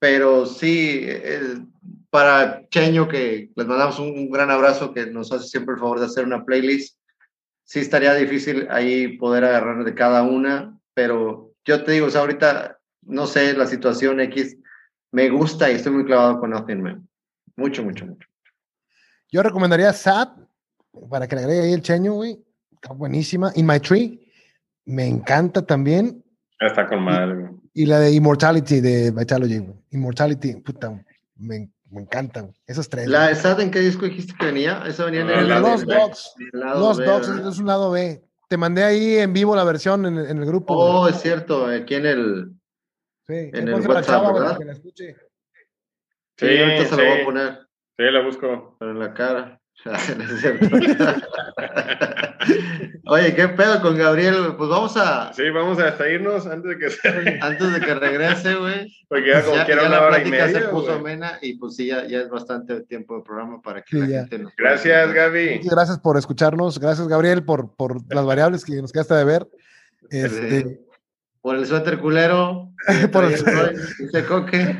Pero 0.00 0.46
sí, 0.46 1.00
eh, 1.04 1.58
para 2.10 2.66
Cheño, 2.70 3.06
que 3.06 3.50
les 3.54 3.66
mandamos 3.66 3.98
un, 4.00 4.10
un 4.10 4.30
gran 4.30 4.50
abrazo, 4.50 4.92
que 4.92 5.06
nos 5.06 5.30
hace 5.32 5.46
siempre 5.46 5.74
el 5.74 5.80
favor 5.80 6.00
de 6.00 6.06
hacer 6.06 6.24
una 6.24 6.44
playlist. 6.44 6.98
Sí 7.64 7.80
estaría 7.80 8.14
difícil 8.14 8.66
ahí 8.70 9.16
poder 9.16 9.44
agarrar 9.44 9.84
de 9.84 9.94
cada 9.94 10.22
una, 10.22 10.76
pero 10.94 11.52
yo 11.64 11.82
te 11.84 11.92
digo, 11.92 12.06
o 12.06 12.10
sea, 12.10 12.22
ahorita, 12.22 12.78
no 13.02 13.26
sé, 13.26 13.54
la 13.56 13.66
situación 13.66 14.20
X, 14.20 14.56
me 15.12 15.28
gusta 15.30 15.70
y 15.70 15.74
estoy 15.74 15.92
muy 15.92 16.04
clavado 16.04 16.40
con 16.40 16.50
Nothing 16.50 16.82
Man. 16.82 17.08
Mucho, 17.56 17.82
mucho, 17.82 18.06
mucho. 18.06 18.28
Yo 19.30 19.42
recomendaría 19.42 19.92
Sad, 19.92 20.28
para 21.10 21.26
que 21.26 21.36
le 21.36 21.42
agregue 21.42 21.62
ahí 21.62 21.72
el 21.72 21.82
cheño, 21.82 22.14
güey. 22.14 22.38
Está 22.72 22.92
buenísima. 22.92 23.50
In 23.56 23.66
My 23.66 23.80
Tree, 23.80 24.20
me 24.84 25.06
encanta 25.06 25.62
también. 25.64 26.22
Está 26.60 26.86
con 26.86 27.02
madre. 27.02 27.34
güey. 27.34 27.52
Y 27.74 27.86
la 27.86 27.98
de 28.00 28.12
Immortality 28.12 28.80
de 28.80 29.10
Vitalogy, 29.10 29.58
güey. 29.58 29.78
Immortality, 29.90 30.56
puta, 30.56 30.90
me, 31.36 31.70
me 31.90 32.00
encanta, 32.02 32.42
güey. 32.42 32.54
Esos 32.66 32.88
tres. 32.88 33.08
¿La. 33.08 33.34
SAT 33.34 33.60
en 33.60 33.70
qué 33.70 33.80
disco 33.80 34.04
dijiste 34.06 34.34
que 34.38 34.46
venía? 34.46 34.82
Esa 34.86 35.04
venía 35.06 35.20
en 35.22 35.28
Ah, 35.30 35.34
el 35.40 35.42
de 35.44 35.48
lado 35.48 35.68
Lost 35.68 35.86
B. 35.86 35.94
Dogs. 35.94 36.34
B, 36.98 37.04
Dogs 37.04 37.28
es, 37.28 37.46
es 37.46 37.58
un 37.58 37.66
lado 37.66 37.90
B. 37.90 38.22
Te 38.48 38.56
mandé 38.56 38.84
ahí 38.84 39.16
en 39.16 39.32
vivo 39.32 39.56
la 39.56 39.64
versión 39.64 40.06
en, 40.06 40.16
el- 40.18 40.26
en 40.30 40.38
el 40.38 40.46
grupo. 40.46 40.74
güey. 40.74 40.88
Oh, 40.88 41.08
es 41.08 41.20
cierto, 41.20 41.66
aquí 41.66 41.94
en 41.96 42.06
el... 42.06 42.52
sí, 43.28 43.50
en 43.52 43.68
el 43.68 43.74
WhatsApp, 43.74 44.04
Chava, 44.04 44.32
¿verdad? 44.32 44.46
para 44.48 44.58
que 44.58 44.64
la 44.64 44.72
escuche. 44.72 45.16
Sí, 46.38 46.46
Sí, 46.46 46.58
ahorita 46.58 46.84
se 46.84 46.96
lo 46.96 47.04
voy 47.10 47.20
a 47.20 47.24
poner 47.24 47.58
Sí, 47.98 48.04
la 48.10 48.20
busco. 48.22 48.76
pero 48.78 48.90
en 48.92 48.98
la 48.98 49.14
cara. 49.14 49.60
Cierto. 50.40 50.66
Oye, 53.08 53.34
¿qué 53.34 53.48
pedo 53.48 53.80
con 53.80 53.96
Gabriel? 53.96 54.54
Pues 54.56 54.68
vamos 54.68 54.96
a... 54.96 55.32
Sí, 55.32 55.48
vamos 55.50 55.78
a 55.78 55.86
despedirnos 55.86 56.46
antes 56.46 56.70
de 56.70 56.78
que 56.78 56.90
se... 56.90 57.08
Antes 57.40 57.72
de 57.72 57.80
que 57.80 57.94
regrese, 57.94 58.54
güey. 58.56 58.92
Porque 59.08 59.28
ya 59.28 59.42
como 59.44 59.56
Ya, 59.56 59.64
quiera 59.66 59.82
ya 59.82 59.88
una 59.88 60.00
la 60.00 60.06
hora 60.06 60.22
y 60.22 60.30
media. 60.30 60.48
se 60.48 60.68
puso 60.68 60.86
güey. 60.98 61.14
amena 61.14 61.38
y 61.40 61.56
pues 61.58 61.76
sí, 61.76 61.86
ya, 61.86 62.06
ya 62.06 62.20
es 62.20 62.28
bastante 62.28 62.82
tiempo 62.82 63.16
de 63.18 63.22
programa 63.24 63.60
para 63.62 63.82
que 63.82 63.96
Sí, 63.96 64.00
la 64.00 64.06
ya. 64.08 64.20
gente 64.20 64.38
nos 64.40 64.52
pueda 64.54 64.70
Gracias. 64.70 65.12
Gaby. 65.12 65.54
Muchas 65.58 65.74
gracias 65.74 65.98
por 66.00 66.16
escucharnos. 66.18 66.78
Gracias, 66.80 67.06
Gabriel, 67.08 67.44
por, 67.44 67.74
por 67.76 67.96
las 68.14 68.24
variables 68.24 68.64
que 68.64 68.74
nos 68.82 68.92
quedaste 68.92 69.14
de 69.14 69.24
ver. 69.24 69.48
Este, 70.10 70.80
Por 71.46 71.54
el 71.54 71.64
suéter 71.64 72.00
culero. 72.00 72.72
Por 73.12 73.24
el 73.24 73.38
Roy, 73.38 73.76
Dice 74.00 74.26
Coque. 74.26 74.76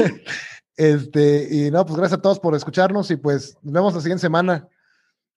Este, 0.77 1.47
y 1.49 1.71
no, 1.71 1.85
pues 1.87 1.97
gracias 1.97 2.19
a 2.19 2.23
todos 2.23 2.41
por 2.41 2.57
escucharnos 2.57 3.09
y 3.13 3.17
pues 3.17 3.57
nos 3.63 3.73
vemos 3.73 3.95
la 3.95 4.01
siguiente 4.01 4.23
semana. 4.23 4.67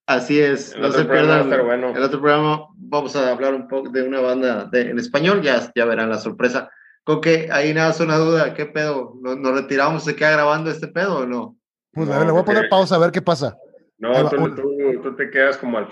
Así 0.08 0.40
es, 0.40 0.74
El 0.74 0.82
no 0.82 0.92
se 0.92 1.06
pierdan. 1.06 1.48
bueno. 1.68 1.96
El 1.96 2.02
otro 2.02 2.20
programa 2.20 2.66
vamos 2.76 3.16
a 3.16 3.32
hablar 3.32 3.54
un 3.54 3.68
poco 3.68 3.92
de 3.92 4.02
una 4.02 4.22
banda 4.22 4.66
de- 4.72 4.90
en 4.90 4.98
español, 4.98 5.44
ya, 5.44 5.72
ya 5.76 5.86
verán 5.86 6.10
la 6.10 6.18
sorpresa. 6.18 6.72
Coque, 7.04 7.50
ahí 7.52 7.72
nada, 7.76 7.92
es 7.92 8.00
una 8.00 8.18
duda, 8.18 8.56
¿qué 8.56 8.66
pedo? 8.66 9.14
¿Nos, 9.22 9.38
nos 9.38 9.54
retiramos, 9.54 10.04
se 10.04 10.16
queda 10.16 10.32
grabando 10.32 10.72
este 10.72 10.88
pedo 10.88 11.20
o 11.20 11.26
no? 11.28 11.56
Pues 11.94 12.10
a 12.10 12.18
ver, 12.18 12.26
le 12.26 12.32
voy 12.32 12.42
a 12.42 12.46
poner 12.46 12.68
pausa 12.70 12.96
a 12.96 13.00
ver 13.00 13.12
qué 13.12 13.22
pasa. 13.22 13.56
No, 14.00 14.12
va, 14.12 14.28
tú, 14.32 14.56
tú, 14.56 14.64
tú 15.04 15.16
te 15.16 15.30
quedas 15.30 15.58
como 15.58 15.78
al 15.78 15.88